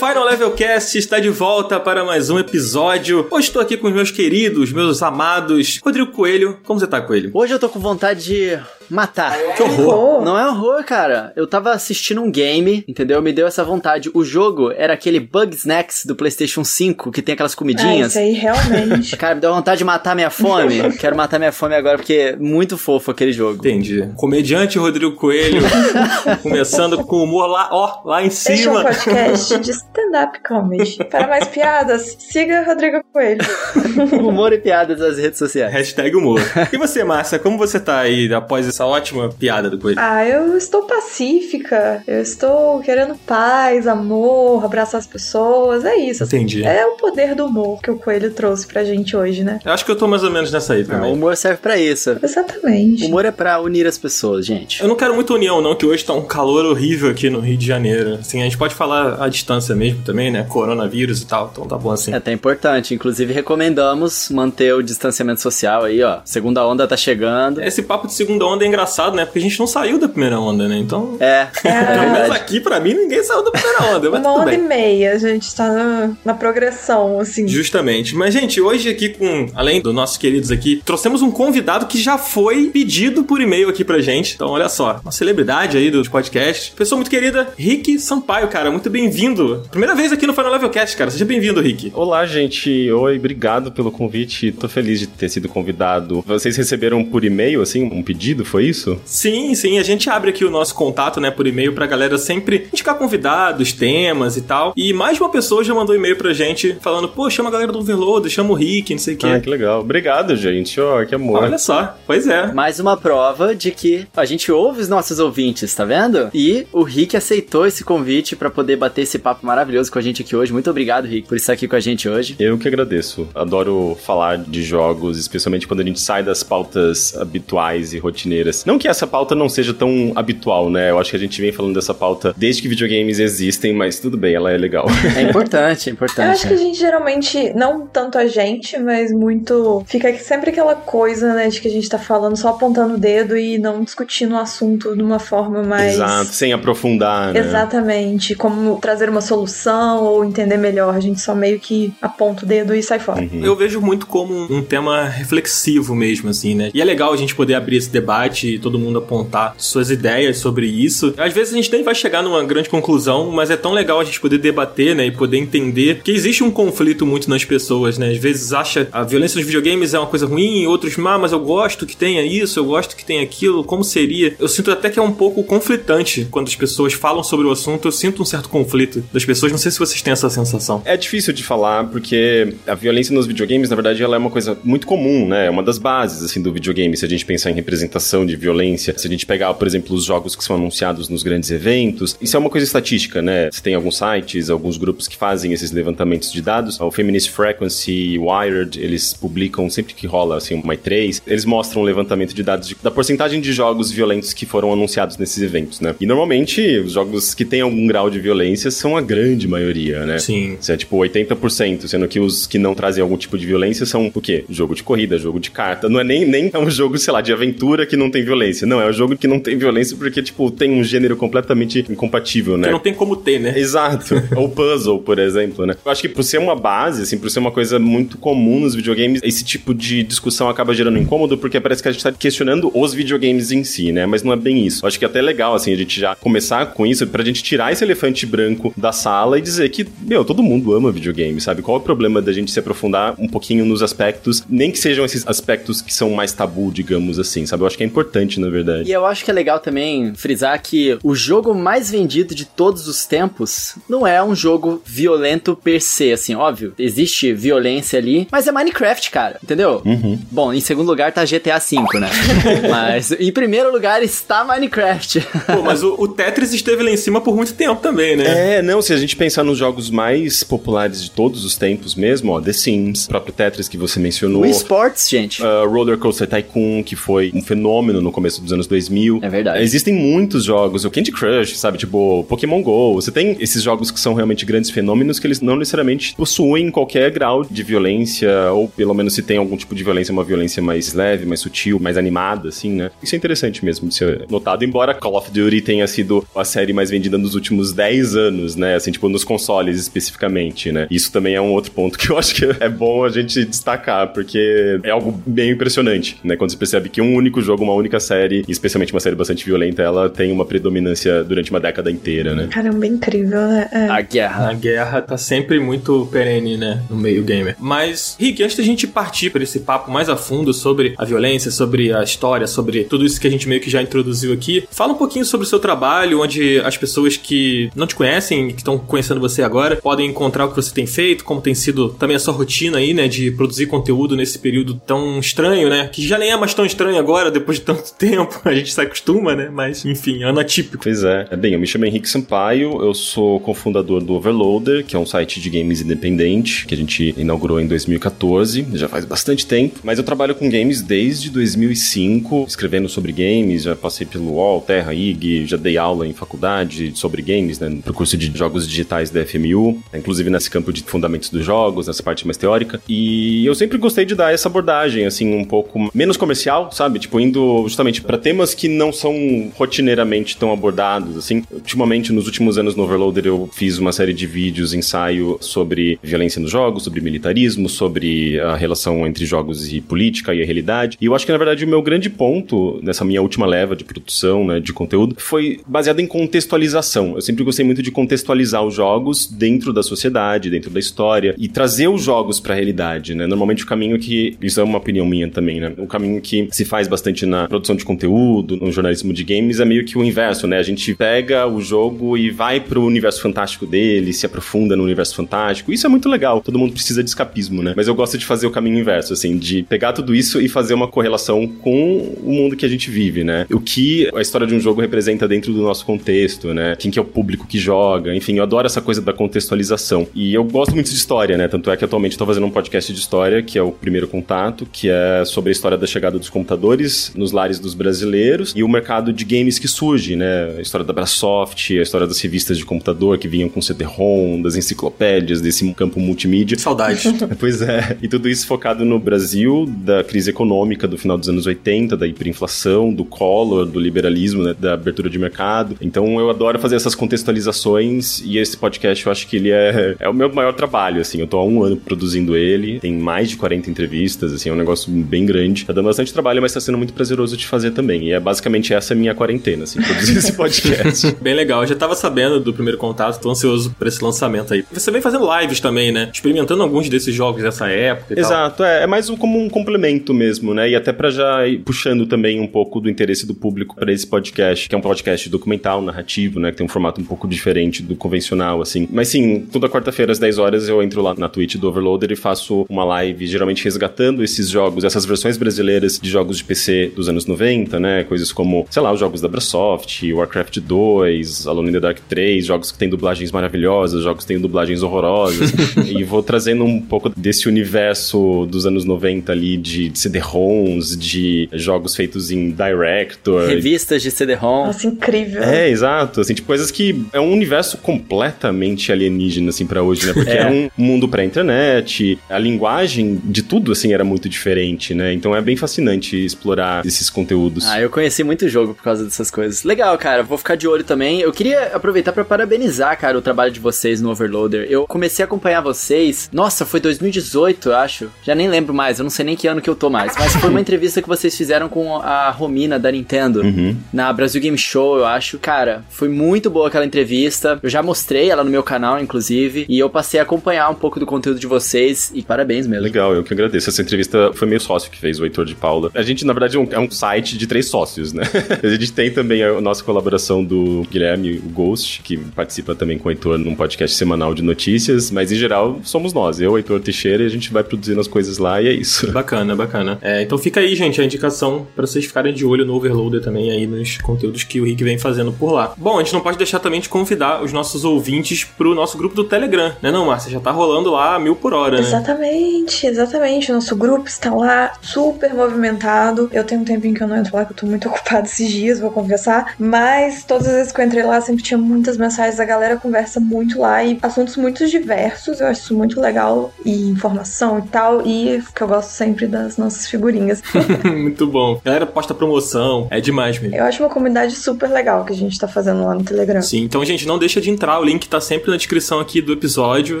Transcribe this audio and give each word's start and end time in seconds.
Final 0.00 0.24
Level 0.24 0.50
Cast 0.52 0.96
está 0.96 1.20
de 1.20 1.28
volta 1.28 1.78
para 1.78 2.02
mais 2.02 2.30
um 2.30 2.38
episódio. 2.38 3.28
Hoje 3.30 3.48
estou 3.48 3.60
aqui 3.60 3.76
com 3.76 3.86
os 3.86 3.92
meus 3.92 4.10
queridos, 4.10 4.72
meus 4.72 5.02
amados, 5.02 5.78
Rodrigo 5.84 6.10
Coelho. 6.10 6.58
Como 6.64 6.80
você 6.80 6.86
tá, 6.86 7.02
Coelho? 7.02 7.30
Hoje 7.34 7.52
eu 7.52 7.58
tô 7.58 7.68
com 7.68 7.78
vontade 7.78 8.24
de 8.24 8.58
matar. 8.90 9.36
Que 9.56 9.62
horror! 9.62 10.22
Não 10.24 10.38
é 10.38 10.46
horror, 10.48 10.84
cara. 10.84 11.32
Eu 11.36 11.46
tava 11.46 11.70
assistindo 11.72 12.20
um 12.20 12.30
game, 12.30 12.84
entendeu? 12.88 13.20
Me 13.22 13.32
deu 13.32 13.46
essa 13.46 13.62
vontade. 13.64 14.10
O 14.14 14.24
jogo 14.24 14.70
era 14.72 14.92
aquele 14.94 15.20
Bug 15.20 15.54
Snacks 15.54 16.04
do 16.04 16.14
PlayStation 16.14 16.64
5, 16.64 17.10
que 17.10 17.22
tem 17.22 17.32
aquelas 17.34 17.52
Ah, 17.54 17.56
comidinhas. 17.56 18.08
isso 18.10 18.18
aí 18.18 18.32
realmente. 18.32 19.16
Cara, 19.16 19.34
me 19.34 19.40
deu 19.40 19.54
vontade 19.54 19.78
de 19.78 19.84
matar 19.84 20.14
minha 20.14 20.30
fome. 20.30 20.92
Quero 20.98 21.16
matar 21.16 21.38
minha 21.38 21.52
fome 21.52 21.74
agora, 21.74 21.96
porque 21.96 22.14
é 22.14 22.36
muito 22.36 22.76
fofo 22.78 23.10
aquele 23.10 23.32
jogo. 23.32 23.56
Entendi. 23.58 24.08
Comediante 24.16 24.78
Rodrigo 24.78 25.14
Coelho, 25.16 25.62
começando 26.42 27.04
com 27.04 27.22
humor 27.22 27.46
lá, 27.46 27.68
ó, 27.70 28.02
lá 28.04 28.22
em 28.22 28.26
Este 28.26 28.50
é 28.50 28.54
um 28.54 28.56
cima. 28.58 28.82
podcast 28.82 29.58
de 29.58 29.70
stand-up 29.70 30.40
comedy. 30.46 31.04
Para 31.10 31.26
mais 31.26 31.46
piadas, 31.48 32.16
siga 32.18 32.62
Rodrigo 32.64 33.02
Coelho. 33.12 33.40
Humor 34.20 34.52
e 34.52 34.58
piadas 34.58 34.98
das 34.98 35.18
redes 35.18 35.38
sociais. 35.38 35.72
Hashtag 35.72 36.14
humor. 36.16 36.40
E 36.72 36.76
você, 36.76 37.02
Márcia, 37.04 37.38
como 37.38 37.58
você 37.58 37.78
tá 37.80 37.98
aí 38.00 38.32
após 38.32 38.66
essa 38.68 38.79
ótima 38.86 39.28
piada 39.28 39.68
do 39.70 39.78
Coelho? 39.78 39.98
Ah, 40.00 40.26
eu 40.26 40.56
estou 40.56 40.82
pacífica. 40.82 42.02
Eu 42.06 42.20
estou 42.22 42.80
querendo 42.80 43.14
paz, 43.26 43.86
amor, 43.86 44.64
abraçar 44.64 44.98
as 44.98 45.06
pessoas. 45.06 45.84
É 45.84 45.96
isso. 45.96 46.24
Entendi. 46.24 46.64
É 46.64 46.86
o 46.86 46.96
poder 46.96 47.34
do 47.34 47.46
humor 47.46 47.80
que 47.80 47.90
o 47.90 47.96
Coelho 47.96 48.30
trouxe 48.32 48.66
pra 48.66 48.84
gente 48.84 49.16
hoje, 49.16 49.44
né? 49.44 49.60
Eu 49.64 49.72
acho 49.72 49.84
que 49.84 49.90
eu 49.90 49.96
tô 49.96 50.06
mais 50.06 50.22
ou 50.24 50.30
menos 50.30 50.50
nessa 50.50 50.74
aí 50.74 50.82
o 50.82 50.86
também. 50.86 51.12
humor 51.12 51.36
serve 51.36 51.58
pra 51.58 51.78
isso. 51.78 52.16
Exatamente. 52.22 53.04
Humor 53.04 53.24
é 53.24 53.30
pra 53.30 53.60
unir 53.60 53.86
as 53.86 53.98
pessoas, 53.98 54.44
gente. 54.46 54.80
Eu 54.82 54.88
não 54.88 54.96
quero 54.96 55.14
muita 55.14 55.34
união, 55.34 55.60
não, 55.60 55.74
que 55.74 55.86
hoje 55.86 56.04
tá 56.04 56.12
um 56.12 56.22
calor 56.22 56.64
horrível 56.64 57.10
aqui 57.10 57.28
no 57.30 57.40
Rio 57.40 57.56
de 57.56 57.66
Janeiro. 57.66 58.14
Assim, 58.20 58.40
a 58.40 58.44
gente 58.44 58.58
pode 58.58 58.74
falar 58.74 59.22
à 59.22 59.28
distância 59.28 59.74
mesmo 59.74 60.02
também, 60.02 60.30
né? 60.30 60.44
Coronavírus 60.48 61.22
e 61.22 61.26
tal, 61.26 61.50
então 61.52 61.66
tá 61.66 61.76
bom 61.76 61.90
assim. 61.90 62.12
É 62.12 62.16
até 62.16 62.32
importante. 62.32 62.94
Inclusive, 62.94 63.32
recomendamos 63.32 64.28
manter 64.30 64.74
o 64.74 64.82
distanciamento 64.82 65.40
social 65.40 65.84
aí, 65.84 66.02
ó. 66.02 66.18
Segunda 66.24 66.66
onda 66.66 66.86
tá 66.86 66.96
chegando. 66.96 67.62
Esse 67.62 67.82
papo 67.82 68.06
de 68.06 68.14
segunda 68.14 68.46
onda 68.46 68.64
é 68.64 68.66
engraçado, 68.70 69.14
né? 69.14 69.24
Porque 69.24 69.38
a 69.38 69.42
gente 69.42 69.58
não 69.58 69.66
saiu 69.66 69.98
da 69.98 70.08
primeira 70.08 70.38
onda, 70.40 70.66
né? 70.66 70.78
Então. 70.78 71.16
É, 71.20 71.48
é 71.64 71.84
Pelo 71.84 72.12
menos 72.12 72.30
aqui, 72.30 72.60
pra 72.60 72.80
mim, 72.80 72.94
ninguém 72.94 73.22
saiu 73.22 73.44
da 73.44 73.50
primeira 73.50 73.96
onda, 73.96 74.10
mas 74.10 74.20
Uma 74.20 74.32
tudo 74.32 74.42
onda 74.42 74.54
e 74.54 74.58
meia, 74.58 75.12
a 75.12 75.18
gente 75.18 75.54
tá 75.54 75.68
na, 75.68 76.10
na 76.24 76.34
progressão, 76.34 77.20
assim. 77.20 77.46
Justamente. 77.46 78.14
Mas, 78.14 78.32
gente, 78.32 78.60
hoje 78.60 78.88
aqui 78.88 79.10
com, 79.10 79.46
além 79.54 79.80
dos 79.80 79.94
nossos 79.94 80.16
queridos 80.16 80.50
aqui, 80.50 80.82
trouxemos 80.84 81.22
um 81.22 81.30
convidado 81.30 81.86
que 81.86 82.00
já 82.00 82.16
foi 82.16 82.70
pedido 82.70 83.24
por 83.24 83.40
e-mail 83.40 83.68
aqui 83.68 83.84
pra 83.84 84.00
gente. 84.00 84.34
Então, 84.34 84.48
olha 84.48 84.68
só, 84.68 85.00
uma 85.02 85.12
celebridade 85.12 85.76
aí 85.76 85.90
dos 85.90 86.08
podcasts. 86.08 86.70
Pessoa 86.70 86.96
muito 86.96 87.10
querida, 87.10 87.48
Rick 87.56 87.98
Sampaio, 87.98 88.48
cara, 88.48 88.70
muito 88.70 88.88
bem-vindo. 88.88 89.62
Primeira 89.70 89.94
vez 89.94 90.12
aqui 90.12 90.26
no 90.26 90.32
Final 90.32 90.52
Level 90.52 90.70
Cast, 90.70 90.96
cara. 90.96 91.10
Seja 91.10 91.24
bem-vindo, 91.24 91.60
Rick. 91.60 91.90
Olá, 91.94 92.24
gente. 92.26 92.90
Oi, 92.90 93.16
obrigado 93.16 93.72
pelo 93.72 93.90
convite. 93.90 94.52
Tô 94.52 94.68
feliz 94.68 95.00
de 95.00 95.06
ter 95.06 95.28
sido 95.28 95.48
convidado. 95.48 96.22
Vocês 96.26 96.56
receberam 96.56 97.04
por 97.04 97.24
e-mail, 97.24 97.62
assim, 97.62 97.84
um 97.84 98.02
pedido, 98.02 98.44
foi 98.50 98.66
isso? 98.66 99.00
Sim, 99.04 99.54
sim, 99.54 99.78
a 99.78 99.82
gente 99.82 100.10
abre 100.10 100.30
aqui 100.30 100.44
o 100.44 100.50
nosso 100.50 100.74
contato, 100.74 101.20
né, 101.20 101.30
por 101.30 101.46
e-mail 101.46 101.72
pra 101.72 101.86
galera 101.86 102.18
sempre 102.18 102.66
indicar 102.72 102.96
convidados, 102.96 103.72
temas 103.72 104.36
e 104.36 104.42
tal. 104.42 104.72
E 104.76 104.92
mais 104.92 105.16
de 105.16 105.22
uma 105.22 105.30
pessoa 105.30 105.62
já 105.62 105.72
mandou 105.72 105.94
e-mail 105.94 106.16
pra 106.16 106.32
gente 106.32 106.76
falando, 106.80 107.08
pô, 107.08 107.30
chama 107.30 107.48
a 107.48 107.52
galera 107.52 107.72
do 107.72 107.78
Overload, 107.78 108.28
chama 108.28 108.50
o 108.50 108.54
Rick, 108.54 108.92
não 108.92 108.98
sei 108.98 109.14
o 109.14 109.16
quê. 109.16 109.26
Ah, 109.26 109.40
que 109.40 109.48
legal. 109.48 109.80
Obrigado, 109.80 110.34
gente. 110.36 110.80
Ó, 110.80 111.04
que 111.04 111.14
amor. 111.14 111.44
Olha 111.44 111.58
só, 111.58 111.96
pois 112.06 112.26
é. 112.26 112.52
Mais 112.52 112.80
uma 112.80 112.96
prova 112.96 113.54
de 113.54 113.70
que 113.70 114.06
a 114.16 114.24
gente 114.24 114.50
ouve 114.50 114.80
os 114.80 114.88
nossos 114.88 115.18
ouvintes, 115.18 115.72
tá 115.74 115.84
vendo? 115.84 116.28
E 116.34 116.66
o 116.72 116.82
Rick 116.82 117.16
aceitou 117.16 117.66
esse 117.66 117.84
convite 117.84 118.34
pra 118.34 118.50
poder 118.50 118.76
bater 118.76 119.02
esse 119.02 119.18
papo 119.18 119.46
maravilhoso 119.46 119.92
com 119.92 119.98
a 119.98 120.02
gente 120.02 120.22
aqui 120.22 120.34
hoje. 120.34 120.52
Muito 120.52 120.68
obrigado, 120.68 121.06
Rick, 121.06 121.28
por 121.28 121.36
estar 121.36 121.52
aqui 121.52 121.68
com 121.68 121.76
a 121.76 121.80
gente 121.80 122.08
hoje. 122.08 122.34
Eu 122.38 122.58
que 122.58 122.66
agradeço. 122.66 123.28
Adoro 123.34 123.96
falar 124.04 124.38
de 124.38 124.62
jogos, 124.62 125.18
especialmente 125.18 125.66
quando 125.66 125.80
a 125.80 125.84
gente 125.84 126.00
sai 126.00 126.22
das 126.22 126.42
pautas 126.42 127.16
habituais 127.16 127.92
e 127.94 127.98
rotineiras. 127.98 128.39
Não 128.66 128.78
que 128.78 128.88
essa 128.88 129.06
pauta 129.06 129.34
não 129.34 129.48
seja 129.48 129.74
tão 129.74 130.12
habitual, 130.14 130.70
né? 130.70 130.90
Eu 130.90 130.98
acho 130.98 131.10
que 131.10 131.16
a 131.16 131.20
gente 131.20 131.40
vem 131.40 131.52
falando 131.52 131.74
dessa 131.74 131.94
pauta 131.94 132.34
desde 132.36 132.62
que 132.62 132.68
videogames 132.68 133.18
existem, 133.18 133.74
mas 133.74 133.98
tudo 133.98 134.16
bem, 134.16 134.34
ela 134.34 134.50
é 134.52 134.56
legal. 134.56 134.86
É 135.16 135.22
importante, 135.22 135.88
é 135.88 135.90
Eu 135.90 135.94
importante. 135.94 136.30
acho 136.30 136.48
que 136.48 136.54
a 136.54 136.56
gente 136.56 136.78
geralmente, 136.78 137.52
não 137.54 137.86
tanto 137.86 138.18
a 138.18 138.26
gente, 138.26 138.78
mas 138.78 139.12
muito. 139.12 139.82
Fica 139.86 140.12
sempre 140.18 140.50
aquela 140.50 140.74
coisa, 140.74 141.34
né, 141.34 141.48
de 141.48 141.60
que 141.60 141.68
a 141.68 141.70
gente 141.70 141.88
tá 141.88 141.98
falando 141.98 142.36
só 142.36 142.48
apontando 142.48 142.94
o 142.94 142.98
dedo 142.98 143.36
e 143.36 143.58
não 143.58 143.82
discutindo 143.82 144.34
o 144.34 144.38
assunto 144.38 144.96
de 144.96 145.02
uma 145.02 145.18
forma 145.18 145.62
mais. 145.62 145.94
Exato, 145.94 146.32
sem 146.32 146.52
aprofundar, 146.52 147.32
né? 147.32 147.40
Exatamente, 147.40 148.34
como 148.34 148.78
trazer 148.80 149.08
uma 149.08 149.20
solução 149.20 150.04
ou 150.04 150.24
entender 150.24 150.56
melhor. 150.56 150.94
A 150.94 151.00
gente 151.00 151.20
só 151.20 151.34
meio 151.34 151.58
que 151.58 151.92
aponta 152.00 152.44
o 152.44 152.48
dedo 152.48 152.74
e 152.74 152.82
sai 152.82 152.98
fora. 152.98 153.20
Uhum. 153.20 153.44
Eu 153.44 153.56
vejo 153.56 153.80
muito 153.80 154.06
como 154.06 154.52
um 154.52 154.62
tema 154.62 155.04
reflexivo 155.04 155.94
mesmo, 155.94 156.30
assim, 156.30 156.54
né? 156.54 156.70
E 156.72 156.80
é 156.80 156.84
legal 156.84 157.12
a 157.12 157.16
gente 157.16 157.34
poder 157.34 157.54
abrir 157.54 157.76
esse 157.76 157.90
debate 157.90 158.29
e 158.38 158.58
todo 158.58 158.78
mundo 158.78 158.98
apontar 158.98 159.54
suas 159.58 159.90
ideias 159.90 160.38
sobre 160.38 160.66
isso. 160.66 161.14
Às 161.16 161.32
vezes 161.32 161.52
a 161.52 161.56
gente 161.56 161.72
nem 161.72 161.82
vai 161.82 161.94
chegar 161.94 162.22
numa 162.22 162.42
grande 162.44 162.68
conclusão, 162.68 163.30
mas 163.30 163.50
é 163.50 163.56
tão 163.56 163.72
legal 163.72 164.00
a 164.00 164.04
gente 164.04 164.20
poder 164.20 164.38
debater, 164.38 164.94
né? 164.94 165.06
E 165.06 165.10
poder 165.10 165.38
entender 165.38 166.00
que 166.02 166.10
existe 166.10 166.42
um 166.42 166.50
conflito 166.50 167.06
muito 167.06 167.28
nas 167.28 167.44
pessoas, 167.44 167.98
né? 167.98 168.10
Às 168.10 168.18
vezes 168.18 168.52
acha 168.52 168.88
a 168.92 169.02
violência 169.02 169.36
dos 169.36 169.46
videogames 169.46 169.94
é 169.94 169.98
uma 169.98 170.06
coisa 170.06 170.26
ruim, 170.26 170.66
outros, 170.66 170.96
ah, 170.98 171.18
mas 171.18 171.32
eu 171.32 171.40
gosto 171.40 171.86
que 171.86 171.96
tenha 171.96 172.24
isso, 172.24 172.58
eu 172.58 172.64
gosto 172.64 172.96
que 172.96 173.04
tenha 173.04 173.22
aquilo, 173.22 173.64
como 173.64 173.82
seria? 173.82 174.34
Eu 174.38 174.48
sinto 174.48 174.70
até 174.70 174.88
que 174.88 174.98
é 174.98 175.02
um 175.02 175.12
pouco 175.12 175.42
conflitante 175.42 176.26
quando 176.30 176.48
as 176.48 176.54
pessoas 176.54 176.92
falam 176.92 177.22
sobre 177.22 177.46
o 177.46 177.50
assunto, 177.50 177.88
eu 177.88 177.92
sinto 177.92 178.22
um 178.22 178.24
certo 178.24 178.48
conflito 178.48 179.02
das 179.12 179.24
pessoas, 179.24 179.50
não 179.50 179.58
sei 179.58 179.70
se 179.70 179.78
vocês 179.78 180.00
têm 180.00 180.12
essa 180.12 180.30
sensação. 180.30 180.82
É 180.84 180.96
difícil 180.96 181.32
de 181.32 181.42
falar 181.42 181.84
porque 181.84 182.54
a 182.66 182.74
violência 182.74 183.14
nos 183.14 183.26
videogames, 183.26 183.68
na 183.70 183.76
verdade, 183.76 184.02
ela 184.02 184.16
é 184.16 184.18
uma 184.18 184.30
coisa 184.30 184.56
muito 184.62 184.86
comum, 184.86 185.26
né? 185.26 185.46
É 185.46 185.50
uma 185.50 185.62
das 185.62 185.78
bases, 185.78 186.22
assim, 186.22 186.40
do 186.40 186.52
videogame. 186.52 186.96
Se 186.96 187.04
a 187.04 187.08
gente 187.08 187.24
pensar 187.24 187.50
em 187.50 187.54
representação 187.54 188.19
de 188.26 188.36
violência, 188.36 188.96
se 188.96 189.06
a 189.06 189.10
gente 189.10 189.26
pegar, 189.26 189.52
por 189.54 189.66
exemplo, 189.66 189.94
os 189.94 190.04
jogos 190.04 190.34
que 190.36 190.44
são 190.44 190.56
anunciados 190.56 191.08
nos 191.08 191.22
grandes 191.22 191.50
eventos, 191.50 192.16
isso 192.20 192.36
é 192.36 192.40
uma 192.40 192.50
coisa 192.50 192.64
estatística, 192.66 193.20
né? 193.22 193.48
Você 193.50 193.60
tem 193.62 193.74
alguns 193.74 193.96
sites, 193.98 194.50
alguns 194.50 194.76
grupos 194.76 195.06
que 195.08 195.16
fazem 195.16 195.52
esses 195.52 195.70
levantamentos 195.72 196.32
de 196.32 196.40
dados. 196.42 196.80
O 196.80 196.90
Feminist 196.90 197.30
Frequency 197.30 198.18
Wired, 198.18 198.80
eles 198.80 199.12
publicam 199.14 199.68
sempre 199.70 199.94
que 199.94 200.06
rola, 200.06 200.36
assim, 200.36 200.54
uma 200.54 200.74
E3, 200.74 201.22
eles 201.26 201.44
mostram 201.44 201.82
um 201.82 201.84
levantamento 201.84 202.34
de 202.34 202.42
dados 202.42 202.68
de- 202.68 202.76
da 202.82 202.90
porcentagem 202.90 203.40
de 203.40 203.52
jogos 203.52 203.90
violentos 203.90 204.32
que 204.32 204.46
foram 204.46 204.72
anunciados 204.72 205.16
nesses 205.16 205.42
eventos, 205.42 205.80
né? 205.80 205.94
E 206.00 206.06
normalmente, 206.06 206.60
os 206.78 206.92
jogos 206.92 207.34
que 207.34 207.44
têm 207.44 207.60
algum 207.60 207.86
grau 207.86 208.10
de 208.10 208.18
violência 208.18 208.70
são 208.70 208.96
a 208.96 209.00
grande 209.00 209.46
maioria, 209.48 210.04
né? 210.06 210.18
Sim. 210.18 210.56
Isso 210.60 210.72
é 210.72 210.76
tipo 210.76 210.96
80%, 210.96 211.86
sendo 211.88 212.06
que 212.08 212.18
os 212.20 212.46
que 212.46 212.58
não 212.58 212.74
trazem 212.74 213.02
algum 213.02 213.16
tipo 213.16 213.36
de 213.38 213.46
violência 213.46 213.84
são 213.86 214.10
o 214.14 214.20
quê? 214.20 214.44
Jogo 214.48 214.74
de 214.74 214.82
corrida, 214.82 215.18
jogo 215.18 215.38
de 215.40 215.50
carta. 215.50 215.88
Não 215.88 216.00
é 216.00 216.04
nem, 216.04 216.24
nem 216.26 216.50
é 216.52 216.58
um 216.58 216.70
jogo, 216.70 216.98
sei 216.98 217.12
lá, 217.12 217.20
de 217.20 217.32
aventura 217.32 217.86
que 217.86 217.96
não 217.96 218.09
tem 218.10 218.22
violência. 218.22 218.66
Não, 218.66 218.80
é 218.80 218.88
um 218.88 218.92
jogo 218.92 219.16
que 219.16 219.26
não 219.26 219.40
tem 219.40 219.56
violência 219.56 219.96
porque, 219.96 220.22
tipo, 220.22 220.50
tem 220.50 220.70
um 220.72 220.84
gênero 220.84 221.16
completamente 221.16 221.84
incompatível, 221.88 222.56
né? 222.56 222.68
Que 222.68 222.72
não 222.72 222.78
tem 222.78 222.94
como 222.94 223.16
ter, 223.16 223.38
né? 223.38 223.58
Exato. 223.58 224.14
Ou 224.36 224.48
puzzle, 224.48 224.98
por 225.00 225.18
exemplo, 225.18 225.66
né? 225.66 225.76
Eu 225.84 225.90
acho 225.90 226.02
que 226.02 226.08
por 226.08 226.22
ser 226.22 226.38
uma 226.38 226.54
base, 226.54 227.02
assim, 227.02 227.18
por 227.18 227.30
ser 227.30 227.38
uma 227.38 227.50
coisa 227.50 227.78
muito 227.78 228.18
comum 228.18 228.60
nos 228.60 228.74
videogames, 228.74 229.20
esse 229.22 229.44
tipo 229.44 229.74
de 229.74 230.02
discussão 230.02 230.48
acaba 230.48 230.74
gerando 230.74 230.98
incômodo 230.98 231.38
porque 231.38 231.60
parece 231.60 231.82
que 231.82 231.88
a 231.88 231.92
gente 231.92 232.02
tá 232.02 232.12
questionando 232.12 232.70
os 232.74 232.92
videogames 232.92 233.52
em 233.52 233.64
si, 233.64 233.92
né? 233.92 234.06
Mas 234.06 234.22
não 234.22 234.32
é 234.32 234.36
bem 234.36 234.66
isso. 234.66 234.84
Eu 234.84 234.88
acho 234.88 234.98
que 234.98 235.04
é 235.04 235.08
até 235.08 235.20
legal, 235.20 235.54
assim, 235.54 235.72
a 235.72 235.76
gente 235.76 236.00
já 236.00 236.14
começar 236.14 236.66
com 236.66 236.86
isso 236.86 237.06
pra 237.06 237.24
gente 237.24 237.42
tirar 237.42 237.72
esse 237.72 237.84
elefante 237.84 238.26
branco 238.26 238.72
da 238.76 238.92
sala 238.92 239.38
e 239.38 239.42
dizer 239.42 239.68
que, 239.70 239.86
meu, 240.02 240.24
todo 240.24 240.42
mundo 240.42 240.74
ama 240.74 240.90
videogame, 240.90 241.40
sabe? 241.40 241.62
Qual 241.62 241.76
é 241.76 241.80
o 241.80 241.82
problema 241.82 242.20
da 242.20 242.32
gente 242.32 242.50
se 242.50 242.58
aprofundar 242.58 243.14
um 243.18 243.28
pouquinho 243.28 243.64
nos 243.64 243.82
aspectos, 243.82 244.44
nem 244.48 244.70
que 244.70 244.78
sejam 244.78 245.04
esses 245.04 245.26
aspectos 245.26 245.80
que 245.80 245.92
são 245.92 246.10
mais 246.10 246.32
tabu, 246.32 246.70
digamos 246.72 247.18
assim, 247.18 247.46
sabe? 247.46 247.62
Eu 247.62 247.66
acho 247.66 247.76
que 247.76 247.82
é 247.82 247.86
importante, 247.86 247.99
na 248.38 248.48
verdade. 248.48 248.88
E 248.88 248.92
eu 248.92 249.04
acho 249.06 249.24
que 249.24 249.30
é 249.30 249.34
legal 249.34 249.58
também 249.58 250.14
frisar 250.14 250.60
que 250.62 250.98
o 251.02 251.14
jogo 251.14 251.54
mais 251.54 251.90
vendido 251.90 252.34
de 252.34 252.44
todos 252.44 252.86
os 252.88 253.06
tempos 253.06 253.74
não 253.88 254.06
é 254.06 254.22
um 254.22 254.34
jogo 254.34 254.82
violento 254.84 255.56
per 255.56 255.80
se, 255.80 256.12
assim, 256.12 256.34
óbvio. 256.34 256.74
Existe 256.78 257.32
violência 257.32 257.98
ali, 257.98 258.28
mas 258.30 258.46
é 258.46 258.52
Minecraft, 258.52 259.10
cara, 259.10 259.38
entendeu? 259.42 259.82
Bom, 260.30 260.52
em 260.52 260.60
segundo 260.60 260.88
lugar 260.88 261.12
tá 261.12 261.24
GTA 261.24 261.58
V, 261.58 261.98
né? 261.98 262.10
mas 262.70 263.12
em 263.12 263.32
primeiro 263.32 263.72
lugar 263.72 264.02
está 264.02 264.44
Minecraft. 264.44 265.20
Pô, 265.46 265.62
mas 265.62 265.82
o, 265.82 265.94
o 265.98 266.08
Tetris 266.08 266.52
esteve 266.52 266.82
lá 266.82 266.90
em 266.90 266.96
cima 266.96 267.20
por 267.20 267.34
muito 267.34 267.54
tempo 267.54 267.80
também, 267.80 268.16
né? 268.16 268.58
É, 268.58 268.62
não, 268.62 268.82
se 268.82 268.92
a 268.92 268.96
gente 268.96 269.16
pensar 269.16 269.44
nos 269.44 269.58
jogos 269.58 269.90
mais 269.90 270.42
populares 270.42 271.02
de 271.02 271.10
todos 271.10 271.44
os 271.44 271.56
tempos 271.56 271.94
mesmo, 271.94 272.32
ó, 272.32 272.40
The 272.40 272.52
Sims, 272.52 273.06
o 273.06 273.08
próprio 273.08 273.32
Tetris 273.32 273.68
que 273.68 273.76
você 273.76 273.98
mencionou. 273.98 274.42
o 274.42 274.46
esportes, 274.46 275.08
gente. 275.08 275.42
Uh, 275.42 275.68
Roller 275.68 275.98
Coaster 275.98 276.28
Tycoon, 276.28 276.82
que 276.82 276.96
foi 276.96 277.30
um 277.34 277.42
fenômeno 277.42 277.89
fenômeno 277.90 278.00
no 278.00 278.12
começo 278.12 278.40
dos 278.40 278.52
anos 278.52 278.66
2000. 278.66 279.20
É 279.22 279.28
verdade. 279.28 279.62
Existem 279.62 279.92
muitos 279.92 280.44
jogos, 280.44 280.84
o 280.84 280.90
Candy 280.90 281.10
Crush, 281.10 281.56
sabe? 281.58 281.76
Tipo, 281.78 282.24
Pokémon 282.28 282.62
GO. 282.62 282.94
Você 282.94 283.10
tem 283.10 283.36
esses 283.40 283.62
jogos 283.62 283.90
que 283.90 283.98
são 283.98 284.14
realmente 284.14 284.46
grandes 284.46 284.70
fenômenos 284.70 285.18
que 285.18 285.26
eles 285.26 285.40
não 285.40 285.56
necessariamente 285.56 286.14
possuem 286.14 286.70
qualquer 286.70 287.10
grau 287.10 287.44
de 287.44 287.62
violência, 287.62 288.30
ou 288.52 288.68
pelo 288.68 288.94
menos 288.94 289.14
se 289.14 289.22
tem 289.22 289.36
algum 289.36 289.56
tipo 289.56 289.74
de 289.74 289.82
violência, 289.82 290.12
uma 290.12 290.24
violência 290.24 290.62
mais 290.62 290.94
leve, 290.94 291.26
mais 291.26 291.40
sutil, 291.40 291.78
mais 291.80 291.96
animada, 291.96 292.48
assim, 292.48 292.70
né? 292.72 292.90
Isso 293.02 293.14
é 293.14 293.18
interessante 293.18 293.64
mesmo 293.64 293.88
de 293.88 293.94
ser 293.94 294.26
notado, 294.30 294.64
embora 294.64 294.94
Call 294.94 295.16
of 295.16 295.30
Duty 295.30 295.60
tenha 295.60 295.86
sido 295.86 296.24
a 296.34 296.44
série 296.44 296.72
mais 296.72 296.90
vendida 296.90 297.18
nos 297.18 297.34
últimos 297.34 297.72
10 297.72 298.16
anos, 298.16 298.56
né? 298.56 298.76
Assim, 298.76 298.92
tipo, 298.92 299.08
nos 299.08 299.24
consoles 299.24 299.78
especificamente, 299.80 300.70
né? 300.70 300.86
Isso 300.90 301.10
também 301.12 301.34
é 301.34 301.40
um 301.40 301.52
outro 301.52 301.72
ponto 301.72 301.98
que 301.98 302.10
eu 302.10 302.18
acho 302.18 302.34
que 302.34 302.44
é 302.60 302.68
bom 302.68 303.04
a 303.04 303.08
gente 303.08 303.44
destacar, 303.44 304.12
porque 304.12 304.78
é 304.82 304.90
algo 304.90 305.20
bem 305.26 305.50
impressionante, 305.50 306.18
né? 306.22 306.36
Quando 306.36 306.50
você 306.50 306.56
percebe 306.56 306.88
que 306.88 307.00
um 307.00 307.14
único 307.14 307.40
jogo, 307.40 307.64
uma 307.64 307.72
única 307.80 308.00
série, 308.00 308.44
especialmente 308.48 308.92
uma 308.92 309.00
série 309.00 309.16
bastante 309.16 309.44
violenta, 309.44 309.82
ela 309.82 310.08
tem 310.08 310.30
uma 310.30 310.44
predominância 310.44 311.24
durante 311.24 311.50
uma 311.50 311.60
década 311.60 311.90
inteira, 311.90 312.34
né? 312.34 312.48
Caramba, 312.50 312.86
incrível, 312.86 313.40
né? 313.40 313.68
É. 313.72 313.88
A 313.88 314.00
guerra. 314.00 314.50
A 314.50 314.52
guerra 314.52 315.02
tá 315.02 315.16
sempre 315.16 315.58
muito 315.58 316.06
perene, 316.10 316.56
né, 316.56 316.82
no 316.88 316.96
meio 316.96 317.22
gamer. 317.22 317.56
Mas, 317.58 318.16
Rick, 318.18 318.42
antes 318.42 318.56
da 318.56 318.62
gente 318.62 318.86
partir 318.86 319.30
para 319.30 319.42
esse 319.42 319.60
papo 319.60 319.90
mais 319.90 320.08
a 320.08 320.16
fundo 320.16 320.52
sobre 320.52 320.94
a 320.96 321.04
violência, 321.04 321.50
sobre 321.50 321.92
a 321.92 322.02
história, 322.02 322.46
sobre 322.46 322.84
tudo 322.84 323.04
isso 323.04 323.20
que 323.20 323.26
a 323.26 323.30
gente 323.30 323.48
meio 323.48 323.60
que 323.60 323.70
já 323.70 323.82
introduziu 323.82 324.32
aqui, 324.32 324.64
fala 324.70 324.92
um 324.92 324.96
pouquinho 324.96 325.24
sobre 325.24 325.46
o 325.46 325.48
seu 325.48 325.58
trabalho, 325.58 326.20
onde 326.20 326.60
as 326.60 326.76
pessoas 326.76 327.16
que 327.16 327.70
não 327.74 327.86
te 327.86 327.94
conhecem, 327.94 328.48
que 328.48 328.58
estão 328.58 328.78
conhecendo 328.78 329.20
você 329.20 329.42
agora, 329.42 329.76
podem 329.76 330.08
encontrar 330.08 330.46
o 330.46 330.50
que 330.50 330.56
você 330.56 330.72
tem 330.72 330.86
feito, 330.86 331.24
como 331.24 331.40
tem 331.40 331.54
sido 331.54 331.90
também 331.90 332.16
a 332.16 332.18
sua 332.18 332.34
rotina 332.34 332.78
aí, 332.78 332.94
né, 332.94 333.08
de 333.08 333.30
produzir 333.30 333.66
conteúdo 333.66 334.16
nesse 334.16 334.38
período 334.38 334.80
tão 334.86 335.18
estranho, 335.18 335.68
né, 335.68 335.88
que 335.92 336.06
já 336.06 336.18
nem 336.18 336.30
é 336.30 336.36
mais 336.36 336.54
tão 336.54 336.64
estranho 336.64 336.98
agora, 336.98 337.30
depois 337.30 337.58
de 337.58 337.64
tanto 337.74 337.92
tempo, 337.94 338.40
a 338.48 338.54
gente 338.54 338.72
se 338.72 338.80
acostuma, 338.80 339.34
né, 339.36 339.48
mas 339.52 339.84
enfim, 339.84 340.22
ano 340.22 340.40
atípico. 340.40 340.82
Pois 340.82 341.04
é. 341.04 341.28
é. 341.30 341.36
Bem, 341.36 341.52
eu 341.54 341.60
me 341.60 341.66
chamo 341.66 341.84
Henrique 341.84 342.08
Sampaio, 342.08 342.82
eu 342.82 342.92
sou 342.94 343.38
cofundador 343.40 344.02
do 344.02 344.14
Overloader, 344.14 344.84
que 344.84 344.96
é 344.96 344.98
um 344.98 345.06
site 345.06 345.40
de 345.40 345.50
games 345.50 345.80
independente, 345.80 346.66
que 346.66 346.74
a 346.74 346.76
gente 346.76 347.14
inaugurou 347.16 347.60
em 347.60 347.66
2014, 347.66 348.66
já 348.74 348.88
faz 348.88 349.04
bastante 349.04 349.46
tempo, 349.46 349.80
mas 349.84 349.98
eu 349.98 350.04
trabalho 350.04 350.34
com 350.34 350.50
games 350.50 350.82
desde 350.82 351.30
2005, 351.30 352.44
escrevendo 352.48 352.88
sobre 352.88 353.12
games, 353.12 353.62
já 353.62 353.76
passei 353.76 354.06
pelo 354.06 354.32
UOL, 354.32 354.60
Terra, 354.60 354.92
IG, 354.92 355.46
já 355.46 355.56
dei 355.56 355.76
aula 355.76 356.06
em 356.06 356.12
faculdade 356.12 356.92
sobre 356.94 357.22
games, 357.22 357.58
né, 357.58 357.68
no 357.68 357.94
curso 357.94 358.16
de 358.16 358.36
jogos 358.36 358.66
digitais 358.66 359.10
da 359.10 359.24
FMU, 359.24 359.82
inclusive 359.94 360.30
nesse 360.30 360.50
campo 360.50 360.72
de 360.72 360.82
fundamentos 360.82 361.30
dos 361.30 361.44
jogos, 361.44 361.86
nessa 361.86 362.02
parte 362.02 362.26
mais 362.26 362.36
teórica, 362.36 362.80
e 362.88 363.44
eu 363.46 363.54
sempre 363.54 363.78
gostei 363.78 364.04
de 364.04 364.14
dar 364.14 364.32
essa 364.32 364.48
abordagem, 364.48 365.06
assim, 365.06 365.34
um 365.34 365.44
pouco 365.44 365.90
menos 365.94 366.16
comercial, 366.16 366.70
sabe? 366.72 366.98
Tipo, 366.98 367.20
indo 367.20 367.49
justamente 367.64 368.02
para 368.02 368.18
temas 368.18 368.54
que 368.54 368.68
não 368.68 368.92
são 368.92 369.50
rotineiramente 369.56 370.36
tão 370.36 370.52
abordados, 370.52 371.16
assim. 371.16 371.42
Ultimamente, 371.50 372.12
nos 372.12 372.26
últimos 372.26 372.58
anos 372.58 372.74
no 372.74 372.82
Overloader, 372.84 373.26
eu 373.26 373.48
fiz 373.52 373.78
uma 373.78 373.92
série 373.92 374.12
de 374.12 374.26
vídeos, 374.26 374.74
ensaio 374.74 375.38
sobre 375.40 375.98
violência 376.02 376.40
nos 376.40 376.50
jogos, 376.50 376.84
sobre 376.84 377.00
militarismo, 377.00 377.68
sobre 377.68 378.38
a 378.40 378.56
relação 378.56 379.06
entre 379.06 379.24
jogos 379.24 379.72
e 379.72 379.80
política 379.80 380.34
e 380.34 380.42
a 380.42 380.44
realidade. 380.44 380.96
E 381.00 381.06
eu 381.06 381.14
acho 381.14 381.26
que, 381.26 381.32
na 381.32 381.38
verdade, 381.38 381.64
o 381.64 381.68
meu 381.68 381.82
grande 381.82 382.10
ponto 382.10 382.80
nessa 382.82 383.04
minha 383.04 383.22
última 383.22 383.46
leva 383.46 383.76
de 383.76 383.84
produção, 383.84 384.44
né, 384.44 384.60
de 384.60 384.72
conteúdo, 384.72 385.16
foi 385.18 385.60
baseado 385.66 386.00
em 386.00 386.06
contextualização. 386.06 387.14
Eu 387.14 387.20
sempre 387.20 387.44
gostei 387.44 387.64
muito 387.64 387.82
de 387.82 387.90
contextualizar 387.90 388.64
os 388.64 388.74
jogos 388.74 389.26
dentro 389.26 389.72
da 389.72 389.82
sociedade, 389.82 390.50
dentro 390.50 390.70
da 390.70 390.80
história 390.80 391.34
e 391.38 391.48
trazer 391.48 391.88
os 391.88 392.02
jogos 392.02 392.40
para 392.40 392.54
a 392.54 392.56
realidade, 392.56 393.14
né? 393.14 393.26
Normalmente 393.26 393.64
o 393.64 393.66
caminho 393.66 393.98
que 393.98 394.36
isso 394.40 394.60
é 394.60 394.64
uma 394.64 394.78
opinião 394.78 395.06
minha 395.06 395.28
também, 395.28 395.60
né? 395.60 395.72
O 395.78 395.86
caminho 395.86 396.20
que 396.20 396.48
se 396.50 396.64
faz 396.64 396.88
bastante 396.88 397.26
na 397.26 397.39
produção 397.48 397.76
de 397.76 397.84
conteúdo, 397.84 398.56
no 398.56 398.70
jornalismo 398.70 399.12
de 399.12 399.24
games 399.24 399.60
é 399.60 399.64
meio 399.64 399.84
que 399.84 399.96
o 399.96 400.04
inverso, 400.04 400.46
né? 400.46 400.58
A 400.58 400.62
gente 400.62 400.94
pega 400.94 401.46
o 401.46 401.60
jogo 401.60 402.16
e 402.16 402.30
vai 402.30 402.60
pro 402.60 402.84
universo 402.84 403.22
fantástico 403.22 403.66
dele, 403.66 404.12
se 404.12 404.26
aprofunda 404.26 404.76
no 404.76 404.84
universo 404.84 405.14
fantástico. 405.14 405.72
Isso 405.72 405.86
é 405.86 405.90
muito 405.90 406.08
legal. 406.08 406.40
Todo 406.40 406.58
mundo 406.58 406.72
precisa 406.72 407.02
de 407.02 407.08
escapismo, 407.08 407.62
né? 407.62 407.74
Mas 407.76 407.88
eu 407.88 407.94
gosto 407.94 408.18
de 408.18 408.24
fazer 408.24 408.46
o 408.46 408.50
caminho 408.50 408.78
inverso, 408.78 409.12
assim, 409.12 409.36
de 409.36 409.62
pegar 409.62 409.92
tudo 409.92 410.14
isso 410.14 410.40
e 410.40 410.48
fazer 410.48 410.74
uma 410.74 410.88
correlação 410.88 411.46
com 411.46 412.16
o 412.22 412.32
mundo 412.32 412.56
que 412.56 412.66
a 412.66 412.68
gente 412.68 412.90
vive, 412.90 413.24
né? 413.24 413.46
O 413.50 413.60
que 413.60 414.10
a 414.14 414.20
história 414.20 414.46
de 414.46 414.54
um 414.54 414.60
jogo 414.60 414.80
representa 414.80 415.26
dentro 415.26 415.52
do 415.52 415.62
nosso 415.62 415.84
contexto, 415.84 416.52
né? 416.54 416.76
Quem 416.78 416.90
que 416.90 416.98
é 416.98 417.02
o 417.02 417.04
público 417.04 417.46
que 417.46 417.58
joga, 417.58 418.14
enfim, 418.14 418.36
eu 418.36 418.42
adoro 418.42 418.66
essa 418.66 418.80
coisa 418.80 419.00
da 419.00 419.12
contextualização. 419.12 420.06
E 420.14 420.34
eu 420.34 420.44
gosto 420.44 420.74
muito 420.74 420.90
de 420.90 420.96
história, 420.96 421.36
né? 421.36 421.48
Tanto 421.48 421.70
é 421.70 421.76
que 421.76 421.84
atualmente 421.84 422.12
estou 422.12 422.26
fazendo 422.26 422.46
um 422.46 422.50
podcast 422.50 422.92
de 422.92 422.98
história, 422.98 423.42
que 423.42 423.58
é 423.58 423.62
o 423.62 423.72
primeiro 423.72 424.08
contato, 424.08 424.66
que 424.70 424.88
é 424.88 425.24
sobre 425.24 425.50
a 425.50 425.52
história 425.52 425.76
da 425.76 425.86
chegada 425.86 426.18
dos 426.18 426.28
computadores 426.28 427.12
nos 427.14 427.29
lares 427.30 427.58
dos 427.58 427.74
brasileiros 427.74 428.52
e 428.56 428.62
o 428.62 428.68
mercado 428.68 429.12
de 429.12 429.24
games 429.24 429.58
que 429.58 429.68
surge, 429.68 430.16
né? 430.16 430.56
A 430.58 430.60
história 430.60 430.86
da 430.86 430.92
Brasoft, 430.92 431.78
a 431.78 431.82
história 431.82 432.06
das 432.06 432.20
revistas 432.20 432.58
de 432.58 432.64
computador 432.64 433.18
que 433.18 433.28
vinham 433.28 433.48
com 433.48 433.60
CD-ROM, 433.60 434.40
das 434.42 434.56
enciclopédias, 434.56 435.40
desse 435.40 435.72
campo 435.74 436.00
multimídia. 436.00 436.58
Saudade. 436.58 437.08
pois 437.38 437.62
é. 437.62 437.96
E 438.02 438.08
tudo 438.08 438.28
isso 438.28 438.46
focado 438.46 438.84
no 438.84 438.98
Brasil, 438.98 439.66
da 439.78 440.02
crise 440.02 440.30
econômica 440.30 440.86
do 440.86 440.98
final 440.98 441.16
dos 441.18 441.28
anos 441.28 441.46
80, 441.46 441.96
da 441.96 442.06
hiperinflação, 442.06 442.92
do 442.92 443.04
Collor, 443.04 443.66
do 443.66 443.78
liberalismo, 443.78 444.42
né? 444.42 444.54
Da 444.58 444.74
abertura 444.74 445.08
de 445.08 445.18
mercado. 445.18 445.76
Então 445.80 446.18
eu 446.18 446.30
adoro 446.30 446.58
fazer 446.58 446.76
essas 446.76 446.94
contextualizações 446.94 448.20
e 448.24 448.38
esse 448.38 448.56
podcast 448.56 449.04
eu 449.04 449.12
acho 449.12 449.26
que 449.26 449.36
ele 449.36 449.50
é, 449.50 449.96
é 449.98 450.08
o 450.08 450.14
meu 450.14 450.32
maior 450.32 450.52
trabalho, 450.52 451.00
assim. 451.00 451.20
Eu 451.20 451.26
tô 451.26 451.38
há 451.38 451.44
um 451.44 451.62
ano 451.62 451.76
produzindo 451.76 452.36
ele, 452.36 452.80
tem 452.80 452.92
mais 452.92 453.28
de 453.28 453.36
40 453.36 453.70
entrevistas, 453.70 454.32
assim, 454.32 454.48
é 454.48 454.52
um 454.52 454.56
negócio 454.56 454.90
bem 454.90 455.26
grande. 455.26 455.64
Tá 455.64 455.72
dando 455.72 455.86
bastante 455.86 456.12
trabalho, 456.12 456.40
mas 456.40 456.52
tá 456.52 456.60
sendo 456.60 456.78
muito 456.78 456.92
prazeroso 456.92 457.19
de 457.26 457.46
fazer 457.46 457.70
também. 457.70 458.04
E 458.04 458.12
é 458.12 458.20
basicamente 458.20 458.72
essa 458.74 458.94
a 458.94 458.96
minha 458.96 459.14
quarentena, 459.14 459.64
assim, 459.64 459.80
produzir 459.80 460.18
esse 460.18 460.32
podcast. 460.32 461.16
Bem 461.20 461.34
legal, 461.34 461.62
eu 461.62 461.66
já 461.68 461.74
tava 461.76 461.94
sabendo 461.94 462.40
do 462.40 462.52
primeiro 462.52 462.78
contato, 462.78 463.20
tô 463.20 463.30
ansioso 463.30 463.74
por 463.78 463.86
esse 463.86 464.02
lançamento 464.02 464.52
aí. 464.54 464.64
Você 464.72 464.90
vem 464.90 465.00
fazendo 465.00 465.26
lives 465.38 465.60
também, 465.60 465.92
né? 465.92 466.10
Experimentando 466.12 466.62
alguns 466.62 466.88
desses 466.88 467.14
jogos 467.14 467.42
dessa 467.42 467.68
época 467.68 468.14
e 468.14 468.20
Exato, 468.20 468.58
tal. 468.58 468.66
é, 468.66 468.82
é 468.82 468.86
mais 468.86 469.08
um, 469.08 469.16
como 469.16 469.38
um 469.38 469.48
complemento 469.48 470.12
mesmo, 470.12 470.54
né? 470.54 470.70
E 470.70 470.76
até 470.76 470.92
pra 470.92 471.10
já 471.10 471.46
ir 471.46 471.58
puxando 471.58 472.06
também 472.06 472.40
um 472.40 472.46
pouco 472.46 472.80
do 472.80 472.88
interesse 472.90 473.26
do 473.26 473.34
público 473.34 473.74
para 473.76 473.92
esse 473.92 474.06
podcast, 474.06 474.68
que 474.68 474.74
é 474.74 474.78
um 474.78 474.80
podcast 474.80 475.28
documental, 475.28 475.82
narrativo, 475.82 476.40
né? 476.40 476.50
Que 476.50 476.58
tem 476.58 476.66
um 476.66 476.68
formato 476.68 477.00
um 477.00 477.04
pouco 477.04 477.28
diferente 477.28 477.82
do 477.82 477.94
convencional, 477.94 478.60
assim. 478.60 478.88
Mas 478.90 479.08
sim, 479.08 479.46
toda 479.52 479.68
quarta-feira 479.68 480.12
às 480.12 480.18
10 480.18 480.38
horas 480.38 480.68
eu 480.68 480.82
entro 480.82 481.02
lá 481.02 481.14
na 481.16 481.28
Twitch 481.28 481.56
do 481.56 481.68
Overloader 481.68 482.10
e 482.12 482.16
faço 482.16 482.66
uma 482.68 482.84
live, 482.84 483.26
geralmente 483.26 483.64
resgatando 483.64 484.22
esses 484.22 484.48
jogos, 484.48 484.84
essas 484.84 485.04
versões 485.04 485.36
brasileiras 485.36 485.98
de 486.00 486.08
jogos 486.08 486.38
de 486.38 486.44
PC 486.44 486.92
dos 486.94 487.08
anos 487.10 487.26
90, 487.26 487.78
né? 487.78 488.04
Coisas 488.04 488.32
como, 488.32 488.66
sei 488.70 488.82
lá, 488.82 488.92
os 488.92 488.98
jogos 489.00 489.20
da 489.20 489.28
Brasoft, 489.28 490.02
Warcraft 490.12 490.58
2, 490.60 491.46
Alone 491.46 491.68
in 491.68 491.72
the 491.72 491.80
Dark 491.80 491.98
3, 492.08 492.44
jogos 492.44 492.72
que 492.72 492.78
têm 492.78 492.88
dublagens 492.88 493.30
maravilhosas, 493.30 494.02
jogos 494.02 494.24
que 494.24 494.28
têm 494.28 494.40
dublagens 494.40 494.82
horrorosas. 494.82 495.52
e 495.86 496.02
vou 496.04 496.22
trazendo 496.22 496.64
um 496.64 496.80
pouco 496.80 497.08
desse 497.16 497.48
universo 497.48 498.46
dos 498.50 498.66
anos 498.66 498.84
90 498.84 499.30
ali 499.32 499.56
de 499.56 499.90
CD-ROMs, 499.94 500.96
de 500.96 501.48
jogos 501.52 501.94
feitos 501.94 502.30
em 502.30 502.50
Director. 502.50 503.46
Revistas 503.48 504.02
de 504.02 504.10
CD-ROM. 504.10 504.66
Nossa, 504.66 504.86
incrível. 504.86 505.42
É, 505.42 505.68
exato. 505.68 506.20
Assim, 506.20 506.34
tipo, 506.34 506.46
coisas 506.46 506.70
que 506.70 507.04
é 507.12 507.20
um 507.20 507.32
universo 507.32 507.78
completamente 507.78 508.92
alienígena, 508.92 509.50
assim, 509.50 509.66
pra 509.66 509.82
hoje, 509.82 510.06
né? 510.06 510.12
Porque 510.12 510.30
É. 510.30 510.36
era 510.38 510.50
um 510.52 510.68
mundo 510.76 511.08
pré-internet, 511.08 512.18
a 512.28 512.38
linguagem 512.38 513.20
de 513.24 513.42
tudo, 513.42 513.72
assim, 513.72 513.92
era 513.92 514.04
muito 514.04 514.28
diferente, 514.28 514.94
né? 514.94 515.12
Então 515.12 515.34
é 515.34 515.40
bem 515.40 515.56
fascinante 515.56 516.16
explorar 516.24 516.84
esses 516.84 516.99
conteúdos. 517.08 517.66
Ah, 517.66 517.80
eu 517.80 517.88
conheci 517.88 518.22
muito 518.24 518.48
jogo 518.48 518.74
por 518.74 518.82
causa 518.82 519.04
dessas 519.04 519.30
coisas. 519.30 519.62
Legal, 519.62 519.96
cara. 519.96 520.22
Vou 520.22 520.36
ficar 520.36 520.56
de 520.56 520.66
olho 520.68 520.84
também. 520.84 521.20
Eu 521.20 521.32
queria 521.32 521.68
aproveitar 521.74 522.12
pra 522.12 522.24
parabenizar, 522.24 522.98
cara, 522.98 523.16
o 523.16 523.22
trabalho 523.22 523.52
de 523.52 523.60
vocês 523.60 524.00
no 524.00 524.10
Overloader. 524.10 524.66
Eu 524.68 524.86
comecei 524.86 525.22
a 525.22 525.26
acompanhar 525.26 525.60
vocês. 525.60 526.28
Nossa, 526.32 526.66
foi 526.66 526.80
2018, 526.80 527.68
eu 527.70 527.76
acho. 527.76 528.10
Já 528.24 528.34
nem 528.34 528.48
lembro 528.48 528.74
mais. 528.74 528.98
Eu 528.98 529.04
não 529.04 529.10
sei 529.10 529.24
nem 529.24 529.36
que 529.36 529.46
ano 529.46 529.60
que 529.60 529.70
eu 529.70 529.76
tô 529.76 529.88
mais. 529.88 530.14
Mas 530.18 530.34
foi 530.36 530.50
uma 530.50 530.60
entrevista 530.60 531.00
que 531.00 531.08
vocês 531.08 531.36
fizeram 531.36 531.68
com 531.68 531.96
a 531.96 532.30
Romina 532.30 532.78
da 532.78 532.90
Nintendo 532.90 533.40
Uhum. 533.42 533.76
na 533.92 534.12
Brasil 534.12 534.40
Game 534.40 534.58
Show, 534.58 534.98
eu 534.98 535.06
acho. 535.06 535.38
Cara, 535.38 535.84
foi 535.88 536.08
muito 536.08 536.50
boa 536.50 536.68
aquela 536.68 536.84
entrevista. 536.84 537.58
Eu 537.62 537.70
já 537.70 537.82
mostrei 537.82 538.28
ela 538.30 538.42
no 538.42 538.50
meu 538.50 538.62
canal, 538.62 538.98
inclusive. 539.00 539.66
E 539.68 539.78
eu 539.78 539.88
passei 539.88 540.18
a 540.18 540.22
acompanhar 540.22 540.68
um 540.70 540.74
pouco 540.74 540.98
do 540.98 541.06
conteúdo 541.06 541.38
de 541.38 541.46
vocês. 541.46 542.10
E 542.14 542.22
parabéns 542.22 542.66
mesmo. 542.66 542.82
Legal, 542.84 543.14
eu 543.14 543.22
que 543.22 543.32
agradeço. 543.32 543.70
Essa 543.70 543.82
entrevista 543.82 544.32
foi 544.34 544.48
meu 544.48 544.58
sócio 544.58 544.90
que 544.90 544.98
fez, 544.98 545.20
o 545.20 545.24
Heitor 545.24 545.44
de 545.44 545.54
Paula. 545.54 545.90
A 545.94 546.02
gente, 546.02 546.24
na 546.24 546.32
verdade, 546.32 546.56
é 546.56 546.60
um, 546.60 546.68
é 546.70 546.78
um 546.78 546.89
site 546.90 547.38
de 547.38 547.46
três 547.46 547.68
sócios, 547.68 548.12
né? 548.12 548.24
a 548.62 548.68
gente 548.68 548.92
tem 548.92 549.10
também 549.10 549.42
a 549.42 549.60
nossa 549.60 549.82
colaboração 549.82 550.44
do 550.44 550.86
Guilherme, 550.90 551.38
o 551.38 551.48
Ghost, 551.48 552.02
que 552.02 552.16
participa 552.16 552.74
também 552.74 552.98
com 552.98 553.08
o 553.08 553.12
Heitor 553.12 553.38
num 553.38 553.54
podcast 553.54 553.96
semanal 553.96 554.34
de 554.34 554.42
notícias, 554.42 555.10
mas 555.10 555.32
em 555.32 555.36
geral 555.36 555.80
somos 555.84 556.12
nós, 556.12 556.40
eu, 556.40 556.56
Heitor 556.56 556.80
Teixeira, 556.80 557.22
e 557.22 557.26
a 557.26 557.30
gente 557.30 557.52
vai 557.52 557.62
produzindo 557.62 558.00
as 558.00 558.08
coisas 558.08 558.38
lá 558.38 558.60
e 558.60 558.68
é 558.68 558.72
isso. 558.72 559.10
Bacana, 559.12 559.54
bacana. 559.54 559.98
É, 560.00 560.22
então 560.22 560.38
fica 560.38 560.60
aí, 560.60 560.74
gente, 560.74 561.00
a 561.00 561.04
indicação 561.04 561.66
pra 561.74 561.86
vocês 561.86 562.04
ficarem 562.04 562.32
de 562.32 562.44
olho 562.44 562.64
no 562.64 562.74
Overloader 562.74 563.20
também 563.20 563.50
aí 563.50 563.66
nos 563.66 563.98
conteúdos 563.98 564.44
que 564.44 564.60
o 564.60 564.64
Rick 564.64 564.82
vem 564.82 564.98
fazendo 564.98 565.32
por 565.32 565.52
lá. 565.52 565.74
Bom, 565.76 565.98
a 565.98 566.02
gente 566.02 566.12
não 566.12 566.20
pode 566.20 566.38
deixar 566.38 566.58
também 566.58 566.80
de 566.80 566.88
convidar 566.88 567.42
os 567.42 567.52
nossos 567.52 567.84
ouvintes 567.84 568.44
pro 568.44 568.74
nosso 568.74 568.96
grupo 568.96 569.14
do 569.14 569.24
Telegram, 569.24 569.72
né 569.82 569.90
não, 569.90 570.06
Márcia? 570.06 570.30
Já 570.30 570.40
tá 570.40 570.50
rolando 570.50 570.90
lá 570.90 571.16
a 571.16 571.18
mil 571.18 571.36
por 571.36 571.52
hora, 571.52 571.76
né? 571.76 571.82
Exatamente, 571.82 572.86
exatamente. 572.86 573.50
O 573.50 573.54
nosso 573.54 573.76
grupo 573.76 574.08
está 574.08 574.34
lá 574.34 574.72
super 574.80 575.34
movimentado. 575.34 576.30
Eu 576.32 576.44
tenho 576.44 576.60
um 576.60 576.64
tempinho 576.64 576.79
tempinho 576.80 576.94
que 576.94 577.02
eu 577.02 577.08
não 577.08 577.16
entro 577.16 577.36
lá, 577.36 577.44
que 577.44 577.52
eu 577.52 577.56
tô 577.56 577.66
muito 577.66 577.86
ocupada 577.88 578.26
esses 578.26 578.48
dias, 578.48 578.80
vou 578.80 578.90
confessar. 578.90 579.54
Mas 579.58 580.24
todas 580.24 580.48
as 580.48 580.54
vezes 580.54 580.72
que 580.72 580.80
eu 580.80 580.86
entrei 580.86 581.04
lá, 581.04 581.20
sempre 581.20 581.42
tinha 581.42 581.58
muitas 581.58 581.96
mensagens. 581.96 582.40
A 582.40 582.44
galera 582.44 582.76
conversa 582.76 583.20
muito 583.20 583.60
lá 583.60 583.84
e 583.84 583.98
assuntos 584.02 584.36
muito 584.36 584.66
diversos. 584.66 585.40
Eu 585.40 585.48
acho 585.48 585.60
isso 585.60 585.76
muito 585.76 586.00
legal. 586.00 586.52
E 586.64 586.88
informação 586.88 587.58
e 587.58 587.62
tal. 587.62 588.06
E 588.06 588.42
que 588.54 588.62
eu 588.62 588.68
gosto 588.68 588.90
sempre 588.90 589.26
das 589.26 589.56
nossas 589.56 589.88
figurinhas. 589.88 590.42
muito 590.84 591.26
bom. 591.26 591.60
A 591.62 591.64
galera 591.64 591.86
posta 591.86 592.14
promoção. 592.14 592.88
É 592.90 593.00
demais 593.00 593.38
mesmo. 593.38 593.56
Eu 593.56 593.64
acho 593.64 593.82
uma 593.82 593.90
comunidade 593.90 594.34
super 594.34 594.70
legal 594.70 595.04
que 595.04 595.12
a 595.12 595.16
gente 595.16 595.38
tá 595.38 595.46
fazendo 595.46 595.84
lá 595.84 595.94
no 595.94 596.02
Telegram. 596.02 596.40
Sim, 596.40 596.62
então, 596.62 596.84
gente, 596.84 597.06
não 597.06 597.18
deixa 597.18 597.40
de 597.40 597.50
entrar. 597.50 597.78
O 597.78 597.84
link 597.84 598.08
tá 598.08 598.20
sempre 598.20 598.50
na 598.50 598.56
descrição 598.56 599.00
aqui 599.00 599.20
do 599.20 599.32
episódio. 599.32 600.00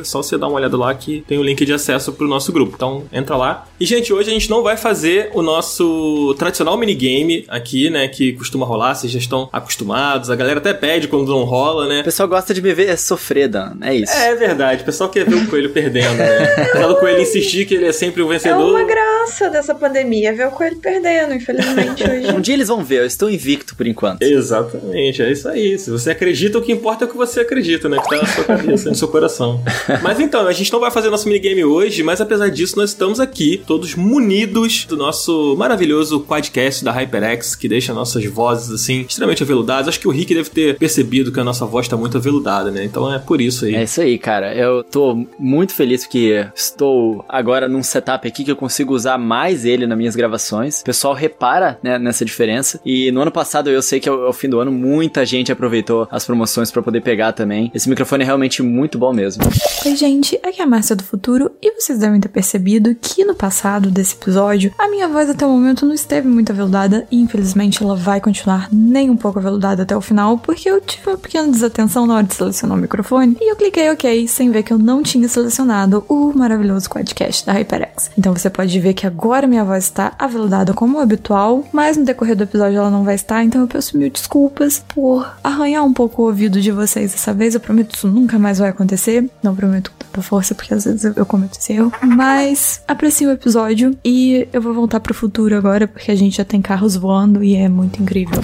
É 0.00 0.04
só 0.04 0.22
você 0.22 0.38
dar 0.38 0.48
uma 0.48 0.56
olhada 0.56 0.76
lá 0.76 0.94
que 0.94 1.24
tem 1.26 1.38
o 1.38 1.42
link 1.42 1.64
de 1.64 1.72
acesso 1.72 2.12
pro 2.12 2.28
nosso 2.28 2.52
grupo. 2.52 2.72
Então, 2.74 3.04
entra 3.12 3.36
lá. 3.36 3.66
E, 3.78 3.84
gente, 3.84 4.12
hoje 4.12 4.30
a 4.30 4.32
gente 4.32 4.48
não 4.48 4.62
vai 4.62 4.76
fazer 4.76 5.30
o 5.34 5.42
nosso 5.42 6.34
tradicional 6.38 6.59
minigame 6.76 7.44
aqui, 7.48 7.90
né? 7.90 8.08
Que 8.08 8.32
costuma 8.32 8.66
rolar, 8.66 8.94
vocês 8.94 9.12
já 9.12 9.18
estão 9.18 9.48
acostumados. 9.52 10.30
A 10.30 10.36
galera 10.36 10.58
até 10.58 10.72
pede 10.72 11.08
quando 11.08 11.28
não 11.28 11.44
rola, 11.44 11.86
né? 11.88 12.00
O 12.00 12.04
pessoal 12.04 12.28
gosta 12.28 12.52
de 12.54 12.62
me 12.62 12.72
ver 12.72 12.96
sofrer, 12.98 13.48
Dan. 13.48 13.76
É 13.80 13.94
isso. 13.94 14.12
É 14.12 14.34
verdade. 14.34 14.82
O 14.82 14.84
pessoal 14.84 15.10
quer 15.10 15.28
ver 15.28 15.36
o 15.36 15.46
coelho 15.48 15.70
perdendo, 15.70 16.16
né? 16.16 16.54
Apesar 16.70 16.86
do 16.88 16.96
coelho 16.96 17.20
insistir 17.20 17.66
que 17.66 17.74
ele 17.74 17.86
é 17.86 17.92
sempre 17.92 18.22
o 18.22 18.28
vencedor. 18.28 18.60
É 18.60 18.82
uma 18.82 18.84
graça 18.84 19.48
dessa 19.50 19.74
pandemia 19.74 20.34
ver 20.34 20.46
o 20.46 20.50
coelho 20.50 20.76
perdendo, 20.76 21.34
infelizmente, 21.34 22.02
hoje. 22.04 22.30
Um 22.40 22.40
dia 22.40 22.54
eles 22.54 22.68
vão 22.68 22.82
ver, 22.82 23.00
eu 23.00 23.06
estou 23.06 23.28
invicto 23.28 23.74
por 23.74 23.86
enquanto. 23.86 24.22
Exatamente, 24.22 25.20
é 25.20 25.30
isso 25.30 25.48
aí. 25.48 25.78
Se 25.78 25.90
você 25.90 26.10
acredita, 26.10 26.58
o 26.58 26.62
que 26.62 26.72
importa 26.72 27.04
é 27.04 27.06
o 27.06 27.10
que 27.10 27.16
você 27.16 27.40
acredita, 27.40 27.88
né? 27.88 27.98
Que 27.98 28.08
tá 28.08 28.16
na 28.16 28.26
sua 28.26 28.44
cabeça, 28.44 28.88
no 28.88 28.94
seu 28.94 29.08
coração. 29.08 29.62
Mas 30.02 30.20
então, 30.20 30.46
a 30.46 30.52
gente 30.52 30.72
não 30.72 30.80
vai 30.80 30.90
fazer 30.90 31.10
nosso 31.10 31.28
minigame 31.28 31.64
hoje, 31.64 32.02
mas 32.02 32.20
apesar 32.20 32.48
disso, 32.50 32.76
nós 32.76 32.90
estamos 32.90 33.20
aqui, 33.20 33.62
todos 33.66 33.94
munidos 33.94 34.84
do 34.84 34.96
nosso 34.96 35.54
maravilhoso 35.56 36.20
podcast 36.50 36.84
da 36.84 36.92
HyperX, 36.92 37.54
que 37.54 37.68
deixa 37.68 37.94
nossas 37.94 38.24
vozes, 38.26 38.70
assim, 38.70 39.02
extremamente 39.02 39.42
aveludadas. 39.42 39.88
Acho 39.88 40.00
que 40.00 40.08
o 40.08 40.10
Rick 40.10 40.34
deve 40.34 40.50
ter 40.50 40.76
percebido 40.76 41.32
que 41.32 41.38
a 41.38 41.44
nossa 41.44 41.64
voz 41.64 41.86
tá 41.86 41.96
muito 41.96 42.16
aveludada, 42.16 42.70
né? 42.70 42.84
Então 42.84 43.12
é 43.12 43.18
por 43.18 43.40
isso 43.40 43.64
aí. 43.64 43.74
É 43.74 43.84
isso 43.84 44.00
aí, 44.00 44.18
cara. 44.18 44.54
Eu 44.54 44.82
tô 44.82 45.26
muito 45.38 45.72
feliz 45.72 46.02
porque 46.02 46.46
estou 46.54 47.24
agora 47.28 47.68
num 47.68 47.82
setup 47.82 48.26
aqui 48.26 48.44
que 48.44 48.50
eu 48.50 48.56
consigo 48.56 48.94
usar 48.94 49.16
mais 49.16 49.64
ele 49.64 49.86
nas 49.86 49.96
minhas 49.96 50.16
gravações. 50.16 50.80
O 50.80 50.84
pessoal 50.84 51.14
repara 51.14 51.78
né, 51.82 51.98
nessa 51.98 52.24
diferença. 52.24 52.80
E 52.84 53.12
no 53.12 53.22
ano 53.22 53.30
passado, 53.30 53.70
eu 53.70 53.80
sei 53.80 54.00
que 54.00 54.08
ao, 54.08 54.26
ao 54.26 54.32
fim 54.32 54.48
do 54.48 54.58
ano, 54.58 54.72
muita 54.72 55.24
gente 55.24 55.52
aproveitou 55.52 56.08
as 56.10 56.24
promoções 56.24 56.70
para 56.70 56.82
poder 56.82 57.00
pegar 57.00 57.32
também. 57.32 57.70
Esse 57.72 57.88
microfone 57.88 58.24
é 58.24 58.26
realmente 58.26 58.62
muito 58.62 58.98
bom 58.98 59.12
mesmo. 59.12 59.44
Oi, 59.86 59.96
gente, 59.96 60.38
aqui 60.42 60.60
é 60.60 60.64
a 60.64 60.66
Márcia 60.66 60.96
do 60.96 61.04
Futuro 61.04 61.52
e 61.62 61.72
vocês 61.72 61.98
devem 61.98 62.20
ter 62.20 62.28
percebido 62.28 62.94
que 63.00 63.24
no 63.24 63.34
passado 63.34 63.90
desse 63.90 64.14
episódio 64.14 64.74
a 64.76 64.88
minha 64.88 65.08
voz 65.08 65.30
até 65.30 65.46
o 65.46 65.50
momento 65.50 65.86
não 65.86 65.94
esteve 65.94 66.26
muito 66.26 66.39
aveludada 66.48 67.06
e 67.10 67.20
infelizmente 67.20 67.82
ela 67.82 67.94
vai 67.94 68.20
continuar 68.20 68.68
nem 68.72 69.10
um 69.10 69.16
pouco 69.16 69.38
aveludada 69.38 69.82
até 69.82 69.96
o 69.96 70.00
final 70.00 70.38
porque 70.38 70.68
eu 70.68 70.80
tive 70.80 71.10
uma 71.10 71.18
pequena 71.18 71.48
desatenção 71.48 72.06
na 72.06 72.16
hora 72.16 72.26
de 72.26 72.34
selecionar 72.34 72.78
o 72.78 72.80
microfone 72.80 73.36
e 73.40 73.50
eu 73.50 73.56
cliquei 73.56 73.90
OK 73.90 74.28
sem 74.28 74.50
ver 74.50 74.62
que 74.62 74.72
eu 74.72 74.78
não 74.78 75.02
tinha 75.02 75.28
selecionado 75.28 76.04
o 76.08 76.32
maravilhoso 76.36 76.88
podcast 76.88 77.44
da 77.44 77.52
HyperX. 77.52 78.10
Então 78.16 78.34
você 78.34 78.48
pode 78.48 78.78
ver 78.80 78.94
que 78.94 79.06
agora 79.06 79.46
minha 79.46 79.64
voz 79.64 79.84
está 79.84 80.12
aveludada 80.18 80.72
como 80.72 81.00
habitual, 81.00 81.64
mas 81.72 81.96
no 81.96 82.04
decorrer 82.04 82.36
do 82.36 82.44
episódio 82.44 82.78
ela 82.78 82.90
não 82.90 83.04
vai 83.04 83.14
estar, 83.14 83.42
então 83.44 83.60
eu 83.60 83.68
peço 83.68 83.96
mil 83.96 84.10
desculpas 84.10 84.84
por 84.88 85.30
arranhar 85.42 85.84
um 85.84 85.92
pouco 85.92 86.22
o 86.22 86.26
ouvido 86.26 86.60
de 86.60 86.70
vocês 86.70 87.12
dessa 87.12 87.32
vez. 87.32 87.54
Eu 87.54 87.60
prometo 87.60 87.88
que 87.88 87.96
isso 87.96 88.08
nunca 88.08 88.38
mais 88.38 88.58
vai 88.58 88.68
acontecer. 88.68 89.28
Não 89.42 89.54
prometo 89.54 89.90
com 89.90 90.04
tanta 90.04 90.22
força, 90.22 90.54
porque 90.54 90.74
às 90.74 90.84
vezes 90.84 91.04
eu, 91.16 91.26
cometo 91.26 91.58
esse 91.58 91.72
erro. 91.72 91.92
Mas 92.02 92.82
aprecie 92.86 93.26
o 93.26 93.30
episódio 93.30 93.96
e 94.04 94.46
eu 94.52 94.60
vou 94.60 94.74
voltar 94.74 95.00
pro 95.00 95.14
futuro 95.14 95.56
agora, 95.56 95.88
porque 95.88 96.10
a 96.10 96.14
gente 96.14 96.29
já 96.36 96.44
tem 96.44 96.60
carros 96.60 96.96
voando 96.96 97.42
e 97.42 97.56
é 97.56 97.68
muito 97.68 98.02
incrível. 98.02 98.40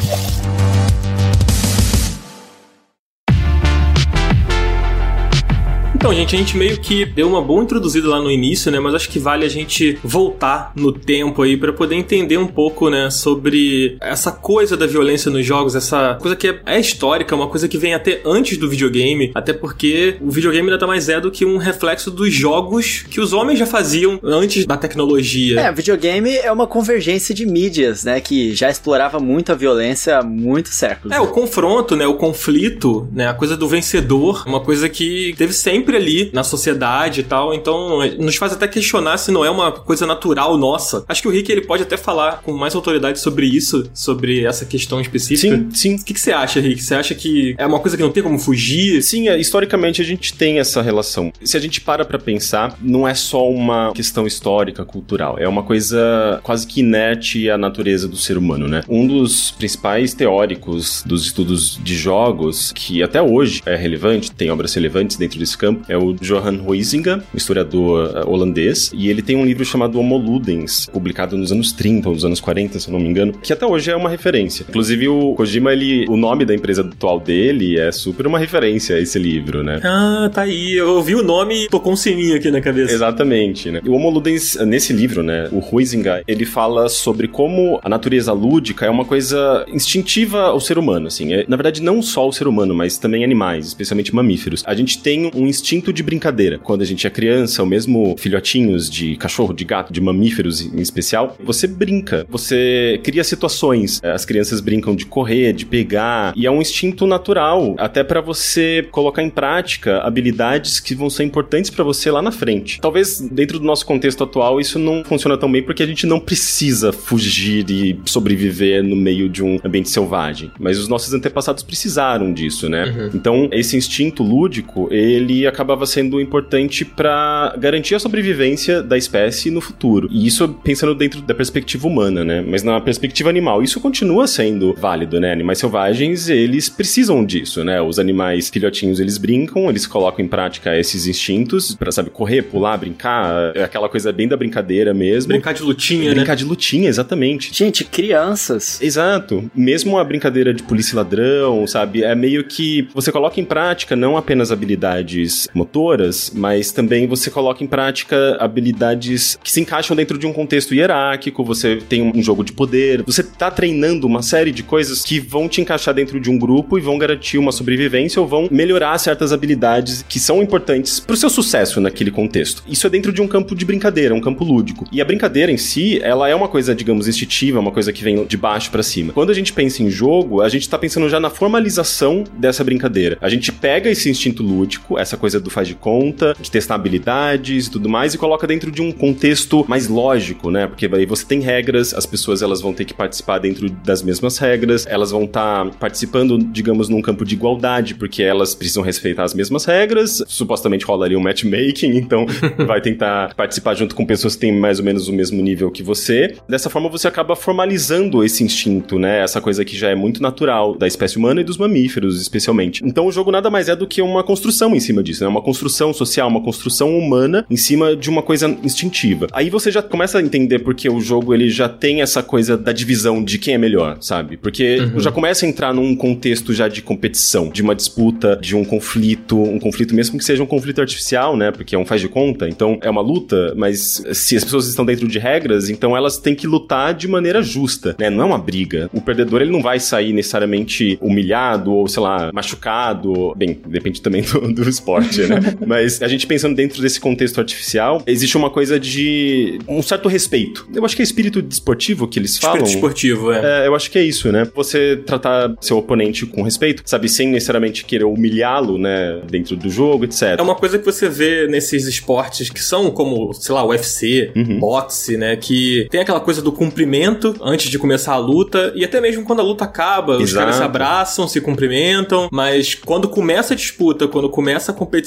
Então, 6.07 6.15
gente, 6.15 6.37
a 6.37 6.39
gente 6.39 6.57
meio 6.57 6.79
que 6.79 7.05
deu 7.05 7.27
uma 7.27 7.43
boa 7.43 7.65
introduzida 7.65 8.09
lá 8.09 8.21
no 8.21 8.31
início, 8.31 8.71
né? 8.71 8.79
Mas 8.79 8.95
acho 8.95 9.09
que 9.09 9.19
vale 9.19 9.45
a 9.45 9.49
gente 9.49 9.99
voltar 10.05 10.71
no 10.77 10.93
tempo 10.93 11.43
aí 11.43 11.57
para 11.57 11.73
poder 11.73 11.97
entender 11.97 12.39
um 12.39 12.47
pouco, 12.47 12.89
né, 12.89 13.11
sobre 13.11 13.97
essa 14.01 14.31
coisa 14.31 14.77
da 14.77 14.87
violência 14.87 15.33
nos 15.33 15.45
jogos, 15.45 15.75
essa 15.75 16.17
coisa 16.21 16.37
que 16.37 16.47
é, 16.47 16.61
é 16.65 16.79
histórica, 16.79 17.35
uma 17.35 17.49
coisa 17.49 17.67
que 17.67 17.77
vem 17.77 17.93
até 17.93 18.21
antes 18.25 18.57
do 18.57 18.71
videogame, 18.71 19.33
até 19.35 19.53
porque 19.53 20.17
o 20.21 20.31
videogame 20.31 20.71
nada 20.71 20.87
mais 20.87 21.09
é 21.09 21.21
do 21.21 21.29
que 21.29 21.45
um 21.45 21.57
reflexo 21.57 22.09
dos 22.09 22.33
jogos 22.33 23.05
que 23.11 23.21
os 23.21 23.33
homens 23.33 23.59
já 23.59 23.67
faziam 23.67 24.21
antes 24.23 24.65
da 24.65 24.77
tecnologia. 24.77 25.61
É, 25.61 25.73
videogame 25.73 26.37
é 26.37 26.53
uma 26.53 26.69
convergência 26.69 27.35
de 27.35 27.45
mídias, 27.45 28.05
né, 28.05 28.21
que 28.21 28.55
já 28.55 28.71
explorava 28.71 29.19
muito 29.19 29.51
a 29.51 29.57
violência 29.57 30.19
há 30.19 30.23
muitos 30.23 30.75
séculos. 30.75 31.17
É, 31.17 31.21
o 31.21 31.27
confronto, 31.27 31.97
né, 31.97 32.07
o 32.07 32.15
conflito, 32.15 33.09
né, 33.13 33.27
a 33.27 33.35
coisa 33.35 33.57
do 33.57 33.67
vencedor, 33.67 34.45
uma 34.47 34.61
coisa 34.61 34.89
que 34.89 35.35
teve 35.37 35.53
sempre 35.53 35.96
ali 35.97 36.31
na 36.33 36.45
sociedade 36.45 37.21
e 37.21 37.25
tal. 37.25 37.55
Então, 37.55 38.01
nos 38.19 38.37
faz 38.37 38.53
até 38.53 38.69
questionar 38.69 39.19
se 39.19 39.31
não 39.31 39.45
é 39.45 39.51
uma 39.51 39.73
coisa 39.73 40.07
natural 40.07 40.57
nossa. 40.57 41.05
Acho 41.09 41.23
que 41.23 41.29
o 41.29 41.31
Rick 41.31 41.51
ele 41.51 41.63
pode 41.63 41.83
até 41.83 41.97
falar 41.97 42.43
com 42.43 42.53
mais 42.53 42.75
autoridade 42.75 43.19
sobre 43.21 43.47
isso, 43.47 43.89
sobre 43.95 44.45
essa 44.45 44.65
questão 44.65 45.01
específica. 45.01 45.57
Sim, 45.57 45.71
sim. 45.73 45.95
O 45.97 46.05
que, 46.05 46.15
que 46.15 46.21
você 46.21 46.33
acha, 46.33 46.61
Rick? 46.61 46.83
Você 46.83 46.95
acha 46.95 47.15
que 47.15 47.55
é 47.59 47.67
uma 47.67 47.81
coisa 47.81 47.97
que 47.97 48.03
não 48.03 48.11
tem 48.11 48.23
como 48.23 48.39
fugir? 48.39 49.03
Sim, 49.03 49.29
é, 49.29 49.39
historicamente 49.39 50.01
a 50.01 50.05
gente 50.05 50.35
tem 50.35 50.59
essa 50.59 50.83
relação. 50.83 51.33
Se 51.43 51.57
a 51.57 51.61
gente 51.61 51.81
para 51.81 52.05
pra 52.05 52.19
pensar, 52.19 52.77
não 52.81 53.07
é 53.07 53.15
só 53.15 53.49
uma 53.49 53.93
questão 53.93 54.27
histórica, 54.27 54.85
cultural. 54.85 55.39
É 55.39 55.49
uma 55.49 55.63
coisa 55.63 56.41
quase 56.43 56.67
que 56.67 56.81
inerte 56.81 57.51
à 57.51 57.59
natureza 57.59 58.09
do 58.09 58.17
ser 58.17 58.37
humano, 58.39 58.69
né? 58.69 58.83
Um 58.89 59.07
dos 59.07 59.51
principais 59.53 60.15
teóricos 60.15 61.03
dos 61.05 61.27
estudos 61.27 61.79
de 61.83 61.95
jogos, 61.95 62.73
que 62.73 63.03
até 63.03 63.21
hoje 63.21 63.63
é 63.67 63.77
relevante, 63.77 64.31
tem 64.31 64.51
obras 64.51 64.75
relevantes 64.75 65.17
dentro 65.17 65.39
desse 65.39 65.57
campo, 65.57 65.76
é 65.89 65.97
o 65.97 66.13
Johan 66.13 66.61
Huizinga, 66.65 67.23
um 67.33 67.37
historiador 67.37 68.25
uh, 68.25 68.31
holandês, 68.31 68.91
e 68.95 69.09
ele 69.09 69.23
tem 69.23 69.37
um 69.37 69.45
livro 69.45 69.65
chamado 69.65 69.99
Homo 69.99 70.17
Ludens, 70.17 70.87
publicado 70.87 71.37
nos 71.37 71.53
anos 71.53 71.73
30 71.73 72.09
ou 72.09 72.15
nos 72.15 72.25
anos 72.25 72.41
40, 72.41 72.79
se 72.79 72.89
eu 72.89 72.93
não 72.93 73.01
me 73.01 73.09
engano, 73.09 73.33
que 73.33 73.53
até 73.53 73.67
hoje 73.67 73.91
é 73.91 73.97
uma 73.97 74.09
referência. 74.09 74.65
Inclusive 74.69 75.09
o 75.09 75.35
Kojima, 75.35 75.73
ele, 75.73 76.07
o 76.09 76.17
nome 76.17 76.45
da 76.45 76.55
empresa 76.55 76.83
atual 76.83 77.21
dele 77.21 77.79
é 77.79 77.91
super 77.93 78.27
uma 78.27 78.39
referência 78.39 78.97
a 78.97 79.01
esse 79.01 79.19
livro, 79.19 79.63
né? 79.63 79.81
Ah, 79.85 80.31
tá 80.33 80.43
aí. 80.43 80.75
Eu 80.75 80.97
ouvi 80.97 81.15
o 81.15 81.23
nome 81.23 81.65
e 81.65 81.69
tocou 81.69 81.93
um 81.93 81.97
sininho 81.97 82.37
aqui 82.37 82.51
na 82.51 82.61
cabeça. 82.61 82.93
Exatamente, 82.93 83.71
né? 83.71 83.81
E 83.85 83.89
o 83.89 83.95
Homo 83.95 84.11
Ludens, 84.11 84.57
nesse 84.67 84.93
livro, 84.93 85.23
né, 85.23 85.49
o 85.53 85.61
Huizinga, 85.61 86.23
ele 86.27 86.45
fala 86.45 86.89
sobre 86.89 87.29
como 87.29 87.81
a 87.83 87.89
natureza 87.89 88.33
lúdica 88.33 88.87
é 88.87 88.91
uma 88.91 89.05
coisa 89.05 89.65
instintiva 89.69 90.43
ao 90.43 90.61
ser 90.61 90.79
humano, 90.79 91.07
assim. 91.09 91.33
É, 91.33 91.45
na 91.49 91.57
verdade, 91.57 91.83
não 91.83 92.03
só 92.03 92.23
ao 92.23 92.33
ser 92.33 92.47
humano, 92.47 92.75
mas 92.75 92.99
também 92.99 93.25
animais, 93.25 93.67
especialmente 93.67 94.15
mamíferos. 94.15 94.63
A 94.67 94.75
gente 94.75 94.99
tem 94.99 95.31
um 95.35 95.47
instinto 95.47 95.66
de 95.93 96.03
brincadeira. 96.03 96.59
Quando 96.59 96.83
a 96.83 96.85
gente 96.85 97.07
é 97.07 97.11
criança, 97.11 97.61
ou 97.63 97.69
mesmo 97.69 98.15
filhotinhos 98.19 98.89
de 98.89 99.17
cachorro, 99.17 99.53
de 99.53 99.65
gato, 99.65 99.93
de 99.93 100.01
mamíferos 100.01 100.61
em 100.61 100.81
especial, 100.81 101.37
você 101.43 101.67
brinca, 101.67 102.25
você 102.29 103.01
cria 103.03 103.25
situações. 103.25 104.01
As 104.03 104.25
crianças 104.25 104.61
brincam 104.61 104.95
de 104.95 105.05
correr, 105.05 105.53
de 105.53 105.67
pegar, 105.67 106.33
e 106.37 106.47
é 106.47 106.51
um 106.51 106.61
instinto 106.61 107.07
natural, 107.07 107.75
até 107.79 108.05
para 108.05 108.21
você 108.21 108.87
colocar 108.91 109.23
em 109.23 109.31
prática 109.31 109.99
habilidades 109.99 110.79
que 110.79 110.95
vão 110.95 111.11
ser 111.11 111.25
importantes 111.25 111.71
para 111.71 111.83
você 111.83 112.11
lá 112.11 112.23
na 112.23 112.31
frente. 112.31 112.81
Talvez 112.81 113.21
dentro 113.21 113.59
do 113.59 113.65
nosso 113.65 113.85
contexto 113.85 114.23
atual 114.23 114.61
isso 114.61 114.79
não 114.79 115.03
funciona 115.05 115.37
tão 115.37 115.51
bem 115.51 115.63
porque 115.63 115.83
a 115.83 115.87
gente 115.87 116.07
não 116.07 116.21
precisa 116.21 116.93
fugir 116.93 117.69
e 117.71 117.99
sobreviver 118.05 118.85
no 118.85 118.95
meio 118.95 119.29
de 119.29 119.43
um 119.43 119.59
ambiente 119.65 119.91
selvagem, 119.91 120.51
mas 120.59 120.79
os 120.79 120.89
nossos 120.89 121.13
antepassados 121.13 121.63
precisaram 121.63 122.33
disso, 122.33 122.69
né? 122.69 122.85
Uhum. 122.85 123.11
Então, 123.15 123.49
esse 123.53 123.77
instinto 123.77 124.23
lúdico, 124.23 124.89
ele 124.93 125.47
acabava 125.57 125.87
sendo 125.87 126.21
importante 126.21 126.85
para 126.85 127.55
garantir 127.59 127.95
a 127.95 127.99
sobrevivência 127.99 128.83
da 128.83 128.99
espécie 128.99 129.51
no 129.51 129.61
futuro. 129.61 130.07
E 130.11 130.27
isso 130.27 130.47
pensando 130.63 130.95
dentro 130.95 131.23
da 131.23 131.35
perspectiva 131.35 131.89
humana, 131.89 132.25
né? 132.25 132.45
Mas 132.47 132.63
na 132.63 132.79
perspectiva 132.81 133.31
animal, 133.31 133.63
isso 133.63 133.81
continua 133.81 134.27
sendo 134.27 134.75
válido, 134.75 135.19
né? 135.19 135.33
Animais 135.33 135.59
selvagens, 135.59 136.29
eles 136.29 136.69
precisam 136.69 137.25
disso, 137.25 137.65
né? 137.65 137.81
Os 137.81 137.99
animais 137.99 138.51
filhotinhos, 138.51 139.01
eles 139.01 139.17
brincam, 139.17 139.69
eles 139.71 139.87
colocam 139.87 140.25
em 140.25 140.29
prática 140.29 140.79
esses 140.79 141.07
instintos 141.07 141.75
para 141.75 141.91
sabe, 141.91 142.11
correr, 142.11 142.43
pular, 142.43 142.77
brincar, 142.77 143.57
é 143.57 143.65
aquela 143.65 143.89
coisa 143.89 144.13
bem 144.13 144.29
da 144.29 144.37
brincadeira 144.37 144.93
mesmo. 144.93 145.29
Brincar 145.29 145.55
de 145.55 145.63
lutinha, 145.63 146.11
Brincar 146.11 146.33
né? 146.33 146.37
de 146.37 146.45
lutinha, 146.45 146.89
exatamente. 146.89 147.55
Gente, 147.55 147.85
crianças. 147.85 148.81
Exato. 148.83 149.51
Mesmo 149.55 149.99
a 149.99 150.05
brincadeira 150.05 150.53
de 150.53 150.63
polícia 150.63 150.95
e 150.95 150.97
ladrão, 150.97 151.67
sabe? 151.67 152.03
É 152.03 152.15
meio 152.15 152.45
que 152.45 152.89
você 152.95 153.11
coloca 153.11 153.41
em 153.41 153.45
prática 153.45 153.97
não 153.97 154.17
apenas 154.17 154.53
habilidades 154.53 155.46
motoras, 155.55 156.33
mas 156.35 156.73
também 156.73 157.07
você 157.07 157.31
coloca 157.31 157.63
em 157.63 157.67
prática 157.67 158.37
habilidades 158.41 159.39
que 159.43 159.51
se 159.51 159.61
encaixam 159.61 159.97
dentro 159.97 160.19
de 160.19 160.27
um 160.27 160.33
contexto 160.33 160.75
hierárquico, 160.75 161.45
você 161.45 161.77
tem 161.77 162.03
um 162.03 162.23
jogo 162.23 162.45
de 162.45 162.53
poder, 162.53 163.03
você 163.03 163.23
tá 163.23 163.51
treinando 163.51 164.07
uma 164.07 164.23
série 164.23 164.51
de 164.51 164.63
coisas 164.63 165.03
que 165.03 165.21
vão 165.21 165.49
te 165.49 165.61
encaixar 165.61 165.95
dentro 165.95 166.21
de 166.21 166.31
um 166.31 166.39
grupo 166.39 166.79
e 166.79 166.81
vão 166.81 166.99
garantir 166.99 167.39
uma 167.39 167.53
sobrevivência 167.53 168.21
ou 168.21 168.27
vão 168.27 168.49
melhorar 168.51 168.99
certas 168.99 169.33
habilidades 169.33 170.05
que 170.09 170.19
são 170.19 170.43
importantes 170.43 171.01
pro 171.01 171.17
seu 171.17 171.31
sucesso 171.31 171.81
naquele 171.81 172.11
contexto. 172.11 172.63
Isso 172.69 172.87
é 172.87 172.91
dentro 172.91 173.13
de 173.13 173.23
um 173.23 173.29
campo 173.29 173.55
de 173.55 173.65
brincadeira, 173.65 174.15
um 174.15 174.21
campo 174.21 174.45
lúdico. 174.45 174.85
E 174.93 175.01
a 175.01 175.05
brincadeira 175.05 175.53
em 175.53 175.57
si, 175.57 176.01
ela 176.03 176.29
é 176.29 176.35
uma 176.35 176.49
coisa, 176.49 176.75
digamos, 176.75 177.09
instintiva, 177.09 177.61
uma 177.61 177.73
coisa 177.73 177.93
que 177.93 178.03
vem 178.03 178.25
de 178.25 178.37
baixo 178.37 178.71
para 178.71 178.83
cima. 178.83 179.13
Quando 179.13 179.31
a 179.31 179.35
gente 179.35 179.53
pensa 179.53 179.83
em 179.83 179.91
jogo, 179.91 180.43
a 180.43 180.49
gente 180.49 180.69
tá 180.69 180.79
pensando 180.79 181.09
já 181.09 181.21
na 181.21 181.31
formalização 181.31 182.25
dessa 182.39 182.65
brincadeira. 182.65 183.19
A 183.21 183.29
gente 183.29 183.53
pega 183.53 183.91
esse 183.91 184.09
instinto 184.09 184.43
lúdico, 184.43 184.99
essa 184.99 185.17
coisa 185.17 185.36
do 185.41 185.51
faz 185.51 185.69
de 185.69 185.75
conta, 185.75 186.35
de 186.41 186.51
testar 186.51 186.75
habilidades 186.75 187.67
e 187.67 187.71
tudo 187.71 187.89
mais, 187.89 188.15
e 188.15 188.19
coloca 188.19 188.47
dentro 188.47 188.71
de 188.71 188.83
um 188.83 188.93
contexto 188.93 189.65
mais 189.69 189.89
lógico, 189.89 190.51
né? 190.51 190.67
Porque 190.67 190.87
aí 190.87 191.07
você 191.07 191.25
tem 191.25 191.41
regras, 191.41 191.95
as 191.95 192.07
pessoas 192.07 192.43
elas 192.43 192.61
vão 192.61 192.73
ter 192.73 192.85
que 192.85 192.95
participar 192.95 193.39
dentro 193.39 193.69
das 193.69 194.03
mesmas 194.03 194.39
regras, 194.39 194.87
elas 194.87 195.11
vão 195.11 195.25
estar 195.25 195.65
tá 195.65 195.71
participando, 195.79 196.39
digamos, 196.39 196.89
num 196.89 197.03
campo 197.03 197.25
de 197.25 197.35
igualdade, 197.35 197.95
porque 197.95 198.23
elas 198.23 198.55
precisam 198.55 198.83
respeitar 198.83 199.25
as 199.25 199.35
mesmas 199.35 199.65
regras, 199.65 200.23
supostamente 200.27 200.85
rolaria 200.85 201.19
um 201.19 201.23
matchmaking, 201.23 201.97
então 201.97 202.27
vai 202.67 202.81
tentar 202.81 203.35
participar 203.35 203.75
junto 203.75 203.95
com 203.95 204.05
pessoas 204.05 204.35
que 204.35 204.41
têm 204.41 204.53
mais 204.53 204.79
ou 204.79 204.85
menos 204.85 205.09
o 205.09 205.13
mesmo 205.13 205.43
nível 205.43 205.71
que 205.71 205.83
você. 205.83 206.37
Dessa 206.49 206.71
forma 206.71 206.89
você 206.89 207.09
acaba 207.09 207.37
formalizando 207.37 208.25
esse 208.25 208.43
instinto, 208.43 208.99
né? 208.99 209.23
Essa 209.23 209.41
coisa 209.41 209.65
que 209.65 209.77
já 209.77 209.91
é 209.91 209.95
muito 209.95 210.23
natural 210.23 210.77
da 210.77 210.87
espécie 210.87 211.17
humana 211.17 211.41
e 211.41 211.45
dos 211.45 211.59
mamíferos, 211.59 212.21
especialmente. 212.21 212.83
Então 212.85 213.07
o 213.07 213.13
jogo 213.13 213.31
nada 213.31 213.51
mais 213.51 213.69
é 213.69 213.77
do 213.77 213.87
que 213.87 214.01
uma 214.03 214.23
construção 214.23 214.75
em 214.75 214.81
cima 214.81 215.03
disso, 215.03 215.23
né? 215.25 215.26
Uma 215.29 215.43
construção 215.43 215.93
social, 215.93 216.29
uma 216.29 216.43
construção 216.43 216.97
humana 216.97 217.45
em 217.51 217.57
cima 217.57 217.97
de 217.97 218.09
uma 218.09 218.23
coisa 218.23 218.49
instintiva. 218.63 219.27
Aí 219.33 219.51
você 219.51 219.71
já 219.71 219.83
começa 219.83 220.19
a 220.19 220.23
entender 220.23 220.61
porque 220.61 220.89
o 220.89 221.01
jogo 221.01 221.35
ele 221.35 221.49
já 221.49 221.69
tem 221.69 222.03
essa 222.03 222.23
coisa 222.23 222.57
da 222.57 222.73
divisão 222.73 223.23
de 223.23 223.39
quem 223.39 223.55
é 223.55 223.59
melhor, 223.59 223.99
sabe? 224.01 224.37
Porque 224.37 224.79
uhum. 224.79 225.01
já 225.01 225.11
começa 225.11 225.47
a 225.47 225.49
entrar 225.49 225.73
num 225.73 225.95
contexto 225.95 226.53
já 226.53 226.69
de 226.69 226.83
competição, 226.83 227.49
de 227.49 227.63
uma 227.63 227.75
disputa, 227.75 228.39
de 228.41 228.57
um 228.57 228.65
conflito, 228.65 229.41
um 229.41 229.59
conflito 229.59 229.95
mesmo 229.95 230.19
que 230.19 230.25
seja 230.25 230.43
um 230.43 230.47
conflito 230.47 230.81
artificial, 230.81 231.37
né? 231.37 231.51
Porque 231.51 231.75
é 231.75 231.79
um 231.79 231.87
faz 231.87 232.01
de 232.01 232.09
conta, 232.09 232.49
então 232.49 232.79
é 232.83 232.91
uma 232.91 233.01
luta, 233.01 233.55
mas 233.57 234.03
se 234.13 234.37
as 234.37 234.45
pessoas 234.45 234.69
estão 234.69 234.85
dentro 234.85 235.09
de 235.09 235.19
regras, 235.19 235.69
então 235.69 235.97
elas 235.97 236.19
têm 236.19 236.35
que 236.35 236.47
lutar 236.47 236.95
de 236.95 237.09
maneira 237.09 237.43
justa, 237.43 237.95
né? 237.99 238.11
Não 238.11 238.23
é 238.23 238.27
uma 238.27 238.39
briga. 238.39 238.91
O 238.93 239.01
perdedor 239.01 239.43
ele 239.43 239.51
não 239.51 239.63
vai 239.63 239.81
sair 239.81 240.13
necessariamente 240.13 240.99
humilhado 241.01 241.73
ou, 241.73 241.89
sei 241.89 242.03
lá, 242.03 242.31
machucado. 242.33 243.35
Bem, 243.37 243.59
depende 243.67 244.01
também 244.01 244.23
do, 244.27 244.53
do 244.53 244.69
esporte, 244.69 245.16
né? 245.23 245.57
mas 245.67 246.03
a 246.03 246.09
gente 246.09 246.27
pensando 246.27 246.55
dentro 246.55 246.81
desse 246.81 247.01
contexto 247.01 247.39
artificial, 247.39 248.03
existe 248.07 248.37
uma 248.37 248.51
coisa 248.51 248.79
de 248.79 249.59
um 249.69 249.83
certo 249.83 250.09
respeito. 250.09 250.67
Eu 250.75 250.85
acho 250.85 250.97
que 250.97 251.03
é 251.03 251.05
espírito 251.05 251.43
desportivo 251.43 252.07
que 252.07 252.19
eles 252.19 252.39
falam. 252.39 252.59
Espírito 252.59 252.77
esportivo, 252.77 253.33
é. 253.33 253.65
é. 253.65 253.67
Eu 253.67 253.75
acho 253.75 253.91
que 253.91 253.99
é 253.99 254.03
isso, 254.03 254.31
né? 254.31 254.47
Você 254.55 254.97
tratar 254.97 255.55
seu 255.61 255.79
oponente 255.79 256.27
com 256.27 256.43
respeito, 256.43 256.83
sabe, 256.85 257.09
sem 257.09 257.29
necessariamente 257.29 257.85
querer 257.85 258.05
humilhá-lo, 258.05 258.79
né, 258.79 259.21
dentro 259.31 259.57
do 259.57 259.69
jogo, 259.69 260.05
etc. 260.05 260.37
É 260.39 260.43
uma 260.43 260.55
coisa 260.55 260.79
que 260.79 260.85
você 260.85 261.09
vê 261.09 261.47
nesses 261.47 261.87
esportes 261.87 262.51
que 262.51 262.63
são 262.63 262.91
como, 262.91 263.33
sei 263.35 263.55
lá, 263.55 263.65
UFC, 263.65 264.33
uhum. 264.35 264.59
boxe, 264.59 265.17
né, 265.17 265.37
que 265.37 265.87
tem 265.91 266.01
aquela 266.01 266.21
coisa 266.21 266.41
do 266.43 266.53
cumprimento 266.53 267.35
antes 267.41 267.71
de 267.71 267.79
começar 267.79 268.15
a 268.15 268.19
luta 268.19 268.73
e 268.75 268.85
até 268.85 269.01
mesmo 269.01 269.25
quando 269.25 269.41
a 269.41 269.43
luta 269.43 269.65
acaba, 269.65 270.15
Exato. 270.15 270.25
os 270.25 270.33
caras 270.33 270.57
se 270.57 270.63
abraçam, 270.63 271.29
se 271.29 271.41
cumprimentam, 271.41 272.29
mas 272.33 272.75
quando 272.75 273.09
começa 273.09 273.55
a 273.55 273.57
disputa, 273.57 274.09
quando 274.09 274.29
começa 274.29 274.73
a 274.73 274.75
competição, 274.75 275.06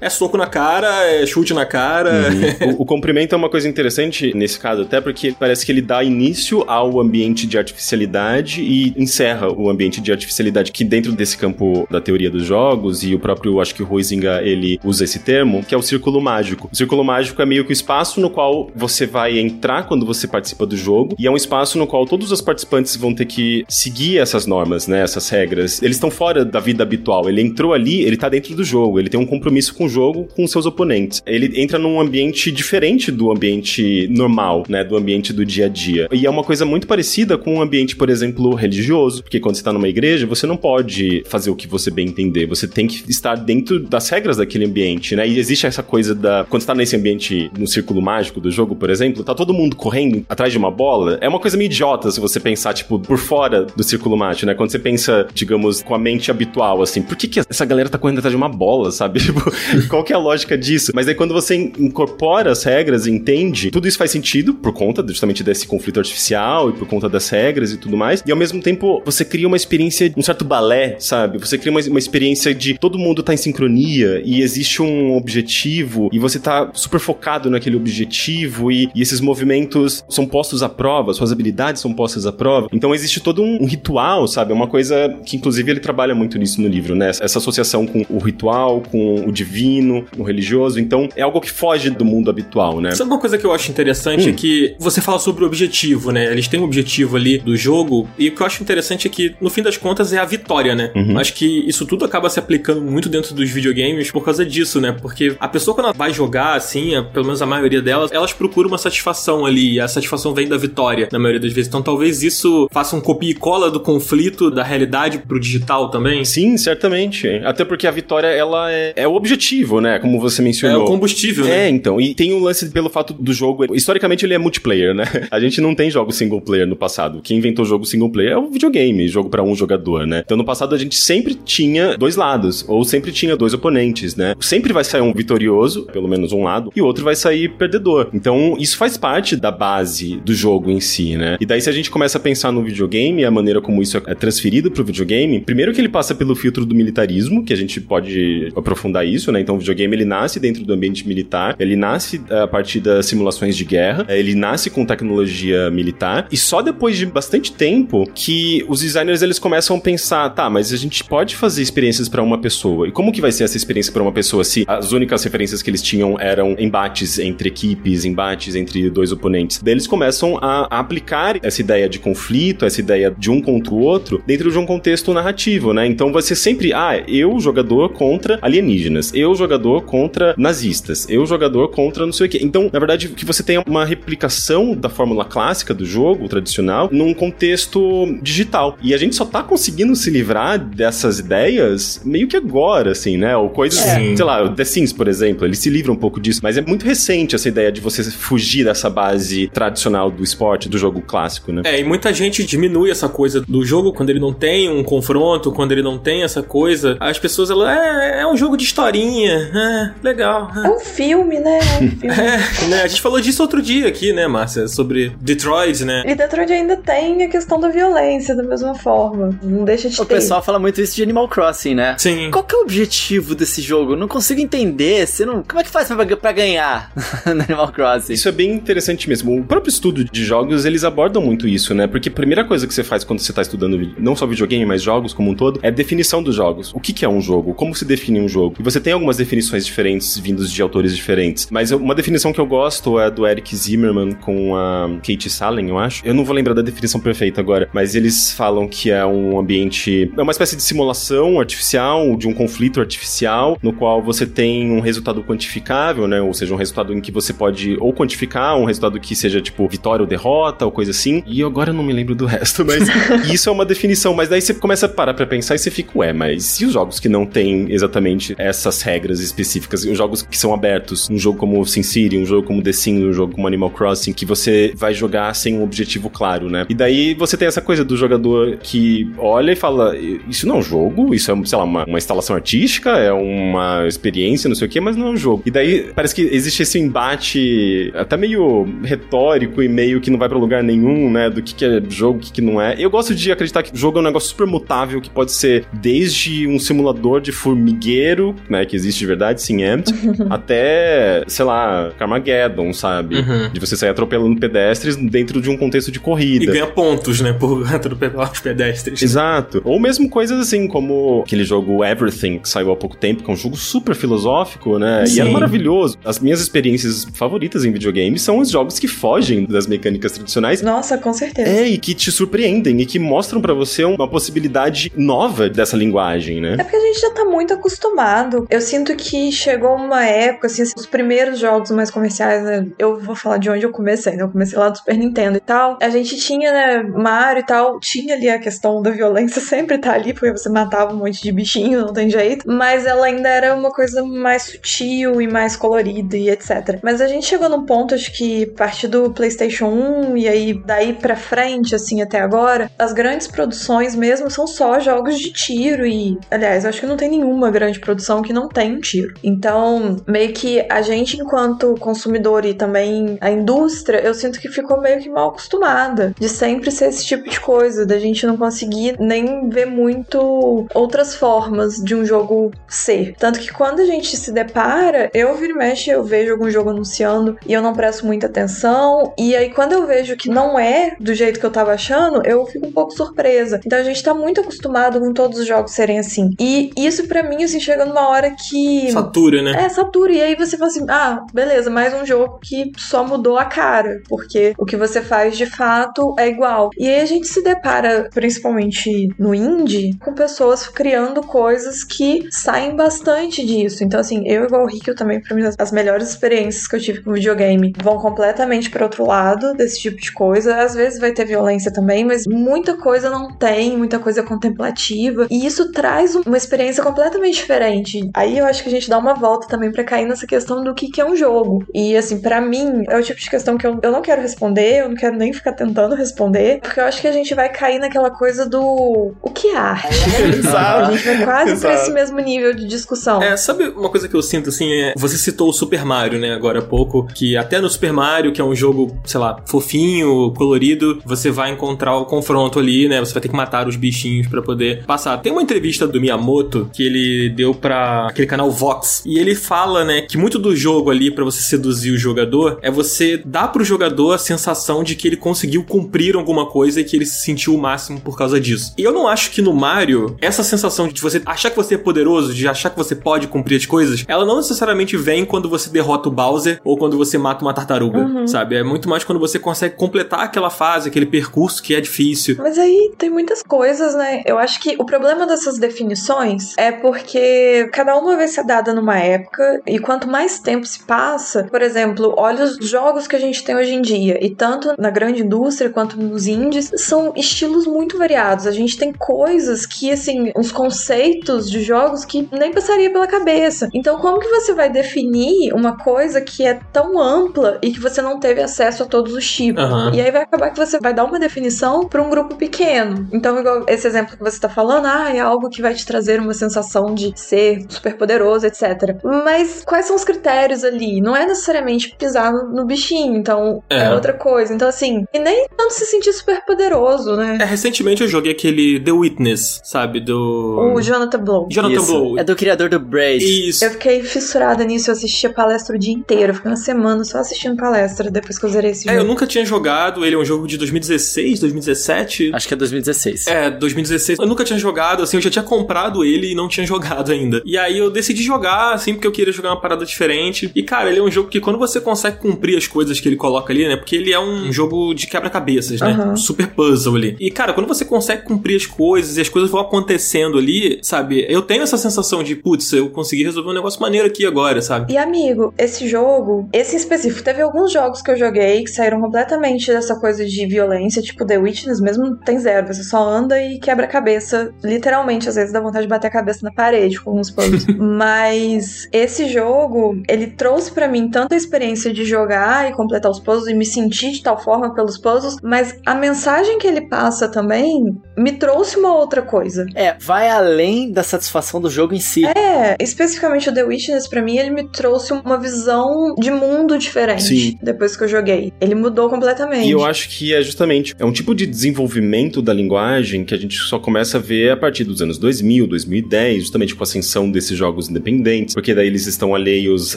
é 0.00 0.10
soco 0.10 0.36
na 0.36 0.46
cara, 0.46 1.06
é 1.06 1.26
chute 1.26 1.54
na 1.54 1.66
cara. 1.66 2.30
Uhum. 2.30 2.76
o, 2.78 2.82
o 2.82 2.86
cumprimento 2.86 3.34
é 3.34 3.38
uma 3.38 3.48
coisa 3.48 3.68
interessante 3.68 4.32
nesse 4.34 4.58
caso 4.58 4.82
até 4.82 5.00
porque 5.00 5.34
parece 5.38 5.64
que 5.64 5.72
ele 5.72 5.82
dá 5.82 6.02
início 6.02 6.64
ao 6.66 7.00
ambiente 7.00 7.46
de 7.46 7.58
artificialidade 7.58 8.62
e 8.62 8.94
encerra 8.96 9.50
o 9.50 9.68
ambiente 9.68 10.00
de 10.00 10.10
artificialidade 10.10 10.72
que 10.72 10.84
dentro 10.84 11.12
desse 11.12 11.36
campo 11.36 11.86
da 11.90 12.00
teoria 12.00 12.30
dos 12.30 12.44
jogos 12.44 13.02
e 13.02 13.14
o 13.14 13.18
próprio, 13.18 13.60
acho 13.60 13.74
que 13.74 13.82
o 13.82 13.92
Huizinga, 13.92 14.40
ele 14.42 14.78
usa 14.84 15.04
esse 15.04 15.18
termo, 15.18 15.64
que 15.64 15.74
é 15.74 15.78
o 15.78 15.82
círculo 15.82 16.20
mágico. 16.20 16.68
O 16.72 16.76
círculo 16.76 17.04
mágico 17.04 17.40
é 17.42 17.46
meio 17.46 17.64
que 17.64 17.70
o 17.70 17.72
espaço 17.72 18.20
no 18.20 18.30
qual 18.30 18.70
você 18.74 19.06
vai 19.06 19.38
entrar 19.38 19.86
quando 19.86 20.06
você 20.06 20.26
participa 20.26 20.64
do 20.66 20.76
jogo 20.76 21.14
e 21.18 21.26
é 21.26 21.30
um 21.30 21.36
espaço 21.36 21.78
no 21.78 21.86
qual 21.86 22.06
todos 22.06 22.30
os 22.30 22.40
participantes 22.40 22.96
vão 22.96 23.14
ter 23.14 23.26
que 23.26 23.64
seguir 23.68 24.18
essas 24.18 24.46
normas, 24.46 24.86
né, 24.86 25.02
essas 25.02 25.28
regras. 25.28 25.82
Eles 25.82 25.96
estão 25.96 26.10
fora 26.10 26.44
da 26.44 26.60
vida 26.60 26.82
habitual. 26.82 27.28
Ele 27.28 27.40
entrou 27.40 27.72
ali, 27.72 28.02
ele 28.02 28.16
tá 28.16 28.28
dentro 28.28 28.54
do 28.54 28.64
jogo, 28.64 28.98
ele 28.98 29.08
tem 29.08 29.18
um 29.18 29.25
compromisso 29.26 29.74
com 29.74 29.86
o 29.86 29.88
jogo, 29.88 30.28
com 30.34 30.46
seus 30.46 30.66
oponentes. 30.66 31.22
Ele 31.26 31.60
entra 31.60 31.78
num 31.78 32.00
ambiente 32.00 32.50
diferente 32.50 33.10
do 33.10 33.30
ambiente 33.30 34.08
normal, 34.10 34.64
né, 34.68 34.84
do 34.84 34.96
ambiente 34.96 35.32
do 35.32 35.44
dia 35.44 35.66
a 35.66 35.68
dia. 35.68 36.08
E 36.12 36.26
é 36.26 36.30
uma 36.30 36.42
coisa 36.42 36.64
muito 36.64 36.86
parecida 36.86 37.36
com 37.36 37.56
um 37.56 37.62
ambiente, 37.62 37.96
por 37.96 38.10
exemplo, 38.10 38.54
religioso, 38.54 39.22
porque 39.22 39.40
quando 39.40 39.56
você 39.56 39.62
tá 39.62 39.72
numa 39.72 39.88
igreja, 39.88 40.26
você 40.26 40.46
não 40.46 40.56
pode 40.56 41.22
fazer 41.26 41.50
o 41.50 41.56
que 41.56 41.66
você 41.66 41.90
bem 41.90 42.08
entender, 42.08 42.46
você 42.46 42.66
tem 42.66 42.86
que 42.86 43.04
estar 43.10 43.34
dentro 43.34 43.80
das 43.80 44.08
regras 44.08 44.36
daquele 44.36 44.64
ambiente, 44.64 45.16
né? 45.16 45.26
E 45.26 45.38
existe 45.38 45.66
essa 45.66 45.82
coisa 45.82 46.14
da 46.14 46.46
quando 46.48 46.62
você 46.62 46.66
tá 46.66 46.74
nesse 46.74 46.96
ambiente 46.96 47.50
no 47.58 47.66
círculo 47.66 48.00
mágico 48.00 48.40
do 48.40 48.50
jogo, 48.50 48.74
por 48.74 48.90
exemplo, 48.90 49.24
tá 49.24 49.34
todo 49.34 49.52
mundo 49.52 49.76
correndo 49.76 50.24
atrás 50.28 50.52
de 50.52 50.58
uma 50.58 50.70
bola, 50.70 51.18
é 51.20 51.28
uma 51.28 51.38
coisa 51.38 51.56
meio 51.56 51.66
idiota 51.66 52.10
se 52.10 52.20
você 52.20 52.38
pensar 52.38 52.74
tipo 52.74 52.98
por 52.98 53.18
fora 53.18 53.64
do 53.64 53.82
círculo 53.82 54.16
mágico, 54.16 54.46
né? 54.46 54.54
Quando 54.54 54.70
você 54.70 54.78
pensa, 54.78 55.26
digamos, 55.34 55.82
com 55.82 55.94
a 55.94 55.98
mente 55.98 56.30
habitual 56.30 56.82
assim, 56.82 57.02
por 57.02 57.16
que 57.16 57.28
que 57.28 57.40
essa 57.40 57.64
galera 57.64 57.88
tá 57.88 57.98
correndo 57.98 58.18
atrás 58.18 58.32
de 58.32 58.36
uma 58.36 58.48
bola, 58.48 58.90
sabe? 58.90 59.15
Tipo, 59.26 59.50
qual 59.88 60.04
que 60.04 60.12
é 60.12 60.16
a 60.16 60.18
lógica 60.18 60.56
disso? 60.56 60.92
Mas 60.94 61.08
aí 61.08 61.14
quando 61.14 61.34
você 61.34 61.54
incorpora 61.56 62.52
as 62.52 62.62
regras 62.62 63.06
e 63.06 63.10
entende, 63.10 63.70
tudo 63.70 63.88
isso 63.88 63.98
faz 63.98 64.10
sentido 64.10 64.54
por 64.54 64.72
conta 64.72 65.04
justamente 65.06 65.42
desse 65.42 65.66
conflito 65.66 65.98
artificial 65.98 66.70
e 66.70 66.72
por 66.72 66.86
conta 66.86 67.08
das 67.08 67.28
regras 67.28 67.72
e 67.72 67.76
tudo 67.76 67.96
mais. 67.96 68.22
E 68.26 68.30
ao 68.30 68.36
mesmo 68.36 68.60
tempo, 68.60 69.02
você 69.04 69.24
cria 69.24 69.46
uma 69.46 69.56
experiência, 69.56 70.12
um 70.16 70.22
certo 70.22 70.44
balé, 70.44 70.96
sabe? 70.98 71.38
Você 71.38 71.58
cria 71.58 71.70
uma, 71.70 71.80
uma 71.80 71.98
experiência 71.98 72.54
de 72.54 72.78
todo 72.78 72.98
mundo 72.98 73.22
tá 73.22 73.34
em 73.34 73.36
sincronia 73.36 74.22
e 74.24 74.40
existe 74.42 74.82
um 74.82 75.16
objetivo 75.16 76.08
e 76.12 76.18
você 76.18 76.38
tá 76.38 76.70
super 76.74 77.00
focado 77.00 77.50
naquele 77.50 77.76
objetivo 77.76 78.70
e, 78.70 78.90
e 78.94 79.02
esses 79.02 79.20
movimentos 79.20 80.04
são 80.08 80.26
postos 80.26 80.62
à 80.62 80.68
prova, 80.68 81.12
suas 81.12 81.32
habilidades 81.32 81.80
são 81.80 81.92
postas 81.92 82.26
à 82.26 82.32
prova. 82.32 82.68
Então 82.72 82.94
existe 82.94 83.20
todo 83.20 83.42
um, 83.42 83.62
um 83.62 83.66
ritual, 83.66 84.26
sabe? 84.28 84.52
É 84.52 84.54
uma 84.54 84.68
coisa 84.68 85.16
que 85.24 85.36
inclusive 85.36 85.70
ele 85.70 85.80
trabalha 85.80 86.14
muito 86.14 86.38
nisso 86.38 86.60
no 86.60 86.68
livro, 86.68 86.94
né? 86.94 87.10
Essa 87.10 87.38
associação 87.38 87.86
com 87.86 88.04
o 88.08 88.18
ritual, 88.18 88.82
com 88.82 89.05
o 89.14 89.32
divino, 89.32 90.04
o 90.16 90.22
religioso. 90.22 90.80
Então 90.80 91.08
é 91.16 91.22
algo 91.22 91.40
que 91.40 91.50
foge 91.50 91.90
do 91.90 92.04
mundo 92.04 92.30
habitual, 92.30 92.80
né? 92.80 92.90
Sabe 92.92 93.10
uma 93.10 93.20
coisa 93.20 93.38
que 93.38 93.44
eu 93.44 93.52
acho 93.52 93.70
interessante 93.70 94.28
hum. 94.28 94.30
é 94.30 94.32
que 94.32 94.74
você 94.78 95.00
fala 95.00 95.18
sobre 95.18 95.44
o 95.44 95.46
objetivo, 95.46 96.10
né? 96.10 96.30
Eles 96.30 96.48
têm 96.48 96.60
um 96.60 96.64
objetivo 96.64 97.16
ali 97.16 97.38
do 97.38 97.56
jogo 97.56 98.08
e 98.18 98.28
o 98.28 98.32
que 98.32 98.40
eu 98.40 98.46
acho 98.46 98.62
interessante 98.62 99.06
é 99.06 99.10
que 99.10 99.34
no 99.40 99.50
fim 99.50 99.62
das 99.62 99.76
contas 99.76 100.12
é 100.12 100.18
a 100.18 100.24
vitória, 100.24 100.74
né? 100.74 100.90
Uhum. 100.94 101.18
Acho 101.18 101.34
que 101.34 101.64
isso 101.66 101.86
tudo 101.86 102.04
acaba 102.04 102.28
se 102.28 102.38
aplicando 102.38 102.80
muito 102.80 103.08
dentro 103.08 103.34
dos 103.34 103.50
videogames 103.50 104.10
por 104.10 104.24
causa 104.24 104.44
disso, 104.44 104.80
né? 104.80 104.92
Porque 105.00 105.36
a 105.38 105.48
pessoa 105.48 105.74
quando 105.74 105.86
ela 105.86 105.94
vai 105.94 106.12
jogar 106.12 106.54
assim, 106.54 106.90
pelo 107.12 107.24
menos 107.24 107.42
a 107.42 107.46
maioria 107.46 107.82
delas, 107.82 108.10
elas 108.12 108.32
procuram 108.32 108.68
uma 108.68 108.78
satisfação 108.78 109.44
ali 109.44 109.74
e 109.74 109.80
a 109.80 109.88
satisfação 109.88 110.34
vem 110.34 110.48
da 110.48 110.56
vitória 110.56 111.08
na 111.10 111.18
maioria 111.18 111.40
das 111.40 111.52
vezes. 111.52 111.68
Então 111.68 111.82
talvez 111.82 112.22
isso 112.22 112.68
faça 112.70 112.96
um 112.96 113.00
copia 113.00 113.30
e 113.30 113.34
cola 113.34 113.70
do 113.70 113.80
conflito 113.80 114.50
da 114.50 114.62
realidade 114.62 115.18
pro 115.18 115.40
digital 115.40 115.90
também. 115.90 116.24
Sim, 116.24 116.56
certamente. 116.56 117.28
Até 117.44 117.64
porque 117.64 117.86
a 117.86 117.90
vitória 117.90 118.28
ela 118.28 118.70
é, 118.70 118.92
é 118.96 119.06
o 119.06 119.14
objetivo, 119.14 119.80
né? 119.80 119.98
Como 119.98 120.18
você 120.18 120.42
mencionou. 120.42 120.80
É 120.80 120.84
o 120.84 120.86
combustível, 120.86 121.44
né? 121.44 121.66
É, 121.66 121.68
então. 121.68 122.00
E 122.00 122.14
tem 122.14 122.32
um 122.32 122.40
lance 122.40 122.68
pelo 122.70 122.88
fato 122.88 123.12
do 123.12 123.32
jogo. 123.32 123.74
Historicamente 123.74 124.24
ele 124.24 124.34
é 124.34 124.38
multiplayer, 124.38 124.94
né? 124.94 125.04
A 125.30 125.38
gente 125.38 125.60
não 125.60 125.74
tem 125.74 125.90
jogo 125.90 126.12
single 126.12 126.40
player 126.40 126.66
no 126.66 126.74
passado. 126.74 127.20
Quem 127.22 127.38
inventou 127.38 127.64
o 127.64 127.68
jogo 127.68 127.84
single 127.84 128.10
player 128.10 128.32
é 128.32 128.38
o 128.38 128.48
videogame, 128.48 129.06
jogo 129.06 129.28
para 129.28 129.42
um 129.42 129.54
jogador, 129.54 130.06
né? 130.06 130.22
Então 130.24 130.36
no 130.36 130.44
passado 130.44 130.74
a 130.74 130.78
gente 130.78 130.96
sempre 130.96 131.34
tinha 131.34 131.96
dois 131.96 132.16
lados, 132.16 132.64
ou 132.66 132.84
sempre 132.84 133.12
tinha 133.12 133.36
dois 133.36 133.52
oponentes, 133.52 134.16
né? 134.16 134.34
Sempre 134.40 134.72
vai 134.72 134.84
sair 134.84 135.02
um 135.02 135.12
vitorioso, 135.12 135.86
pelo 135.92 136.08
menos 136.08 136.32
um 136.32 136.42
lado, 136.42 136.72
e 136.74 136.80
o 136.80 136.86
outro 136.86 137.04
vai 137.04 137.14
sair 137.14 137.50
perdedor. 137.50 138.08
Então 138.14 138.56
isso 138.58 138.76
faz 138.76 138.96
parte 138.96 139.36
da 139.36 139.50
base 139.50 140.16
do 140.24 140.34
jogo 140.34 140.70
em 140.70 140.80
si, 140.80 141.16
né? 141.16 141.36
E 141.40 141.44
daí 141.44 141.60
se 141.60 141.68
a 141.68 141.72
gente 141.72 141.90
começa 141.90 142.18
a 142.18 142.20
pensar 142.20 142.50
no 142.50 142.62
videogame, 142.62 143.24
a 143.24 143.30
maneira 143.30 143.60
como 143.60 143.82
isso 143.82 144.00
é 144.06 144.14
transferido 144.14 144.70
pro 144.70 144.84
videogame, 144.84 145.40
primeiro 145.40 145.72
que 145.72 145.80
ele 145.80 145.88
passa 145.88 146.14
pelo 146.14 146.34
filtro 146.34 146.64
do 146.64 146.74
militarismo, 146.74 147.44
que 147.44 147.52
a 147.52 147.56
gente 147.56 147.80
pode 147.80 148.52
aprofundar 148.56 148.85
isso, 149.04 149.30
né? 149.32 149.40
Então 149.40 149.56
o 149.56 149.58
videogame 149.58 149.94
ele 149.94 150.04
nasce 150.04 150.38
dentro 150.40 150.64
do 150.64 150.72
ambiente 150.72 151.06
militar, 151.06 151.56
ele 151.58 151.76
nasce 151.76 152.20
eh, 152.28 152.40
a 152.40 152.46
partir 152.46 152.80
das 152.80 153.06
simulações 153.06 153.56
de 153.56 153.64
guerra, 153.64 154.04
eh, 154.08 154.18
ele 154.18 154.34
nasce 154.34 154.70
com 154.70 154.84
tecnologia 154.84 155.70
militar, 155.70 156.28
e 156.30 156.36
só 156.36 156.62
depois 156.62 156.96
de 156.96 157.06
bastante 157.06 157.52
tempo 157.52 158.08
que 158.14 158.64
os 158.68 158.80
designers 158.80 159.22
eles 159.22 159.38
começam 159.38 159.76
a 159.76 159.80
pensar, 159.80 160.28
tá, 160.30 160.48
mas 160.48 160.72
a 160.72 160.76
gente 160.76 161.04
pode 161.04 161.36
fazer 161.36 161.62
experiências 161.62 162.08
para 162.08 162.22
uma 162.22 162.38
pessoa. 162.38 162.88
E 162.88 162.92
como 162.92 163.12
que 163.12 163.20
vai 163.20 163.32
ser 163.32 163.44
essa 163.44 163.56
experiência 163.56 163.92
para 163.92 164.02
uma 164.02 164.12
pessoa 164.12 164.44
se 164.44 164.64
as 164.66 164.92
únicas 164.92 165.22
referências 165.24 165.62
que 165.62 165.70
eles 165.70 165.82
tinham 165.82 166.18
eram 166.20 166.56
embates 166.58 167.18
entre 167.18 167.48
equipes, 167.48 168.04
embates 168.04 168.54
entre 168.54 168.88
dois 168.90 169.12
oponentes? 169.12 169.60
Daí 169.62 169.74
eles 169.74 169.86
começam 169.86 170.38
a, 170.38 170.66
a 170.70 170.78
aplicar 170.80 171.38
essa 171.42 171.60
ideia 171.60 171.88
de 171.88 171.98
conflito, 171.98 172.64
essa 172.64 172.80
ideia 172.80 173.14
de 173.16 173.30
um 173.30 173.40
contra 173.40 173.74
o 173.74 173.78
outro 173.78 174.22
dentro 174.26 174.50
de 174.50 174.58
um 174.58 174.66
contexto 174.66 175.12
narrativo, 175.12 175.72
né? 175.72 175.86
Então 175.86 176.12
vai 176.12 176.22
ser 176.22 176.36
sempre, 176.36 176.72
ah, 176.72 177.02
eu 177.06 177.38
jogador 177.40 177.90
contra 177.90 178.38
alienígena 178.42 178.75
alienígenas, 178.76 179.12
eu 179.14 179.34
jogador 179.34 179.82
contra 179.82 180.34
nazistas, 180.36 181.06
eu 181.08 181.24
jogador 181.26 181.68
contra 181.68 182.04
não 182.04 182.12
sei 182.12 182.26
o 182.26 182.30
quê. 182.30 182.38
Então, 182.42 182.70
na 182.72 182.78
verdade, 182.78 183.08
que 183.08 183.24
você 183.24 183.42
tenha 183.42 183.62
uma 183.66 183.84
replicação 183.84 184.74
da 184.74 184.88
fórmula 184.88 185.24
clássica 185.24 185.72
do 185.72 185.84
jogo 185.84 186.28
tradicional 186.28 186.88
num 186.92 187.14
contexto 187.14 188.18
digital. 188.22 188.76
E 188.82 188.94
a 188.94 188.98
gente 188.98 189.16
só 189.16 189.24
tá 189.24 189.42
conseguindo 189.42 189.94
se 189.96 190.10
livrar 190.10 190.58
dessas 190.58 191.18
ideias 191.18 192.02
meio 192.04 192.28
que 192.28 192.36
agora, 192.36 192.92
assim, 192.92 193.16
né? 193.16 193.36
Ou 193.36 193.48
coisas, 193.48 193.80
é. 193.80 194.14
sei 194.14 194.24
lá, 194.24 194.42
o 194.42 194.54
The 194.54 194.64
Sims, 194.64 194.92
por 194.92 195.08
exemplo, 195.08 195.46
ele 195.46 195.56
se 195.56 195.70
livra 195.70 195.92
um 195.92 195.96
pouco 195.96 196.20
disso, 196.20 196.40
mas 196.42 196.56
é 196.56 196.60
muito 196.60 196.84
recente 196.84 197.34
essa 197.34 197.48
ideia 197.48 197.72
de 197.72 197.80
você 197.80 198.02
fugir 198.04 198.64
dessa 198.64 198.90
base 198.90 199.48
tradicional 199.48 200.10
do 200.10 200.22
esporte, 200.22 200.68
do 200.68 200.78
jogo 200.78 201.00
clássico, 201.00 201.52
né? 201.52 201.62
É, 201.64 201.80
e 201.80 201.84
muita 201.84 202.12
gente 202.12 202.44
diminui 202.44 202.90
essa 202.90 203.08
coisa 203.08 203.40
do 203.40 203.64
jogo 203.64 203.92
quando 203.92 204.10
ele 204.10 204.20
não 204.20 204.32
tem 204.32 204.68
um 204.68 204.82
confronto, 204.82 205.52
quando 205.52 205.72
ele 205.72 205.82
não 205.82 205.98
tem 205.98 206.22
essa 206.22 206.42
coisa. 206.42 206.96
As 207.00 207.18
pessoas, 207.18 207.50
elas, 207.50 207.68
é, 207.68 208.20
é 208.20 208.26
um 208.26 208.36
jogo 208.36 208.56
de 208.56 208.65
historinha, 208.66 209.50
é, 209.54 209.90
legal. 210.02 210.50
É, 210.54 210.66
é 210.66 210.70
um 210.70 210.80
filme, 210.80 211.38
né? 211.38 211.58
É 211.58 211.84
um 211.84 211.90
filme. 211.96 212.14
é, 212.14 212.68
né? 212.68 212.82
A 212.82 212.86
gente 212.86 213.00
falou 213.00 213.20
disso 213.20 213.42
outro 213.42 213.62
dia 213.62 213.88
aqui, 213.88 214.12
né, 214.12 214.26
Márcia? 214.26 214.68
Sobre 214.68 215.12
Detroit, 215.20 215.84
né? 215.84 216.02
E 216.06 216.14
Detroit 216.14 216.52
ainda 216.52 216.76
tem 216.76 217.22
a 217.22 217.28
questão 217.28 217.58
da 217.58 217.68
violência 217.68 218.34
da 218.34 218.42
mesma 218.42 218.74
forma. 218.74 219.38
Não 219.42 219.64
deixa 219.64 219.88
de 219.88 219.94
o 219.94 220.04
ter. 220.04 220.14
O 220.14 220.16
pessoal 220.16 220.42
fala 220.42 220.58
muito 220.58 220.80
isso 220.80 220.96
de 220.96 221.02
Animal 221.02 221.28
Crossing, 221.28 221.74
né? 221.74 221.96
Sim. 221.98 222.30
Qual 222.30 222.44
que 222.44 222.54
é 222.54 222.58
o 222.58 222.62
objetivo 222.62 223.34
desse 223.34 223.62
jogo? 223.62 223.92
Eu 223.92 223.96
não 223.96 224.08
consigo 224.08 224.40
entender. 224.40 225.06
Você 225.06 225.24
não... 225.24 225.42
Como 225.42 225.60
é 225.60 225.64
que 225.64 225.70
faz 225.70 225.88
pra, 225.88 226.16
pra 226.16 226.32
ganhar 226.32 226.92
no 227.26 227.42
Animal 227.42 227.72
Crossing? 227.72 228.12
Isso 228.12 228.28
é 228.28 228.32
bem 228.32 228.52
interessante 228.52 229.08
mesmo. 229.08 229.38
O 229.38 229.44
próprio 229.44 229.70
estudo 229.70 230.04
de 230.04 230.24
jogos, 230.24 230.64
eles 230.64 230.84
abordam 230.84 231.22
muito 231.22 231.46
isso, 231.46 231.74
né? 231.74 231.86
Porque 231.86 232.08
a 232.08 232.12
primeira 232.12 232.44
coisa 232.44 232.66
que 232.66 232.74
você 232.74 232.84
faz 232.84 233.04
quando 233.04 233.20
você 233.20 233.32
tá 233.32 233.42
estudando 233.42 233.76
não 233.98 234.16
só 234.16 234.26
videogame, 234.26 234.64
mas 234.64 234.82
jogos 234.82 235.12
como 235.12 235.30
um 235.30 235.34
todo, 235.34 235.60
é 235.62 235.70
definição 235.70 236.22
dos 236.22 236.34
jogos. 236.34 236.72
O 236.74 236.80
que, 236.80 236.92
que 236.92 237.04
é 237.04 237.08
um 237.08 237.20
jogo? 237.20 237.54
Como 237.54 237.74
se 237.74 237.84
define 237.84 238.20
um 238.20 238.28
jogo? 238.28 238.55
E 238.58 238.62
você 238.62 238.80
tem 238.80 238.92
algumas 238.92 239.16
definições 239.16 239.64
diferentes 239.64 240.18
vindos 240.18 240.52
de 240.52 240.62
autores 240.62 240.94
diferentes. 240.94 241.48
Mas 241.50 241.70
uma 241.70 241.94
definição 241.94 242.32
que 242.32 242.40
eu 242.40 242.46
gosto 242.46 242.98
é 242.98 243.10
do 243.10 243.26
Eric 243.26 243.54
Zimmerman 243.54 244.12
com 244.12 244.56
a 244.56 244.88
Kate 245.06 245.28
Salen, 245.28 245.68
eu 245.68 245.78
acho. 245.78 246.06
Eu 246.06 246.14
não 246.14 246.24
vou 246.24 246.34
lembrar 246.34 246.54
da 246.54 246.62
definição 246.62 247.00
perfeita 247.00 247.40
agora, 247.40 247.68
mas 247.72 247.94
eles 247.94 248.32
falam 248.32 248.68
que 248.68 248.90
é 248.90 249.04
um 249.04 249.38
ambiente. 249.38 250.10
É 250.16 250.22
uma 250.22 250.32
espécie 250.32 250.56
de 250.56 250.62
simulação 250.62 251.38
artificial, 251.38 252.16
de 252.16 252.26
um 252.26 252.32
conflito 252.32 252.80
artificial, 252.80 253.58
no 253.62 253.72
qual 253.72 254.02
você 254.02 254.26
tem 254.26 254.70
um 254.70 254.80
resultado 254.80 255.22
quantificável, 255.22 256.06
né? 256.06 256.20
Ou 256.20 256.32
seja, 256.32 256.52
um 256.54 256.56
resultado 256.56 256.92
em 256.92 257.00
que 257.00 257.12
você 257.12 257.32
pode 257.32 257.76
ou 257.80 257.92
quantificar, 257.92 258.56
um 258.56 258.64
resultado 258.64 258.98
que 259.00 259.14
seja 259.14 259.40
tipo 259.40 259.66
vitória 259.68 260.02
ou 260.02 260.08
derrota, 260.08 260.64
ou 260.64 260.70
coisa 260.70 260.90
assim. 260.90 261.22
E 261.26 261.42
agora 261.42 261.70
eu 261.70 261.74
não 261.74 261.84
me 261.84 261.92
lembro 261.92 262.14
do 262.14 262.26
resto, 262.26 262.64
mas 262.64 262.88
isso 263.32 263.48
é 263.48 263.52
uma 263.52 263.64
definição. 263.64 264.14
Mas 264.14 264.28
daí 264.28 264.40
você 264.40 264.54
começa 264.54 264.86
a 264.86 264.88
parar 264.88 265.14
pra 265.14 265.26
pensar 265.26 265.54
e 265.54 265.58
você 265.58 265.70
fica, 265.70 265.98
ué, 265.98 266.12
mas 266.12 266.60
e 266.60 266.64
os 266.64 266.72
jogos 266.72 267.00
que 267.00 267.08
não 267.08 267.26
têm 267.26 267.70
exatamente 267.70 268.34
essas 268.46 268.82
regras 268.82 269.20
específicas? 269.20 269.84
Os 269.84 269.96
jogos 269.96 270.22
que 270.22 270.36
são 270.36 270.52
abertos, 270.54 271.08
um 271.10 271.18
jogo 271.18 271.38
como 271.38 271.64
Sin 271.66 271.82
City, 271.82 272.16
um 272.16 272.26
jogo 272.26 272.46
como 272.46 272.62
The 272.62 272.72
Sims, 272.72 273.04
um 273.04 273.12
jogo 273.12 273.34
como 273.34 273.46
Animal 273.46 273.70
Crossing, 273.70 274.12
que 274.12 274.24
você 274.24 274.72
vai 274.76 274.94
jogar 274.94 275.34
sem 275.34 275.58
um 275.58 275.62
objetivo 275.62 276.10
claro, 276.10 276.48
né? 276.48 276.66
E 276.68 276.74
daí 276.74 277.14
você 277.14 277.36
tem 277.36 277.48
essa 277.48 277.60
coisa 277.60 277.84
do 277.84 277.96
jogador 277.96 278.58
que 278.58 279.10
olha 279.18 279.52
e 279.52 279.56
fala: 279.56 279.96
Isso 280.28 280.46
não 280.46 280.56
é 280.56 280.58
um 280.58 280.62
jogo, 280.62 281.14
isso 281.14 281.30
é, 281.30 281.44
sei 281.44 281.58
lá, 281.58 281.64
uma, 281.64 281.84
uma 281.84 281.98
instalação 281.98 282.36
artística, 282.36 282.90
é 282.90 283.12
uma 283.12 283.86
experiência, 283.86 284.48
não 284.48 284.56
sei 284.56 284.66
o 284.66 284.70
quê, 284.70 284.80
mas 284.80 284.96
não 284.96 285.08
é 285.08 285.10
um 285.10 285.16
jogo. 285.16 285.42
E 285.46 285.50
daí 285.50 285.90
parece 285.94 286.14
que 286.14 286.22
existe 286.22 286.62
esse 286.62 286.78
embate 286.78 287.92
até 287.94 288.16
meio 288.16 288.66
retórico 288.82 289.62
e 289.62 289.68
meio 289.68 290.00
que 290.00 290.10
não 290.10 290.18
vai 290.18 290.28
para 290.28 290.38
lugar 290.38 290.62
nenhum, 290.62 291.10
né? 291.10 291.30
Do 291.30 291.42
que, 291.42 291.54
que 291.54 291.64
é 291.64 291.82
jogo, 291.88 292.18
o 292.18 292.20
que, 292.20 292.32
que 292.32 292.40
não 292.40 292.60
é. 292.60 292.76
Eu 292.78 292.90
gosto 292.90 293.14
de 293.14 293.30
acreditar 293.30 293.62
que 293.62 293.76
jogo 293.76 293.98
é 293.98 294.00
um 294.00 294.04
negócio 294.04 294.28
super 294.28 294.46
mutável, 294.46 295.00
que 295.00 295.10
pode 295.10 295.32
ser 295.32 295.66
desde 295.72 296.46
um 296.46 296.58
simulador 296.58 297.20
de 297.20 297.32
formigueiro, 297.32 298.25
né? 298.48 298.64
Que 298.64 298.76
existe 298.76 298.98
de 298.98 299.06
verdade, 299.06 299.42
sim, 299.42 299.62
Amped, 299.64 299.92
até, 300.30 301.24
sei 301.26 301.44
lá, 301.44 301.92
Carmageddon, 301.98 302.72
sabe? 302.72 303.16
Uhum. 303.16 303.50
De 303.52 303.60
você 303.60 303.76
sair 303.76 303.90
atropelando 303.90 304.38
pedestres 304.38 304.96
dentro 304.96 305.40
de 305.40 305.50
um 305.50 305.56
contexto 305.56 305.90
de 305.90 306.00
corrida. 306.00 306.44
E 306.44 306.46
ganha 306.46 306.66
pontos, 306.66 307.20
né? 307.20 307.32
Por 307.32 307.66
atropelar 307.72 308.32
os 308.32 308.40
pedestres. 308.40 309.02
Exato. 309.02 309.60
Ou 309.64 309.78
mesmo 309.78 310.08
coisas 310.08 310.40
assim, 310.40 310.66
como 310.66 311.22
aquele 311.24 311.44
jogo 311.44 311.84
Everything, 311.84 312.38
que 312.38 312.48
saiu 312.48 312.72
há 312.72 312.76
pouco 312.76 312.96
tempo, 312.96 313.22
que 313.22 313.30
é 313.30 313.34
um 313.34 313.36
jogo 313.36 313.56
super 313.56 313.94
filosófico, 313.94 314.78
né? 314.78 315.06
Sim. 315.06 315.16
E 315.16 315.20
era 315.20 315.30
maravilhoso. 315.30 315.98
As 316.04 316.18
minhas 316.18 316.40
experiências 316.40 317.06
favoritas 317.14 317.64
em 317.64 317.72
videogames 317.72 318.22
são 318.22 318.38
os 318.38 318.50
jogos 318.50 318.78
que 318.78 318.88
fogem 318.88 319.44
das 319.44 319.66
mecânicas 319.66 320.12
tradicionais. 320.12 320.62
Nossa, 320.62 320.98
com 320.98 321.12
certeza. 321.12 321.48
É, 321.48 321.66
e 321.66 321.78
que 321.78 321.94
te 321.94 322.10
surpreendem 322.10 322.80
e 322.80 322.86
que 322.86 322.98
mostram 322.98 323.40
para 323.40 323.54
você 323.54 323.84
uma 323.84 324.08
possibilidade 324.08 324.92
nova 324.96 325.48
dessa 325.48 325.76
linguagem, 325.76 326.40
né? 326.40 326.56
É 326.58 326.62
porque 326.62 326.76
a 326.76 326.80
gente 326.80 327.00
já 327.00 327.10
tá 327.10 327.24
muito 327.24 327.52
acostumado. 327.54 328.15
Eu 328.48 328.60
sinto 328.60 328.94
que 328.96 329.30
chegou 329.30 329.74
uma 329.74 330.04
época, 330.04 330.46
assim, 330.46 330.62
os 330.62 330.86
primeiros 330.86 331.38
jogos 331.38 331.70
mais 331.70 331.90
comerciais, 331.90 332.42
né? 332.42 332.66
Eu 332.78 332.98
vou 332.98 333.14
falar 333.14 333.38
de 333.38 333.50
onde 333.50 333.64
eu 333.64 333.70
comecei, 333.70 334.14
né? 334.14 334.22
Eu 334.22 334.30
comecei 334.30 334.58
lá 334.58 334.68
do 334.68 334.78
Super 334.78 334.96
Nintendo 334.96 335.36
e 335.36 335.40
tal. 335.40 335.78
A 335.80 335.88
gente 335.88 336.16
tinha, 336.16 336.52
né, 336.52 336.82
Mario 336.82 337.40
e 337.40 337.46
tal, 337.46 337.80
tinha 337.80 338.14
ali 338.14 338.28
a 338.28 338.38
questão 338.38 338.80
da 338.80 338.90
violência, 338.90 339.40
sempre 339.42 339.78
tá 339.78 339.92
ali, 339.92 340.12
porque 340.12 340.32
você 340.32 340.48
matava 340.48 340.94
um 340.94 340.98
monte 340.98 341.22
de 341.22 341.32
bichinho, 341.32 341.82
não 341.82 341.92
tem 341.92 342.08
jeito. 342.08 342.50
Mas 342.50 342.86
ela 342.86 343.06
ainda 343.06 343.28
era 343.28 343.54
uma 343.54 343.70
coisa 343.70 344.02
mais 344.04 344.44
sutil 344.44 345.20
e 345.20 345.28
mais 345.28 345.56
colorida 345.56 346.16
e 346.16 346.30
etc. 346.30 346.78
Mas 346.82 347.00
a 347.00 347.06
gente 347.06 347.26
chegou 347.26 347.48
num 347.48 347.64
ponto, 347.64 347.94
acho 347.94 348.12
que 348.12 348.44
a 348.44 348.58
partir 348.58 348.88
do 348.88 349.10
PlayStation 349.10 349.66
1 349.66 350.16
e 350.16 350.28
aí 350.28 350.54
daí 350.64 350.92
pra 350.92 351.16
frente, 351.16 351.74
assim, 351.74 352.00
até 352.00 352.20
agora, 352.20 352.70
as 352.78 352.92
grandes 352.92 353.26
produções 353.26 353.94
mesmo 353.94 354.30
são 354.30 354.46
só 354.46 354.78
jogos 354.80 355.18
de 355.18 355.32
tiro 355.32 355.86
e, 355.86 356.18
aliás, 356.30 356.64
acho 356.64 356.80
que 356.80 356.86
não 356.86 356.96
tem 356.96 357.10
nenhuma 357.10 357.50
grande 357.50 357.78
produção 357.80 358.05
que 358.22 358.32
não 358.32 358.48
tem 358.48 358.76
um 358.76 358.80
tiro. 358.80 359.14
Então, 359.22 359.96
meio 360.06 360.32
que 360.32 360.64
a 360.70 360.82
gente, 360.82 361.20
enquanto 361.20 361.74
consumidor 361.78 362.44
e 362.44 362.54
também 362.54 363.18
a 363.20 363.30
indústria, 363.30 363.98
eu 363.98 364.14
sinto 364.14 364.40
que 364.40 364.48
ficou 364.48 364.80
meio 364.80 365.00
que 365.00 365.08
mal 365.08 365.28
acostumada 365.28 366.14
de 366.18 366.28
sempre 366.28 366.70
ser 366.70 366.88
esse 366.88 367.04
tipo 367.04 367.28
de 367.28 367.40
coisa, 367.40 367.86
da 367.86 367.98
gente 367.98 368.26
não 368.26 368.36
conseguir 368.36 368.96
nem 368.98 369.48
ver 369.48 369.66
muito 369.66 370.66
outras 370.74 371.14
formas 371.14 371.76
de 371.76 371.94
um 371.94 372.04
jogo 372.04 372.52
ser. 372.68 373.14
Tanto 373.18 373.38
que 373.38 373.52
quando 373.52 373.80
a 373.80 373.86
gente 373.86 374.16
se 374.16 374.32
depara, 374.32 375.10
eu 375.12 375.34
viro 375.36 375.54
e 375.54 375.58
mexe, 375.58 375.90
eu 375.90 376.04
vejo 376.04 376.32
algum 376.32 376.50
jogo 376.50 376.70
anunciando 376.70 377.36
e 377.46 377.52
eu 377.52 377.62
não 377.62 377.74
presto 377.74 378.06
muita 378.06 378.26
atenção, 378.26 379.12
e 379.18 379.34
aí 379.34 379.50
quando 379.50 379.72
eu 379.72 379.86
vejo 379.86 380.16
que 380.16 380.28
não 380.28 380.58
é 380.58 380.96
do 381.00 381.14
jeito 381.14 381.40
que 381.40 381.46
eu 381.46 381.50
tava 381.50 381.72
achando, 381.72 382.24
eu 382.26 382.44
fico 382.46 382.66
um 382.66 382.72
pouco 382.72 382.92
surpresa. 382.92 383.60
Então 383.64 383.78
a 383.78 383.82
gente 383.82 384.02
tá 384.02 384.14
muito 384.14 384.40
acostumado 384.40 385.00
com 385.00 385.12
todos 385.12 385.38
os 385.38 385.46
jogos 385.46 385.72
serem 385.72 385.98
assim. 385.98 386.30
E 386.38 386.70
isso 386.76 387.06
para 387.06 387.22
mim, 387.22 387.42
assim, 387.44 387.60
chega 387.60 387.84
numa 387.96 388.08
hora 388.10 388.30
que. 388.30 388.92
Satura, 388.92 389.42
né? 389.42 389.64
É, 389.64 389.68
satura. 389.68 390.12
E 390.12 390.20
aí 390.20 390.34
você 390.36 390.58
fala 390.58 390.70
assim: 390.70 390.84
ah, 390.88 391.24
beleza, 391.32 391.70
mais 391.70 391.94
um 391.94 392.04
jogo 392.04 392.38
que 392.42 392.70
só 392.76 393.04
mudou 393.04 393.38
a 393.38 393.46
cara. 393.46 394.02
Porque 394.08 394.52
o 394.58 394.66
que 394.66 394.76
você 394.76 395.00
faz 395.00 395.36
de 395.36 395.46
fato 395.46 396.14
é 396.18 396.28
igual. 396.28 396.70
E 396.76 396.86
aí 396.88 397.00
a 397.00 397.06
gente 397.06 397.26
se 397.26 397.42
depara, 397.42 398.08
principalmente 398.12 399.08
no 399.18 399.34
indie, 399.34 399.96
com 399.98 400.12
pessoas 400.12 400.68
criando 400.68 401.22
coisas 401.22 401.82
que 401.82 402.28
saem 402.30 402.76
bastante 402.76 403.44
disso. 403.44 403.82
Então, 403.82 403.98
assim, 403.98 404.22
eu 404.26 404.44
igual 404.44 404.64
o 404.64 404.66
Rick, 404.66 404.86
eu 404.88 404.94
também, 404.94 405.20
pra 405.20 405.34
mim, 405.34 405.42
as 405.58 405.72
melhores 405.72 406.10
experiências 406.10 406.66
que 406.66 406.76
eu 406.76 406.80
tive 406.80 407.02
com 407.02 407.12
videogame 407.12 407.72
vão 407.82 407.98
completamente 407.98 408.68
para 408.68 408.84
outro 408.84 409.06
lado 409.06 409.54
desse 409.54 409.80
tipo 409.80 409.96
de 409.96 410.12
coisa. 410.12 410.56
Às 410.56 410.74
vezes 410.74 411.00
vai 411.00 411.12
ter 411.12 411.24
violência 411.24 411.72
também, 411.72 412.04
mas 412.04 412.26
muita 412.26 412.76
coisa 412.76 413.08
não 413.08 413.32
tem, 413.32 413.76
muita 413.76 413.98
coisa 413.98 414.22
contemplativa. 414.22 415.26
E 415.30 415.46
isso 415.46 415.72
traz 415.72 416.14
uma 416.14 416.36
experiência 416.36 416.82
completamente 416.82 417.36
diferente. 417.36 417.85
Aí 418.14 418.38
eu 418.38 418.46
acho 418.46 418.62
que 418.62 418.68
a 418.68 418.72
gente 418.72 418.88
dá 418.88 418.98
uma 418.98 419.14
volta 419.14 419.46
também 419.46 419.70
para 419.70 419.84
cair 419.84 420.06
nessa 420.06 420.26
questão 420.26 420.62
do 420.62 420.74
que, 420.74 420.88
que 420.88 421.00
é 421.00 421.04
um 421.04 421.16
jogo. 421.16 421.64
E 421.74 421.96
assim, 421.96 422.20
para 422.20 422.40
mim, 422.40 422.84
é 422.88 422.98
o 422.98 423.02
tipo 423.02 423.20
de 423.20 423.30
questão 423.30 423.56
que 423.56 423.66
eu, 423.66 423.78
eu 423.82 423.92
não 423.92 424.02
quero 424.02 424.22
responder, 424.22 424.80
eu 424.80 424.88
não 424.88 424.96
quero 424.96 425.16
nem 425.16 425.32
ficar 425.32 425.52
tentando 425.52 425.94
responder, 425.94 426.60
porque 426.60 426.80
eu 426.80 426.84
acho 426.84 427.00
que 427.00 427.08
a 427.08 427.12
gente 427.12 427.34
vai 427.34 427.48
cair 427.48 427.78
naquela 427.78 428.10
coisa 428.10 428.46
do 428.46 429.14
o 429.22 429.30
que 429.30 429.48
é 429.48 429.56
arte. 429.56 429.88
Exato. 430.36 430.90
A 430.90 430.92
gente 430.92 431.04
vai 431.04 431.24
quase 431.24 431.52
Exato. 431.52 431.74
pra 431.74 431.82
esse 431.82 431.92
mesmo 431.92 432.18
nível 432.18 432.54
de 432.54 432.66
discussão. 432.66 433.22
É, 433.22 433.36
sabe 433.36 433.68
uma 433.68 433.88
coisa 433.88 434.08
que 434.08 434.14
eu 434.14 434.22
sinto 434.22 434.48
assim, 434.48 434.72
é, 434.72 434.94
você 434.96 435.16
citou 435.16 435.48
o 435.48 435.52
Super 435.52 435.84
Mario, 435.84 436.18
né, 436.18 436.32
agora 436.32 436.60
há 436.60 436.62
pouco, 436.62 437.06
que 437.14 437.36
até 437.36 437.60
no 437.60 437.68
Super 437.68 437.92
Mario, 437.92 438.32
que 438.32 438.40
é 438.40 438.44
um 438.44 438.54
jogo, 438.54 438.98
sei 439.04 439.20
lá, 439.20 439.42
fofinho, 439.46 440.32
colorido, 440.32 441.00
você 441.04 441.30
vai 441.30 441.50
encontrar 441.50 441.96
o 441.96 442.04
confronto 442.04 442.58
ali, 442.58 442.88
né? 442.88 443.00
Você 443.00 443.12
vai 443.12 443.22
ter 443.22 443.28
que 443.28 443.36
matar 443.36 443.68
os 443.68 443.76
bichinhos 443.76 444.26
para 444.26 444.42
poder 444.42 444.84
passar. 444.84 445.16
Tem 445.18 445.32
uma 445.32 445.42
entrevista 445.42 445.86
do 445.86 446.00
Miyamoto 446.00 446.70
que 446.72 446.82
ele 446.82 447.30
deu 447.30 447.54
para 447.76 448.06
aquele 448.06 448.26
canal 448.26 448.50
Vox 448.50 449.02
e 449.04 449.18
ele 449.18 449.34
fala, 449.34 449.84
né, 449.84 450.02
que 450.02 450.16
muito 450.16 450.38
do 450.38 450.56
jogo 450.56 450.90
ali 450.90 451.10
para 451.10 451.24
você 451.24 451.42
seduzir 451.42 451.90
o 451.90 451.98
jogador 451.98 452.58
é 452.62 452.70
você 452.70 453.20
dar 453.24 453.48
pro 453.48 453.62
jogador 453.62 454.12
a 454.12 454.18
sensação 454.18 454.82
de 454.82 454.94
que 454.94 455.06
ele 455.06 455.16
conseguiu 455.16 455.62
cumprir 455.62 456.16
alguma 456.16 456.46
coisa 456.46 456.80
e 456.80 456.84
que 456.84 456.96
ele 456.96 457.04
se 457.04 457.22
sentiu 457.22 457.54
o 457.54 457.58
máximo 457.58 458.00
por 458.00 458.16
causa 458.16 458.40
disso. 458.40 458.72
E 458.78 458.82
eu 458.82 458.92
não 458.92 459.06
acho 459.06 459.30
que 459.30 459.42
no 459.42 459.52
Mario 459.52 460.16
essa 460.20 460.42
sensação 460.42 460.88
de 460.88 461.00
você 461.00 461.20
achar 461.26 461.50
que 461.50 461.56
você 461.56 461.74
é 461.74 461.78
poderoso, 461.78 462.32
de 462.32 462.48
achar 462.48 462.70
que 462.70 462.76
você 462.76 462.94
pode 462.94 463.28
cumprir 463.28 463.56
as 463.56 463.66
coisas, 463.66 464.04
ela 464.08 464.24
não 464.24 464.36
necessariamente 464.36 464.96
vem 464.96 465.24
quando 465.24 465.48
você 465.48 465.68
derrota 465.68 466.08
o 466.08 466.12
Bowser 466.12 466.60
ou 466.64 466.78
quando 466.78 466.96
você 466.96 467.18
mata 467.18 467.44
uma 467.44 467.52
tartaruga, 467.52 467.98
uhum. 467.98 468.26
sabe? 468.26 468.56
É 468.56 468.62
muito 468.62 468.88
mais 468.88 469.04
quando 469.04 469.18
você 469.18 469.38
consegue 469.38 469.76
completar 469.76 470.20
aquela 470.20 470.48
fase, 470.48 470.88
aquele 470.88 471.06
percurso 471.06 471.62
que 471.62 471.74
é 471.74 471.80
difícil. 471.80 472.36
Mas 472.38 472.58
aí 472.58 472.92
tem 472.96 473.10
muitas 473.10 473.42
coisas, 473.42 473.94
né? 473.94 474.22
Eu 474.24 474.38
acho 474.38 474.60
que 474.60 474.76
o 474.78 474.84
problema 474.86 475.26
dessas 475.26 475.58
definições 475.58 476.54
é 476.56 476.72
porque 476.72 477.16
porque 477.16 477.65
cada 477.66 477.96
uma 477.96 478.16
vai 478.16 478.28
ser 478.28 478.44
dada 478.44 478.72
numa 478.72 478.98
época 478.98 479.60
e 479.66 479.78
quanto 479.78 480.08
mais 480.08 480.38
tempo 480.38 480.66
se 480.66 480.82
passa, 480.84 481.44
por 481.44 481.62
exemplo, 481.62 482.14
olha 482.16 482.44
os 482.44 482.56
jogos 482.68 483.06
que 483.06 483.16
a 483.16 483.20
gente 483.20 483.42
tem 483.44 483.56
hoje 483.56 483.74
em 483.74 483.82
dia 483.82 484.24
e 484.24 484.34
tanto 484.34 484.74
na 484.78 484.90
grande 484.90 485.22
indústria 485.22 485.70
quanto 485.70 486.00
nos 486.00 486.26
indies 486.26 486.70
são 486.76 487.12
estilos 487.16 487.66
muito 487.66 487.98
variados. 487.98 488.46
A 488.46 488.52
gente 488.52 488.76
tem 488.76 488.92
coisas 488.92 489.66
que 489.66 489.90
assim, 489.90 490.32
uns 490.36 490.52
conceitos 490.52 491.50
de 491.50 491.62
jogos 491.62 492.04
que 492.04 492.28
nem 492.32 492.52
passaria 492.52 492.90
pela 492.90 493.06
cabeça. 493.06 493.68
Então, 493.74 493.98
como 493.98 494.20
que 494.20 494.28
você 494.28 494.54
vai 494.54 494.70
definir 494.70 495.52
uma 495.52 495.76
coisa 495.76 496.20
que 496.20 496.46
é 496.46 496.60
tão 496.72 496.98
ampla 497.00 497.58
e 497.62 497.72
que 497.72 497.80
você 497.80 498.00
não 498.00 498.18
teve 498.18 498.42
acesso 498.42 498.82
a 498.82 498.86
todos 498.86 499.12
os 499.14 499.30
tipos? 499.30 499.62
Aham. 499.62 499.92
E 499.94 500.00
aí 500.00 500.10
vai 500.10 500.22
acabar 500.22 500.50
que 500.50 500.58
você 500.58 500.78
vai 500.78 500.94
dar 500.94 501.04
uma 501.04 501.18
definição 501.18 501.86
para 501.88 502.02
um 502.02 502.10
grupo 502.10 502.36
pequeno. 502.36 503.08
Então, 503.12 503.38
igual 503.38 503.64
esse 503.68 503.86
exemplo 503.86 504.16
que 504.16 504.22
você 504.22 504.38
tá 504.40 504.48
falando, 504.48 504.86
ah, 504.86 505.14
é 505.14 505.20
algo 505.20 505.48
que 505.48 505.62
vai 505.62 505.74
te 505.74 505.84
trazer 505.84 506.20
uma 506.20 506.34
sensação 506.34 506.94
de 506.94 507.12
ser 507.14 507.55
super 507.68 507.96
poderoso, 507.96 508.46
etc. 508.46 508.96
Mas 509.02 509.62
quais 509.64 509.86
são 509.86 509.96
os 509.96 510.04
critérios 510.04 510.64
ali? 510.64 511.00
Não 511.00 511.14
é 511.16 511.26
necessariamente 511.26 511.94
pisar 511.98 512.32
no, 512.32 512.52
no 512.52 512.64
bichinho, 512.66 513.16
então 513.16 513.62
é. 513.70 513.84
É. 513.86 513.92
outra 513.92 514.12
coisa. 514.12 514.52
Então, 514.54 514.68
assim, 514.68 515.04
e 515.12 515.18
nem 515.18 515.46
tanto 515.56 515.72
se 515.74 515.86
sentir 515.86 516.12
super 516.12 516.44
poderoso, 516.44 517.16
né? 517.16 517.38
É, 517.40 517.44
recentemente 517.44 518.02
eu 518.02 518.08
joguei 518.08 518.32
aquele 518.32 518.80
The 518.80 518.92
Witness, 518.92 519.60
sabe? 519.64 520.00
Do. 520.00 520.72
O 520.74 520.80
Jonathan 520.82 521.18
Blow. 521.18 521.48
Jonathan 521.50 521.74
Isso. 521.74 521.86
Blow. 521.92 522.18
É 522.18 522.24
do 522.24 522.34
criador 522.36 522.68
do 522.68 522.78
Braid. 522.80 523.24
Isso. 523.48 523.64
Eu 523.64 523.70
fiquei 523.72 524.02
fissurada 524.02 524.64
nisso, 524.64 524.90
eu 524.90 524.92
assistia 524.92 525.30
palestra 525.30 525.76
o 525.76 525.78
dia 525.78 525.92
inteiro. 525.94 526.30
Eu 526.30 526.34
fiquei 526.34 526.50
uma 526.50 526.56
semana 526.56 527.04
só 527.04 527.18
assistindo 527.18 527.56
palestra 527.56 528.10
depois 528.10 528.38
que 528.38 528.44
eu 528.44 528.50
zerei 528.50 528.70
esse 528.72 528.88
É, 528.88 528.92
eu 528.92 529.00
jogo. 529.00 529.08
nunca 529.08 529.26
tinha 529.26 529.44
jogado, 529.44 530.04
ele 530.04 530.14
é 530.14 530.18
um 530.18 530.24
jogo 530.24 530.46
de 530.46 530.56
2016, 530.58 531.40
2017. 531.40 532.30
Acho 532.34 532.48
que 532.48 532.54
é 532.54 532.56
2016. 532.56 533.26
É, 533.26 533.50
2016. 533.50 534.18
Eu 534.18 534.26
nunca 534.26 534.44
tinha 534.44 534.58
jogado, 534.58 535.02
assim, 535.02 535.16
eu 535.16 535.20
já 535.20 535.30
tinha 535.30 535.42
comprado 535.42 536.04
ele 536.04 536.32
e 536.32 536.34
não 536.34 536.48
tinha 536.48 536.66
jogado 536.66 537.12
ainda. 537.12 537.35
E 537.44 537.56
aí 537.58 537.78
eu 537.78 537.90
decidi 537.90 538.22
jogar, 538.22 538.72
assim, 538.72 538.94
porque 538.94 539.06
eu 539.06 539.12
queria 539.12 539.32
jogar 539.32 539.50
uma 539.50 539.60
parada 539.60 539.84
diferente. 539.84 540.50
E, 540.54 540.62
cara, 540.62 540.90
ele 540.90 541.00
é 541.00 541.02
um 541.02 541.10
jogo 541.10 541.28
que 541.28 541.40
quando 541.40 541.58
você 541.58 541.80
consegue 541.80 542.18
cumprir 542.18 542.56
as 542.56 542.66
coisas 542.66 543.00
que 543.00 543.08
ele 543.08 543.16
coloca 543.16 543.52
ali, 543.52 543.66
né? 543.68 543.76
Porque 543.76 543.96
ele 543.96 544.12
é 544.12 544.20
um 544.20 544.52
jogo 544.52 544.94
de 544.94 545.06
quebra-cabeças, 545.06 545.80
né? 545.80 545.90
Aham. 545.90 546.12
Um 546.12 546.16
super 546.16 546.48
puzzle 546.48 546.96
ali. 546.96 547.16
E, 547.20 547.30
cara, 547.30 547.52
quando 547.52 547.66
você 547.66 547.84
consegue 547.84 548.22
cumprir 548.22 548.56
as 548.56 548.66
coisas 548.66 549.16
e 549.16 549.20
as 549.20 549.28
coisas 549.28 549.50
vão 549.50 549.60
acontecendo 549.60 550.38
ali, 550.38 550.78
sabe? 550.82 551.26
Eu 551.28 551.42
tenho 551.42 551.62
essa 551.62 551.76
sensação 551.76 552.22
de, 552.22 552.36
putz, 552.36 552.72
eu 552.72 552.90
consegui 552.90 553.24
resolver 553.24 553.50
um 553.50 553.54
negócio 553.54 553.80
maneiro 553.80 554.06
aqui 554.06 554.24
agora, 554.24 554.62
sabe? 554.62 554.92
E 554.92 554.96
amigo, 554.96 555.52
esse 555.58 555.88
jogo, 555.88 556.48
esse 556.52 556.76
em 556.76 556.78
específico, 556.78 557.22
teve 557.22 557.42
alguns 557.42 557.72
jogos 557.72 558.02
que 558.02 558.10
eu 558.10 558.16
joguei 558.16 558.62
que 558.62 558.70
saíram 558.70 559.00
completamente 559.00 559.66
dessa 559.66 559.98
coisa 559.98 560.24
de 560.24 560.46
violência, 560.46 561.02
tipo 561.02 561.26
The 561.26 561.38
Witness 561.38 561.80
mesmo 561.80 562.16
tem 562.18 562.38
zero, 562.38 562.66
você 562.66 562.82
só 562.82 563.02
anda 563.08 563.40
e 563.40 563.58
quebra 563.58 563.86
a 563.86 563.88
cabeça, 563.88 564.52
literalmente, 564.62 565.28
às 565.28 565.34
vezes 565.34 565.52
dá 565.52 565.60
vontade 565.60 565.84
de 565.84 565.88
bater 565.88 566.08
a 566.08 566.10
cabeça 566.10 566.40
na 566.42 566.52
parede 566.52 567.00
com 567.00 567.18
alguns 567.26 567.30
puzzles. 567.30 567.66
Mas 567.78 568.88
esse 568.92 569.28
jogo, 569.28 570.02
ele 570.08 570.28
trouxe 570.28 570.72
pra 570.72 570.88
mim 570.88 571.08
tanto 571.08 571.32
a 571.32 571.36
experiência 571.36 571.92
de 571.92 572.04
jogar 572.04 572.70
e 572.70 572.74
completar 572.74 573.10
os 573.10 573.20
puzzles 573.20 573.48
e 573.48 573.54
me 573.54 573.64
sentir 573.64 574.12
de 574.12 574.22
tal 574.22 574.42
forma 574.42 574.74
pelos 574.74 574.98
puzzles, 574.98 575.36
mas 575.42 575.78
a 575.84 575.94
mensagem 575.94 576.58
que 576.58 576.66
ele 576.66 576.82
passa 576.82 577.28
também 577.28 577.96
me 578.16 578.32
trouxe 578.32 578.78
uma 578.78 578.94
outra 578.94 579.22
coisa. 579.22 579.66
É, 579.74 579.96
vai 579.98 580.28
além 580.28 580.90
da 580.90 581.02
satisfação 581.02 581.60
do 581.60 581.70
jogo 581.70 581.94
em 581.94 582.00
si. 582.00 582.24
É, 582.24 582.76
especificamente 582.80 583.48
o 583.48 583.54
The 583.54 583.64
Witness, 583.64 584.08
pra 584.08 584.22
mim, 584.22 584.38
ele 584.38 584.50
me 584.50 584.68
trouxe 584.68 585.12
uma 585.12 585.38
visão 585.38 586.14
de 586.18 586.30
mundo 586.30 586.78
diferente 586.78 587.22
Sim. 587.22 587.58
depois 587.62 587.96
que 587.96 588.04
eu 588.04 588.08
joguei. 588.08 588.52
Ele 588.60 588.74
mudou 588.74 589.08
completamente. 589.08 589.66
E 589.66 589.70
eu 589.70 589.84
acho 589.84 590.08
que 590.08 590.34
é 590.34 590.42
justamente 590.42 590.94
é 590.98 591.04
um 591.04 591.12
tipo 591.12 591.34
de 591.34 591.46
desenvolvimento 591.46 592.42
da 592.42 592.52
linguagem 592.52 593.24
que 593.24 593.34
a 593.34 593.38
gente 593.38 593.56
só 593.56 593.78
começa 593.78 594.18
a 594.18 594.20
ver 594.20 594.50
a 594.52 594.56
partir 594.56 594.84
dos 594.84 595.00
anos 595.00 595.18
2000, 595.18 595.66
2010, 595.66 596.42
justamente 596.42 596.74
com 596.74 596.82
a 596.82 596.86
ascensão 596.86 597.15
desses 597.30 597.56
jogos 597.56 597.88
independentes, 597.88 598.54
porque 598.54 598.74
daí 598.74 598.86
eles 598.86 599.06
estão 599.06 599.34
alheios 599.34 599.96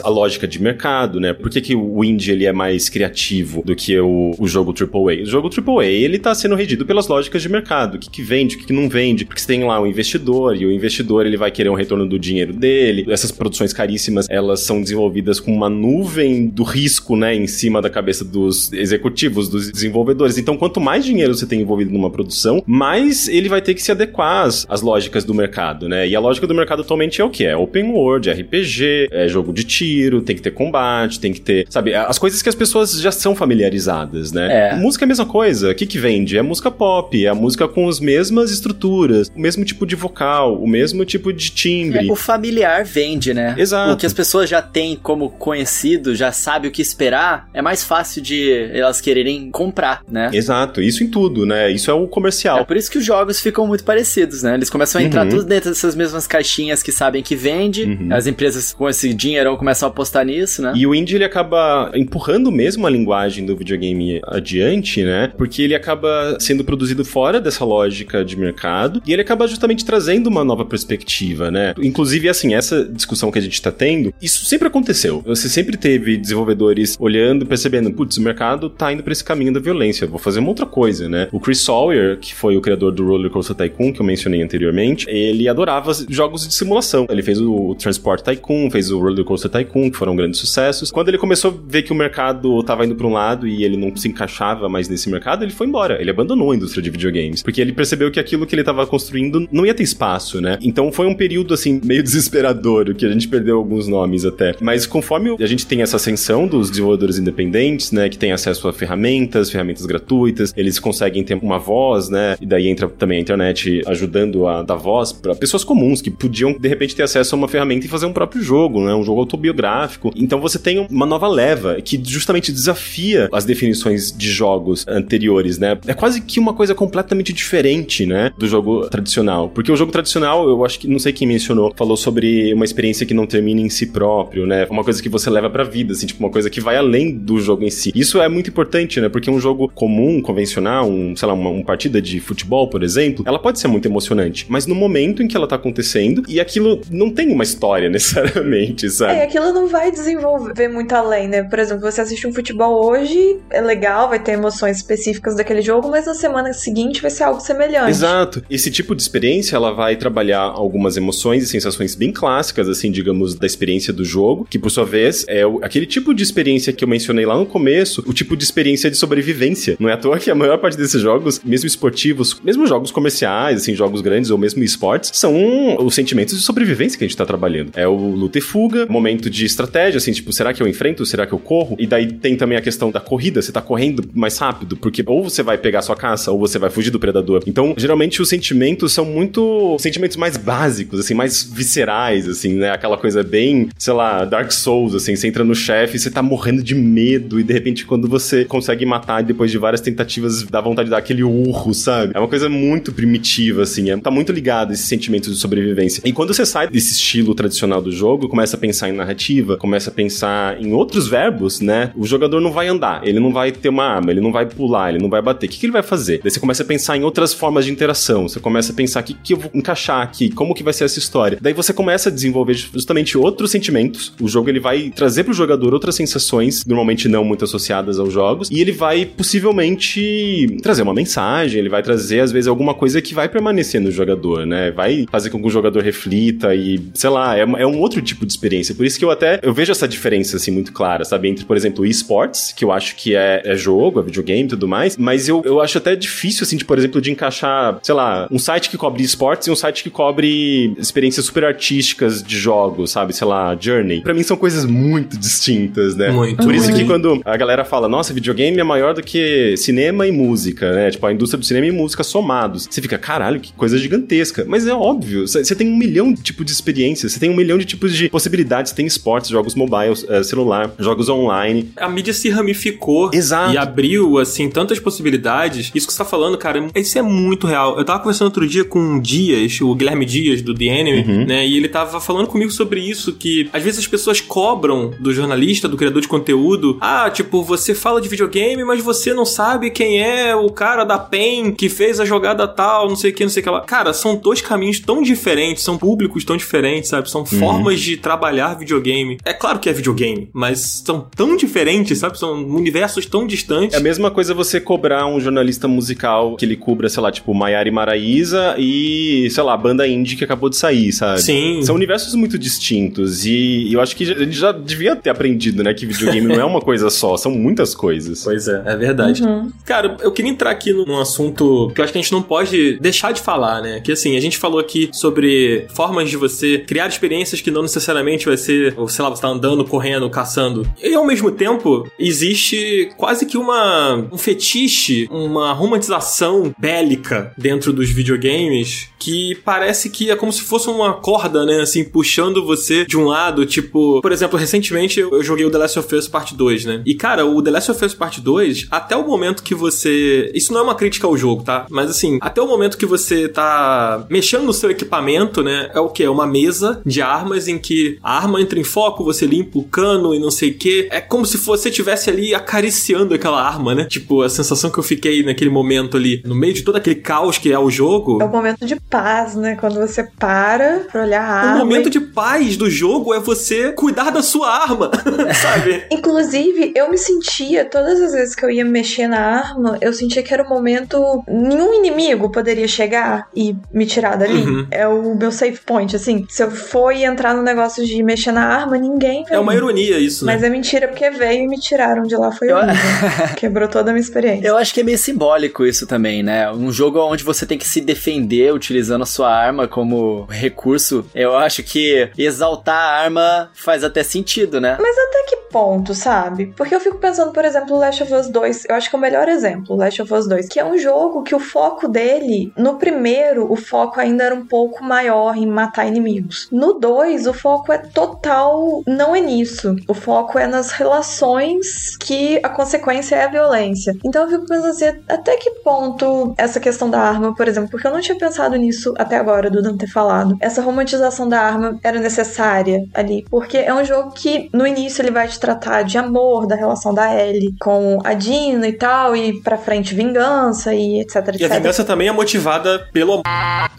à 0.00 0.08
lógica 0.08 0.46
de 0.46 0.60
mercado, 0.60 1.20
né? 1.20 1.32
Por 1.32 1.50
que, 1.50 1.60
que 1.60 1.74
o 1.74 2.04
indie 2.04 2.32
ele 2.32 2.46
é 2.46 2.52
mais 2.52 2.88
criativo 2.88 3.62
do 3.64 3.74
que 3.74 3.98
o, 3.98 4.34
o 4.38 4.48
jogo 4.48 4.72
AAA? 4.72 5.22
O 5.22 5.26
jogo 5.26 5.48
AAA 5.48 5.86
ele 5.86 6.18
tá 6.18 6.34
sendo 6.34 6.54
regido 6.54 6.86
pelas 6.86 7.08
lógicas 7.08 7.42
de 7.42 7.48
mercado, 7.48 7.96
o 7.96 7.98
que, 7.98 8.08
que 8.08 8.22
vende, 8.22 8.56
o 8.56 8.58
que, 8.58 8.66
que 8.66 8.72
não 8.72 8.88
vende, 8.88 9.24
porque 9.24 9.40
você 9.40 9.46
tem 9.46 9.64
lá 9.64 9.80
o 9.80 9.86
investidor 9.86 10.56
e 10.56 10.64
o 10.64 10.72
investidor 10.72 11.26
ele 11.26 11.36
vai 11.36 11.50
querer 11.50 11.68
um 11.68 11.74
retorno 11.74 12.06
do 12.06 12.18
dinheiro 12.18 12.52
dele. 12.52 13.04
Essas 13.08 13.30
produções 13.30 13.72
caríssimas 13.72 14.26
elas 14.28 14.60
são 14.60 14.80
desenvolvidas 14.80 15.40
com 15.40 15.52
uma 15.52 15.68
nuvem 15.68 16.46
do 16.46 16.62
risco, 16.62 17.16
né, 17.16 17.34
em 17.34 17.46
cima 17.46 17.82
da 17.82 17.90
cabeça 17.90 18.24
dos 18.24 18.72
executivos, 18.72 19.48
dos 19.48 19.70
desenvolvedores. 19.70 20.38
Então, 20.38 20.56
quanto 20.56 20.80
mais 20.80 21.04
dinheiro 21.04 21.34
você 21.34 21.46
tem 21.46 21.60
envolvido 21.60 21.90
numa 21.90 22.10
produção, 22.10 22.62
mais 22.66 23.28
ele 23.28 23.48
vai 23.48 23.60
ter 23.60 23.74
que 23.74 23.82
se 23.82 23.90
adequar 23.90 24.46
às, 24.46 24.66
às 24.68 24.82
lógicas 24.82 25.24
do 25.24 25.34
mercado, 25.34 25.88
né? 25.88 26.06
E 26.06 26.14
a 26.14 26.20
lógica 26.20 26.46
do 26.46 26.54
mercado 26.54 26.82
atualmente 26.82 27.09
é 27.18 27.24
o 27.24 27.30
que? 27.30 27.46
É 27.46 27.56
open 27.56 27.90
world, 27.92 28.30
RPG, 28.30 29.08
é 29.10 29.26
jogo 29.26 29.52
de 29.54 29.64
tiro, 29.64 30.20
tem 30.20 30.36
que 30.36 30.42
ter 30.42 30.50
combate, 30.50 31.18
tem 31.18 31.32
que 31.32 31.40
ter, 31.40 31.66
sabe, 31.70 31.94
as 31.94 32.18
coisas 32.18 32.42
que 32.42 32.48
as 32.50 32.54
pessoas 32.54 32.92
já 33.00 33.10
são 33.10 33.34
familiarizadas, 33.34 34.32
né? 34.32 34.70
É. 34.72 34.76
Música 34.76 35.04
é 35.04 35.06
a 35.06 35.08
mesma 35.08 35.26
coisa. 35.26 35.70
O 35.70 35.74
que 35.74 35.86
que 35.86 35.98
vende? 35.98 36.36
É 36.36 36.42
música 36.42 36.70
pop, 36.70 37.24
é 37.24 37.28
a 37.28 37.34
música 37.34 37.66
com 37.68 37.88
as 37.88 38.00
mesmas 38.00 38.50
estruturas, 38.50 39.30
o 39.34 39.40
mesmo 39.40 39.64
tipo 39.64 39.86
de 39.86 39.94
vocal, 39.96 40.56
o 40.60 40.66
mesmo 40.68 41.04
tipo 41.04 41.32
de 41.32 41.50
timbre. 41.50 42.08
É, 42.08 42.12
o 42.12 42.16
familiar 42.16 42.84
vende, 42.84 43.32
né? 43.32 43.54
Exato. 43.56 43.92
O 43.92 43.96
que 43.96 44.06
as 44.06 44.12
pessoas 44.12 44.48
já 44.50 44.60
têm 44.60 44.96
como 44.96 45.30
conhecido, 45.30 46.14
já 46.14 46.32
sabe 46.32 46.68
o 46.68 46.70
que 46.70 46.82
esperar, 46.82 47.48
é 47.54 47.62
mais 47.62 47.84
fácil 47.84 48.20
de 48.22 48.50
elas 48.72 49.00
quererem 49.00 49.50
comprar, 49.50 50.02
né? 50.08 50.30
Exato, 50.32 50.80
isso 50.80 51.02
em 51.04 51.08
tudo, 51.08 51.46
né? 51.46 51.70
Isso 51.70 51.90
é 51.90 51.94
o 51.94 52.04
É 52.04 52.06
comercial. 52.08 52.64
por 52.64 52.76
isso 52.76 52.90
que 52.90 52.98
os 52.98 53.04
jogos 53.04 53.40
ficam 53.40 53.66
muito 53.66 53.84
parecidos, 53.84 54.42
né? 54.42 54.54
Eles 54.54 54.68
começam 54.70 55.00
a 55.00 55.04
entrar 55.04 55.24
Uhum. 55.24 55.30
tudo 55.30 55.44
dentro 55.44 55.70
dessas 55.70 55.94
mesmas 55.94 56.26
caixinhas 56.26 56.82
que 56.82 56.90
sabem 57.00 57.22
que 57.22 57.34
vende. 57.34 57.84
Uhum. 57.84 58.08
As 58.10 58.26
empresas 58.26 58.74
com 58.74 58.86
esse 58.86 59.14
dinheirão 59.14 59.56
começam 59.56 59.88
a 59.88 59.90
apostar 59.90 60.22
nisso, 60.26 60.60
né? 60.60 60.74
E 60.76 60.86
o 60.86 60.94
indie 60.94 61.14
ele 61.14 61.24
acaba 61.24 61.90
empurrando 61.94 62.52
mesmo 62.52 62.86
a 62.86 62.90
linguagem 62.90 63.46
do 63.46 63.56
videogame 63.56 64.20
adiante, 64.26 65.02
né? 65.02 65.32
Porque 65.38 65.62
ele 65.62 65.74
acaba 65.74 66.36
sendo 66.38 66.62
produzido 66.62 67.02
fora 67.02 67.40
dessa 67.40 67.64
lógica 67.64 68.22
de 68.22 68.36
mercado 68.36 69.00
e 69.06 69.14
ele 69.14 69.22
acaba 69.22 69.48
justamente 69.48 69.82
trazendo 69.82 70.26
uma 70.26 70.44
nova 70.44 70.62
perspectiva, 70.66 71.50
né? 71.50 71.72
Inclusive, 71.82 72.28
assim, 72.28 72.54
essa 72.54 72.84
discussão 72.84 73.30
que 73.30 73.38
a 73.38 73.42
gente 73.42 73.62
tá 73.62 73.72
tendo, 73.72 74.12
isso 74.20 74.44
sempre 74.44 74.68
aconteceu. 74.68 75.22
Você 75.24 75.48
sempre 75.48 75.78
teve 75.78 76.18
desenvolvedores 76.18 76.98
olhando, 77.00 77.46
percebendo, 77.46 77.90
putz, 77.90 78.18
o 78.18 78.22
mercado 78.22 78.68
tá 78.68 78.92
indo 78.92 79.02
pra 79.02 79.12
esse 79.12 79.24
caminho 79.24 79.54
da 79.54 79.60
violência, 79.60 80.06
vou 80.06 80.18
fazer 80.18 80.40
uma 80.40 80.50
outra 80.50 80.66
coisa, 80.66 81.08
né? 81.08 81.28
O 81.32 81.40
Chris 81.40 81.62
Sawyer, 81.62 82.18
que 82.18 82.34
foi 82.34 82.58
o 82.58 82.60
criador 82.60 82.92
do 82.92 83.06
Roller 83.06 83.30
Coaster 83.30 83.56
Tycoon, 83.56 83.90
que 83.90 84.02
eu 84.02 84.04
mencionei 84.04 84.42
anteriormente, 84.42 85.08
ele 85.08 85.48
adorava 85.48 85.92
jogos 86.10 86.46
de 86.46 86.52
simulação. 86.52 86.89
Ele 87.08 87.22
fez 87.22 87.40
o 87.40 87.74
Transport 87.74 88.22
Tycoon, 88.22 88.70
fez 88.70 88.90
o 88.90 88.98
Roller 88.98 89.24
Coaster 89.24 89.50
Tycoon, 89.50 89.90
que 89.90 89.96
foram 89.96 90.16
grandes 90.16 90.40
sucessos. 90.40 90.90
Quando 90.90 91.08
ele 91.08 91.18
começou 91.18 91.50
a 91.50 91.54
ver 91.70 91.82
que 91.82 91.92
o 91.92 91.96
mercado 91.96 92.62
tava 92.62 92.84
indo 92.84 92.94
pra 92.94 93.06
um 93.06 93.12
lado 93.12 93.46
e 93.46 93.64
ele 93.64 93.76
não 93.76 93.94
se 93.96 94.08
encaixava 94.08 94.68
mais 94.68 94.88
nesse 94.88 95.10
mercado, 95.10 95.44
ele 95.44 95.52
foi 95.52 95.66
embora. 95.66 96.00
Ele 96.00 96.10
abandonou 96.10 96.52
a 96.52 96.56
indústria 96.56 96.82
de 96.82 96.90
videogames, 96.90 97.42
porque 97.42 97.60
ele 97.60 97.72
percebeu 97.72 98.10
que 98.10 98.20
aquilo 98.20 98.46
que 98.46 98.54
ele 98.54 98.64
tava 98.64 98.86
construindo 98.86 99.46
não 99.50 99.66
ia 99.66 99.74
ter 99.74 99.82
espaço, 99.82 100.40
né? 100.40 100.58
Então 100.60 100.90
foi 100.92 101.06
um 101.06 101.14
período 101.14 101.54
assim 101.54 101.80
meio 101.84 102.02
desesperador, 102.02 102.94
que 102.94 103.06
a 103.06 103.12
gente 103.12 103.28
perdeu 103.28 103.56
alguns 103.56 103.86
nomes 103.86 104.24
até. 104.24 104.54
Mas 104.60 104.86
conforme 104.86 105.36
a 105.38 105.46
gente 105.46 105.66
tem 105.66 105.82
essa 105.82 105.96
ascensão 105.96 106.46
dos 106.46 106.70
desenvolvedores 106.70 107.18
independentes, 107.18 107.92
né, 107.92 108.08
que 108.08 108.18
tem 108.18 108.32
acesso 108.32 108.68
a 108.68 108.72
ferramentas, 108.72 109.50
ferramentas 109.50 109.86
gratuitas, 109.86 110.52
eles 110.56 110.78
conseguem 110.78 111.22
ter 111.22 111.34
uma 111.34 111.58
voz, 111.58 112.08
né? 112.08 112.36
E 112.40 112.46
daí 112.46 112.68
entra 112.68 112.88
também 112.88 113.18
a 113.18 113.20
internet 113.20 113.82
ajudando 113.86 114.46
a 114.46 114.62
dar 114.62 114.76
voz 114.76 115.12
para 115.12 115.34
pessoas 115.34 115.64
comuns 115.64 116.00
que 116.00 116.10
podiam 116.10 116.52
de 116.52 116.68
repente 116.68 116.79
ter 116.88 117.02
acesso 117.02 117.34
a 117.34 117.38
uma 117.38 117.48
ferramenta 117.48 117.86
e 117.86 117.88
fazer 117.88 118.06
um 118.06 118.12
próprio 118.12 118.42
jogo, 118.42 118.84
né? 118.84 118.94
Um 118.94 119.02
jogo 119.02 119.20
autobiográfico. 119.20 120.10
Então 120.16 120.40
você 120.40 120.58
tem 120.58 120.86
uma 120.90 121.06
nova 121.06 121.28
leva 121.28 121.80
que 121.80 122.00
justamente 122.04 122.52
desafia 122.52 123.28
as 123.32 123.44
definições 123.44 124.12
de 124.12 124.30
jogos 124.30 124.86
anteriores, 124.88 125.58
né? 125.58 125.78
É 125.86 125.94
quase 125.94 126.20
que 126.20 126.38
uma 126.38 126.54
coisa 126.54 126.74
completamente 126.74 127.32
diferente, 127.32 128.06
né, 128.06 128.32
do 128.36 128.46
jogo 128.46 128.88
tradicional. 128.88 129.48
Porque 129.48 129.70
o 129.70 129.76
jogo 129.76 129.92
tradicional, 129.92 130.48
eu 130.48 130.64
acho 130.64 130.78
que 130.78 130.88
não 130.88 130.98
sei 130.98 131.12
quem 131.12 131.26
mencionou, 131.26 131.72
falou 131.76 131.96
sobre 131.96 132.52
uma 132.54 132.64
experiência 132.64 133.06
que 133.06 133.14
não 133.14 133.26
termina 133.26 133.60
em 133.60 133.68
si 133.68 133.86
próprio, 133.86 134.46
né? 134.46 134.66
Uma 134.70 134.84
coisa 134.84 135.02
que 135.02 135.08
você 135.08 135.28
leva 135.30 135.50
pra 135.50 135.64
vida, 135.64 135.92
assim, 135.92 136.06
tipo 136.06 136.20
uma 136.20 136.30
coisa 136.30 136.48
que 136.48 136.60
vai 136.60 136.76
além 136.76 137.16
do 137.16 137.38
jogo 137.40 137.64
em 137.64 137.70
si. 137.70 137.92
Isso 137.94 138.20
é 138.20 138.28
muito 138.28 138.50
importante, 138.50 139.00
né? 139.00 139.08
Porque 139.08 139.30
um 139.30 139.40
jogo 139.40 139.68
comum, 139.74 140.20
convencional, 140.20 140.88
um, 140.88 141.14
sei 141.16 141.26
lá, 141.28 141.34
uma, 141.34 141.50
uma 141.50 141.64
partida 141.64 142.00
de 142.00 142.20
futebol, 142.20 142.68
por 142.68 142.82
exemplo, 142.82 143.24
ela 143.26 143.38
pode 143.38 143.58
ser 143.58 143.68
muito 143.68 143.86
emocionante, 143.86 144.46
mas 144.48 144.66
no 144.66 144.74
momento 144.74 145.22
em 145.22 145.28
que 145.28 145.36
ela 145.36 145.46
tá 145.46 145.56
acontecendo 145.56 146.22
e 146.28 146.40
aquilo 146.40 146.69
não 146.90 147.10
tem 147.10 147.32
uma 147.32 147.42
história 147.42 147.88
necessariamente, 147.90 148.90
sabe? 148.90 149.14
É, 149.14 149.22
aquilo 149.24 149.52
não 149.52 149.66
vai 149.66 149.90
desenvolver 149.90 150.68
muito 150.68 150.92
além, 150.92 151.28
né? 151.28 151.42
Por 151.42 151.58
exemplo, 151.58 151.82
você 151.82 152.00
assiste 152.00 152.26
um 152.26 152.32
futebol 152.32 152.84
hoje, 152.86 153.38
é 153.50 153.60
legal, 153.60 154.08
vai 154.08 154.18
ter 154.18 154.32
emoções 154.32 154.76
específicas 154.76 155.36
daquele 155.36 155.62
jogo, 155.62 155.88
mas 155.90 156.06
na 156.06 156.14
semana 156.14 156.52
seguinte 156.52 157.00
vai 157.00 157.10
ser 157.10 157.24
algo 157.24 157.40
semelhante. 157.40 157.90
Exato. 157.90 158.42
Esse 158.50 158.70
tipo 158.70 158.94
de 158.94 159.02
experiência, 159.02 159.56
ela 159.56 159.72
vai 159.72 159.96
trabalhar 159.96 160.40
algumas 160.40 160.96
emoções 160.96 161.42
e 161.44 161.46
sensações 161.46 161.94
bem 161.94 162.12
clássicas, 162.12 162.68
assim, 162.68 162.90
digamos, 162.90 163.34
da 163.34 163.46
experiência 163.46 163.92
do 163.92 164.04
jogo, 164.04 164.46
que 164.48 164.58
por 164.58 164.70
sua 164.70 164.84
vez 164.84 165.24
é 165.28 165.42
aquele 165.62 165.86
tipo 165.86 166.14
de 166.14 166.22
experiência 166.22 166.72
que 166.72 166.84
eu 166.84 166.88
mencionei 166.88 167.26
lá 167.26 167.36
no 167.36 167.46
começo, 167.46 168.02
o 168.06 168.12
tipo 168.12 168.36
de 168.36 168.44
experiência 168.44 168.90
de 168.90 168.96
sobrevivência. 168.96 169.76
Não 169.78 169.88
é 169.88 169.94
à 169.94 169.96
toa 169.96 170.18
que 170.18 170.30
a 170.30 170.34
maior 170.34 170.58
parte 170.58 170.76
desses 170.76 171.00
jogos, 171.00 171.40
mesmo 171.44 171.66
esportivos, 171.66 172.40
mesmo 172.42 172.66
jogos 172.66 172.90
comerciais, 172.90 173.62
assim, 173.62 173.74
jogos 173.74 174.00
grandes 174.00 174.30
ou 174.30 174.38
mesmo 174.38 174.62
esportes, 174.62 175.10
são 175.14 175.76
os 175.84 175.94
sentimentos 175.94 176.36
de 176.36 176.42
sobrevivência 176.50 176.98
que 176.98 177.04
a 177.04 177.08
gente 177.08 177.16
tá 177.16 177.24
trabalhando. 177.24 177.70
É 177.74 177.86
o 177.86 177.94
luta 177.94 178.38
e 178.38 178.40
fuga, 178.40 178.86
momento 178.86 179.30
de 179.30 179.44
estratégia, 179.44 179.98
assim, 179.98 180.12
tipo, 180.12 180.32
será 180.32 180.52
que 180.52 180.62
eu 180.62 180.66
enfrento? 180.66 181.06
Será 181.06 181.26
que 181.26 181.32
eu 181.32 181.38
corro? 181.38 181.76
E 181.78 181.86
daí 181.86 182.12
tem 182.12 182.36
também 182.36 182.58
a 182.58 182.60
questão 182.60 182.90
da 182.90 183.00
corrida, 183.00 183.40
você 183.40 183.52
tá 183.52 183.62
correndo 183.62 184.02
mais 184.14 184.36
rápido, 184.38 184.76
porque 184.76 185.04
ou 185.06 185.22
você 185.24 185.42
vai 185.42 185.56
pegar 185.56 185.82
sua 185.82 185.96
caça 185.96 186.30
ou 186.30 186.38
você 186.38 186.58
vai 186.58 186.70
fugir 186.70 186.90
do 186.90 186.98
predador. 186.98 187.42
Então, 187.46 187.74
geralmente 187.76 188.20
os 188.20 188.28
sentimentos 188.28 188.92
são 188.92 189.04
muito 189.04 189.76
sentimentos 189.78 190.16
mais 190.16 190.36
básicos, 190.36 191.00
assim, 191.00 191.14
mais 191.14 191.42
viscerais, 191.42 192.28
assim, 192.28 192.54
né? 192.54 192.70
Aquela 192.70 192.96
coisa 192.96 193.22
bem, 193.22 193.68
sei 193.78 193.92
lá, 193.92 194.24
Dark 194.24 194.50
Souls, 194.50 194.94
assim, 194.94 195.16
você 195.16 195.28
entra 195.28 195.44
no 195.44 195.54
chefe, 195.54 195.98
você 195.98 196.10
tá 196.10 196.22
morrendo 196.22 196.62
de 196.62 196.74
medo 196.74 197.38
e 197.38 197.42
de 197.42 197.52
repente 197.52 197.86
quando 197.86 198.08
você 198.08 198.44
consegue 198.44 198.84
matar 198.84 199.22
depois 199.22 199.50
de 199.50 199.58
várias 199.58 199.80
tentativas, 199.80 200.42
dá 200.44 200.60
vontade 200.60 200.86
de 200.86 200.90
dar 200.90 200.98
aquele 200.98 201.22
urro, 201.22 201.72
sabe? 201.72 202.12
É 202.14 202.18
uma 202.18 202.28
coisa 202.28 202.48
muito 202.48 202.92
primitiva, 202.92 203.62
assim, 203.62 203.90
é, 203.90 203.96
tá 203.96 204.10
muito 204.10 204.32
ligado 204.32 204.72
esse 204.72 204.84
sentimento 204.84 205.30
de 205.30 205.36
sobrevivência. 205.36 206.02
E 206.04 206.12
quando 206.12 206.34
você 206.34 206.39
sai 206.46 206.68
desse 206.68 206.92
estilo 206.92 207.34
tradicional 207.34 207.80
do 207.80 207.92
jogo, 207.92 208.28
começa 208.28 208.56
a 208.56 208.60
pensar 208.60 208.88
em 208.88 208.92
narrativa, 208.92 209.56
começa 209.56 209.90
a 209.90 209.92
pensar 209.92 210.60
em 210.60 210.72
outros 210.72 211.06
verbos, 211.08 211.60
né? 211.60 211.92
O 211.96 212.06
jogador 212.06 212.40
não 212.40 212.52
vai 212.52 212.68
andar, 212.68 213.06
ele 213.06 213.20
não 213.20 213.32
vai 213.32 213.52
ter 213.52 213.68
uma 213.68 213.84
arma, 213.84 214.10
ele 214.10 214.20
não 214.20 214.32
vai 214.32 214.46
pular, 214.46 214.90
ele 214.90 215.02
não 215.02 215.08
vai 215.08 215.22
bater. 215.22 215.46
O 215.46 215.48
que, 215.48 215.58
que 215.58 215.66
ele 215.66 215.72
vai 215.72 215.82
fazer? 215.82 216.20
Daí 216.22 216.30
você 216.30 216.40
começa 216.40 216.62
a 216.62 216.66
pensar 216.66 216.96
em 216.96 217.04
outras 217.04 217.32
formas 217.32 217.64
de 217.64 217.70
interação, 217.72 218.28
você 218.28 218.40
começa 218.40 218.72
a 218.72 218.74
pensar 218.74 219.00
o 219.00 219.04
que, 219.04 219.14
que 219.14 219.32
eu 219.34 219.38
vou 219.38 219.50
encaixar 219.54 220.02
aqui, 220.02 220.30
como 220.30 220.54
que 220.54 220.62
vai 220.62 220.72
ser 220.72 220.84
essa 220.84 220.98
história. 220.98 221.38
Daí 221.40 221.52
você 221.52 221.72
começa 221.72 222.08
a 222.08 222.12
desenvolver 222.12 222.54
justamente 222.54 223.16
outros 223.16 223.50
sentimentos. 223.50 224.12
O 224.20 224.28
jogo 224.28 224.48
ele 224.48 224.60
vai 224.60 224.90
trazer 224.90 225.24
pro 225.24 225.32
jogador 225.32 225.72
outras 225.72 225.94
sensações, 225.94 226.64
normalmente 226.64 227.08
não 227.08 227.24
muito 227.24 227.44
associadas 227.44 227.98
aos 227.98 228.12
jogos, 228.12 228.50
e 228.50 228.60
ele 228.60 228.72
vai 228.72 229.04
possivelmente 229.04 230.56
trazer 230.62 230.82
uma 230.82 230.94
mensagem, 230.94 231.60
ele 231.60 231.68
vai 231.68 231.82
trazer 231.82 232.20
às 232.20 232.32
vezes 232.32 232.48
alguma 232.48 232.74
coisa 232.74 233.00
que 233.00 233.14
vai 233.14 233.28
permanecer 233.28 233.80
no 233.80 233.90
jogador, 233.90 234.46
né? 234.46 234.70
Vai 234.70 235.06
fazer 235.10 235.30
com 235.30 235.40
que 235.40 235.46
o 235.46 235.50
jogador 235.50 235.82
reflita 235.82 236.29
e, 236.54 236.80
sei 236.94 237.10
lá, 237.10 237.36
é, 237.36 237.40
é 237.40 237.66
um 237.66 237.78
outro 237.78 238.00
tipo 238.02 238.24
de 238.24 238.32
experiência. 238.32 238.74
Por 238.74 238.84
isso 238.84 238.98
que 238.98 239.04
eu 239.04 239.10
até 239.10 239.40
eu 239.42 239.52
vejo 239.52 239.72
essa 239.72 239.86
diferença 239.86 240.36
assim 240.36 240.50
muito 240.50 240.72
clara, 240.72 241.04
sabe, 241.04 241.28
entre, 241.28 241.44
por 241.44 241.56
exemplo, 241.56 241.84
esports, 241.84 242.52
que 242.56 242.64
eu 242.64 242.72
acho 242.72 242.96
que 242.96 243.14
é, 243.14 243.42
é 243.44 243.56
jogo, 243.56 244.00
é 244.00 244.02
videogame 244.02 244.44
e 244.44 244.48
tudo 244.48 244.68
mais, 244.68 244.96
mas 244.96 245.28
eu, 245.28 245.42
eu 245.44 245.60
acho 245.60 245.78
até 245.78 245.94
difícil 245.96 246.44
assim, 246.44 246.56
de, 246.56 246.64
por 246.64 246.78
exemplo, 246.78 247.00
de 247.00 247.10
encaixar, 247.10 247.78
sei 247.82 247.94
lá, 247.94 248.28
um 248.30 248.38
site 248.38 248.70
que 248.70 248.76
cobre 248.76 249.02
esportes 249.02 249.48
e 249.48 249.50
um 249.50 249.56
site 249.56 249.82
que 249.82 249.90
cobre 249.90 250.74
experiências 250.78 251.26
super 251.26 251.44
artísticas 251.44 252.22
de 252.22 252.38
jogos, 252.38 252.90
sabe, 252.90 253.12
sei 253.12 253.26
lá, 253.26 253.56
Journey. 253.58 254.00
Para 254.00 254.14
mim 254.14 254.22
são 254.22 254.36
coisas 254.36 254.64
muito 254.64 255.18
distintas, 255.18 255.96
né? 255.96 256.10
Muito. 256.10 256.42
Por 256.42 256.54
isso 256.54 256.72
que 256.72 256.84
quando 256.84 257.20
a 257.24 257.36
galera 257.36 257.64
fala, 257.64 257.88
nossa, 257.88 258.12
videogame 258.12 258.58
é 258.58 258.64
maior 258.64 258.94
do 258.94 259.02
que 259.02 259.56
cinema 259.56 260.06
e 260.06 260.12
música, 260.12 260.72
né? 260.72 260.90
Tipo, 260.90 261.06
a 261.06 261.12
indústria 261.12 261.38
do 261.38 261.44
cinema 261.44 261.66
e 261.66 261.72
música 261.72 262.02
somados. 262.02 262.66
Você 262.70 262.80
fica, 262.80 262.98
caralho, 262.98 263.40
que 263.40 263.52
coisa 263.52 263.78
gigantesca. 263.78 264.44
Mas 264.46 264.66
é 264.66 264.74
óbvio, 264.74 265.26
você 265.26 265.54
tem 265.54 265.68
um 265.68 265.76
milhão 265.76 266.12
de 266.20 266.24
tipos 266.24 266.46
de 266.46 266.52
experiências, 266.52 267.12
você 267.12 267.18
tem 267.18 267.30
um 267.30 267.36
milhão 267.36 267.58
de 267.58 267.64
tipos 267.64 267.94
de 267.96 268.08
possibilidades. 268.08 268.72
Tem 268.72 268.86
esportes, 268.86 269.30
jogos 269.30 269.54
mobile, 269.54 269.94
eh, 270.08 270.22
celular, 270.22 270.72
jogos 270.78 271.08
online. 271.08 271.72
A 271.76 271.88
mídia 271.88 272.12
se 272.12 272.28
ramificou 272.28 273.10
Exato. 273.12 273.54
e 273.54 273.58
abriu, 273.58 274.18
assim, 274.18 274.48
tantas 274.48 274.78
possibilidades. 274.78 275.70
Isso 275.74 275.86
que 275.86 275.92
você 275.92 275.98
tá 275.98 276.04
falando, 276.04 276.36
cara, 276.36 276.68
isso 276.74 276.98
é 276.98 277.02
muito 277.02 277.46
real. 277.46 277.78
Eu 277.78 277.84
tava 277.84 277.98
conversando 277.98 278.26
outro 278.26 278.46
dia 278.46 278.64
com 278.64 278.96
o 278.96 279.00
Dias, 279.00 279.60
o 279.60 279.74
Guilherme 279.74 280.04
Dias, 280.04 280.42
do 280.42 280.54
The 280.54 280.64
Enemy, 280.64 281.26
né? 281.26 281.46
E 281.46 281.56
ele 281.56 281.68
tava 281.68 282.00
falando 282.00 282.26
comigo 282.26 282.50
sobre 282.50 282.80
isso, 282.80 283.12
que 283.14 283.48
às 283.52 283.62
vezes 283.62 283.80
as 283.80 283.86
pessoas 283.86 284.20
cobram 284.20 284.92
do 284.98 285.12
jornalista, 285.12 285.68
do 285.68 285.76
criador 285.76 286.02
de 286.02 286.08
conteúdo, 286.08 286.76
ah, 286.80 287.10
tipo, 287.10 287.42
você 287.42 287.74
fala 287.74 288.00
de 288.00 288.08
videogame, 288.08 288.62
mas 288.64 288.82
você 288.82 289.14
não 289.14 289.24
sabe 289.24 289.70
quem 289.70 290.00
é 290.02 290.34
o 290.36 290.50
cara 290.50 290.84
da 290.84 290.98
PEN 290.98 291.52
que 291.52 291.68
fez 291.68 291.98
a 292.00 292.04
jogada 292.04 292.46
tal, 292.46 292.88
não 292.88 292.96
sei 292.96 293.10
o 293.10 293.14
que, 293.14 293.22
não 293.22 293.30
sei 293.30 293.40
o 293.40 293.44
que 293.44 293.50
lá. 293.50 293.60
Cara, 293.62 293.92
são 293.92 294.16
dois 294.16 294.40
caminhos 294.40 294.80
tão 294.80 295.02
diferentes, 295.02 295.62
são 295.62 295.78
públicos 295.78 296.09
tão 296.24 296.36
diferentes, 296.36 296.90
sabe? 296.90 297.10
São 297.10 297.24
formas 297.24 297.80
de 297.80 297.96
trabalhar 297.96 298.54
videogame. 298.54 299.18
É 299.24 299.32
claro 299.32 299.58
que 299.58 299.68
é 299.68 299.72
videogame, 299.72 300.28
mas 300.32 300.82
são 300.84 301.06
tão 301.14 301.36
diferentes, 301.36 301.98
sabe? 301.98 302.18
São 302.18 302.44
universos 302.44 303.06
tão 303.06 303.26
distantes. 303.26 303.74
É 303.74 303.78
a 303.78 303.82
mesma 303.82 304.10
coisa 304.10 304.34
você 304.34 304.60
cobrar 304.60 305.06
um 305.06 305.20
jornalista 305.20 305.66
musical 305.68 306.36
que 306.36 306.44
ele 306.44 306.56
cubra, 306.56 306.88
sei 306.88 307.02
lá, 307.02 307.10
tipo, 307.10 307.32
Maiara 307.34 307.68
e 307.68 307.72
Maraíza 307.72 308.54
e, 308.58 309.28
sei 309.30 309.42
lá, 309.42 309.56
banda 309.56 309.86
indie 309.86 310.16
que 310.16 310.24
acabou 310.24 310.48
de 310.48 310.56
sair, 310.56 310.92
sabe? 310.92 311.22
Sim. 311.22 311.62
São 311.62 311.74
universos 311.74 312.14
muito 312.14 312.38
distintos 312.38 313.24
e 313.24 313.72
eu 313.72 313.80
acho 313.80 313.96
que 313.96 314.04
a 314.04 314.18
gente 314.18 314.32
já 314.32 314.52
devia 314.52 314.96
ter 314.96 315.10
aprendido, 315.10 315.62
né, 315.62 315.74
que 315.74 315.86
videogame 315.86 316.26
não 316.26 316.40
é 316.40 316.44
uma 316.44 316.60
coisa 316.60 316.90
só, 316.90 317.16
são 317.16 317.32
muitas 317.32 317.74
coisas. 317.74 318.24
Pois 318.24 318.48
é, 318.48 318.62
é 318.66 318.76
verdade. 318.76 319.22
Cara, 319.64 319.96
eu 320.00 320.12
queria 320.12 320.30
entrar 320.30 320.50
aqui 320.50 320.72
num 320.72 320.98
assunto 320.98 321.70
que 321.74 321.80
eu 321.80 321.84
acho 321.84 321.92
que 321.92 321.98
a 321.98 322.02
gente 322.02 322.12
não 322.12 322.22
pode 322.22 322.78
deixar 322.80 323.12
de 323.12 323.20
falar, 323.20 323.62
né? 323.62 323.80
Que 323.80 323.92
assim, 323.92 324.16
a 324.16 324.20
gente 324.20 324.38
falou 324.38 324.58
aqui 324.58 324.90
sobre 324.92 325.66
formas 326.00 326.10
de 326.10 326.16
você 326.16 326.58
criar 326.58 326.88
experiências 326.88 327.40
que 327.40 327.50
não 327.50 327.62
necessariamente 327.62 328.26
vai 328.26 328.36
ser, 328.36 328.74
ou, 328.76 328.88
sei 328.88 329.04
lá, 329.04 329.10
você 329.10 329.22
tá 329.22 329.28
andando, 329.28 329.64
correndo, 329.64 330.08
caçando. 330.08 330.66
E 330.82 330.94
ao 330.94 331.04
mesmo 331.04 331.30
tempo, 331.30 331.86
existe 331.98 332.90
quase 332.96 333.26
que 333.26 333.36
uma 333.36 334.08
um 334.10 334.18
fetiche, 334.18 335.06
uma 335.10 335.52
romantização 335.52 336.54
bélica 336.58 337.32
dentro 337.36 337.72
dos 337.72 337.90
videogames 337.90 338.88
que 339.00 339.34
parece 339.44 339.88
que 339.88 340.10
é 340.10 340.16
como 340.16 340.32
se 340.32 340.42
fosse 340.42 340.68
uma 340.68 340.92
corda, 340.92 341.44
né? 341.44 341.62
Assim, 341.62 341.82
puxando 341.82 342.44
você 342.44 342.84
de 342.84 342.98
um 342.98 343.06
lado, 343.06 343.46
tipo, 343.46 344.00
por 344.02 344.12
exemplo, 344.12 344.38
recentemente 344.38 345.00
eu 345.00 345.22
joguei 345.22 345.46
o 345.46 345.50
The 345.50 345.58
Last 345.58 345.78
of 345.78 345.94
Us 345.94 346.06
Part 346.06 346.34
2, 346.34 346.64
né? 346.66 346.82
E 346.84 346.94
cara, 346.94 347.24
o 347.24 347.42
The 347.42 347.50
Last 347.50 347.70
of 347.70 347.84
Us 347.84 347.94
Part 347.94 348.20
2, 348.20 348.68
até 348.70 348.94
o 348.94 349.06
momento 349.06 349.42
que 349.42 349.54
você. 349.54 350.30
Isso 350.34 350.52
não 350.52 350.60
é 350.60 350.62
uma 350.62 350.74
crítica 350.74 351.06
ao 351.06 351.16
jogo, 351.16 351.42
tá? 351.42 351.66
Mas 351.70 351.90
assim, 351.90 352.18
até 352.20 352.42
o 352.42 352.46
momento 352.46 352.76
que 352.76 352.84
você 352.84 353.26
tá 353.26 354.06
mexendo 354.10 354.44
no 354.44 354.52
seu 354.52 354.70
equipamento, 354.70 355.42
né? 355.42 355.70
É 355.74 355.80
o 355.80 355.88
que? 355.90 356.02
É 356.02 356.10
uma 356.10 356.26
mesa 356.26 356.80
de 356.84 357.00
armas 357.02 357.48
em 357.48 357.58
que 357.58 357.98
a 358.02 358.16
arma 358.16 358.40
entra 358.40 358.58
em 358.58 358.64
foco, 358.64 359.04
você 359.04 359.26
limpa 359.26 359.58
o 359.58 359.64
cano 359.64 360.14
e 360.14 360.18
não 360.18 360.30
sei 360.30 360.50
o 360.50 360.54
que. 360.54 360.88
É 360.90 361.00
como 361.00 361.24
se 361.26 361.36
você 361.38 361.68
estivesse 361.68 362.10
ali 362.10 362.34
acariciando 362.34 363.14
aquela 363.14 363.42
arma, 363.42 363.74
né? 363.74 363.84
Tipo, 363.84 364.22
a 364.22 364.28
sensação 364.28 364.70
que 364.70 364.78
eu 364.78 364.82
fiquei 364.82 365.22
naquele 365.22 365.50
momento 365.50 365.96
ali, 365.96 366.22
no 366.24 366.34
meio 366.34 366.54
de 366.54 366.62
todo 366.62 366.76
aquele 366.76 366.96
caos 366.96 367.38
que 367.38 367.52
é 367.52 367.58
o 367.58 367.70
jogo. 367.70 368.20
É 368.20 368.24
o 368.24 368.28
momento 368.28 368.66
de 368.66 368.76
paz, 368.78 369.34
né? 369.34 369.56
Quando 369.58 369.78
você 369.80 370.04
para 370.18 370.80
pra 370.90 371.02
olhar 371.02 371.22
a 371.22 371.44
O 371.44 371.48
arma. 371.50 371.58
momento 371.58 371.88
e- 371.88 371.90
de 371.90 372.00
paz 372.00 372.56
do 372.56 372.68
jogo 372.70 373.14
é 373.14 373.20
você 373.20 373.72
cuidar 373.72 374.10
da 374.10 374.22
sua 374.22 374.48
arma, 374.50 374.90
sabe? 375.40 375.84
Inclusive, 375.90 376.72
eu 376.74 376.90
me 376.90 376.98
sentia, 376.98 377.64
todas 377.64 378.00
as 378.00 378.12
vezes 378.12 378.34
que 378.34 378.44
eu 378.44 378.50
ia 378.50 378.64
mexer 378.64 379.06
na 379.06 379.18
arma, 379.20 379.78
eu 379.80 379.92
sentia 379.92 380.22
que 380.22 380.32
era 380.34 380.42
o 380.42 380.48
momento. 380.48 381.22
Nenhum 381.28 381.74
inimigo 381.74 382.30
poderia 382.30 382.66
chegar 382.68 383.28
e 383.34 383.54
me 383.72 383.86
tirar 383.86 384.16
dali. 384.16 384.42
Uhum. 384.42 384.66
É 384.70 384.86
o 384.88 385.14
meu 385.16 385.30
safe 385.32 385.60
point, 385.64 385.79
assim. 385.96 386.26
Se 386.28 386.42
eu 386.42 386.50
for 386.50 386.92
entrar 386.92 387.34
no 387.34 387.42
negócio 387.42 387.84
de 387.84 388.02
mexer 388.02 388.32
na 388.32 388.44
arma, 388.46 388.76
ninguém 388.76 389.22
É 389.26 389.30
veio. 389.30 389.40
uma 389.40 389.54
ironia 389.54 389.98
isso, 389.98 390.24
né? 390.24 390.34
Mas 390.34 390.42
é 390.42 390.48
mentira, 390.50 390.88
porque 390.88 391.08
veio 391.10 391.44
e 391.44 391.48
me 391.48 391.58
tiraram 391.58 392.02
de 392.02 392.16
lá. 392.16 392.30
Foi 392.32 392.50
Eu-. 392.50 392.58
Quebrou 393.36 393.68
toda 393.68 393.90
a 393.90 393.92
minha 393.92 394.00
experiência. 394.02 394.46
Eu 394.46 394.56
acho 394.56 394.72
que 394.74 394.80
é 394.80 394.82
meio 394.84 394.98
simbólico 394.98 395.64
isso 395.64 395.86
também, 395.86 396.22
né? 396.22 396.50
Um 396.52 396.70
jogo 396.72 396.98
onde 397.00 397.24
você 397.24 397.46
tem 397.46 397.58
que 397.58 397.66
se 397.66 397.80
defender 397.80 398.52
utilizando 398.52 399.02
a 399.02 399.06
sua 399.06 399.30
arma 399.32 399.66
como 399.68 400.26
recurso. 400.30 401.04
Eu 401.14 401.36
acho 401.36 401.62
que 401.62 402.10
exaltar 402.18 402.76
a 402.76 403.02
arma 403.02 403.50
faz 403.54 403.84
até 403.84 404.02
sentido, 404.02 404.60
né? 404.60 404.76
Mas 404.80 404.96
até 404.98 405.22
que 405.28 405.36
ponto, 405.50 405.94
sabe? 405.94 406.52
Porque 406.56 406.74
eu 406.74 406.80
fico 406.80 406.98
pensando, 406.98 407.32
por 407.32 407.44
exemplo, 407.44 407.76
Last 407.76 408.02
of 408.02 408.14
Us 408.14 408.28
2. 408.28 408.66
Eu 408.68 408.74
acho 408.76 408.88
que 408.88 408.94
é 408.94 408.98
o 408.98 409.02
melhor 409.02 409.28
exemplo, 409.28 409.74
Last 409.76 410.00
of 410.02 410.12
Us 410.14 410.28
2. 410.28 410.48
Que 410.48 410.60
é 410.60 410.64
um 410.64 410.78
jogo 410.78 411.22
que 411.22 411.34
o 411.34 411.40
foco 411.40 411.88
dele, 411.88 412.52
no 412.56 412.76
primeiro, 412.76 413.50
o 413.50 413.56
foco 413.56 413.98
ainda 414.00 414.24
era 414.24 414.34
um 414.34 414.46
pouco 414.46 414.84
maior 414.84 415.36
em 415.36 415.46
matar 415.46 415.69
inimigos. 415.86 416.48
No 416.50 416.74
2, 416.74 417.26
o 417.26 417.32
foco 417.32 417.72
é 417.72 417.78
total. 417.78 418.82
Não 418.86 419.14
é 419.14 419.20
nisso. 419.20 419.76
O 419.88 419.94
foco 419.94 420.38
é 420.38 420.46
nas 420.46 420.70
relações 420.72 421.96
que 421.98 422.38
a 422.42 422.48
consequência 422.48 423.16
é 423.16 423.24
a 423.24 423.28
violência. 423.28 423.94
Então 424.04 424.22
eu 424.22 424.28
fico 424.30 424.46
pensando 424.46 424.70
assim, 424.70 424.86
até 425.08 425.36
que 425.36 425.50
ponto 425.62 426.34
essa 426.36 426.58
questão 426.60 426.88
da 426.90 427.00
arma, 427.00 427.34
por 427.34 427.46
exemplo, 427.48 427.70
porque 427.70 427.86
eu 427.86 427.92
não 427.92 428.00
tinha 428.00 428.16
pensado 428.18 428.56
nisso 428.56 428.94
até 428.98 429.16
agora, 429.16 429.50
do 429.50 429.62
Dan 429.62 429.76
ter 429.76 429.86
falado. 429.88 430.36
Essa 430.40 430.62
romantização 430.62 431.28
da 431.28 431.40
arma 431.40 431.78
era 431.82 431.98
necessária 432.00 432.84
ali. 432.94 433.24
Porque 433.30 433.58
é 433.58 433.72
um 433.74 433.84
jogo 433.84 434.12
que 434.12 434.48
no 434.52 434.66
início 434.66 435.02
ele 435.02 435.10
vai 435.10 435.28
te 435.28 435.38
tratar 435.38 435.82
de 435.82 435.98
amor, 435.98 436.46
da 436.46 436.56
relação 436.56 436.92
da 436.94 437.14
Ellie 437.14 437.54
com 437.60 437.98
a 438.04 438.14
Dina 438.14 438.66
e 438.68 438.72
tal, 438.72 439.14
e 439.16 439.40
pra 439.42 439.56
frente 439.56 439.94
vingança 439.94 440.74
e 440.74 441.00
etc, 441.00 441.16
etc. 441.28 441.40
E 441.40 441.44
a 441.44 441.48
vingança 441.48 441.84
também 441.84 442.08
é 442.08 442.12
motivada 442.12 442.88
pelo. 442.92 443.22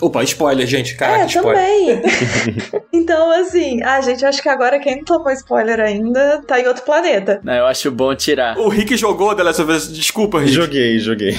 Opa, 0.01 0.23
spoiler, 0.23 0.65
gente. 0.67 0.95
Caraca, 0.95 1.23
É, 1.23 1.25
spoiler. 1.25 1.55
também. 1.55 1.70
então, 2.91 3.31
assim, 3.31 3.81
ah, 3.83 4.01
gente, 4.01 4.25
acho 4.25 4.41
que 4.41 4.49
agora 4.49 4.79
quem 4.79 4.97
não 4.97 5.05
tomou 5.05 5.31
spoiler 5.31 5.79
ainda 5.79 6.41
tá 6.45 6.59
em 6.59 6.67
outro 6.67 6.83
planeta. 6.83 7.39
Né, 7.43 7.59
Eu 7.59 7.65
acho 7.65 7.91
bom 7.91 8.13
tirar. 8.15 8.57
O 8.57 8.69
Rick 8.69 8.95
jogou 8.97 9.35
The 9.35 9.43
Last 9.43 9.61
of 9.61 9.71
Us. 9.71 9.91
Desculpa, 9.91 10.39
Rick. 10.39 10.51
Joguei, 10.51 10.99
joguei. 10.99 11.35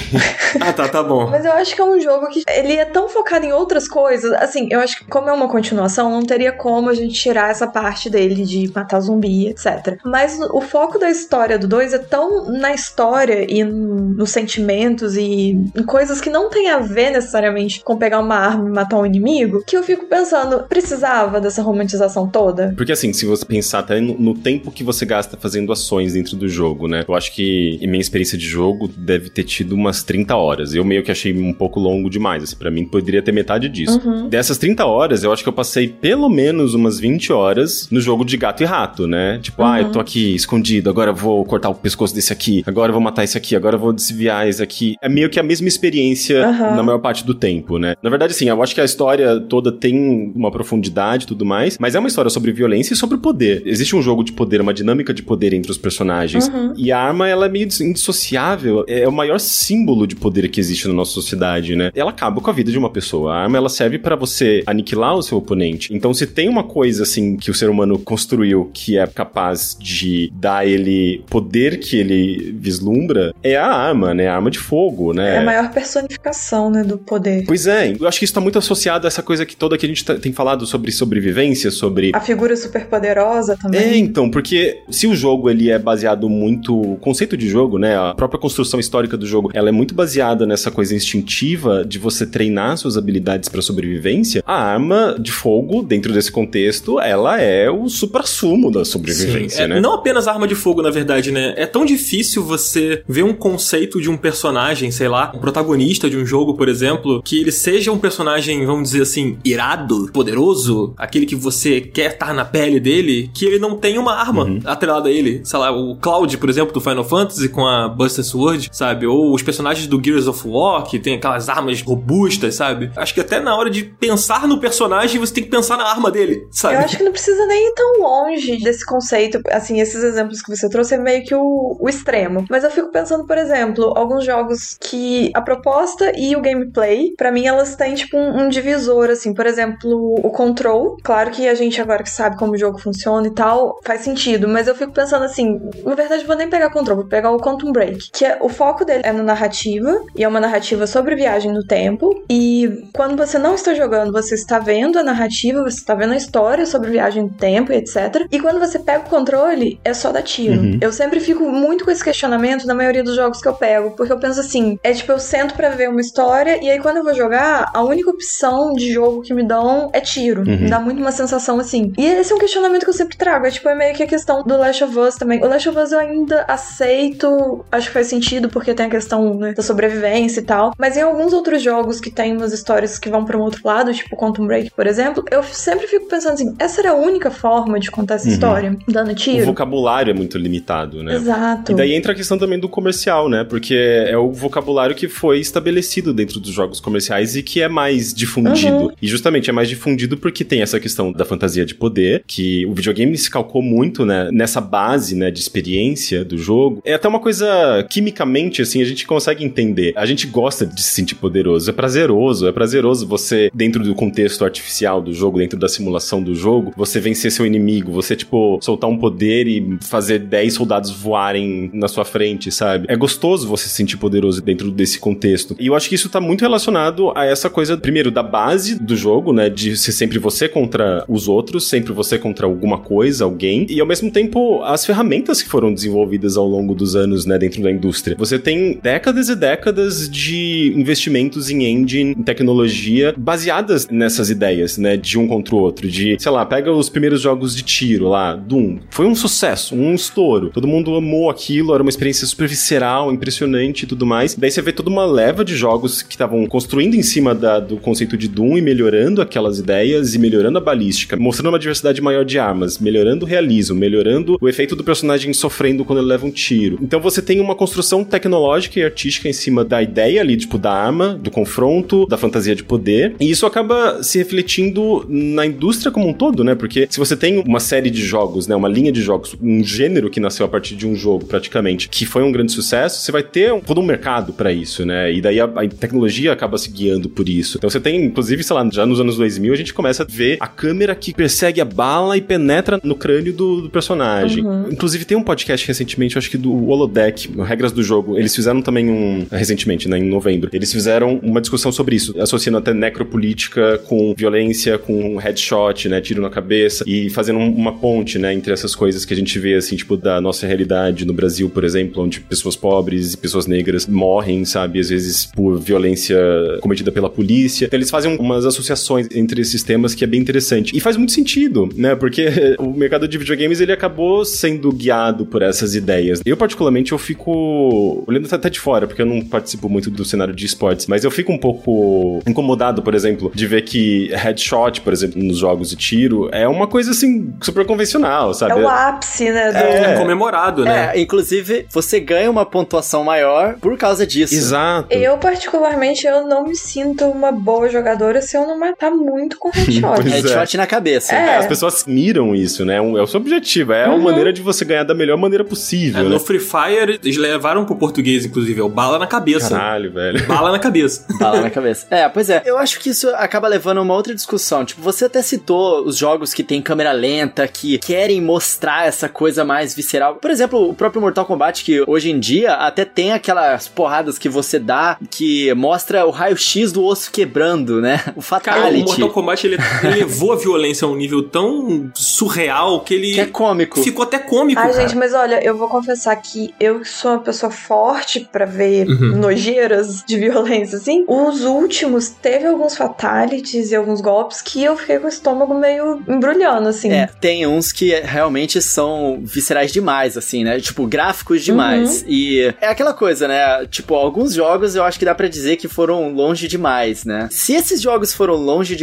Ah, 0.59 0.71
tá, 0.71 0.87
tá 0.87 1.01
bom. 1.01 1.29
Mas 1.29 1.45
eu 1.45 1.53
acho 1.53 1.75
que 1.75 1.81
é 1.81 1.85
um 1.85 1.99
jogo 1.99 2.27
que 2.27 2.43
ele 2.47 2.73
é 2.73 2.85
tão 2.85 3.09
focado 3.09 3.45
em 3.45 3.53
outras 3.53 3.87
coisas. 3.87 4.31
Assim, 4.33 4.67
eu 4.71 4.79
acho 4.79 4.99
que 4.99 5.05
como 5.05 5.29
é 5.29 5.33
uma 5.33 5.47
continuação, 5.47 6.11
não 6.11 6.23
teria 6.23 6.51
como 6.51 6.89
a 6.89 6.93
gente 6.93 7.13
tirar 7.13 7.49
essa 7.49 7.67
parte 7.67 8.09
dele 8.09 8.43
de 8.43 8.71
matar 8.73 8.99
zumbi, 8.99 9.47
etc. 9.47 9.97
mas 10.03 10.39
o 10.51 10.61
foco 10.61 10.99
da 10.99 11.09
história 11.09 11.57
do 11.57 11.67
2 11.67 11.93
é 11.93 11.97
tão 11.97 12.51
na 12.51 12.73
história 12.73 13.45
e 13.49 13.63
nos 13.63 14.31
sentimentos 14.31 15.15
e 15.15 15.57
em 15.75 15.83
coisas 15.85 16.21
que 16.21 16.29
não 16.29 16.49
tem 16.49 16.69
a 16.69 16.79
ver 16.79 17.11
necessariamente 17.11 17.83
com 17.83 17.97
pegar 17.97 18.19
uma 18.19 18.35
arma 18.35 18.69
e 18.69 18.71
matar 18.71 18.97
um 18.97 19.05
inimigo, 19.05 19.63
que 19.65 19.75
eu 19.75 19.83
fico 19.83 20.05
pensando, 20.05 20.22
precisava 20.69 21.39
dessa 21.39 21.61
romantização 21.61 22.27
toda? 22.27 22.73
Porque 22.75 22.91
assim, 22.91 23.13
se 23.13 23.25
você 23.25 23.45
pensar 23.45 23.79
até 23.79 23.99
no, 23.99 24.17
no 24.17 24.33
tempo 24.33 24.71
que 24.71 24.83
você 24.83 25.05
gasta 25.05 25.37
fazendo 25.37 25.71
ações 25.71 26.13
dentro 26.13 26.35
do 26.35 26.47
jogo, 26.47 26.87
né? 26.87 27.03
Eu 27.07 27.15
acho 27.15 27.33
que 27.33 27.79
minha 27.81 28.01
experiência 28.01 28.37
de 28.37 28.45
jogo 28.45 28.89
deve 28.95 29.29
ter 29.29 29.43
tido 29.43 29.73
umas 29.73 30.03
30 30.03 30.35
horas. 30.35 30.73
Eu 30.73 30.83
meio 30.83 31.03
que 31.03 31.11
achei 31.11 31.33
um 31.33 31.53
pouco 31.53 31.79
longo 31.79 32.09
demais, 32.09 32.43
assim, 32.43 32.55
para 32.55 32.71
mim 32.71 32.85
poderia 32.85 33.21
ter 33.21 33.31
metade 33.31 33.69
disso. 33.69 34.01
Uhum. 34.03 34.29
Dessas 34.29 34.57
30 34.57 34.85
horas, 34.85 35.23
eu 35.23 35.31
acho 35.31 35.43
que 35.43 35.49
eu 35.49 35.53
passei 35.53 35.87
pelo 35.87 36.29
menos 36.29 36.73
umas 36.73 36.99
20 36.99 37.31
horas 37.31 37.87
no 37.91 37.99
jogo 37.99 38.23
de 38.23 38.37
gato 38.37 38.63
e 38.63 38.65
rato, 38.65 39.07
né? 39.07 39.39
Tipo, 39.41 39.61
uhum. 39.61 39.67
ah, 39.67 39.81
eu 39.81 39.91
tô 39.91 39.99
aqui 39.99 40.35
escondido, 40.35 40.89
agora 40.89 41.11
eu 41.11 41.15
vou 41.15 41.43
cortar 41.45 41.69
o 41.69 41.75
pescoço 41.75 42.13
desse 42.13 42.31
aqui, 42.31 42.63
agora 42.65 42.89
eu 42.89 42.93
vou 42.93 43.01
matar 43.01 43.23
esse 43.23 43.37
aqui, 43.37 43.55
agora 43.55 43.75
eu 43.75 43.79
vou 43.79 43.93
desviar 43.93 44.47
esse 44.47 44.61
aqui. 44.61 44.95
É 45.01 45.09
meio 45.09 45.29
que 45.29 45.39
a 45.39 45.43
mesma 45.43 45.67
experiência 45.67 46.47
uhum. 46.47 46.75
na 46.75 46.83
maior 46.83 46.99
parte 46.99 47.25
do 47.25 47.33
tempo, 47.33 47.77
né? 47.77 47.95
Na 48.01 48.09
verdade, 48.09 48.33
sim, 48.33 48.49
eu 48.49 48.61
acho 48.61 48.73
que 48.73 48.81
a 48.81 48.85
história 48.85 49.39
toda 49.39 49.71
tem 49.71 49.93
uma 50.35 50.51
profundidade 50.51 51.25
e 51.25 51.27
tudo 51.27 51.45
mais, 51.45 51.77
mas 51.77 51.95
é 51.95 51.99
uma 51.99 52.07
história 52.07 52.29
sobre 52.29 52.51
violência 52.51 52.93
e 52.93 52.97
sobre 52.97 53.17
poder. 53.17 53.63
Existe 53.65 53.95
um 53.95 54.01
jogo 54.01 54.23
de 54.23 54.31
poder, 54.31 54.61
uma 54.61 54.73
dinâmica 54.73 55.13
de 55.13 55.23
poder 55.23 55.53
entre 55.53 55.71
os 55.71 55.77
personagens. 55.77 56.47
Uhum. 56.47 56.73
E 56.77 56.91
a 56.91 56.99
arma, 56.99 57.27
ela 57.27 57.45
é 57.45 57.49
meio 57.49 57.67
indissociável. 57.81 58.83
É 58.87 59.07
o 59.07 59.11
maior 59.11 59.39
símbolo 59.39 60.07
de 60.07 60.15
poder 60.15 60.49
que 60.49 60.59
existe 60.59 60.87
na 60.87 60.93
nossa 60.93 61.11
sociedade, 61.11 61.75
né? 61.75 61.91
Ela 61.95 62.11
acaba 62.11 62.41
com 62.41 62.49
a 62.49 62.53
vida 62.53 62.71
de 62.71 62.77
uma 62.77 62.89
pessoa. 62.89 63.33
A 63.33 63.43
arma, 63.43 63.57
ela 63.57 63.69
serve 63.69 63.97
para 63.99 64.15
você 64.15 64.63
aniquilar 64.65 65.15
o 65.15 65.23
seu 65.23 65.37
oponente. 65.37 65.93
Então, 65.93 66.13
se 66.13 66.27
tem 66.27 66.49
uma 66.49 66.63
coisa, 66.63 67.03
assim, 67.03 67.37
que 67.37 67.51
o 67.51 67.53
ser 67.53 67.69
humano 67.69 67.97
construiu 67.99 68.69
que 68.73 68.97
é 68.97 69.05
capaz 69.07 69.77
de 69.79 70.31
dar 70.33 70.67
ele 70.67 71.23
poder 71.29 71.79
que 71.79 71.97
ele 71.97 72.53
vislumbra, 72.57 73.33
é 73.43 73.55
a 73.55 73.67
arma, 73.67 74.13
né? 74.13 74.27
A 74.27 74.35
arma 74.35 74.51
de 74.51 74.59
fogo, 74.59 75.13
né? 75.13 75.35
É 75.35 75.37
a 75.39 75.43
maior 75.43 75.71
personificação, 75.71 76.69
né, 76.69 76.83
do 76.83 76.97
poder. 76.97 77.45
Pois 77.45 77.67
é, 77.67 77.95
eu 77.99 78.07
acho 78.07 78.19
que 78.19 78.25
isso 78.25 78.33
tá 78.33 78.41
muito 78.41 78.57
associado 78.57 79.05
a 79.05 79.09
essa 79.09 79.21
coisa 79.21 79.45
que 79.45 79.55
toda 79.55 79.77
que 79.77 79.85
a 79.85 79.89
gente 79.89 80.02
tá, 80.03 80.15
tem 80.15 80.31
falado 80.31 80.65
sobre 80.65 80.91
sobrevivência, 80.91 81.71
sobre... 81.71 82.11
A 82.13 82.19
figura 82.19 82.55
super 82.55 82.87
poderosa 82.87 83.57
também. 83.61 83.79
É, 83.79 83.97
então, 83.97 84.29
porque 84.29 84.81
se 84.89 85.07
o 85.07 85.15
jogo, 85.15 85.49
ele 85.49 85.69
é 85.69 85.79
baseado 85.79 86.29
muito... 86.29 86.73
O 86.79 86.97
conceito 86.97 87.35
de 87.37 87.47
jogo, 87.47 87.77
né, 87.77 87.97
a 87.97 88.13
própria 88.13 88.39
construção 88.39 88.79
histórica 88.79 89.17
do 89.17 89.25
jogo, 89.25 89.51
ela 89.53 89.69
é 89.69 89.71
muito 89.71 89.93
baseada 89.93 90.45
nessa 90.45 90.71
coisa 90.71 90.95
instintiva 90.95 91.83
de 91.85 91.97
você 91.99 92.25
treinar 92.25 92.77
suas 92.77 92.97
habilidades 92.97 93.49
para 93.49 93.61
sobrevivência, 93.61 94.43
a 94.45 94.55
arma 94.55 95.15
de 95.19 95.31
fogo, 95.31 95.83
dentro 95.83 96.13
desse 96.13 96.31
contexto, 96.31 96.99
ela 96.99 97.39
é 97.39 97.69
o 97.69 97.87
supra-sumo 97.89 98.71
da 98.71 98.83
sobrevivência, 98.85 99.63
é, 99.63 99.67
né? 99.67 99.79
Não 99.79 99.93
apenas 99.93 100.27
arma 100.27 100.47
de 100.47 100.55
fogo, 100.55 100.81
na 100.81 100.89
verdade, 100.89 101.31
né? 101.31 101.53
É 101.57 101.65
tão 101.65 101.85
difícil 101.85 102.43
você 102.43 103.03
ver 103.07 103.23
um 103.23 103.33
conceito 103.33 104.01
de 104.01 104.09
um 104.09 104.17
personagem, 104.17 104.91
sei 104.91 105.07
lá, 105.07 105.31
um 105.35 105.39
protagonista 105.39 106.09
de 106.09 106.17
um 106.17 106.25
jogo, 106.25 106.55
por 106.55 106.67
exemplo, 106.67 107.21
que 107.23 107.41
ele 107.41 107.51
seja 107.51 107.91
um 107.91 107.97
personagem, 107.97 108.65
vamos 108.65 108.89
dizer 108.89 109.03
assim, 109.03 109.37
irado, 109.43 109.92
poderoso, 110.11 110.93
aquele 110.97 111.25
que 111.25 111.35
você 111.35 111.81
quer 111.81 112.13
estar 112.13 112.33
na 112.33 112.45
pele 112.45 112.79
dele, 112.79 113.29
que 113.33 113.45
ele 113.45 113.59
não 113.59 113.77
tem 113.77 113.97
uma 113.97 114.13
arma 114.13 114.43
uhum. 114.43 114.59
atrelada 114.65 115.09
a 115.09 115.11
ele. 115.11 115.41
Sei 115.43 115.59
lá, 115.59 115.71
o 115.71 115.95
Cloud, 115.97 116.37
por 116.37 116.49
exemplo, 116.49 116.73
do 116.73 116.81
Final 116.81 117.03
Fantasy 117.03 117.49
com 117.49 117.65
a 117.65 117.87
Buster 117.87 118.23
Sword, 118.23 118.69
sabe? 118.71 119.05
Ou 119.05 119.33
os 119.33 119.41
personagens 119.41 119.87
do 119.87 120.01
Gears 120.03 120.27
of 120.27 120.47
War, 120.47 120.83
que 120.83 120.99
tem 120.99 121.15
aquelas 121.15 121.49
armas 121.49 121.81
robustas, 121.81 122.55
sabe? 122.55 122.91
Acho 122.95 123.13
que 123.13 123.21
até 123.21 123.39
na 123.39 123.55
hora 123.55 123.69
de 123.69 123.83
pensar 123.83 124.47
no 124.47 124.59
personagem, 124.59 125.19
você 125.19 125.33
tem 125.33 125.43
que 125.43 125.49
pensar 125.49 125.77
na 125.77 125.85
arma 125.85 126.11
dele, 126.11 126.47
sabe? 126.51 126.75
Eu 126.75 126.79
acho 126.79 126.97
que 126.97 127.03
não 127.03 127.11
precisa 127.11 127.45
nem 127.45 127.69
ir 127.69 127.73
tão 127.73 128.01
longe 128.01 128.57
desse 128.57 128.85
conceito. 128.85 129.39
Assim, 129.49 129.79
esses 129.79 130.03
exemplos 130.03 130.41
que 130.41 130.55
você 130.55 130.69
trouxe 130.69 130.95
é 130.95 130.97
meio 130.97 131.23
que 131.23 131.35
o, 131.35 131.77
o 131.79 131.89
extremo. 131.89 132.45
Mas 132.49 132.63
eu 132.63 132.71
fico 132.71 132.91
pensando, 132.91 133.25
por 133.25 133.37
exemplo, 133.37 133.93
alguns 133.95 134.25
jogos 134.25 134.77
que 134.79 135.31
a 135.33 135.41
proposta 135.41 136.11
e 136.17 136.35
o 136.35 136.41
gameplay, 136.41 137.13
para 137.17 137.31
mim, 137.31 137.45
elas 137.45 137.75
têm, 137.75 137.95
tipo, 137.95 138.17
um, 138.17 138.43
um, 138.43 138.49
divisor, 138.49 139.09
assim. 139.09 139.33
Por 139.33 139.45
exemplo, 139.45 139.82
o 139.91 140.29
Control. 140.31 140.97
Claro 141.03 141.31
que 141.31 141.47
a 141.47 141.55
gente 141.55 141.81
agora 141.81 142.03
que 142.03 142.09
sabe 142.09 142.37
como 142.37 142.53
o 142.53 142.57
jogo 142.57 142.79
funciona 142.79 143.27
e 143.27 143.31
tal, 143.31 143.79
faz 143.83 144.01
sentido. 144.01 144.47
Mas 144.47 144.67
eu 144.67 144.75
fico 144.75 144.91
pensando 144.91 145.25
assim, 145.25 145.59
na 145.83 145.95
verdade, 145.95 146.25
vou 146.25 146.35
nem 146.35 146.49
pegar 146.49 146.69
Control, 146.69 146.97
vou 146.97 147.05
pegar 147.05 147.31
o 147.31 147.39
Quantum 147.39 147.71
Break. 147.71 148.11
Que 148.11 148.25
é, 148.25 148.37
o 148.41 148.49
foco 148.49 148.85
dele 148.85 149.03
é 149.03 149.11
na 149.11 149.23
narrativa, 149.23 150.01
e 150.15 150.23
é 150.23 150.27
uma 150.27 150.39
narrativa 150.39 150.87
sobre 150.87 151.15
viagem 151.15 151.51
no 151.51 151.65
tempo. 151.65 152.23
E 152.29 152.87
quando 152.93 153.17
você 153.17 153.37
não 153.37 153.55
está 153.55 153.73
jogando, 153.73 154.11
você 154.11 154.35
está 154.35 154.59
vendo 154.59 154.97
a 154.97 155.03
narrativa, 155.03 155.61
você 155.61 155.77
está 155.77 155.95
vendo 155.95 156.13
a 156.13 156.17
história 156.17 156.65
sobre 156.65 156.91
viagem 156.91 157.23
no 157.23 157.29
tempo 157.29 157.71
e 157.71 157.77
etc. 157.77 158.27
E 158.31 158.39
quando 158.39 158.59
você 158.59 158.79
pega 158.79 159.05
o 159.05 159.09
controle, 159.09 159.79
é 159.83 159.93
só 159.93 160.11
dar 160.11 160.21
tiro. 160.21 160.59
Uhum. 160.59 160.77
Eu 160.81 160.91
sempre 160.91 161.19
fico 161.19 161.43
muito 161.49 161.85
com 161.85 161.91
esse 161.91 162.03
questionamento 162.03 162.65
na 162.65 162.73
maioria 162.73 163.03
dos 163.03 163.15
jogos 163.15 163.41
que 163.41 163.47
eu 163.47 163.53
pego, 163.53 163.91
porque 163.91 164.11
eu 164.11 164.19
penso 164.19 164.39
assim, 164.39 164.77
é 164.83 164.93
tipo, 164.93 165.11
eu 165.11 165.19
sento 165.19 165.55
para 165.55 165.69
ver 165.69 165.89
uma 165.89 166.01
história 166.01 166.63
e 166.63 166.69
aí 166.69 166.79
quando 166.79 166.97
eu 166.97 167.03
vou 167.03 167.13
jogar, 167.13 167.71
a 167.73 167.83
única 167.83 168.09
opção 168.09 168.73
de 168.73 168.91
jogo 168.91 169.21
que 169.21 169.33
me 169.33 169.43
dão 169.43 169.72
é 169.93 170.01
tiro. 170.01 170.43
Uhum. 170.47 170.69
Dá 170.69 170.79
muito 170.79 170.99
uma 170.99 171.11
sensação 171.11 171.59
assim. 171.59 171.91
E 171.97 172.05
esse 172.05 172.31
é 172.31 172.35
um 172.35 172.39
questionamento 172.39 172.83
que 172.83 172.89
eu 172.89 172.93
sempre 172.93 173.17
trago, 173.17 173.45
é 173.45 173.51
tipo, 173.51 173.67
é 173.69 173.75
meio 173.75 173.95
que 173.95 174.03
a 174.03 174.07
questão 174.07 174.43
do 174.43 174.57
Last 174.57 174.83
of 174.83 174.97
Us 174.97 175.15
também. 175.15 175.41
O 175.43 175.47
Last 175.47 175.69
of 175.69 175.77
Us 175.77 175.91
eu 175.91 175.99
ainda 175.99 176.45
aceito, 176.47 177.65
acho 177.71 177.87
que 177.87 177.93
faz 177.93 178.07
sentido 178.07 178.49
porque 178.49 178.73
tem 178.73 178.85
a 178.85 178.89
questão 178.89 179.35
né, 179.35 179.53
da 179.53 179.63
sobrevivência 179.63 180.39
e 180.39 180.43
tal, 180.43 180.73
mas 180.77 180.97
em 180.97 181.01
alguns 181.01 181.33
outros 181.33 181.61
jogos 181.61 181.99
que 181.99 182.11
tem 182.11 182.35
umas 182.35 182.53
histórias 182.53 182.99
que 182.99 183.09
vão 183.09 183.25
para 183.25 183.37
um 183.37 183.41
outro 183.41 183.61
lado, 183.63 183.93
tipo 183.93 184.15
Quantum 184.15 184.45
Break, 184.45 184.71
por 184.71 184.87
exemplo, 184.87 185.23
eu 185.31 185.43
sempre 185.43 185.87
fico 185.87 186.07
pensando 186.07 186.33
assim, 186.33 186.55
essa 186.59 186.81
era 186.81 186.91
a 186.91 186.95
única 186.95 187.31
forma 187.31 187.79
de 187.79 187.89
contar 187.91 188.15
essa 188.15 188.27
uhum. 188.27 188.33
história, 188.33 188.77
dando 188.87 189.13
tiro. 189.15 189.43
O 189.43 189.45
vocabulário 189.47 190.11
é 190.11 190.13
muito 190.13 190.37
limitado, 190.37 191.03
né? 191.03 191.15
Exato. 191.15 191.71
E 191.71 191.75
daí 191.75 191.93
entra 191.93 192.11
a 192.11 192.15
questão 192.15 192.37
também 192.37 192.59
do 192.59 192.69
comercial, 192.69 193.29
né? 193.29 193.43
Porque 193.43 193.75
é 193.75 194.17
o 194.17 194.31
vocabulário 194.31 194.95
que 194.95 195.07
foi 195.07 195.39
estabelecido 195.39 196.13
dentro 196.13 196.39
dos 196.39 196.51
jogos 196.51 196.79
comerciais 196.79 197.35
e 197.35 197.43
que 197.43 197.61
é 197.61 197.67
mais 197.67 198.13
difundido. 198.13 198.75
Uhum. 198.75 198.91
E 199.01 199.07
justamente 199.07 199.49
é 199.49 199.53
mais 199.53 199.62
difundido 199.65 200.17
porque 200.17 200.43
tem 200.43 200.61
essa 200.61 200.79
questão 200.79 201.11
da 201.11 201.25
fantasia 201.25 201.65
de 201.65 201.75
poder, 201.75 202.23
que 202.27 202.65
o 202.65 202.73
videogame 202.73 203.17
se 203.17 203.29
calcou 203.29 203.61
muito, 203.61 204.05
né, 204.05 204.29
nessa 204.31 204.61
base, 204.61 205.15
né, 205.15 205.31
de 205.31 205.39
experiência 205.39 206.23
do 206.23 206.37
jogo. 206.37 206.81
É 206.85 206.93
até 206.93 207.07
uma 207.07 207.19
coisa 207.19 207.85
quimicamente 207.89 208.61
assim, 208.61 208.81
a 208.81 208.85
gente 208.85 209.05
consegue 209.05 209.43
entender. 209.43 209.93
A 209.95 210.05
gente 210.05 210.27
gosta 210.27 210.65
de 210.65 210.81
se 210.81 210.91
sentir 210.91 211.15
poderoso, 211.15 211.69
é 211.69 211.73
prazeroso, 211.73 212.47
é 212.47 212.51
prazeroso 212.51 213.07
você 213.07 213.49
dentro 213.53 213.83
do 213.83 213.95
contexto 213.95 214.43
artificial 214.43 215.01
do 215.01 215.13
jogo, 215.13 215.39
dentro 215.39 215.59
da 215.59 215.67
simulação 215.67 216.21
do 216.21 216.35
jogo, 216.35 216.73
você 216.75 216.99
vencer 216.99 217.31
seu 217.31 217.45
inimigo, 217.45 217.91
você 217.91 218.15
tipo 218.15 218.59
soltar 218.61 218.89
um 218.89 218.97
poder 218.97 219.47
e 219.47 219.77
fazer 219.81 220.19
10 220.19 220.53
soldados 220.53 220.91
voarem 220.91 221.69
na 221.73 221.87
sua 221.87 222.05
frente, 222.05 222.51
sabe? 222.51 222.85
É 222.89 222.95
gostoso 222.95 223.47
você 223.47 223.67
se 223.67 223.75
sentir 223.75 223.97
poderoso 223.97 224.41
dentro 224.41 224.71
desse 224.71 224.99
contexto. 224.99 225.55
E 225.59 225.67
eu 225.67 225.75
acho 225.75 225.89
que 225.89 225.95
isso 225.95 226.09
tá 226.09 226.21
muito 226.21 226.41
relacionado 226.41 227.11
a 227.15 227.25
essa 227.25 227.49
coisa, 227.49 227.77
primeiro, 227.77 228.11
da 228.11 228.23
base 228.23 228.79
do 228.79 228.95
jogo, 228.95 229.33
né? 229.33 229.42
De 229.49 229.75
ser 229.77 229.91
sempre 229.91 230.19
você 230.19 230.47
contra 230.47 231.03
os 231.07 231.27
outros, 231.27 231.67
sempre 231.67 231.91
você 231.93 232.17
contra 232.17 232.45
alguma 232.45 232.77
coisa, 232.77 233.23
alguém. 233.23 233.65
E 233.69 233.79
ao 233.79 233.87
mesmo 233.87 234.11
tempo, 234.11 234.61
as 234.63 234.85
ferramentas 234.85 235.41
que 235.41 235.49
foram 235.49 235.73
desenvolvidas 235.73 236.37
ao 236.37 236.47
longo 236.47 236.73
dos 236.73 236.95
anos, 236.95 237.25
né, 237.25 237.37
dentro 237.37 237.61
da 237.61 237.71
indústria. 237.71 238.15
Você 238.17 238.39
tem 238.39 238.79
décadas 238.81 239.29
e 239.29 239.35
décadas 239.35 240.09
de 240.09 240.73
investimentos 240.75 241.49
em 241.49 241.63
engine, 241.65 242.15
em 242.17 242.23
tecnologia, 242.23 243.13
baseadas 243.17 243.87
nessas 243.89 244.29
ideias, 244.29 244.77
né? 244.77 244.97
De 244.97 245.17
um 245.17 245.27
contra 245.27 245.55
o 245.55 245.59
outro. 245.59 245.87
De, 245.87 246.15
sei 246.19 246.31
lá, 246.31 246.45
pega 246.45 246.71
os 246.71 246.89
primeiros 246.89 247.21
jogos 247.21 247.55
de 247.55 247.63
tiro 247.63 248.09
lá, 248.09 248.35
Doom. 248.35 248.79
Foi 248.89 249.05
um 249.05 249.15
sucesso, 249.15 249.75
um 249.75 249.93
estouro. 249.93 250.49
Todo 250.49 250.67
mundo 250.67 250.95
amou 250.95 251.29
aquilo, 251.29 251.73
era 251.73 251.83
uma 251.83 251.89
experiência 251.89 252.25
super 252.27 252.47
visceral, 252.47 253.11
impressionante 253.11 253.83
e 253.83 253.87
tudo 253.87 254.05
mais. 254.05 254.35
Daí 254.35 254.51
você 254.51 254.61
vê 254.61 254.71
toda 254.71 254.89
uma 254.89 255.05
leva 255.05 255.43
de 255.43 255.55
jogos 255.55 256.01
que 256.01 256.13
estavam 256.13 256.45
construindo 256.45 256.95
em 256.95 257.03
cima 257.03 257.33
da, 257.33 257.59
do 257.59 257.77
conceito 257.77 258.17
de 258.17 258.27
Doom 258.27 258.57
e 258.57 258.61
melhorando 258.61 259.21
aquelas 259.33 259.57
ideias 259.57 260.13
e 260.13 260.19
melhorando 260.19 260.59
a 260.59 260.61
balística, 260.61 261.17
mostrando 261.17 261.49
uma 261.49 261.59
diversidade 261.59 261.99
maior 262.01 262.23
de 262.23 262.37
armas, 262.37 262.77
melhorando 262.77 263.25
o 263.25 263.27
realismo, 263.27 263.75
melhorando 263.75 264.37
o 264.39 264.47
efeito 264.47 264.75
do 264.75 264.83
personagem 264.83 265.33
sofrendo 265.33 265.83
quando 265.83 265.99
ele 265.99 266.07
leva 266.07 266.25
um 266.25 266.31
tiro. 266.31 266.77
Então 266.81 266.99
você 266.99 267.21
tem 267.21 267.39
uma 267.39 267.55
construção 267.55 268.03
tecnológica 268.03 268.79
e 268.79 268.83
artística 268.83 269.27
em 269.27 269.33
cima 269.33 269.65
da 269.65 269.81
ideia 269.81 270.21
ali, 270.21 270.37
tipo, 270.37 270.57
da 270.57 270.71
arma, 270.71 271.15
do 271.15 271.31
confronto, 271.31 272.05
da 272.05 272.17
fantasia 272.17 272.55
de 272.55 272.63
poder. 272.63 273.15
E 273.19 273.29
isso 273.29 273.45
acaba 273.45 274.03
se 274.03 274.19
refletindo 274.19 275.05
na 275.09 275.45
indústria 275.45 275.91
como 275.91 276.07
um 276.07 276.13
todo, 276.13 276.43
né? 276.43 276.53
Porque 276.53 276.87
se 276.89 276.99
você 276.99 277.15
tem 277.17 277.39
uma 277.39 277.59
série 277.59 277.89
de 277.89 278.01
jogos, 278.05 278.47
né? 278.47 278.55
Uma 278.55 278.69
linha 278.69 278.91
de 278.91 279.01
jogos, 279.01 279.35
um 279.41 279.63
gênero 279.63 280.09
que 280.09 280.19
nasceu 280.19 280.45
a 280.45 280.49
partir 280.49 280.75
de 280.75 280.85
um 280.87 280.95
jogo, 280.95 281.25
praticamente, 281.25 281.89
que 281.89 282.05
foi 282.05 282.21
um 282.21 282.31
grande 282.31 282.51
sucesso, 282.51 283.01
você 283.01 283.11
vai 283.11 283.23
ter 283.23 283.51
um, 283.51 283.59
todo 283.59 283.81
um 283.81 283.85
mercado 283.85 284.33
para 284.33 284.51
isso, 284.51 284.85
né? 284.85 285.11
E 285.11 285.21
daí 285.21 285.39
a, 285.39 285.45
a, 285.45 285.67
tecnologia 285.67 286.31
acaba 286.31 286.57
se 286.57 286.69
guiando 286.69 287.09
por 287.09 287.27
isso. 287.27 287.57
Então 287.57 287.69
você 287.69 287.79
tem, 287.79 288.03
inclusive, 288.05 288.43
sei 288.43 288.55
lá, 288.55 288.69
já 288.71 288.85
nos 288.85 288.99
anos 288.99 289.17
2000, 289.23 289.53
a 289.53 289.55
gente 289.55 289.73
começa 289.73 290.03
a 290.03 290.05
ver 290.07 290.37
a 290.39 290.47
câmera 290.47 290.95
que 290.95 291.13
persegue 291.13 291.59
a 291.59 291.65
bala 291.65 292.17
e 292.17 292.21
penetra 292.21 292.79
no 292.83 292.95
crânio 292.95 293.33
do, 293.33 293.61
do 293.61 293.69
personagem. 293.69 294.45
Uhum. 294.45 294.69
Inclusive, 294.71 295.05
tem 295.05 295.17
um 295.17 295.23
podcast 295.23 295.67
recentemente, 295.67 296.15
eu 296.15 296.19
acho 296.19 296.29
que 296.29 296.37
do 296.37 296.53
Holodeck, 296.67 297.29
Regras 297.41 297.71
do 297.71 297.83
Jogo. 297.83 298.17
Eles 298.17 298.35
fizeram 298.35 298.61
também 298.61 298.89
um. 298.89 299.25
Recentemente, 299.31 299.89
né? 299.89 299.97
Em 299.97 300.03
novembro. 300.03 300.49
Eles 300.53 300.71
fizeram 300.71 301.19
uma 301.23 301.41
discussão 301.41 301.71
sobre 301.71 301.95
isso, 301.95 302.13
associando 302.19 302.57
até 302.57 302.73
necropolítica 302.73 303.77
com 303.79 304.13
violência, 304.15 304.77
com 304.77 305.17
headshot, 305.17 305.89
né? 305.89 306.01
Tiro 306.01 306.21
na 306.21 306.29
cabeça 306.29 306.83
e 306.87 307.09
fazendo 307.09 307.39
uma 307.39 307.73
ponte, 307.73 308.19
né? 308.19 308.33
Entre 308.33 308.53
essas 308.53 308.75
coisas. 308.75 308.83
coisas 308.83 309.05
que 309.05 309.13
a 309.13 309.17
gente 309.17 309.39
vê, 309.39 309.55
assim, 309.55 309.75
tipo, 309.75 309.95
da 309.95 310.19
nossa 310.19 310.45
realidade 310.45 311.05
no 311.05 311.13
Brasil, 311.13 311.49
por 311.49 311.63
exemplo, 311.63 312.03
onde 312.03 312.19
pessoas 312.19 312.55
pobres 312.55 313.13
e 313.13 313.17
pessoas 313.17 313.47
negras 313.47 313.87
morrem, 313.87 314.45
sabe, 314.45 314.79
às 314.79 314.89
vezes 314.89 315.25
por 315.27 315.59
violência 315.59 316.17
cometida 316.61 316.91
pela 316.91 317.09
polícia. 317.09 317.65
Então 317.65 317.77
eles 317.77 317.89
fazem 317.89 318.17
umas 318.17 318.45
associações 318.45 319.07
entre 319.13 319.41
esses 319.41 319.63
temas 319.63 319.93
que 319.95 320.03
é 320.03 320.07
bem 320.07 320.19
interessante. 320.19 320.75
E 320.75 320.79
faz 320.79 320.97
muito 320.97 321.11
sentido, 321.11 321.69
né? 321.75 321.95
Porque 321.95 322.55
o 322.59 322.71
mercado 322.71 323.07
de 323.07 323.17
videogames 323.17 323.59
ele 323.59 323.71
acabou 323.71 324.25
sendo 324.25 324.71
guiado 324.71 325.25
por 325.25 325.41
essas 325.41 325.75
ideias. 325.75 326.21
Eu, 326.25 326.37
particularmente, 326.37 326.91
eu 326.91 326.97
fico 326.97 328.03
olhando 328.07 328.27
até 328.33 328.49
de 328.49 328.59
fora, 328.59 328.87
porque 328.87 329.01
eu 329.01 329.05
não 329.05 329.21
participo 329.21 329.69
muito 329.69 329.89
do 329.89 330.03
cenário 330.05 330.33
de 330.33 330.45
esportes, 330.45 330.87
mas 330.87 331.03
eu 331.03 331.11
fico 331.11 331.31
um 331.31 331.37
pouco 331.37 332.21
incomodado, 332.27 332.81
por 332.81 332.95
exemplo, 332.95 333.31
de 333.33 333.45
ver 333.45 333.63
que 333.63 334.09
headshot, 334.13 334.81
por 334.81 334.93
exemplo, 334.93 335.21
nos 335.21 335.37
jogos 335.37 335.69
de 335.69 335.75
tiro, 335.75 336.29
é 336.31 336.47
uma 336.47 336.67
coisa 336.67 336.91
assim 336.91 337.33
super 337.41 337.65
convencional, 337.65 338.33
sabe? 338.33 338.53
É 338.53 338.55
o 338.55 338.67
ápice, 338.67 339.31
né? 339.31 339.51
Do... 339.51 339.57
É, 339.57 339.97
comemorado, 339.97 340.63
né? 340.63 340.91
É, 340.93 340.99
inclusive, 340.99 341.65
você 341.69 341.99
ganha 341.99 342.29
uma 342.29 342.45
pontuação 342.45 343.03
maior 343.03 343.55
por 343.59 343.77
causa 343.77 344.05
disso. 344.05 344.33
Exato. 344.33 344.87
Eu, 344.91 345.17
particularmente, 345.17 346.05
eu 346.07 346.27
não 346.27 346.43
me 346.43 346.55
sinto 346.55 347.05
uma 347.05 347.31
boa 347.31 347.69
jogadora 347.69 348.21
se 348.21 348.37
eu 348.37 348.47
não 348.47 348.59
matar 348.59 348.91
muito 349.03 349.37
com 349.37 349.49
headshot. 349.53 349.81
Pois 349.81 350.05
é. 350.07 350.09
Headshot 350.35 350.57
na 350.57 350.67
cabeça. 350.67 351.13
É. 351.15 351.37
As 351.37 351.45
pessoas 351.47 351.85
miram 351.85 352.33
isso, 352.33 352.65
né? 352.65 352.77
É 352.77 352.81
o 352.81 353.07
seu 353.07 353.19
objetivo. 353.19 353.73
É 353.73 353.85
uma 353.87 353.95
Uhum. 353.95 354.01
maneira 354.03 354.33
de 354.33 354.41
você 354.41 354.65
ganhar 354.65 354.83
da 354.83 354.93
melhor 354.93 355.17
maneira 355.17 355.43
possível, 355.43 356.01
É, 356.01 356.03
né? 356.03 356.09
no 356.09 356.19
Free 356.19 356.39
Fire, 356.39 356.99
eles 357.03 357.17
levaram 357.17 357.65
pro 357.65 357.75
português, 357.75 358.25
inclusive, 358.25 358.59
é 358.59 358.63
o 358.63 358.69
bala 358.69 358.97
na 358.99 359.07
cabeça. 359.07 359.49
Caralho, 359.49 359.91
velho. 359.91 360.25
Bala 360.27 360.51
na 360.51 360.59
cabeça. 360.59 361.05
Bala 361.19 361.41
na 361.41 361.49
cabeça. 361.49 361.85
É, 361.89 362.07
pois 362.09 362.29
é. 362.29 362.41
Eu 362.45 362.57
acho 362.57 362.79
que 362.79 362.89
isso 362.89 363.09
acaba 363.15 363.47
levando 363.47 363.77
a 363.77 363.81
uma 363.81 363.93
outra 363.93 364.13
discussão. 364.13 364.65
Tipo, 364.65 364.81
você 364.81 365.05
até 365.05 365.21
citou 365.21 365.83
os 365.85 365.97
jogos 365.97 366.33
que 366.33 366.43
tem 366.43 366.61
câmera 366.61 366.91
lenta, 366.91 367.47
que 367.47 367.77
querem 367.77 368.21
mostrar 368.21 368.85
essa 368.87 369.07
coisa 369.09 369.43
mais 369.45 369.73
visceral. 369.75 370.15
Por 370.15 370.31
exemplo, 370.31 370.69
o 370.69 370.73
próprio 370.73 371.01
Mortal 371.01 371.25
Kombat, 371.25 371.63
que 371.63 371.83
hoje 371.87 372.09
em 372.11 372.19
dia 372.19 372.53
até 372.53 372.83
tem 372.85 373.11
aquelas 373.11 373.67
porradas 373.67 374.17
que 374.17 374.27
você 374.29 374.59
dá 374.59 374.97
que 375.09 375.53
mostra 375.53 376.05
o 376.05 376.09
raio-x 376.11 376.71
do 376.71 376.83
osso 376.83 377.11
quebrando, 377.11 377.79
né? 377.81 377.95
O 377.95 377.99
Cara, 378.01 378.15
o 378.17 378.21
Fatality. 378.21 378.92
Mortal 379.01 379.09
Kombat 379.13 379.45
ele, 379.47 379.57
ele 379.83 379.95
levou 379.95 380.33
a 380.33 380.35
violência 380.35 380.85
a 380.85 380.89
um 380.89 380.95
nível 380.95 381.23
tão 381.23 381.89
surreal 381.93 382.81
que 382.81 382.93
ele 382.93 383.13
que 383.13 383.19
é 383.19 383.25
cômico. 383.25 383.81
ficou 383.81 384.03
até 384.03 384.17
cômico. 384.19 384.59
Ai, 384.59 384.71
cara. 384.71 384.81
gente, 384.81 384.95
mas 384.97 385.13
olha, 385.13 385.43
eu 385.43 385.57
vou 385.57 385.67
confessar 385.67 386.15
que 386.17 386.53
eu 386.59 386.83
sou 386.85 387.11
uma 387.11 387.19
pessoa 387.19 387.51
forte 387.51 388.27
pra 388.31 388.45
ver 388.45 388.87
Uhum. 388.87 389.17
nojeiras 389.17 390.03
de 390.05 390.17
violência, 390.17 390.77
assim. 390.77 391.03
Os 391.07 391.41
últimos, 391.43 392.09
teve 392.09 392.47
alguns 392.47 392.75
fatalities 392.75 393.71
e 393.71 393.75
alguns 393.75 394.01
golpes 394.01 394.41
que 394.41 394.63
eu 394.63 394.75
fiquei 394.77 394.99
com 394.99 395.05
o 395.05 395.09
estômago 395.09 395.53
meio 395.53 396.01
embrulhando, 396.07 396.69
assim. 396.69 396.91
É, 396.91 397.07
tem 397.19 397.45
uns 397.47 397.71
que 397.71 397.93
realmente 398.01 398.61
são 398.61 399.19
viscerais 399.23 399.71
demais, 399.71 400.17
assim, 400.17 400.43
né? 400.43 400.59
Tipo, 400.59 400.85
gráficos 400.87 401.43
demais. 401.43 402.03
E 402.07 402.53
é 402.61 402.67
aquela 402.67 402.93
coisa, 402.93 403.27
né? 403.27 403.65
Tipo, 403.69 403.95
alguns 403.95 404.33
jogos 404.33 404.75
eu 404.75 404.83
acho 404.83 404.99
que 404.99 405.05
dá 405.05 405.15
pra 405.15 405.27
dizer 405.27 405.57
que 405.57 405.67
foram 405.67 406.13
longe 406.13 406.47
demais, 406.47 407.05
né? 407.05 407.27
Se 407.31 407.53
esses 407.53 407.81
jogos 407.81 408.13
foram 408.13 408.35
longe 408.35 408.75
demais 408.75 408.82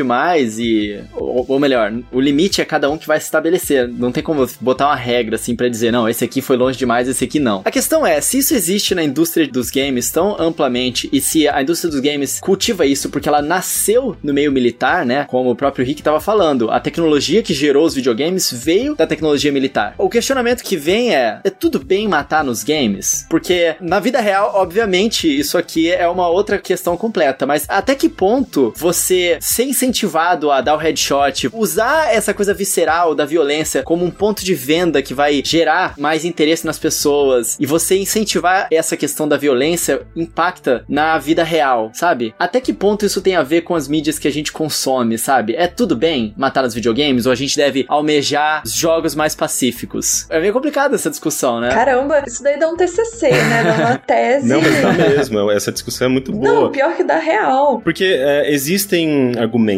e. 0.59 1.01
Ou, 1.15 1.45
ou 1.49 1.59
melhor, 1.59 1.93
o 2.13 2.21
limite 2.21 2.61
é 2.61 2.65
cada 2.65 2.91
um 2.91 2.99
que 2.99 3.07
vai 3.07 3.19
se 3.19 3.27
estabelecer. 3.27 3.89
Não 3.89 4.13
tem 4.13 4.23
como 4.23 4.47
botar 4.61 4.87
uma 4.87 4.97
regra, 4.97 5.37
assim, 5.37 5.55
pra 5.55 5.69
dizer, 5.69 5.91
não, 5.91 6.09
esse 6.09 6.25
aqui 6.25 6.41
foi 6.41 6.57
longe 6.57 6.79
demais, 6.79 7.09
esse 7.09 7.25
aqui 7.25 7.39
não. 7.39 7.63
A 7.65 7.71
questão 7.71 8.07
é, 8.07 8.21
se 8.21 8.39
isso 8.39 8.55
existe 8.55 8.95
na 8.95 9.03
indústria 9.03 9.47
dos 9.47 9.71
games 9.71 10.11
tão 10.11 10.41
amplamente 10.41 11.09
e 11.13 11.21
se 11.21 11.49
a 11.49 11.63
indústria 11.63 11.91
dos 11.91 12.01
games 12.01 12.41
cultiva 12.41 12.87
isso 12.87 13.09
porque 13.11 13.29
ela 13.29 13.43
nasceu 13.43 14.17
no 14.23 14.33
meio 14.33 14.53
militar, 14.53 15.05
né? 15.05 15.25
Como 15.29 15.51
o 15.51 15.57
próprio 15.57 15.85
Rick 15.85 16.03
tava 16.03 16.21
falando, 16.21 16.71
a 16.71 16.81
tecnologia 16.81 17.43
que 17.43 17.55
gerou 17.55 17.85
os 17.85 17.95
videogames 17.95 18.53
veio 18.53 18.95
da 18.95 19.07
tecnologia 19.07 19.53
militar. 19.53 19.95
O 19.99 20.09
questionamento 20.09 20.63
que 20.63 20.77
vem 20.77 21.15
é: 21.15 21.41
é 21.45 21.51
tudo 21.51 21.79
bem 21.79 22.09
matar 22.09 22.45
nos 22.45 22.63
games? 22.63 23.27
Porque 23.29 23.77
na 23.81 24.01
vida 24.01 24.21
real, 24.21 24.53
obviamente, 24.55 25.29
isso 25.29 25.59
aqui 25.59 25.91
é 25.91 26.09
uma 26.09 26.29
outra 26.29 26.59
questão 26.59 26.97
completa, 26.97 27.47
mas 27.47 27.65
até 27.69 27.95
que 27.95 28.09
ponto 28.09 28.73
você 28.77 29.39
ser 29.41 29.65
incentivado 29.91 30.51
a 30.51 30.61
dar 30.61 30.75
o 30.75 30.79
headshot, 30.79 31.51
usar 31.53 32.15
essa 32.15 32.33
coisa 32.33 32.55
visceral 32.55 33.15
da 33.15 33.25
violência 33.25 33.83
como 33.83 34.05
um 34.05 34.11
ponto 34.11 34.45
de 34.45 34.55
venda 34.55 35.03
que 35.03 35.13
vai 35.13 35.43
gerar 35.45 35.95
mais 35.99 36.25
interesse 36.25 36.65
nas 36.65 36.79
pessoas 36.79 37.57
e 37.59 37.67
você 37.67 37.99
incentivar 37.99 38.69
essa 38.71 38.97
questão 38.97 39.27
da 39.27 39.37
violência 39.37 40.03
impacta 40.15 40.85
na 40.89 41.19
vida 41.19 41.43
real, 41.43 41.91
sabe? 41.93 42.35
Até 42.39 42.61
que 42.61 42.73
ponto 42.73 43.05
isso 43.05 43.21
tem 43.21 43.35
a 43.35 43.43
ver 43.43 43.63
com 43.63 43.75
as 43.75 43.89
mídias 43.89 44.19
que 44.19 44.29
a 44.29 44.33
gente 44.33 44.53
consome, 44.53 45.19
sabe? 45.19 45.55
É 45.57 45.67
tudo 45.67 45.97
bem 45.97 46.33
matar 46.37 46.63
nos 46.63 46.75
videogames 46.75 47.27
ou 47.27 47.33
a 47.33 47.37
gente 47.37 47.57
deve 47.57 47.85
almejar 47.89 48.63
jogos 48.65 49.15
mais 49.15 49.35
pacíficos? 49.35 50.27
É 50.31 50.41
meio 50.41 50.53
complicada 50.53 50.95
essa 50.95 51.11
discussão, 51.11 51.61
né? 51.61 51.71
Caramba, 51.71 52.23
isso 52.27 52.43
daí 52.43 52.59
dá 52.59 52.69
um 52.69 52.77
TCC, 52.77 53.31
né? 53.31 53.65
Dá 53.65 53.87
uma 53.87 53.99
tese. 54.07 54.47
Não, 54.47 54.61
mas 54.61 54.81
dá 54.81 54.93
mesmo. 54.93 55.51
Essa 55.51 55.73
discussão 55.73 56.07
é 56.07 56.11
muito 56.11 56.33
boa. 56.33 56.55
Não, 56.55 56.71
pior 56.71 56.97
que 56.97 57.03
dá 57.03 57.19
real. 57.19 57.81
Porque 57.81 58.05
é, 58.05 58.53
existem 58.53 59.33
argumentos, 59.39 59.70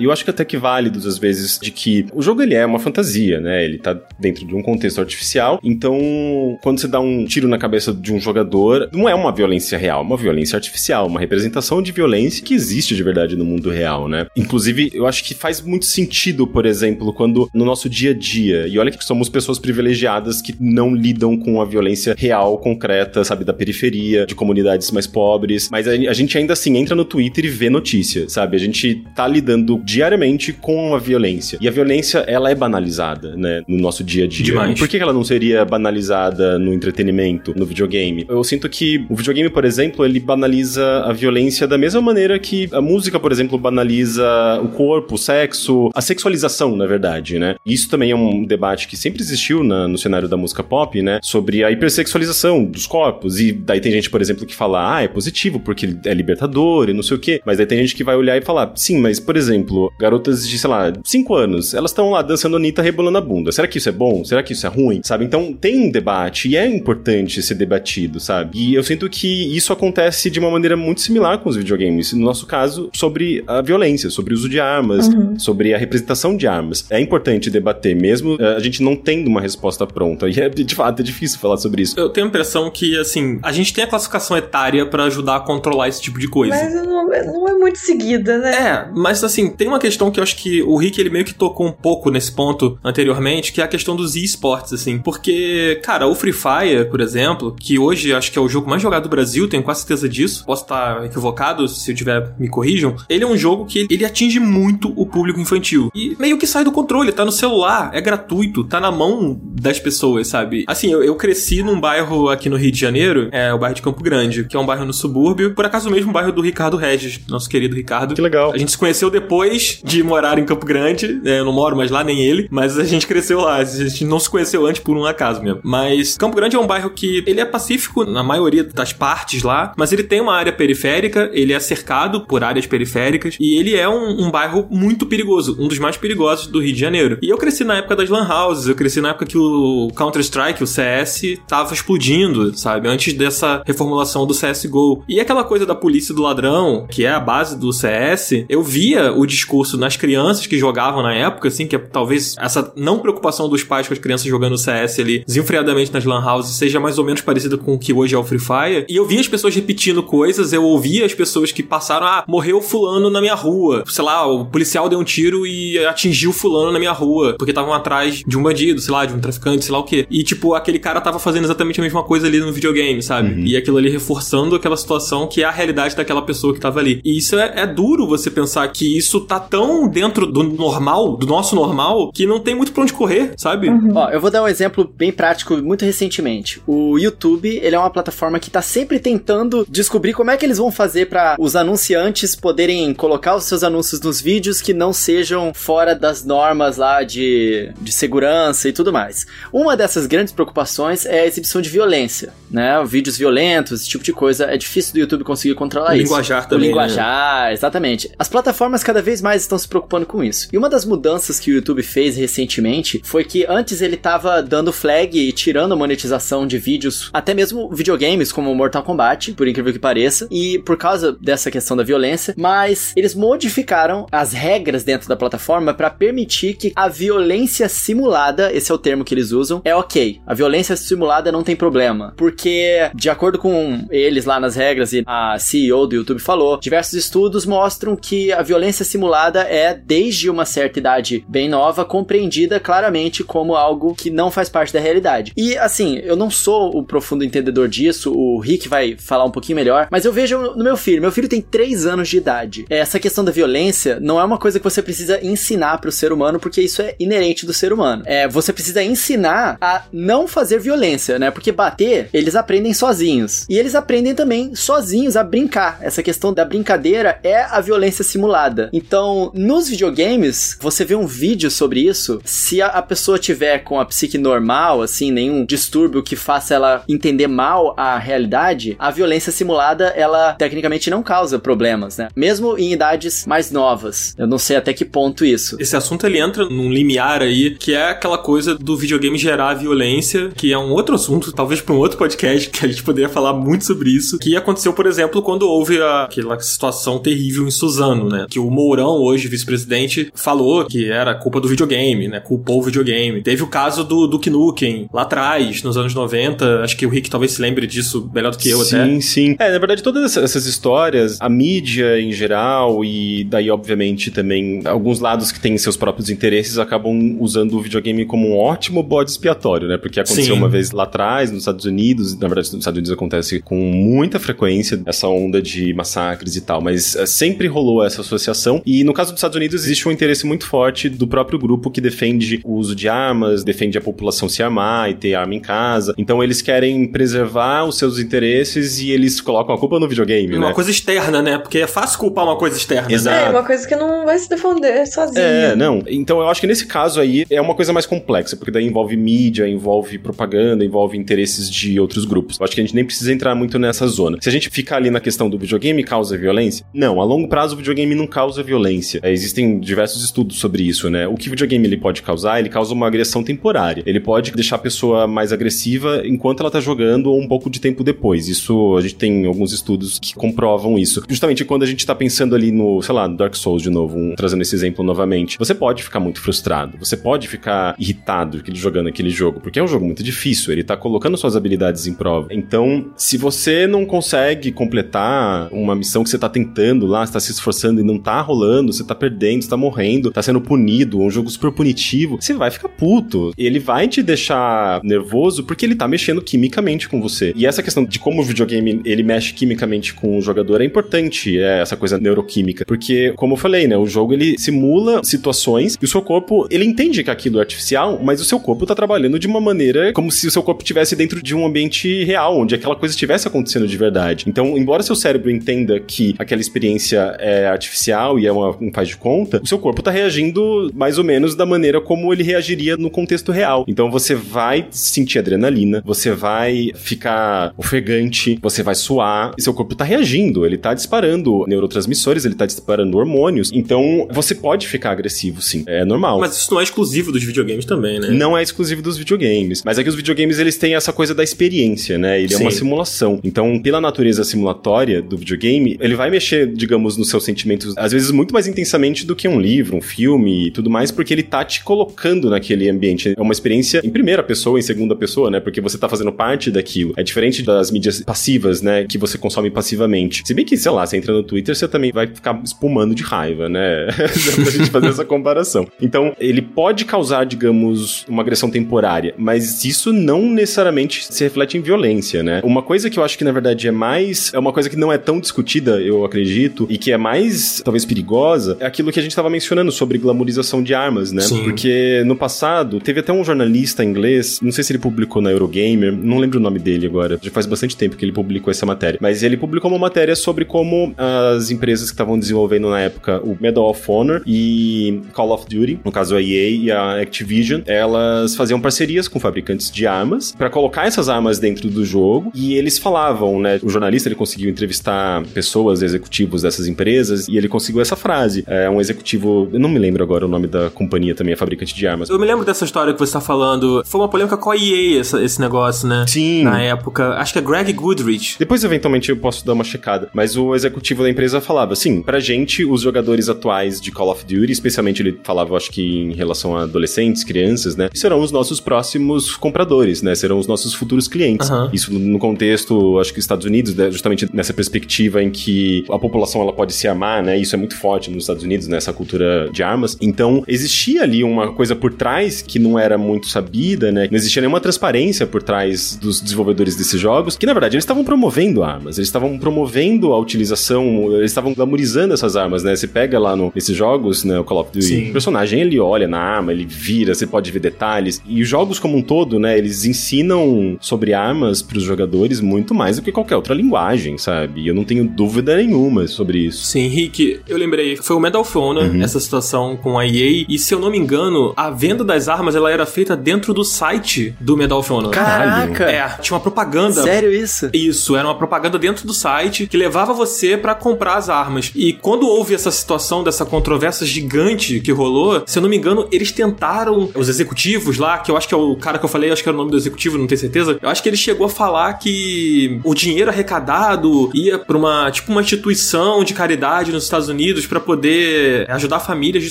e 0.00 0.04
eu 0.04 0.12
acho 0.12 0.24
que 0.24 0.30
até 0.30 0.44
que 0.44 0.56
válidos 0.56 1.06
às 1.06 1.18
vezes, 1.18 1.58
de 1.58 1.70
que 1.70 2.06
o 2.12 2.22
jogo 2.22 2.42
ele 2.42 2.54
é 2.54 2.64
uma 2.64 2.78
fantasia, 2.78 3.40
né? 3.40 3.64
Ele 3.64 3.78
tá 3.78 3.98
dentro 4.18 4.46
de 4.46 4.54
um 4.54 4.62
contexto 4.62 5.00
artificial. 5.00 5.60
Então, 5.62 6.58
quando 6.62 6.80
você 6.80 6.88
dá 6.88 7.00
um 7.00 7.24
tiro 7.24 7.48
na 7.48 7.58
cabeça 7.58 7.92
de 7.92 8.12
um 8.12 8.20
jogador, 8.20 8.88
não 8.92 9.08
é 9.08 9.14
uma 9.14 9.32
violência 9.32 9.78
real, 9.78 10.00
é 10.00 10.04
uma 10.04 10.16
violência 10.16 10.56
artificial, 10.56 11.06
uma 11.06 11.20
representação 11.20 11.82
de 11.82 11.92
violência 11.92 12.42
que 12.44 12.54
existe 12.54 12.94
de 12.94 13.02
verdade 13.02 13.36
no 13.36 13.44
mundo 13.44 13.70
real, 13.70 14.08
né? 14.08 14.26
Inclusive, 14.36 14.90
eu 14.94 15.06
acho 15.06 15.24
que 15.24 15.34
faz 15.34 15.60
muito 15.60 15.86
sentido, 15.86 16.46
por 16.46 16.66
exemplo, 16.66 17.12
quando 17.12 17.48
no 17.54 17.64
nosso 17.64 17.88
dia 17.88 18.10
a 18.10 18.14
dia, 18.14 18.66
e 18.66 18.78
olha 18.78 18.90
que 18.90 19.04
somos 19.04 19.28
pessoas 19.28 19.58
privilegiadas 19.58 20.40
que 20.42 20.54
não 20.58 20.94
lidam 20.94 21.36
com 21.36 21.60
a 21.60 21.64
violência 21.64 22.14
real, 22.16 22.58
concreta, 22.58 23.24
sabe, 23.24 23.44
da 23.44 23.52
periferia, 23.52 24.26
de 24.26 24.34
comunidades 24.34 24.90
mais 24.90 25.06
pobres, 25.06 25.68
mas 25.70 25.86
a, 25.86 25.92
a 25.92 26.12
gente 26.12 26.36
ainda 26.36 26.52
assim 26.52 26.76
entra 26.76 26.94
no 26.94 27.04
Twitter 27.04 27.44
e 27.44 27.48
vê 27.48 27.70
notícia, 27.70 28.28
sabe? 28.28 28.56
A 28.56 28.60
gente 28.60 29.02
tá 29.14 29.26
lidando 29.30 29.80
diariamente 29.84 30.52
com 30.52 30.94
a 30.94 30.98
violência. 30.98 31.58
E 31.60 31.68
a 31.68 31.70
violência, 31.70 32.18
ela 32.26 32.50
é 32.50 32.54
banalizada, 32.54 33.34
né, 33.36 33.62
no 33.68 33.76
nosso 33.78 34.02
dia 34.04 34.24
a 34.24 34.28
dia. 34.28 34.44
Demais. 34.44 34.78
Por 34.78 34.88
que 34.88 34.96
ela 34.98 35.12
não 35.12 35.24
seria 35.24 35.64
banalizada 35.64 36.58
no 36.58 36.72
entretenimento, 36.74 37.54
no 37.56 37.64
videogame? 37.64 38.26
Eu 38.28 38.42
sinto 38.44 38.68
que 38.68 39.04
o 39.08 39.14
videogame, 39.14 39.48
por 39.50 39.64
exemplo, 39.64 40.04
ele 40.04 40.20
banaliza 40.20 40.84
a 41.04 41.12
violência 41.12 41.66
da 41.66 41.78
mesma 41.78 42.00
maneira 42.00 42.38
que 42.38 42.68
a 42.72 42.80
música, 42.80 43.18
por 43.20 43.30
exemplo, 43.32 43.58
banaliza 43.58 44.24
o 44.62 44.68
corpo, 44.68 45.14
o 45.14 45.18
sexo, 45.18 45.90
a 45.94 46.00
sexualização, 46.00 46.76
na 46.76 46.86
verdade, 46.86 47.38
né? 47.38 47.56
Isso 47.64 47.88
também 47.88 48.10
é 48.10 48.16
um 48.16 48.44
debate 48.44 48.88
que 48.88 48.96
sempre 48.96 49.22
existiu 49.22 49.62
na- 49.62 49.86
no 49.88 49.98
cenário 49.98 50.28
da 50.28 50.36
música 50.36 50.62
pop, 50.62 51.00
né? 51.02 51.20
Sobre 51.22 51.62
a 51.64 51.70
hipersexualização 51.70 52.64
dos 52.64 52.86
corpos. 52.86 53.38
E 53.40 53.52
daí 53.52 53.80
tem 53.80 53.92
gente, 53.92 54.10
por 54.10 54.20
exemplo, 54.20 54.46
que 54.46 54.54
fala, 54.54 54.96
ah, 54.96 55.02
é 55.02 55.08
positivo 55.08 55.60
porque 55.60 55.88
é 56.04 56.14
libertador 56.14 56.88
e 56.88 56.92
não 56.94 57.02
sei 57.02 57.16
o 57.16 57.20
quê. 57.20 57.40
Mas 57.44 57.58
daí 57.58 57.66
tem 57.66 57.78
gente 57.78 57.94
que 57.94 58.02
vai 58.04 58.16
olhar 58.16 58.36
e 58.36 58.42
falar, 58.42 58.72
sim, 58.76 58.98
mas, 58.98 59.19
por 59.20 59.36
exemplo, 59.36 59.92
garotas 59.98 60.48
de, 60.48 60.58
sei 60.58 60.70
lá, 60.70 60.92
5 61.04 61.34
anos, 61.34 61.74
elas 61.74 61.90
estão 61.90 62.10
lá 62.10 62.22
dançando 62.22 62.56
Anitta 62.56 62.82
rebolando 62.82 63.18
a 63.18 63.20
bunda. 63.20 63.52
Será 63.52 63.68
que 63.68 63.78
isso 63.78 63.88
é 63.88 63.92
bom? 63.92 64.24
Será 64.24 64.42
que 64.42 64.52
isso 64.52 64.66
é 64.66 64.70
ruim? 64.70 65.00
Sabe? 65.04 65.24
Então 65.24 65.52
tem 65.52 65.86
um 65.86 65.90
debate 65.90 66.48
e 66.48 66.56
é 66.56 66.66
importante 66.66 67.42
ser 67.42 67.54
debatido, 67.54 68.20
sabe? 68.20 68.58
E 68.58 68.74
eu 68.74 68.82
sinto 68.82 69.08
que 69.08 69.56
isso 69.56 69.72
acontece 69.72 70.30
de 70.30 70.38
uma 70.38 70.50
maneira 70.50 70.76
muito 70.76 71.00
similar 71.00 71.38
com 71.38 71.48
os 71.48 71.56
videogames. 71.56 72.12
No 72.12 72.24
nosso 72.24 72.46
caso, 72.46 72.90
sobre 72.94 73.44
a 73.46 73.60
violência, 73.60 74.10
sobre 74.10 74.34
o 74.34 74.36
uso 74.36 74.48
de 74.48 74.60
armas, 74.60 75.08
sobre 75.38 75.74
a 75.74 75.78
representação 75.78 76.36
de 76.36 76.46
armas. 76.46 76.84
É 76.90 77.00
importante 77.00 77.50
debater, 77.50 77.94
mesmo 77.94 78.36
eh, 78.40 78.56
a 78.56 78.60
gente 78.60 78.82
não 78.82 78.96
tendo 78.96 79.28
uma 79.28 79.40
resposta 79.40 79.86
pronta. 79.86 80.28
E 80.28 80.40
é, 80.40 80.48
de 80.48 80.74
fato, 80.74 81.00
é 81.00 81.02
difícil 81.02 81.38
falar 81.38 81.56
sobre 81.56 81.82
isso. 81.82 81.98
Eu 81.98 82.08
tenho 82.08 82.26
a 82.26 82.28
impressão 82.28 82.70
que, 82.70 82.98
assim, 82.98 83.38
a 83.42 83.52
gente 83.52 83.72
tem 83.72 83.84
a 83.84 83.86
classificação 83.86 84.36
etária 84.36 84.86
pra 84.86 85.04
ajudar 85.04 85.36
a 85.36 85.40
controlar 85.40 85.88
esse 85.88 86.00
tipo 86.00 86.18
de 86.18 86.28
coisa. 86.28 86.54
Mas 86.54 86.74
não, 86.74 87.08
não 87.08 87.48
é 87.48 87.54
muito 87.54 87.78
seguida, 87.78 88.38
né? 88.38 88.50
É, 88.50 88.88
mas 88.94 89.09
assim, 89.10 89.50
tem 89.50 89.68
uma 89.68 89.78
questão 89.78 90.10
que 90.10 90.20
eu 90.20 90.22
acho 90.22 90.36
que 90.36 90.62
o 90.62 90.76
Rick 90.76 91.00
ele 91.00 91.10
meio 91.10 91.24
que 91.24 91.34
tocou 91.34 91.66
um 91.66 91.72
pouco 91.72 92.10
nesse 92.10 92.32
ponto 92.32 92.78
anteriormente, 92.84 93.52
que 93.52 93.60
é 93.60 93.64
a 93.64 93.68
questão 93.68 93.96
dos 93.96 94.16
esportes, 94.16 94.72
assim. 94.72 94.98
Porque, 94.98 95.80
cara, 95.82 96.06
o 96.06 96.14
Free 96.14 96.32
Fire, 96.32 96.84
por 96.90 97.00
exemplo, 97.00 97.54
que 97.58 97.78
hoje 97.78 98.12
acho 98.12 98.30
que 98.30 98.38
é 98.38 98.42
o 98.42 98.48
jogo 98.48 98.68
mais 98.68 98.82
jogado 98.82 99.04
do 99.04 99.08
Brasil, 99.08 99.48
tenho 99.48 99.62
quase 99.62 99.80
certeza 99.80 100.08
disso. 100.08 100.44
Posso 100.44 100.62
estar 100.62 101.04
equivocado, 101.04 101.66
se 101.68 101.90
eu 101.90 101.94
tiver, 101.94 102.34
me 102.38 102.48
corrijam. 102.48 102.96
Ele 103.08 103.24
é 103.24 103.26
um 103.26 103.36
jogo 103.36 103.66
que 103.66 103.86
ele 103.90 104.04
atinge 104.04 104.38
muito 104.38 104.92
o 104.96 105.06
público 105.06 105.40
infantil. 105.40 105.90
E 105.94 106.16
meio 106.18 106.38
que 106.38 106.46
sai 106.46 106.64
do 106.64 106.72
controle, 106.72 107.12
tá 107.12 107.24
no 107.24 107.32
celular, 107.32 107.90
é 107.92 108.00
gratuito, 108.00 108.64
tá 108.64 108.80
na 108.80 108.90
mão 108.90 109.40
das 109.42 109.78
pessoas, 109.78 110.28
sabe? 110.28 110.64
Assim, 110.66 110.92
eu, 110.92 111.02
eu 111.02 111.14
cresci 111.16 111.62
num 111.62 111.80
bairro 111.80 112.28
aqui 112.28 112.48
no 112.48 112.56
Rio 112.56 112.70
de 112.70 112.78
Janeiro, 112.78 113.28
é 113.32 113.52
o 113.52 113.58
bairro 113.58 113.74
de 113.74 113.82
Campo 113.82 114.02
Grande, 114.02 114.44
que 114.44 114.56
é 114.56 114.60
um 114.60 114.66
bairro 114.66 114.84
no 114.84 114.92
subúrbio, 114.92 115.54
por 115.54 115.64
acaso 115.64 115.88
o 115.88 115.92
mesmo 115.92 116.12
bairro 116.12 116.32
do 116.32 116.40
Ricardo 116.40 116.76
Regis, 116.76 117.20
nosso 117.28 117.48
querido 117.48 117.74
Ricardo. 117.74 118.14
Que 118.14 118.20
legal. 118.20 118.52
A 118.52 118.58
gente 118.58 118.70
se 118.70 118.78
conheceu 118.78 118.99
depois 119.08 119.80
de 119.84 120.02
morar 120.02 120.38
em 120.38 120.44
Campo 120.44 120.66
Grande. 120.66 121.20
né? 121.22 121.38
Eu 121.40 121.44
não 121.44 121.52
moro 121.52 121.76
mais 121.76 121.90
lá, 121.90 122.02
nem 122.02 122.20
ele. 122.20 122.48
Mas 122.50 122.78
a 122.78 122.84
gente 122.84 123.06
cresceu 123.06 123.40
lá. 123.40 123.56
A 123.56 123.64
gente 123.64 124.04
não 124.04 124.18
se 124.18 124.28
conheceu 124.28 124.66
antes 124.66 124.82
por 124.82 124.96
um 124.96 125.04
acaso 125.06 125.42
mesmo. 125.42 125.60
Mas 125.62 126.16
Campo 126.16 126.36
Grande 126.36 126.56
é 126.56 126.58
um 126.58 126.66
bairro 126.66 126.90
que 126.90 127.22
ele 127.26 127.40
é 127.40 127.44
pacífico 127.44 128.04
na 128.04 128.22
maioria 128.22 128.64
das 128.64 128.92
partes 128.92 129.42
lá. 129.42 129.72
Mas 129.76 129.92
ele 129.92 130.02
tem 130.02 130.20
uma 130.20 130.34
área 130.34 130.52
periférica. 130.52 131.30
Ele 131.32 131.52
é 131.52 131.60
cercado 131.60 132.22
por 132.22 132.42
áreas 132.42 132.66
periféricas. 132.66 133.36
E 133.38 133.56
ele 133.58 133.76
é 133.76 133.88
um, 133.88 134.26
um 134.26 134.30
bairro 134.30 134.66
muito 134.70 135.06
perigoso. 135.06 135.56
Um 135.58 135.68
dos 135.68 135.78
mais 135.78 135.96
perigosos 135.96 136.48
do 136.48 136.60
Rio 136.60 136.74
de 136.74 136.80
Janeiro. 136.80 137.18
E 137.22 137.28
eu 137.28 137.38
cresci 137.38 137.62
na 137.64 137.76
época 137.76 137.96
das 137.96 138.08
lan 138.08 138.26
houses. 138.28 138.66
Eu 138.66 138.74
cresci 138.74 139.00
na 139.00 139.10
época 139.10 139.26
que 139.26 139.38
o 139.38 139.88
Counter-Strike, 139.94 140.62
o 140.62 140.66
CS, 140.66 141.22
tava 141.46 141.72
explodindo, 141.72 142.56
sabe? 142.56 142.88
Antes 142.88 143.12
dessa 143.14 143.62
reformulação 143.66 144.26
do 144.26 144.34
CSGO. 144.34 145.04
E 145.08 145.20
aquela 145.20 145.44
coisa 145.44 145.64
da 145.64 145.74
polícia 145.74 146.14
do 146.14 146.22
ladrão, 146.22 146.86
que 146.90 147.04
é 147.04 147.10
a 147.10 147.20
base 147.20 147.58
do 147.58 147.72
CS, 147.72 148.44
eu 148.48 148.62
via 148.90 149.12
o 149.12 149.24
discurso 149.24 149.76
nas 149.78 149.96
crianças 149.96 150.46
que 150.46 150.58
jogavam 150.58 151.02
na 151.02 151.14
época, 151.14 151.48
assim, 151.48 151.66
que 151.66 151.76
é, 151.76 151.78
talvez 151.78 152.34
essa 152.38 152.72
não 152.76 152.98
preocupação 152.98 153.48
dos 153.48 153.62
pais 153.62 153.86
com 153.86 153.94
as 153.94 154.00
crianças 154.00 154.26
jogando 154.26 154.58
CS 154.58 154.98
ali 154.98 155.24
desenfreadamente 155.24 155.92
nas 155.92 156.04
lan 156.04 156.24
houses 156.24 156.56
seja 156.56 156.80
mais 156.80 156.98
ou 156.98 157.04
menos 157.04 157.20
parecida 157.20 157.56
com 157.56 157.74
o 157.74 157.78
que 157.78 157.92
hoje 157.92 158.14
é 158.14 158.18
o 158.18 158.24
Free 158.24 158.38
Fire. 158.38 158.86
E 158.88 158.96
eu 158.96 159.06
via 159.06 159.20
as 159.20 159.28
pessoas 159.28 159.54
repetindo 159.54 160.02
coisas, 160.02 160.52
eu 160.52 160.64
ouvia 160.64 161.06
as 161.06 161.14
pessoas 161.14 161.52
que 161.52 161.62
passaram, 161.62 162.06
ah, 162.06 162.24
morreu 162.26 162.60
fulano 162.60 163.08
na 163.10 163.20
minha 163.20 163.34
rua. 163.34 163.84
Sei 163.86 164.04
lá, 164.04 164.26
o 164.26 164.44
policial 164.46 164.88
deu 164.88 164.98
um 164.98 165.04
tiro 165.04 165.46
e 165.46 165.78
atingiu 165.86 166.32
fulano 166.32 166.72
na 166.72 166.78
minha 166.78 166.92
rua, 166.92 167.36
porque 167.38 167.52
estavam 167.52 167.72
atrás 167.72 168.22
de 168.26 168.38
um 168.38 168.42
bandido, 168.42 168.80
sei 168.80 168.92
lá, 168.92 169.06
de 169.06 169.14
um 169.14 169.20
traficante, 169.20 169.64
sei 169.64 169.72
lá 169.72 169.78
o 169.78 169.84
quê. 169.84 170.06
E, 170.10 170.24
tipo, 170.24 170.54
aquele 170.54 170.78
cara 170.78 171.00
tava 171.00 171.18
fazendo 171.18 171.44
exatamente 171.44 171.80
a 171.80 171.82
mesma 171.82 172.02
coisa 172.02 172.26
ali 172.26 172.40
no 172.40 172.52
videogame, 172.52 173.02
sabe? 173.02 173.34
Uhum. 173.34 173.46
E 173.46 173.56
aquilo 173.56 173.76
ali 173.76 173.90
reforçando 173.90 174.56
aquela 174.56 174.76
situação 174.76 175.26
que 175.26 175.42
é 175.42 175.44
a 175.44 175.50
realidade 175.50 175.94
daquela 175.94 176.22
pessoa 176.22 176.52
que 176.52 176.60
tava 176.60 176.80
ali. 176.80 177.00
E 177.04 177.18
isso 177.18 177.38
é, 177.38 177.52
é 177.56 177.66
duro 177.66 178.06
você 178.06 178.30
pensar 178.30 178.66
que 178.68 178.79
isso 178.84 179.20
tá 179.20 179.38
tão 179.38 179.88
dentro 179.88 180.26
do 180.26 180.42
normal, 180.42 181.16
do 181.16 181.26
nosso 181.26 181.54
normal, 181.54 182.10
que 182.12 182.26
não 182.26 182.40
tem 182.40 182.54
muito 182.54 182.72
pra 182.72 182.82
onde 182.82 182.92
correr, 182.92 183.32
sabe? 183.36 183.68
Uhum. 183.68 183.92
Ó, 183.94 184.10
eu 184.10 184.20
vou 184.20 184.30
dar 184.30 184.42
um 184.42 184.48
exemplo 184.48 184.90
bem 184.96 185.12
prático, 185.12 185.56
muito 185.58 185.84
recentemente. 185.84 186.62
O 186.66 186.98
YouTube, 186.98 187.48
ele 187.62 187.74
é 187.74 187.78
uma 187.78 187.90
plataforma 187.90 188.38
que 188.38 188.50
tá 188.50 188.62
sempre 188.62 188.98
tentando 188.98 189.66
descobrir 189.68 190.12
como 190.12 190.30
é 190.30 190.36
que 190.36 190.44
eles 190.44 190.58
vão 190.58 190.70
fazer 190.70 191.06
para 191.06 191.36
os 191.38 191.56
anunciantes 191.56 192.34
poderem 192.36 192.92
colocar 192.94 193.34
os 193.34 193.44
seus 193.44 193.62
anúncios 193.62 194.00
nos 194.00 194.20
vídeos 194.20 194.60
que 194.60 194.72
não 194.72 194.92
sejam 194.92 195.52
fora 195.54 195.94
das 195.94 196.24
normas 196.24 196.76
lá 196.76 197.02
de, 197.02 197.72
de 197.80 197.92
segurança 197.92 198.68
e 198.68 198.72
tudo 198.72 198.92
mais. 198.92 199.26
Uma 199.52 199.76
dessas 199.76 200.06
grandes 200.06 200.32
preocupações 200.32 201.06
é 201.06 201.20
a 201.20 201.26
exibição 201.26 201.60
de 201.60 201.68
violência, 201.68 202.32
né? 202.50 202.82
Vídeos 202.84 203.16
violentos, 203.16 203.80
esse 203.80 203.88
tipo 203.88 204.04
de 204.04 204.12
coisa. 204.12 204.44
É 204.44 204.56
difícil 204.56 204.94
do 204.94 205.00
YouTube 205.00 205.24
conseguir 205.24 205.54
controlar 205.54 205.90
o 205.90 205.94
isso. 205.94 206.04
Linguajar 206.04 206.48
também. 206.48 206.68
O 206.68 206.70
linguajar, 206.70 207.46
né? 207.46 207.52
exatamente. 207.52 208.10
As 208.18 208.28
plataformas 208.28 208.69
cada 208.78 209.02
vez 209.02 209.20
mais 209.20 209.42
estão 209.42 209.58
se 209.58 209.68
preocupando 209.68 210.06
com 210.06 210.22
isso. 210.22 210.48
E 210.52 210.58
uma 210.58 210.68
das 210.68 210.84
mudanças 210.84 211.38
que 211.38 211.50
o 211.50 211.54
YouTube 211.54 211.82
fez 211.82 212.16
recentemente 212.16 213.00
foi 213.04 213.24
que 213.24 213.44
antes 213.48 213.80
ele 213.82 213.96
estava 213.96 214.42
dando 214.42 214.72
flag 214.72 215.18
e 215.18 215.32
tirando 215.32 215.72
a 215.72 215.76
monetização 215.76 216.46
de 216.46 216.58
vídeos, 216.58 217.10
até 217.12 217.34
mesmo 217.34 217.68
videogames 217.70 218.32
como 218.32 218.54
Mortal 218.54 218.82
Kombat, 218.82 219.32
por 219.32 219.48
incrível 219.48 219.72
que 219.72 219.78
pareça, 219.78 220.28
e 220.30 220.58
por 220.60 220.76
causa 220.76 221.16
dessa 221.20 221.50
questão 221.50 221.76
da 221.76 221.82
violência, 221.82 222.34
mas 222.36 222.92
eles 222.96 223.14
modificaram 223.14 224.06
as 224.10 224.32
regras 224.32 224.84
dentro 224.84 225.08
da 225.08 225.16
plataforma 225.16 225.74
para 225.74 225.90
permitir 225.90 226.54
que 226.54 226.72
a 226.74 226.88
violência 226.88 227.68
simulada, 227.68 228.52
esse 228.52 228.70
é 228.70 228.74
o 228.74 228.78
termo 228.78 229.04
que 229.04 229.14
eles 229.14 229.32
usam, 229.32 229.60
é 229.64 229.74
ok. 229.74 230.20
A 230.26 230.34
violência 230.34 230.76
simulada 230.76 231.32
não 231.32 231.42
tem 231.42 231.56
problema, 231.56 232.14
porque 232.16 232.90
de 232.94 233.10
acordo 233.10 233.38
com 233.38 233.86
eles 233.90 234.24
lá 234.24 234.38
nas 234.38 234.56
regras 234.56 234.92
e 234.92 235.02
a 235.06 235.38
CEO 235.38 235.86
do 235.86 235.96
YouTube 235.96 236.20
falou, 236.20 236.58
diversos 236.58 236.94
estudos 236.94 237.44
mostram 237.46 237.96
que 237.96 238.32
a 238.32 238.42
violência 238.42 238.59
simulada 238.84 239.40
é 239.42 239.74
desde 239.74 240.28
uma 240.30 240.44
certa 240.44 240.78
idade 240.78 241.24
bem 241.28 241.48
nova 241.48 241.84
compreendida 241.84 242.60
claramente 242.60 243.24
como 243.24 243.54
algo 243.54 243.94
que 243.94 244.10
não 244.10 244.30
faz 244.30 244.48
parte 244.48 244.72
da 244.72 244.80
realidade. 244.80 245.32
E 245.36 245.56
assim, 245.56 245.98
eu 246.02 246.16
não 246.16 246.30
sou 246.30 246.76
o 246.76 246.84
profundo 246.84 247.24
entendedor 247.24 247.68
disso, 247.68 248.12
o 248.12 248.38
Rick 248.38 248.68
vai 248.68 248.96
falar 248.98 249.24
um 249.24 249.30
pouquinho 249.30 249.56
melhor, 249.56 249.88
mas 249.90 250.04
eu 250.04 250.12
vejo 250.12 250.38
no 250.54 250.64
meu 250.64 250.76
filho, 250.76 251.00
meu 251.00 251.12
filho 251.12 251.28
tem 251.28 251.40
3 251.40 251.86
anos 251.86 252.08
de 252.08 252.16
idade. 252.16 252.64
Essa 252.68 252.98
questão 252.98 253.24
da 253.24 253.32
violência 253.32 253.98
não 254.00 254.20
é 254.20 254.24
uma 254.24 254.38
coisa 254.38 254.58
que 254.58 254.64
você 254.64 254.82
precisa 254.82 255.24
ensinar 255.24 255.78
para 255.78 255.88
o 255.88 255.92
ser 255.92 256.12
humano, 256.12 256.38
porque 256.38 256.60
isso 256.60 256.82
é 256.82 256.94
inerente 256.98 257.46
do 257.46 257.52
ser 257.52 257.72
humano. 257.72 258.02
É, 258.06 258.28
você 258.28 258.52
precisa 258.52 258.82
ensinar 258.82 259.56
a 259.60 259.82
não 259.92 260.26
fazer 260.26 260.58
violência, 260.58 261.18
né? 261.18 261.30
Porque 261.30 261.52
bater, 261.52 262.08
eles 262.12 262.34
aprendem 262.34 262.74
sozinhos. 262.74 263.46
E 263.48 263.58
eles 263.58 263.74
aprendem 263.74 264.14
também 264.14 264.54
sozinhos 264.54 265.16
a 265.16 265.22
brincar. 265.22 265.78
Essa 265.80 266.02
questão 266.02 266.32
da 266.32 266.44
brincadeira 266.44 267.18
é 267.22 267.42
a 267.42 267.60
violência 267.60 268.04
simulada. 268.04 268.39
Então, 268.72 269.30
nos 269.34 269.68
videogames, 269.68 270.56
você 270.60 270.84
vê 270.84 270.94
um 270.94 271.06
vídeo 271.06 271.50
sobre 271.50 271.80
isso, 271.80 272.20
se 272.24 272.62
a, 272.62 272.66
a 272.66 272.82
pessoa 272.82 273.18
tiver 273.18 273.58
com 273.58 273.78
a 273.78 273.84
psique 273.84 274.18
normal, 274.18 274.82
assim, 274.82 275.10
nenhum 275.10 275.44
distúrbio 275.44 276.02
que 276.02 276.16
faça 276.16 276.54
ela 276.54 276.84
entender 276.88 277.26
mal 277.26 277.74
a 277.76 277.98
realidade, 277.98 278.76
a 278.78 278.90
violência 278.90 279.32
simulada, 279.32 279.88
ela 279.88 280.34
tecnicamente 280.34 280.90
não 280.90 281.02
causa 281.02 281.38
problemas, 281.38 281.96
né? 281.96 282.08
Mesmo 282.14 282.58
em 282.58 282.72
idades 282.72 283.26
mais 283.26 283.50
novas. 283.50 284.14
Eu 284.16 284.26
não 284.26 284.38
sei 284.38 284.56
até 284.56 284.72
que 284.72 284.84
ponto 284.84 285.24
isso. 285.24 285.56
Esse 285.60 285.76
assunto 285.76 286.06
ele 286.06 286.18
entra 286.18 286.48
num 286.48 286.70
limiar 286.70 287.22
aí, 287.22 287.50
que 287.50 287.74
é 287.74 287.90
aquela 287.90 288.18
coisa 288.18 288.54
do 288.54 288.76
videogame 288.76 289.18
gerar 289.18 289.54
violência, 289.54 290.30
que 290.34 290.52
é 290.52 290.58
um 290.58 290.72
outro 290.72 290.94
assunto, 290.94 291.32
talvez 291.32 291.60
para 291.60 291.74
um 291.74 291.78
outro 291.78 291.98
podcast, 291.98 292.48
que 292.50 292.64
a 292.64 292.68
gente 292.68 292.82
poderia 292.82 293.08
falar 293.08 293.32
muito 293.32 293.64
sobre 293.64 293.90
isso, 293.90 294.18
que 294.18 294.36
aconteceu, 294.36 294.72
por 294.72 294.86
exemplo, 294.86 295.22
quando 295.22 295.48
houve 295.48 295.80
a, 295.80 296.04
aquela 296.04 296.38
situação 296.40 296.98
terrível 296.98 297.46
em 297.46 297.50
Suzano, 297.50 298.08
né? 298.08 298.26
Que 298.30 298.38
o 298.38 298.50
Mourão, 298.50 299.02
hoje 299.02 299.28
vice-presidente, 299.28 300.10
falou 300.14 300.64
que 300.64 300.90
era 300.90 301.14
culpa 301.14 301.40
do 301.40 301.48
videogame, 301.48 302.08
né? 302.08 302.20
Culpou 302.20 302.60
o 302.60 302.62
videogame. 302.62 303.22
Teve 303.22 303.42
o 303.42 303.48
caso 303.48 303.84
do 303.84 304.06
Duke 304.06 304.30
Nukem, 304.30 304.88
lá 304.92 305.02
atrás, 305.02 305.62
nos 305.62 305.76
anos 305.76 305.94
90, 305.94 306.62
acho 306.62 306.76
que 306.76 306.86
o 306.86 306.88
Rick 306.88 307.10
talvez 307.10 307.32
se 307.32 307.42
lembre 307.42 307.66
disso 307.66 308.08
melhor 308.14 308.30
do 308.30 308.38
que 308.38 308.48
eu 308.48 308.60
sim, 308.60 308.76
até. 308.76 308.86
Sim, 308.86 309.00
sim. 309.00 309.36
É, 309.38 309.50
na 309.50 309.58
verdade, 309.58 309.82
todas 309.82 310.16
essas 310.16 310.46
histórias, 310.46 311.20
a 311.20 311.28
mídia 311.28 312.00
em 312.00 312.12
geral 312.12 312.84
e 312.84 313.24
daí, 313.24 313.50
obviamente, 313.50 314.10
também 314.10 314.62
alguns 314.64 315.00
lados 315.00 315.32
que 315.32 315.40
têm 315.40 315.58
seus 315.58 315.76
próprios 315.76 316.08
interesses 316.08 316.58
acabam 316.58 317.16
usando 317.20 317.56
o 317.56 317.60
videogame 317.60 318.04
como 318.04 318.28
um 318.28 318.38
ótimo 318.38 318.82
bode 318.82 319.10
expiatório, 319.10 319.68
né? 319.68 319.76
Porque 319.76 320.00
aconteceu 320.00 320.34
sim. 320.34 320.40
uma 320.40 320.48
vez 320.48 320.70
lá 320.70 320.84
atrás, 320.84 321.30
nos 321.30 321.40
Estados 321.40 321.64
Unidos, 321.64 322.14
na 322.14 322.28
verdade, 322.28 322.48
nos 322.48 322.60
Estados 322.60 322.76
Unidos 322.76 322.92
acontece 322.92 323.40
com 323.40 323.56
muita 323.56 324.18
frequência 324.18 324.80
essa 324.86 325.08
onda 325.08 325.40
de 325.42 325.72
massacres 325.74 326.36
e 326.36 326.40
tal, 326.40 326.60
mas 326.60 326.94
uh, 326.94 327.06
sempre 327.06 327.46
rolou 327.46 327.84
essa 327.84 328.02
associação. 328.20 328.62
E 328.64 328.84
no 328.84 328.92
caso 328.92 329.12
dos 329.12 329.18
Estados 329.18 329.36
Unidos, 329.36 329.64
existe 329.64 329.88
um 329.88 329.92
interesse 329.92 330.26
muito 330.26 330.46
forte 330.46 330.88
do 330.88 331.06
próprio 331.06 331.38
grupo 331.38 331.70
que 331.70 331.80
defende 331.80 332.40
o 332.44 332.54
uso 332.54 332.74
de 332.74 332.88
armas, 332.88 333.42
defende 333.42 333.78
a 333.78 333.80
população 333.80 334.28
se 334.28 334.42
armar 334.42 334.90
e 334.90 334.94
ter 334.94 335.14
arma 335.14 335.34
em 335.34 335.40
casa. 335.40 335.94
Então 335.96 336.22
eles 336.22 336.42
querem 336.42 336.86
preservar 336.86 337.64
os 337.64 337.78
seus 337.78 337.98
interesses 337.98 338.80
e 338.80 338.90
eles 338.90 339.20
colocam 339.20 339.54
a 339.54 339.58
culpa 339.58 339.78
no 339.80 339.88
videogame, 339.88 340.36
uma 340.36 340.48
né? 340.48 340.54
coisa 340.54 340.70
externa, 340.70 341.22
né? 341.22 341.38
Porque 341.38 341.58
é 341.58 341.66
fácil 341.66 341.98
culpar 341.98 342.24
uma 342.24 342.36
coisa 342.36 342.56
externa. 342.56 342.92
Exato. 342.92 343.26
É, 343.26 343.30
uma 343.30 343.44
coisa 343.44 343.66
que 343.66 343.74
não 343.74 344.04
vai 344.04 344.18
se 344.18 344.28
defender 344.28 344.86
sozinho. 344.86 345.20
É, 345.20 345.56
não. 345.56 345.82
Então 345.86 346.20
eu 346.20 346.28
acho 346.28 346.40
que 346.40 346.46
nesse 346.46 346.66
caso 346.66 347.00
aí 347.00 347.24
é 347.30 347.40
uma 347.40 347.54
coisa 347.54 347.72
mais 347.72 347.86
complexa, 347.86 348.36
porque 348.36 348.50
daí 348.50 348.66
envolve 348.66 348.96
mídia, 348.96 349.48
envolve 349.48 349.98
propaganda, 349.98 350.64
envolve 350.64 350.96
interesses 350.96 351.50
de 351.50 351.80
outros 351.80 352.04
grupos. 352.04 352.38
Eu 352.38 352.44
acho 352.44 352.54
que 352.54 352.60
a 352.60 352.64
gente 352.64 352.74
nem 352.74 352.84
precisa 352.84 353.12
entrar 353.12 353.34
muito 353.34 353.58
nessa 353.58 353.86
zona. 353.86 354.18
Se 354.20 354.28
a 354.28 354.32
gente 354.32 354.50
ficar 354.50 354.76
ali 354.76 354.90
na 354.90 355.00
questão 355.00 355.30
do 355.30 355.38
videogame 355.38 355.82
causa 355.82 356.16
violência, 356.16 356.64
não, 356.72 357.00
a 357.00 357.04
longo 357.04 357.28
prazo 357.28 357.54
o 357.54 357.56
videogame 357.56 357.94
não 357.94 358.06
causa 358.10 358.42
violência. 358.42 359.00
É, 359.02 359.10
existem 359.10 359.58
diversos 359.58 360.04
estudos 360.04 360.38
sobre 360.38 360.62
isso, 360.62 360.90
né? 360.90 361.06
O 361.08 361.14
que 361.14 361.28
o 361.28 361.30
videogame 361.30 361.66
ele 361.66 361.76
pode 361.76 362.02
causar, 362.02 362.38
ele 362.38 362.48
causa 362.48 362.74
uma 362.74 362.86
agressão 362.86 363.22
temporária. 363.22 363.82
Ele 363.86 364.00
pode 364.00 364.32
deixar 364.32 364.56
a 364.56 364.58
pessoa 364.58 365.06
mais 365.06 365.32
agressiva 365.32 366.02
enquanto 366.04 366.40
ela 366.40 366.50
tá 366.50 366.60
jogando 366.60 367.10
ou 367.10 367.20
um 367.20 367.28
pouco 367.28 367.48
de 367.48 367.60
tempo 367.60 367.82
depois. 367.82 368.28
Isso 368.28 368.76
a 368.76 368.80
gente 368.80 368.96
tem 368.96 369.24
alguns 369.24 369.52
estudos 369.52 369.98
que 369.98 370.14
comprovam 370.14 370.78
isso. 370.78 371.02
Justamente 371.08 371.44
quando 371.44 371.62
a 371.62 371.66
gente 371.66 371.86
tá 371.86 371.94
pensando 371.94 372.34
ali 372.34 372.52
no, 372.52 372.82
sei 372.82 372.94
lá, 372.94 373.06
Dark 373.08 373.34
Souls 373.34 373.62
de 373.62 373.70
novo, 373.70 373.96
um, 373.96 374.14
trazendo 374.14 374.42
esse 374.42 374.54
exemplo 374.54 374.84
novamente. 374.84 375.38
Você 375.38 375.54
pode 375.54 375.82
ficar 375.82 376.00
muito 376.00 376.20
frustrado, 376.20 376.76
você 376.78 376.96
pode 376.96 377.28
ficar 377.28 377.74
irritado 377.78 378.42
jogando 378.52 378.88
aquele 378.88 379.10
jogo, 379.10 379.40
porque 379.40 379.58
é 379.58 379.62
um 379.62 379.68
jogo 379.68 379.84
muito 379.84 380.02
difícil, 380.02 380.52
ele 380.52 380.64
tá 380.64 380.76
colocando 380.76 381.16
suas 381.16 381.36
habilidades 381.36 381.86
em 381.86 381.94
prova. 381.94 382.28
Então, 382.30 382.90
se 382.96 383.16
você 383.16 383.66
não 383.66 383.84
consegue 383.84 384.52
completar 384.52 385.48
uma 385.52 385.74
missão 385.74 386.02
que 386.02 386.10
você 386.10 386.18
tá 386.18 386.28
tentando 386.28 386.86
lá, 386.86 387.06
você 387.06 387.12
tá 387.12 387.20
se 387.20 387.32
esforçando 387.32 387.80
e 387.80 387.84
não 387.84 387.98
tá 388.00 388.20
rolando, 388.20 388.72
você 388.72 388.84
tá 388.84 388.94
perdendo, 388.94 389.42
você 389.42 389.50
tá 389.50 389.56
morrendo, 389.56 390.10
tá 390.10 390.22
sendo 390.22 390.40
punido, 390.40 391.00
um 391.00 391.10
jogo 391.10 391.30
super 391.30 391.52
punitivo, 391.52 392.18
você 392.20 392.34
vai 392.34 392.50
ficar 392.50 392.68
puto. 392.68 393.32
Ele 393.36 393.58
vai 393.58 393.88
te 393.88 394.02
deixar 394.02 394.80
nervoso 394.82 395.44
porque 395.44 395.64
ele 395.64 395.74
tá 395.74 395.86
mexendo 395.86 396.22
quimicamente 396.22 396.88
com 396.88 397.00
você. 397.00 397.32
E 397.36 397.46
essa 397.46 397.62
questão 397.62 397.84
de 397.84 397.98
como 397.98 398.20
o 398.20 398.24
videogame 398.24 398.80
ele 398.84 399.02
mexe 399.02 399.32
quimicamente 399.32 399.94
com 399.94 400.18
o 400.18 400.22
jogador 400.22 400.60
é 400.60 400.64
importante, 400.64 401.38
é 401.38 401.60
essa 401.60 401.76
coisa 401.76 401.98
neuroquímica, 401.98 402.64
porque 402.64 403.12
como 403.16 403.34
eu 403.34 403.36
falei, 403.36 403.66
né, 403.66 403.76
o 403.76 403.86
jogo 403.86 404.12
ele 404.12 404.38
simula 404.38 405.02
situações 405.04 405.76
e 405.80 405.84
o 405.84 405.88
seu 405.88 406.02
corpo, 406.02 406.46
ele 406.50 406.64
entende 406.64 407.02
que 407.02 407.10
aquilo 407.10 407.38
é 407.38 407.40
artificial, 407.40 408.00
mas 408.02 408.20
o 408.20 408.24
seu 408.24 408.40
corpo 408.40 408.66
tá 408.66 408.74
trabalhando 408.74 409.18
de 409.18 409.26
uma 409.26 409.40
maneira 409.40 409.92
como 409.92 410.10
se 410.10 410.26
o 410.26 410.30
seu 410.30 410.42
corpo 410.42 410.62
estivesse 410.62 410.96
dentro 410.96 411.22
de 411.22 411.34
um 411.34 411.44
ambiente 411.44 412.04
real, 412.04 412.38
onde 412.38 412.54
aquela 412.54 412.76
coisa 412.76 412.94
estivesse 412.94 413.26
acontecendo 413.26 413.66
de 413.66 413.76
verdade. 413.76 414.24
Então, 414.26 414.56
embora 414.56 414.82
seu 414.82 414.96
cérebro 414.96 415.30
entenda 415.30 415.78
que 415.80 416.14
aquela 416.18 416.40
experiência 416.40 417.16
é 417.18 417.46
artificial 417.46 417.89
e 417.90 418.26
é 418.26 418.32
uma, 418.32 418.56
um 418.60 418.70
faz 418.72 418.88
de 418.88 418.96
conta, 418.96 419.40
o 419.42 419.46
seu 419.46 419.58
corpo 419.58 419.82
tá 419.82 419.90
reagindo 419.90 420.70
mais 420.74 420.98
ou 420.98 421.04
menos 421.04 421.34
da 421.34 421.46
maneira 421.46 421.80
como 421.80 422.12
ele 422.12 422.22
reagiria 422.22 422.76
no 422.76 422.90
contexto 422.90 423.32
real. 423.32 423.64
Então, 423.66 423.90
você 423.90 424.14
vai 424.14 424.66
sentir 424.70 425.18
adrenalina, 425.18 425.82
você 425.84 426.12
vai 426.12 426.70
ficar 426.74 427.52
ofegante, 427.56 428.38
você 428.40 428.62
vai 428.62 428.74
suar, 428.74 429.32
e 429.38 429.42
seu 429.42 429.54
corpo 429.54 429.74
tá 429.74 429.84
reagindo, 429.84 430.44
ele 430.46 430.56
tá 430.56 430.74
disparando 430.74 431.44
neurotransmissores, 431.46 432.24
ele 432.24 432.34
tá 432.34 432.46
disparando 432.46 432.98
hormônios. 432.98 433.50
Então, 433.52 434.06
você 434.10 434.34
pode 434.34 434.66
ficar 434.68 434.90
agressivo, 434.92 435.42
sim. 435.42 435.64
É 435.66 435.84
normal. 435.84 436.20
Mas 436.20 436.36
isso 436.36 436.52
não 436.52 436.60
é 436.60 436.64
exclusivo 436.64 437.12
dos 437.12 437.22
videogames 437.22 437.64
também, 437.64 437.98
né? 437.98 438.08
Não 438.10 438.36
é 438.36 438.42
exclusivo 438.42 438.82
dos 438.82 438.96
videogames. 438.96 439.62
Mas 439.64 439.78
é 439.78 439.82
que 439.82 439.88
os 439.88 439.94
videogames, 439.94 440.38
eles 440.38 440.56
têm 440.56 440.74
essa 440.74 440.92
coisa 440.92 441.14
da 441.14 441.22
experiência, 441.22 441.98
né? 441.98 442.18
Ele 442.20 442.28
Sim. 442.28 442.42
é 442.42 442.46
uma 442.46 442.50
simulação. 442.50 443.20
Então, 443.22 443.58
pela 443.58 443.80
natureza 443.80 444.24
simulatória 444.24 445.02
do 445.02 445.16
videogame, 445.16 445.76
ele 445.80 445.94
vai 445.94 446.10
mexer, 446.10 446.46
digamos, 446.46 446.96
nos 446.96 447.08
seus 447.08 447.24
sentimentos, 447.24 447.76
às 447.80 447.92
vezes 447.92 448.10
muito 448.10 448.32
mais 448.32 448.46
intensamente 448.46 449.06
do 449.06 449.16
que 449.16 449.26
um 449.26 449.40
livro, 449.40 449.76
um 449.76 449.80
filme 449.80 450.48
e 450.48 450.50
tudo 450.50 450.68
mais, 450.68 450.90
porque 450.90 451.14
ele 451.14 451.22
tá 451.22 451.44
te 451.44 451.64
colocando 451.64 452.28
naquele 452.28 452.68
ambiente. 452.68 453.14
É 453.16 453.20
uma 453.20 453.32
experiência 453.32 453.80
em 453.82 453.90
primeira 453.90 454.22
pessoa, 454.22 454.58
em 454.58 454.62
segunda 454.62 454.94
pessoa, 454.94 455.30
né? 455.30 455.40
Porque 455.40 455.60
você 455.60 455.78
tá 455.78 455.88
fazendo 455.88 456.12
parte 456.12 456.50
daquilo. 456.50 456.92
É 456.96 457.02
diferente 457.02 457.42
das 457.42 457.70
mídias 457.70 458.00
passivas, 458.02 458.60
né? 458.60 458.84
Que 458.84 458.98
você 458.98 459.16
consome 459.16 459.50
passivamente. 459.50 460.22
Se 460.26 460.34
bem 460.34 460.44
que, 460.44 460.56
sei 460.56 460.70
lá, 460.70 460.86
você 460.86 460.96
entra 460.96 461.12
no 461.14 461.22
Twitter, 461.22 461.56
você 461.56 461.66
também 461.66 461.90
vai 461.90 462.06
ficar 462.06 462.38
espumando 462.44 462.94
de 462.94 463.02
raiva, 463.02 463.48
né? 463.48 463.86
pra 464.34 464.50
gente 464.50 464.70
fazer 464.70 464.88
essa 464.88 465.04
comparação. 465.04 465.66
Então, 465.80 466.14
ele 466.20 466.42
pode 466.42 466.84
causar, 466.84 467.24
digamos, 467.24 468.04
uma 468.08 468.22
agressão 468.22 468.50
temporária, 468.50 469.14
mas 469.16 469.64
isso 469.64 469.92
não 469.92 470.28
necessariamente 470.28 471.06
se 471.12 471.24
reflete 471.24 471.56
em 471.56 471.60
violência, 471.62 472.22
né? 472.22 472.40
Uma 472.44 472.62
coisa 472.62 472.90
que 472.90 472.98
eu 472.98 473.04
acho 473.04 473.16
que, 473.16 473.24
na 473.24 473.32
verdade, 473.32 473.66
é 473.66 473.70
mais. 473.70 474.32
É 474.34 474.38
uma 474.38 474.52
coisa 474.52 474.68
que 474.68 474.76
não 474.76 474.92
é 474.92 474.98
tão 474.98 475.18
discutida, 475.18 475.80
eu 475.80 476.04
acredito, 476.04 476.66
e 476.68 476.76
que 476.76 476.92
é 476.92 476.96
mais, 476.96 477.62
talvez, 477.70 477.84
perigosa, 477.84 478.56
é 478.58 478.66
aquilo 478.66 478.90
que 478.90 478.98
a 478.98 479.02
gente 479.02 479.12
estava 479.12 479.30
mencionando 479.30 479.70
sobre 479.70 479.96
glamorização 479.96 480.60
de 480.62 480.74
armas, 480.74 481.12
né? 481.12 481.22
Sim. 481.22 481.44
Porque 481.44 482.02
no 482.04 482.16
passado, 482.16 482.80
teve 482.80 482.98
até 482.98 483.12
um 483.12 483.22
jornalista 483.22 483.84
inglês, 483.84 484.40
não 484.42 484.50
sei 484.50 484.64
se 484.64 484.72
ele 484.72 484.80
publicou 484.80 485.22
na 485.22 485.30
Eurogamer, 485.30 485.92
não 485.92 486.18
lembro 486.18 486.40
o 486.40 486.42
nome 486.42 486.58
dele 486.58 486.86
agora, 486.86 487.18
já 487.22 487.30
faz 487.30 487.46
bastante 487.46 487.76
tempo 487.76 487.96
que 487.96 488.04
ele 488.04 488.12
publicou 488.12 488.50
essa 488.50 488.66
matéria, 488.66 488.98
mas 489.00 489.22
ele 489.22 489.36
publicou 489.36 489.70
uma 489.70 489.78
matéria 489.78 490.16
sobre 490.16 490.44
como 490.44 490.92
as 490.96 491.50
empresas 491.50 491.90
que 491.90 491.94
estavam 491.94 492.18
desenvolvendo 492.18 492.68
na 492.68 492.80
época 492.80 493.20
o 493.22 493.36
Medal 493.40 493.70
of 493.70 493.80
Honor 493.86 494.22
e 494.26 495.00
Call 495.12 495.30
of 495.30 495.44
Duty, 495.44 495.80
no 495.84 495.92
caso 495.92 496.16
a 496.16 496.20
EA 496.20 496.50
e 496.50 496.70
a 496.72 497.00
Activision, 497.00 497.60
elas 497.66 498.34
faziam 498.34 498.60
parcerias 498.60 499.06
com 499.06 499.20
fabricantes 499.20 499.70
de 499.70 499.86
armas 499.86 500.32
para 500.32 500.50
colocar 500.50 500.86
essas 500.86 501.08
armas 501.08 501.38
dentro 501.38 501.68
do 501.68 501.84
jogo 501.84 502.32
e 502.34 502.54
eles 502.54 502.78
falavam, 502.78 503.40
né? 503.40 503.60
O 503.62 503.68
jornalista 503.68 504.08
ele 504.08 504.16
conseguiu 504.16 504.50
entrevistar 504.50 505.22
pessoas, 505.32 505.82
executivos 505.82 506.42
dessas 506.42 506.66
empresas 506.66 507.28
e 507.28 507.36
ele 507.36 507.48
conseguiu 507.50 507.82
essa 507.82 507.96
frase. 507.96 508.44
É 508.46 508.68
um 508.70 508.80
executivo, 508.80 509.48
eu 509.52 509.60
não 509.60 509.68
me 509.68 509.78
lembro 509.78 510.02
agora 510.02 510.24
o 510.24 510.28
nome 510.28 510.46
da 510.46 510.70
companhia 510.70 511.14
também, 511.14 511.34
é 511.34 511.36
fabricante 511.36 511.74
de 511.74 511.86
armas. 511.86 512.08
Eu 512.08 512.18
me 512.18 512.26
lembro 512.26 512.44
dessa 512.44 512.64
história 512.64 512.92
que 512.92 512.98
você 512.98 513.12
tá 513.12 513.20
falando. 513.20 513.82
Foi 513.84 514.00
uma 514.00 514.08
polêmica 514.08 514.36
com 514.36 514.50
a 514.50 514.56
EA 514.56 515.00
essa, 515.00 515.22
esse 515.22 515.40
negócio, 515.40 515.86
né? 515.86 516.04
Sim. 516.08 516.44
Na 516.44 516.60
época. 516.60 517.14
Acho 517.14 517.32
que 517.34 517.38
é 517.38 517.42
Greg 517.42 517.72
Goodrich. 517.72 518.36
Depois, 518.38 518.64
eventualmente, 518.64 519.10
eu 519.10 519.16
posso 519.16 519.44
dar 519.44 519.52
uma 519.52 519.64
checada. 519.64 520.08
Mas 520.14 520.36
o 520.36 520.54
executivo 520.54 521.02
da 521.02 521.10
empresa 521.10 521.40
falava 521.40 521.72
assim: 521.72 522.02
pra 522.02 522.20
gente, 522.20 522.64
os 522.64 522.82
jogadores 522.82 523.28
atuais 523.28 523.80
de 523.80 523.90
Call 523.90 524.10
of 524.10 524.24
Duty, 524.24 524.52
especialmente 524.52 525.02
ele 525.02 525.20
falava, 525.22 525.56
acho 525.56 525.70
que 525.70 525.82
em 525.82 526.12
relação 526.12 526.56
a 526.56 526.62
adolescentes, 526.62 527.24
crianças, 527.24 527.76
né? 527.76 527.90
Serão 527.94 528.20
os 528.20 528.32
nossos 528.32 528.60
próximos 528.60 529.36
compradores, 529.36 530.02
né? 530.02 530.14
Serão 530.14 530.38
os 530.38 530.46
nossos 530.46 530.74
futuros 530.74 531.08
clientes. 531.08 531.48
Uhum. 531.50 531.68
Isso 531.72 531.92
no 531.92 532.18
contexto, 532.18 532.98
acho 532.98 533.12
que 533.12 533.20
Estados 533.20 533.46
Unidos, 533.46 533.74
né? 533.74 533.90
justamente 533.90 534.28
nessa 534.32 534.52
perspectiva 534.52 535.22
em 535.22 535.30
que 535.30 535.84
a 535.90 535.98
população 535.98 536.40
ela 536.42 536.52
pode 536.52 536.72
se 536.72 536.88
amar, 536.88 537.22
né? 537.22 537.38
Isso 537.40 537.54
é 537.54 537.58
muito 537.58 537.76
forte 537.76 538.10
nos 538.10 538.24
Estados 538.24 538.42
Unidos, 538.42 538.68
nessa 538.68 538.92
cultura 538.92 539.48
de 539.52 539.62
armas. 539.62 539.96
Então, 540.00 540.44
existia 540.46 541.02
ali 541.02 541.22
uma 541.24 541.52
coisa 541.52 541.74
por 541.74 541.92
trás 541.92 542.42
que 542.42 542.58
não 542.58 542.78
era 542.78 542.96
muito 542.98 543.28
sabida, 543.28 543.90
né? 543.90 544.08
Não 544.10 544.16
existia 544.16 544.40
nenhuma 544.42 544.60
transparência 544.60 545.26
por 545.26 545.42
trás 545.42 545.96
dos 546.00 546.20
desenvolvedores 546.20 546.76
desses 546.76 547.00
jogos, 547.00 547.36
que 547.36 547.46
na 547.46 547.52
verdade 547.52 547.76
eles 547.76 547.84
estavam 547.84 548.04
promovendo 548.04 548.62
armas, 548.62 548.98
eles 548.98 549.08
estavam 549.08 549.38
promovendo 549.38 550.12
a 550.12 550.18
utilização, 550.18 551.12
eles 551.16 551.30
estavam 551.30 551.54
glamorizando 551.54 552.14
essas 552.14 552.36
armas, 552.36 552.62
né? 552.62 552.74
Você 552.74 552.86
pega 552.86 553.18
lá 553.18 553.34
no, 553.36 553.52
nesses 553.54 553.76
jogos, 553.76 554.24
né? 554.24 554.38
O 554.38 554.44
Call 554.44 554.60
of 554.60 554.70
Duty, 554.72 554.84
Sim. 554.84 555.08
o 555.10 555.12
personagem 555.12 555.60
ele 555.60 555.78
olha 555.78 556.06
na 556.06 556.18
arma, 556.18 556.52
ele 556.52 556.64
vira, 556.64 557.14
você 557.14 557.26
pode 557.26 557.50
ver 557.50 557.60
detalhes. 557.60 558.22
E 558.26 558.42
os 558.42 558.48
jogos 558.48 558.78
como 558.78 558.96
um 558.96 559.02
todo, 559.02 559.38
né? 559.38 559.56
Eles 559.56 559.84
ensinam 559.84 560.76
sobre 560.80 561.14
armas 561.14 561.62
para 561.62 561.78
os 561.78 561.84
jogadores 561.84 562.40
muito 562.40 562.74
mais 562.74 562.96
do 562.96 563.02
que 563.02 563.12
qualquer 563.12 563.36
outra 563.36 563.54
linguagem, 563.54 564.18
sabe? 564.18 564.62
E 564.62 564.68
eu 564.68 564.74
não 564.74 564.84
tenho 564.84 565.04
dúvida 565.04 565.56
nenhuma 565.56 566.06
sobre 566.06 566.38
isso. 566.38 566.64
Sim, 566.64 566.88
Rick, 566.88 567.29
eu 567.48 567.56
lembrei, 567.56 567.96
foi 567.96 568.16
o 568.16 568.20
Medal 568.20 568.42
of 568.42 568.56
Honor, 568.56 568.84
uhum. 568.84 569.02
essa 569.02 569.20
situação 569.20 569.76
com 569.76 569.98
a 569.98 570.06
EA, 570.06 570.44
e 570.48 570.58
se 570.58 570.74
eu 570.74 570.78
não 570.78 570.90
me 570.90 570.98
engano, 570.98 571.52
a 571.56 571.70
venda 571.70 572.04
das 572.04 572.28
armas 572.28 572.54
ela 572.54 572.70
era 572.70 572.86
feita 572.86 573.16
dentro 573.16 573.52
do 573.52 573.64
site 573.64 574.34
do 574.40 574.56
Medal 574.56 574.78
of 574.78 574.92
Honor. 574.92 575.10
Caraca! 575.10 575.84
É, 575.84 576.08
tinha 576.20 576.36
uma 576.36 576.42
propaganda. 576.42 577.02
Sério 577.02 577.32
isso? 577.32 577.70
Isso, 577.72 578.16
era 578.16 578.26
uma 578.26 578.34
propaganda 578.34 578.78
dentro 578.78 579.06
do 579.06 579.14
site 579.14 579.66
que 579.66 579.76
levava 579.76 580.12
você 580.12 580.56
para 580.56 580.74
comprar 580.74 581.16
as 581.16 581.28
armas. 581.28 581.70
E 581.74 581.92
quando 581.92 582.26
houve 582.26 582.54
essa 582.54 582.70
situação 582.70 583.22
dessa 583.22 583.44
controvérsia 583.44 584.06
gigante 584.06 584.80
que 584.80 584.92
rolou, 584.92 585.42
se 585.46 585.58
eu 585.58 585.62
não 585.62 585.68
me 585.68 585.76
engano, 585.76 586.08
eles 586.10 586.32
tentaram, 586.32 587.10
os 587.14 587.28
executivos 587.28 587.98
lá, 587.98 588.18
que 588.18 588.30
eu 588.30 588.36
acho 588.36 588.48
que 588.48 588.54
é 588.54 588.56
o 588.56 588.76
cara 588.76 588.98
que 588.98 589.04
eu 589.04 589.08
falei, 589.08 589.30
acho 589.30 589.42
que 589.42 589.48
era 589.48 589.56
o 589.56 589.58
nome 589.58 589.70
do 589.70 589.76
executivo, 589.76 590.18
não 590.18 590.26
tenho 590.26 590.40
certeza. 590.40 590.78
Eu 590.80 590.88
acho 590.88 591.02
que 591.02 591.08
ele 591.08 591.16
chegou 591.16 591.46
a 591.46 591.50
falar 591.50 591.94
que 591.94 592.80
o 592.84 592.94
dinheiro 592.94 593.30
arrecadado 593.30 594.30
ia 594.34 594.58
para 594.58 594.76
uma, 594.76 595.10
tipo, 595.10 595.30
uma 595.30 595.40
instituição 595.40 596.24
de 596.24 596.34
caridade 596.34 596.92
nos 596.92 597.04
Estados 597.04 597.19
Unidos 597.28 597.66
para 597.66 597.80
poder 597.80 598.70
ajudar 598.70 599.00
famílias 599.00 599.42
de 599.42 599.50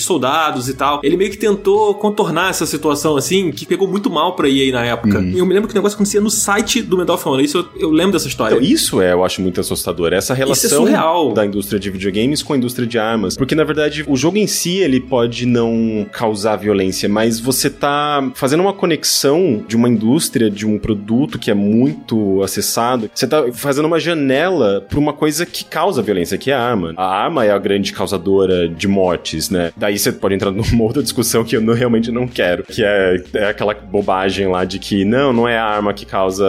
soldados 0.00 0.68
e 0.68 0.74
tal. 0.74 1.00
Ele 1.02 1.16
meio 1.16 1.30
que 1.30 1.36
tentou 1.36 1.94
contornar 1.94 2.50
essa 2.50 2.66
situação 2.66 3.16
assim, 3.16 3.50
que 3.50 3.66
pegou 3.66 3.86
muito 3.88 4.10
mal 4.10 4.34
pra 4.34 4.48
EA 4.48 4.72
na 4.72 4.84
época. 4.84 5.18
Uhum. 5.18 5.32
Eu 5.34 5.46
me 5.46 5.54
lembro 5.54 5.68
que 5.68 5.74
o 5.74 5.76
negócio 5.78 5.96
acontecia 5.96 6.20
no 6.20 6.30
site 6.30 6.82
do 6.82 6.96
Medal 6.96 7.16
of 7.16 7.28
Honor. 7.28 7.40
Isso 7.40 7.58
eu, 7.58 7.82
eu 7.82 7.90
lembro 7.90 8.12
dessa 8.12 8.28
história. 8.28 8.54
Então, 8.54 8.66
isso 8.66 9.00
é, 9.00 9.12
eu 9.12 9.24
acho 9.24 9.40
muito 9.40 9.60
assustador. 9.60 10.12
Essa 10.12 10.32
é 10.32 10.36
relação 10.36 10.88
é 10.88 11.34
da 11.34 11.44
indústria 11.44 11.78
de 11.78 11.90
videogames 11.90 12.42
com 12.42 12.52
a 12.52 12.56
indústria 12.56 12.86
de 12.86 12.98
armas. 12.98 13.36
Porque, 13.36 13.54
na 13.54 13.64
verdade, 13.64 14.04
o 14.06 14.16
jogo 14.16 14.36
em 14.38 14.46
si, 14.46 14.78
ele 14.78 15.00
pode 15.00 15.46
não 15.46 16.06
causar 16.12 16.56
violência, 16.56 17.08
mas 17.08 17.40
você 17.40 17.70
tá 17.70 18.30
fazendo 18.34 18.60
uma 18.60 18.72
conexão 18.72 19.64
de 19.66 19.76
uma 19.76 19.88
indústria, 19.88 20.50
de 20.50 20.66
um 20.66 20.78
produto 20.78 21.38
que 21.38 21.50
é 21.50 21.54
muito 21.54 22.42
acessado. 22.42 23.10
Você 23.14 23.26
tá 23.26 23.52
fazendo 23.52 23.86
uma 23.86 24.00
janela 24.00 24.84
pra 24.88 24.98
uma 24.98 25.12
coisa 25.12 25.44
que 25.46 25.64
causa 25.64 26.02
violência, 26.02 26.38
que 26.38 26.50
é 26.50 26.54
a 26.54 26.60
arma. 26.60 26.94
A 26.96 27.06
arma 27.06 27.44
é 27.44 27.50
a 27.50 27.58
grande 27.60 27.92
causadora 27.92 28.68
de 28.68 28.88
mortes, 28.88 29.50
né? 29.50 29.72
Daí 29.76 29.98
você 29.98 30.12
pode 30.12 30.34
entrar 30.34 30.50
numa 30.50 30.82
outra 30.82 31.02
discussão 31.02 31.44
que 31.44 31.56
eu 31.56 31.60
não, 31.60 31.74
realmente 31.74 32.10
não 32.10 32.26
quero, 32.26 32.64
que 32.64 32.82
é, 32.84 33.22
é 33.34 33.44
aquela 33.46 33.74
bobagem 33.74 34.48
lá 34.48 34.64
de 34.64 34.78
que 34.78 35.04
não, 35.04 35.32
não 35.32 35.48
é 35.48 35.58
a 35.58 35.64
arma 35.64 35.92
que 35.92 36.04
causa 36.04 36.44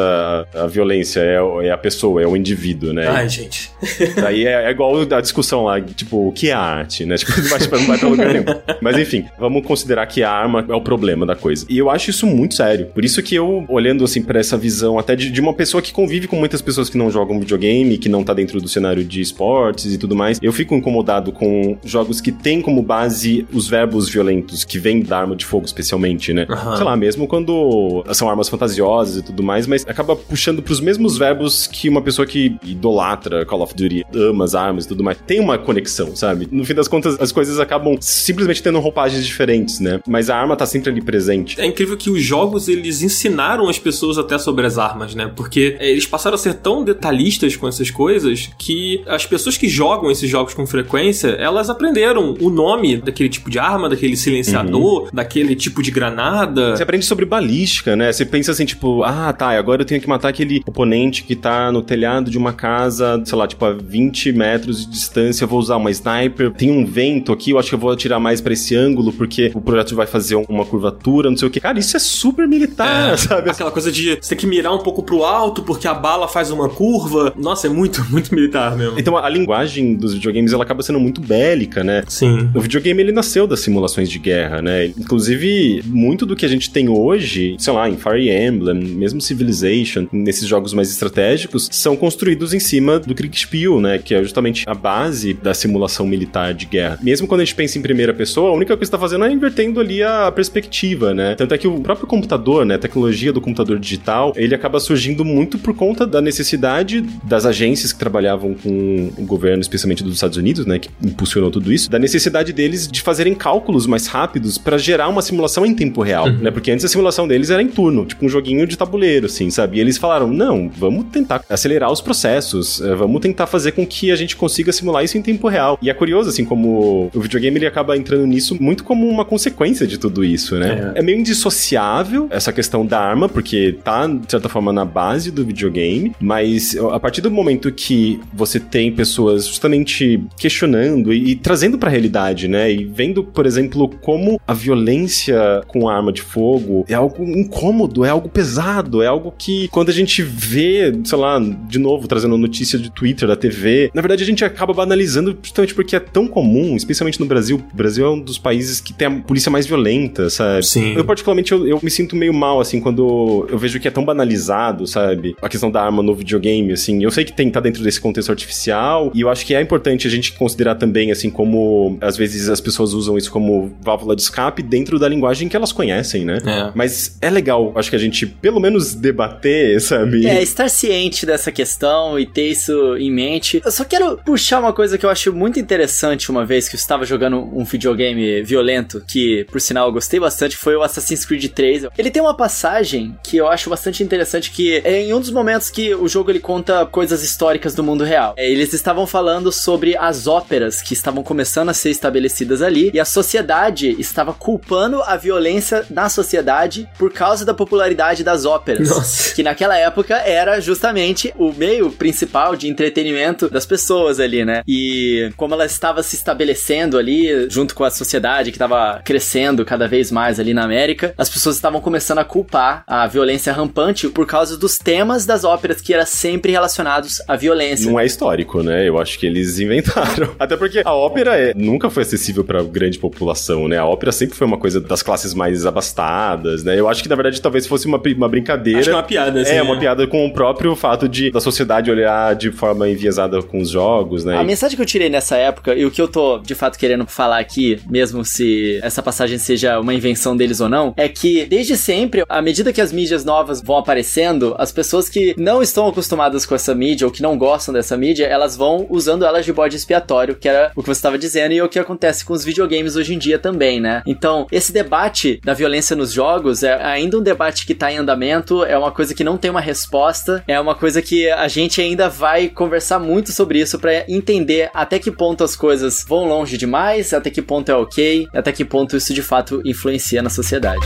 a, 0.53 0.68
violência, 0.68 1.20
é, 1.20 1.68
é, 1.68 1.72
a 1.72 1.78
pessoa, 1.78 2.22
é 2.22 2.28
o 2.28 2.36
indivíduo, 2.36 2.93
né? 2.93 3.07
Ai, 3.07 3.30
gente. 3.30 3.72
Daí 4.16 4.45
é, 4.45 4.66
é, 4.66 4.72
igual 4.72 5.01
a 5.01 5.22
discussão 5.22 5.64
lá, 5.64 5.80
tipo, 5.82 6.28
o 6.28 6.32
que 6.32 6.49
é 6.49 6.53
arte, 6.53 7.05
né? 7.05 7.18
Tipo, 7.18 7.32
não 7.39 7.49
vai, 7.49 7.59
não 7.59 7.88
vai 7.88 7.97
pra 7.97 8.09
lugar 8.09 8.34
nenhum. 8.34 8.45
Mas 8.82 8.97
enfim, 8.97 9.26
vamos 9.39 9.66
considerar 9.66 10.05
que 10.07 10.24
a 10.24 10.32
arma 10.32 10.66
é 10.68 10.74
o 10.74 10.82
problema 10.82 11.26
da 11.26 11.36
coisa. 11.36 11.66
E 11.70 11.78
eu 11.78 11.89
acho 11.89 12.09
isso 12.09 12.26
muito 12.26 12.55
sério. 12.55 12.88
Por 12.88 13.03
isso 13.03 13.22
que 13.22 13.36
eu, 13.36 13.66
olhando 13.68 14.03
assim 14.03 14.22
para 14.22 14.39
essa 14.39 14.57
visão 14.57 14.97
até 14.97 15.16
de, 15.16 15.30
de, 15.30 15.41
uma 15.41 15.53
pessoa 15.53 15.82
que 15.82 15.91
convive 15.91 16.28
com 16.28 16.36
muitas 16.36 16.62
pessoas 16.62 16.89
que 16.89 16.97
não 16.97 17.09
jogam 17.09 17.39
videogame, 17.39 17.97
que 17.97 18.09
não 18.09 18.24
tá 18.24 18.34
dentro 18.34 18.62
do 18.62 18.68
cenário 18.68 19.03
de 19.03 19.22
esportes 19.22 19.93
e 19.93 19.97
tudo 19.97 20.16
mais, 20.16 20.39
eu 20.41 20.53
fico 20.53 20.76
incomodado 20.76 21.01
com 21.32 21.78
jogos 21.84 22.22
que 22.22 22.32
têm 22.32 22.62
como 22.62 22.82
base 22.82 23.45
os 23.52 23.68
verbos 23.68 24.10
violentos 24.10 24.64
que 24.64 24.80
vêm 24.80 25.02
da 25.02 25.20
arma 25.20 25.36
de 25.36 25.45
fogo, 25.45 25.66
especialmente, 25.66 26.34
né? 26.34 26.45
Uhum. 26.49 26.76
Sei 26.76 26.86
lá, 26.86 26.95
mesmo 26.95 27.28
quando 27.28 28.04
são 28.14 28.30
armas 28.30 28.49
fantasiosas 28.49 29.18
e 29.18 29.22
tudo 29.22 29.43
mais, 29.43 29.68
mas 29.68 29.86
acaba 29.88 30.16
puxando 30.16 30.62
pros 30.62 30.80
mesmos 30.80 31.18
verbos 31.18 31.68
que 31.68 31.89
uma 31.89 32.02
pessoa 32.02 32.26
que 32.26 32.58
idolatra 32.64 33.45
Call 33.45 33.62
of 33.62 33.74
Duty, 33.76 34.06
ama 34.14 34.45
as 34.45 34.56
armas 34.56 34.86
e 34.86 34.88
tudo 34.88 35.04
mais, 35.04 35.18
tem 35.26 35.39
uma 35.39 35.58
conexão, 35.58 36.16
sabe? 36.16 36.47
No 36.52 36.64
fim 36.66 36.74
das 36.74 36.88
contas, 36.88 37.20
as 37.20 37.32
coisas 37.32 37.60
acabam 37.60 37.97
simplesmente 37.99 38.62
tendo 38.62 38.80
roupagens 38.80 39.26
diferentes, 39.26 39.80
né? 39.80 39.99
Mas 40.08 40.30
a 40.30 40.38
arma 40.38 40.56
tá 40.56 40.66
sempre 40.66 40.89
ali 40.89 41.02
presente. 41.02 41.60
É 41.60 41.66
incrível 41.66 41.97
que 41.97 42.10
os 42.10 42.22
jogos, 42.22 42.68
eles 42.68 43.02
ensinaram 43.02 43.68
as 43.68 43.80
pessoas 43.80 44.18
até 44.18 44.38
sobre 44.38 44.66
as 44.66 44.78
armas, 44.78 45.16
né? 45.16 45.32
Porque 45.36 45.78
é, 45.80 45.89
eles 45.89 46.06
passaram 46.06 46.36
a 46.36 46.38
ser 46.38 46.56
tão 46.56 46.84
detalhistas 46.84 47.56
com 47.56 47.68
essas 47.68 47.89
coisas 47.89 48.49
que 48.58 49.02
as 49.08 49.26
pessoas 49.26 49.58
que 49.58 49.68
jogam 49.68 50.10
esses 50.12 50.30
jogos 50.30 50.54
com 50.54 50.66
frequência, 50.66 50.91
elas 51.39 51.70
aprenderam 51.70 52.36
o 52.39 52.50
nome 52.50 52.98
daquele 52.98 53.30
tipo 53.30 53.50
de 53.50 53.60
arma, 53.60 53.89
daquele 53.89 54.16
silenciador, 54.16 55.04
uhum. 55.04 55.10
daquele 55.14 55.56
tipo 55.56 55.82
de 55.82 55.92
granada. 55.92 56.76
Você 56.76 56.84
aprende 56.84 57.06
sobre 57.06 57.26
balística, 57.26 57.96
né? 57.96 58.12
Você 58.12 58.26
pensa 58.26 58.52
assim, 58.52 58.66
tipo, 58.66 59.04
ah, 59.04 59.32
tá, 59.34 59.50
agora 59.58 59.82
eu 59.82 59.86
tenho 59.86 60.02
que 60.02 60.08
matar 60.08 60.30
aquele 60.30 60.62
oponente 60.66 61.24
que 61.24 61.36
tá 61.36 61.72
no 61.72 61.82
telhado 61.82 62.30
de 62.30 62.38
uma 62.38 62.54
casa, 62.54 63.22
sei 63.26 63.38
lá, 63.38 63.48
tipo, 63.48 63.64
a 63.66 63.74
20 63.74 64.32
metros 64.34 64.86
de 64.86 64.92
distância, 64.92 65.44
eu 65.44 65.48
vou 65.48 65.60
usar 65.60 65.78
uma 65.78 65.92
sniper, 65.92 66.52
tem 66.52 66.72
um 66.72 66.86
vento 66.86 67.32
aqui, 67.32 67.52
eu 67.52 67.60
acho 67.60 67.70
que 67.70 67.76
eu 67.76 67.80
vou 67.80 67.92
atirar 67.92 68.20
mais 68.20 68.42
para 68.42 68.54
esse 68.54 68.76
ângulo, 68.76 69.12
porque 69.14 69.52
o 69.54 69.62
projeto 69.62 69.96
vai 69.96 70.08
fazer 70.08 70.36
uma 70.36 70.66
curvatura, 70.66 71.30
não 71.30 71.38
sei 71.38 71.48
o 71.48 71.52
que. 71.52 71.60
Cara, 71.60 71.80
isso 71.80 71.96
é 71.96 72.00
super 72.00 72.48
militar, 72.48 73.14
é, 73.14 73.18
sabe? 73.18 73.50
Aquela 73.50 73.72
coisa 73.72 73.92
de 73.92 74.18
você 74.22 74.30
ter 74.30 74.36
que 74.36 74.48
mirar 74.48 74.74
um 74.74 74.80
pouco 74.80 75.04
pro 75.04 75.24
alto, 75.24 75.62
porque 75.64 75.88
a 75.88 75.94
bala 75.94 76.28
faz 76.28 76.52
uma 76.52 76.70
curva. 76.70 77.34
Nossa, 77.38 77.68
é 77.68 77.70
muito, 77.70 78.04
muito 78.10 78.34
militar 78.34 78.76
mesmo. 78.76 79.00
Então 79.00 79.18
a 79.18 79.30
linguagem 79.30 79.96
dos 79.96 80.14
videogames, 80.14 80.54
ela 80.54 80.64
acaba 80.64 80.80
sendo 80.82 80.99
muito 80.99 81.21
bélica, 81.21 81.84
né? 81.84 82.03
Sim. 82.07 82.49
O 82.53 82.61
videogame, 82.61 83.01
ele 83.01 83.11
nasceu 83.11 83.47
das 83.47 83.61
simulações 83.61 84.09
de 84.09 84.19
guerra, 84.19 84.61
né? 84.61 84.88
Inclusive, 84.88 85.84
muito 85.86 86.25
do 86.25 86.36
que 86.36 86.45
a 86.45 86.49
gente 86.49 86.69
tem 86.69 86.89
hoje, 86.89 87.55
sei 87.59 87.73
lá, 87.73 87.89
em 87.89 87.97
Fire 87.97 88.29
Emblem, 88.29 88.75
mesmo 88.75 89.21
Civilization, 89.21 90.07
nesses 90.11 90.47
jogos 90.47 90.73
mais 90.73 90.89
estratégicos, 90.89 91.69
são 91.71 91.95
construídos 91.95 92.53
em 92.53 92.59
cima 92.59 92.99
do 92.99 93.13
Kriegspiel, 93.13 93.79
né? 93.79 93.97
Que 93.97 94.15
é 94.15 94.21
justamente 94.21 94.63
a 94.67 94.73
base 94.73 95.34
da 95.34 95.53
simulação 95.53 96.05
militar 96.05 96.53
de 96.53 96.65
guerra. 96.65 96.99
Mesmo 97.01 97.27
quando 97.27 97.41
a 97.41 97.45
gente 97.45 97.55
pensa 97.55 97.77
em 97.77 97.82
primeira 97.82 98.13
pessoa, 98.13 98.49
a 98.49 98.53
única 98.53 98.75
coisa 98.75 98.79
que 98.79 98.84
está 98.95 98.99
fazendo 98.99 99.25
é 99.25 99.32
invertendo 99.32 99.79
ali 99.79 100.01
a 100.03 100.32
perspectiva 100.32 100.51
perspectiva, 100.61 101.13
né? 101.13 101.36
Tanto 101.36 101.53
é 101.53 101.57
que 101.57 101.67
o 101.67 101.79
próprio 101.79 102.07
computador, 102.07 102.65
né, 102.65 102.75
a 102.75 102.79
tecnologia 102.79 103.34
do 103.34 103.41
computador 103.41 103.79
digital, 103.79 104.34
ele 104.36 104.53
acaba 104.53 104.79
surgindo 104.79 105.25
muito 105.25 105.57
por 105.57 105.73
conta 105.73 106.05
da 106.05 106.21
necessidade 106.21 107.01
das 107.23 107.45
agências 107.45 107.91
que 107.91 107.99
trabalhavam 107.99 108.53
com 108.53 109.11
o 109.17 109.25
governo, 109.25 109.61
especialmente 109.61 110.03
dos 110.03 110.15
Estados 110.15 110.38
Unidos, 110.38 110.61
né, 110.66 110.80
que 110.80 110.89
impulsionou 111.03 111.51
tudo 111.51 111.72
isso, 111.72 111.89
da 111.89 111.99
necessidade 111.99 112.53
deles 112.53 112.88
de 112.88 113.01
fazerem 113.01 113.34
cálculos 113.34 113.86
mais 113.86 114.07
rápidos 114.07 114.57
para 114.57 114.78
gerar 114.78 115.07
uma 115.07 115.22
simulação 115.22 115.66
em 115.66 115.74
tempo 115.74 116.01
real, 116.01 116.28
uhum. 116.28 116.38
né? 116.38 116.51
Porque 116.51 116.72
antes 116.72 116.86
a 116.86 116.88
simulação 116.88 117.28
deles 117.28 117.49
era 117.49 117.62
em 117.62 117.68
turno, 117.68 118.05
tipo 118.05 118.26
um 118.26 118.30
joguinho 118.30 118.66
de 118.68 118.78
tabuleiro, 118.78 119.26
assim, 119.26 119.49
sabe? 119.49 119.78
E 119.78 119.80
eles 119.80 119.97
falaram: 119.97 120.28
"Não, 120.28 120.70
vamos 120.70 121.05
tentar 121.12 121.43
acelerar 121.49 121.91
os 121.91 122.01
processos, 122.01 122.82
eh, 122.82 122.95
vamos 122.95 123.22
tentar 123.22 123.47
fazer 123.47 123.72
com 123.74 123.86
que 123.86 124.12
a 124.12 124.16
gente 124.16 124.36
consiga 124.36 124.72
simular 124.72 125.03
isso 125.03 125.18
em 125.18 125.22
tempo 125.22 125.47
real". 125.47 125.78
E 125.82 125.89
é 125.89 125.93
curioso 125.93 126.30
assim 126.30 126.45
como 126.45 127.09
o 127.14 127.20
videogame 127.20 127.57
ele 127.57 127.68
acaba 127.68 127.97
entrando 127.97 128.26
nisso 128.26 128.62
muito 128.62 128.84
como 128.84 129.07
uma 129.07 129.26
consequência 129.26 129.86
de 129.88 129.97
tudo 129.97 130.24
isso, 130.24 130.55
né? 130.55 130.93
É, 130.95 130.99
é 130.99 131.01
meio 131.01 131.20
indissociável 131.20 132.28
essa 132.30 132.51
questão 132.51 132.86
da 132.86 132.99
arma, 132.99 133.28
porque 133.28 133.78
tá 133.84 134.07
de 134.07 134.30
certa 134.30 134.49
forma 134.49 134.72
na 134.74 134.86
base 134.86 135.32
do 135.32 135.45
videogame, 135.45 136.14
mas 136.20 136.76
a 136.91 136.99
partir 136.99 137.22
do 137.22 137.32
momento 137.32 137.72
que 137.72 138.20
você 138.34 138.59
tem 138.59 138.91
pessoas 138.91 139.47
justamente 139.47 140.22
questionando 140.52 141.14
e, 141.14 141.32
e 141.32 141.36
trazendo 141.36 141.78
para 141.78 141.89
a 141.89 141.91
realidade, 141.91 142.47
né? 142.47 142.72
E 142.72 142.84
vendo, 142.84 143.24
por 143.24 143.45
exemplo, 143.45 143.89
como 144.02 144.39
a 144.45 144.54
violência 144.54 145.62
com 145.68 145.88
arma 145.88 146.12
de 146.12 146.22
fogo 146.22 146.86
é 146.88 146.93
algo 146.93 147.24
incômodo, 147.24 148.04
é 148.04 148.10
algo 148.10 148.28
pesado, 148.28 149.02
é 149.02 149.08
algo 149.08 149.34
que 149.38 149.68
quando 149.70 149.89
a 149.89 149.93
gente 149.93 150.22
vê, 150.22 150.93
sei 151.04 151.18
lá, 151.18 151.39
de 151.39 151.80
novo 151.80 152.08
trazendo 152.08 152.38
notícia 152.38 152.78
de 152.78 152.91
Twitter, 152.91 153.28
da 153.28 153.36
TV, 153.36 153.89
na 153.93 154.02
verdade 154.02 154.24
a 154.24 154.26
gente 154.26 154.43
acaba 154.43 154.74
banalizando 154.74 155.38
justamente 155.41 155.74
porque 155.74 155.95
é 155.95 155.99
tão 155.99 156.28
comum, 156.28 156.76
especialmente 156.76 157.20
no 157.20 157.26
Brasil. 157.26 157.62
O 157.72 157.76
Brasil 157.76 158.06
é 158.06 158.10
um 158.10 158.20
dos 158.20 158.38
países 158.38 158.82
que 158.82 158.93
tem 158.93 159.08
a 159.08 159.12
polícia 159.12 159.49
mais 159.49 159.66
violenta, 159.66 160.30
sabe? 160.30 160.66
Sim. 160.66 160.93
Eu 160.95 161.06
particularmente 161.06 161.52
eu, 161.52 161.66
eu 161.66 161.80
me 161.82 161.89
sinto 161.89 162.16
meio 162.16 162.34
mal 162.34 162.60
assim 162.60 162.80
quando 162.80 163.47
eu 163.49 163.58
vejo 163.58 163.80
que 163.80 163.88
é 163.88 163.91
tão 163.91 164.04
banalizado, 164.04 164.86
sabe? 164.86 165.36
A 165.41 165.47
questão 165.47 165.72
da 165.72 165.82
arma 165.82 166.04
no 166.04 166.14
videogame, 166.14 166.74
assim. 166.74 167.04
Eu 167.04 167.12
sei 167.12 167.24
que 167.24 167.34
tem 167.34 167.47
que 167.47 167.54
tá 167.54 167.60
dentro 167.60 167.84
desse 167.84 168.02
contexto 168.02 168.30
artificial 168.30 169.12
e 169.14 169.22
eu 169.22 169.30
acho 169.30 169.45
que 169.45 169.54
é 169.54 169.62
importante 169.62 170.08
a 170.08 170.10
gente 170.10 170.34
considerar 170.42 170.74
também 170.74 171.12
assim 171.12 171.30
como 171.30 172.00
às 172.02 172.18
vezes 172.18 172.50
as 172.50 172.60
pessoas 172.60 172.94
usam 172.94 173.16
isso 173.16 173.32
como 173.32 173.72
válvula 173.80 174.16
de 174.16 174.24
escape 174.24 174.64
dentro 174.64 174.98
da 174.98 175.08
linguagem 175.08 175.48
que 175.48 175.56
elas 175.56 175.72
conhecem, 175.72 176.26
né? 176.26 176.39
É. 176.44 176.72
Mas 176.74 177.16
é 177.22 177.30
legal, 177.30 177.72
acho 177.76 177.92
que 177.92 177.96
a 177.96 178.00
gente 178.00 178.26
pelo 178.26 178.60
menos 178.60 178.96
debater, 178.96 179.80
sabe? 179.82 180.26
É, 180.26 180.42
estar 180.42 180.68
ciente 180.68 181.28
dessa 181.28 181.52
questão 181.52 182.18
e 182.18 182.26
ter 182.26 182.48
isso 182.48 182.98
em 182.98 183.12
mente. 183.12 183.62
Eu 183.64 183.72
só 183.72 183.84
quero 183.84 184.18
puxar 184.18 184.60
uma 184.60 184.74
coisa 184.74 184.98
que 184.98 185.06
eu 185.06 185.12
acho 185.12 185.32
muito 185.32 185.60
interessante 185.60 186.32
uma 186.32 186.44
vez 186.44 186.68
que 186.68 186.76
eu 186.76 186.80
estava 186.80 187.06
jogando 187.06 187.38
um 187.38 187.64
videogame 187.64 188.42
violento, 188.42 189.04
que 189.08 189.46
por 189.52 189.62
sinal 189.62 189.89
eu 189.89 189.94
gostei 189.94 190.20
bastante, 190.20 190.58
foi 190.58 190.76
o 190.76 190.82
Assassin's 190.82 191.24
Creed 191.24 191.52
3. 191.52 191.86
Ele 191.96 192.10
tem 192.10 192.22
uma 192.22 192.36
passagem 192.36 193.16
que 193.24 193.38
eu 193.38 193.48
acho 193.48 193.70
bastante 193.70 194.02
interessante 194.02 194.50
que 194.50 194.82
é 194.84 195.04
em 195.04 195.14
um 195.14 195.20
dos 195.20 195.30
momentos 195.30 195.70
que 195.70 195.94
o 195.94 196.08
jogo 196.08 196.32
ele 196.32 196.39
conta 196.39 196.84
coisas 196.88 197.24
históricas 197.24 197.76
do 197.76 197.84
mundo 197.84 198.04
real. 198.04 198.34
É, 198.38 198.50
eles 198.50 198.74
estavam 198.74 199.06
falando 199.06 199.52
sobre 199.52 199.96
as 199.96 200.26
óperas 200.32 200.82
que 200.82 200.93
estavam 200.93 201.23
começando 201.23 201.69
a 201.69 201.73
ser 201.73 201.89
estabelecidas 201.89 202.61
ali 202.61 202.89
e 202.93 202.99
a 202.99 203.05
sociedade 203.05 203.95
estava 203.99 204.34
culpando 204.34 205.01
a 205.03 205.17
violência 205.17 205.86
na 205.89 206.07
sociedade 206.09 206.88
por 206.97 207.11
causa 207.11 207.45
da 207.45 207.53
popularidade 207.53 208.23
das 208.23 208.45
óperas. 208.45 208.89
Nossa. 208.89 209.36
Que 209.36 209.43
naquela 209.43 209.77
época 209.77 210.15
era 210.15 210.59
justamente 210.59 211.34
o 211.38 211.51
meio 211.51 211.91
principal 211.91 212.55
de 212.55 212.67
entretenimento 212.67 213.49
das 213.49 213.65
pessoas 213.65 214.19
ali, 214.19 214.45
né? 214.45 214.63
E 214.67 215.32
como 215.36 215.53
ela 215.53 215.65
estava 215.65 216.01
se 216.01 216.15
estabelecendo 216.15 216.97
ali 216.97 217.49
junto 217.49 217.75
com 217.75 217.84
a 217.84 217.91
sociedade 217.91 218.51
que 218.51 218.57
estava 218.57 219.01
crescendo 219.03 219.65
cada 219.65 219.88
vez 219.88 220.11
mais 220.11 220.39
ali 220.39 220.53
na 220.53 220.63
América, 220.63 221.13
as 221.17 221.29
pessoas 221.29 221.55
estavam 221.55 221.82
começando 221.82 222.19
a 222.19 222.23
culpar 222.25 222.84
a 222.88 223.05
violência 223.07 223.51
rampante 223.51 224.07
por 224.07 224.25
causa 224.25 224.57
dos 224.57 224.77
temas 224.77 225.25
das 225.25 225.43
óperas 225.43 225.82
que 225.82 225.93
eram 225.93 226.05
sempre 226.05 226.51
relacionados 226.51 227.21
à 227.27 227.36
violência. 227.36 227.89
Não 227.89 227.99
é 227.99 228.05
histórico, 228.05 228.63
né? 228.63 228.88
Eu 228.88 228.99
acho 228.99 229.19
que 229.19 229.25
eles 229.25 229.59
inventaram. 229.59 230.20
Até 230.39 230.57
porque 230.57 230.82
a 230.84 230.93
ópera 230.93 231.38
é, 231.38 231.53
nunca 231.55 231.89
foi 231.89 232.03
acessível 232.03 232.43
para 232.43 232.63
grande 232.63 232.99
população, 232.99 233.67
né? 233.67 233.78
A 233.78 233.86
ópera 233.86 234.11
sempre 234.11 234.36
foi 234.36 234.47
uma 234.47 234.57
coisa 234.57 234.80
das 234.80 235.01
classes 235.01 235.34
mais 235.34 235.65
abastadas, 235.65 236.63
né? 236.63 236.80
Eu 236.80 236.88
acho 236.88 237.03
que 237.03 237.09
na 237.09 237.15
verdade 237.15 237.41
talvez 237.41 237.67
fosse 237.67 237.88
uma, 237.88 238.01
uma 238.15 238.30
brincadeira. 238.30 238.80
Acho 238.80 238.89
que 238.89 238.93
é 238.93 238.97
uma 238.97 239.03
piada, 239.03 239.41
assim. 239.41 239.53
É, 239.53 239.61
uma 239.61 239.78
piada 239.80 240.07
com 240.07 240.26
o 240.26 240.34
próprio 240.34 240.76
fato 240.76 241.07
de 241.07 241.32
da 241.32 241.39
sociedade 241.39 241.89
olhar 241.89 242.36
de 242.36 242.51
forma 242.51 242.89
enviesada 242.89 243.41
com 243.41 243.59
os 243.59 243.69
jogos, 243.69 244.26
né? 244.26 244.38
A 244.38 244.43
mensagem 244.43 244.76
que 244.76 244.82
eu 244.82 244.86
tirei 244.86 245.09
nessa 245.09 245.36
época 245.38 245.76
e 245.76 245.86
o 245.86 245.91
que 245.91 246.01
eu 246.01 246.07
tô 246.07 246.39
de 246.39 246.55
fato 246.55 246.78
querendo 246.78 247.05
falar 247.07 247.39
aqui, 247.39 247.80
mesmo 247.89 248.24
se 248.26 248.80
essa 248.84 249.01
passagem 249.01 249.38
seja 249.38 249.80
uma 249.80 249.93
invenção 249.93 250.36
deles 250.36 250.59
ou 250.59 250.69
não, 250.69 250.93
é 250.97 251.07
que 251.07 251.45
desde 251.45 251.78
sempre, 251.78 252.24
à 252.28 252.41
medida 252.41 252.74
que 252.74 252.82
as 252.82 252.91
mídias 252.91 253.24
novas 253.24 253.61
vão 253.61 253.78
aparecendo, 253.78 254.55
as 254.57 254.72
pessoas 254.72 255.09
que 255.09 255.36
não 255.38 255.61
estão 255.61 255.88
acostumadas 255.88 256.45
com 256.45 256.55
essa 256.55 256.74
mídia 256.74 257.05
ou 257.07 257.11
que 257.11 257.22
não 257.22 257.38
gostam 257.38 257.74
dessa 257.74 257.97
mídia, 257.97 258.26
elas 258.26 258.55
vão 258.55 258.86
usando 258.89 259.26
elas 259.26 259.45
de 259.45 259.53
bode 259.53 259.76
expiatório, 259.76 260.01
que 260.36 260.47
era 260.47 260.72
o 260.76 260.82
que 260.82 260.88
você 260.88 260.99
estava 260.99 261.18
dizendo 261.18 261.53
e 261.53 261.57
é 261.59 261.64
o 261.64 261.70
que 261.70 261.80
acontece 261.80 262.26
com 262.26 262.34
os 262.34 262.43
videogames 262.43 262.95
hoje 262.95 263.14
em 263.14 263.18
dia 263.18 263.39
também, 263.39 263.80
né? 263.80 264.01
Então, 264.05 264.45
esse 264.51 264.72
debate 264.72 265.39
da 265.43 265.53
violência 265.53 265.95
nos 265.95 266.12
jogos 266.12 266.64
é 266.64 266.74
ainda 266.84 267.18
um 267.18 267.24
debate 267.24 267.66
que 267.66 267.74
tá 267.74 267.91
em 267.91 267.97
andamento, 267.97 268.64
é 268.64 268.78
uma 268.78 268.91
coisa 268.91 269.14
que 269.14 269.24
não 269.24 269.38
tem 269.38 269.49
uma 269.49 269.62
resposta, 269.62 270.43
é 270.47 270.59
uma 270.59 270.76
coisa 270.76 271.01
que 271.01 271.30
a 271.30 271.47
gente 271.47 271.82
ainda 271.82 272.09
vai 272.09 272.49
conversar 272.49 272.99
muito 272.99 273.32
sobre 273.32 273.59
isso 273.59 273.80
para 273.80 274.05
entender 274.09 274.70
até 274.74 274.99
que 274.99 275.12
ponto 275.12 275.43
as 275.43 275.55
coisas 275.55 276.03
vão 276.07 276.28
longe 276.28 276.57
demais, 276.57 277.14
até 277.14 277.30
que 277.30 277.41
ponto 277.41 277.72
é 277.72 277.76
ok, 277.76 278.28
até 278.34 278.51
que 278.51 278.66
ponto 278.66 278.97
isso 278.97 279.14
de 279.14 279.22
fato 279.22 279.62
influencia 279.66 280.22
na 280.22 280.30
sociedade. 280.30 280.82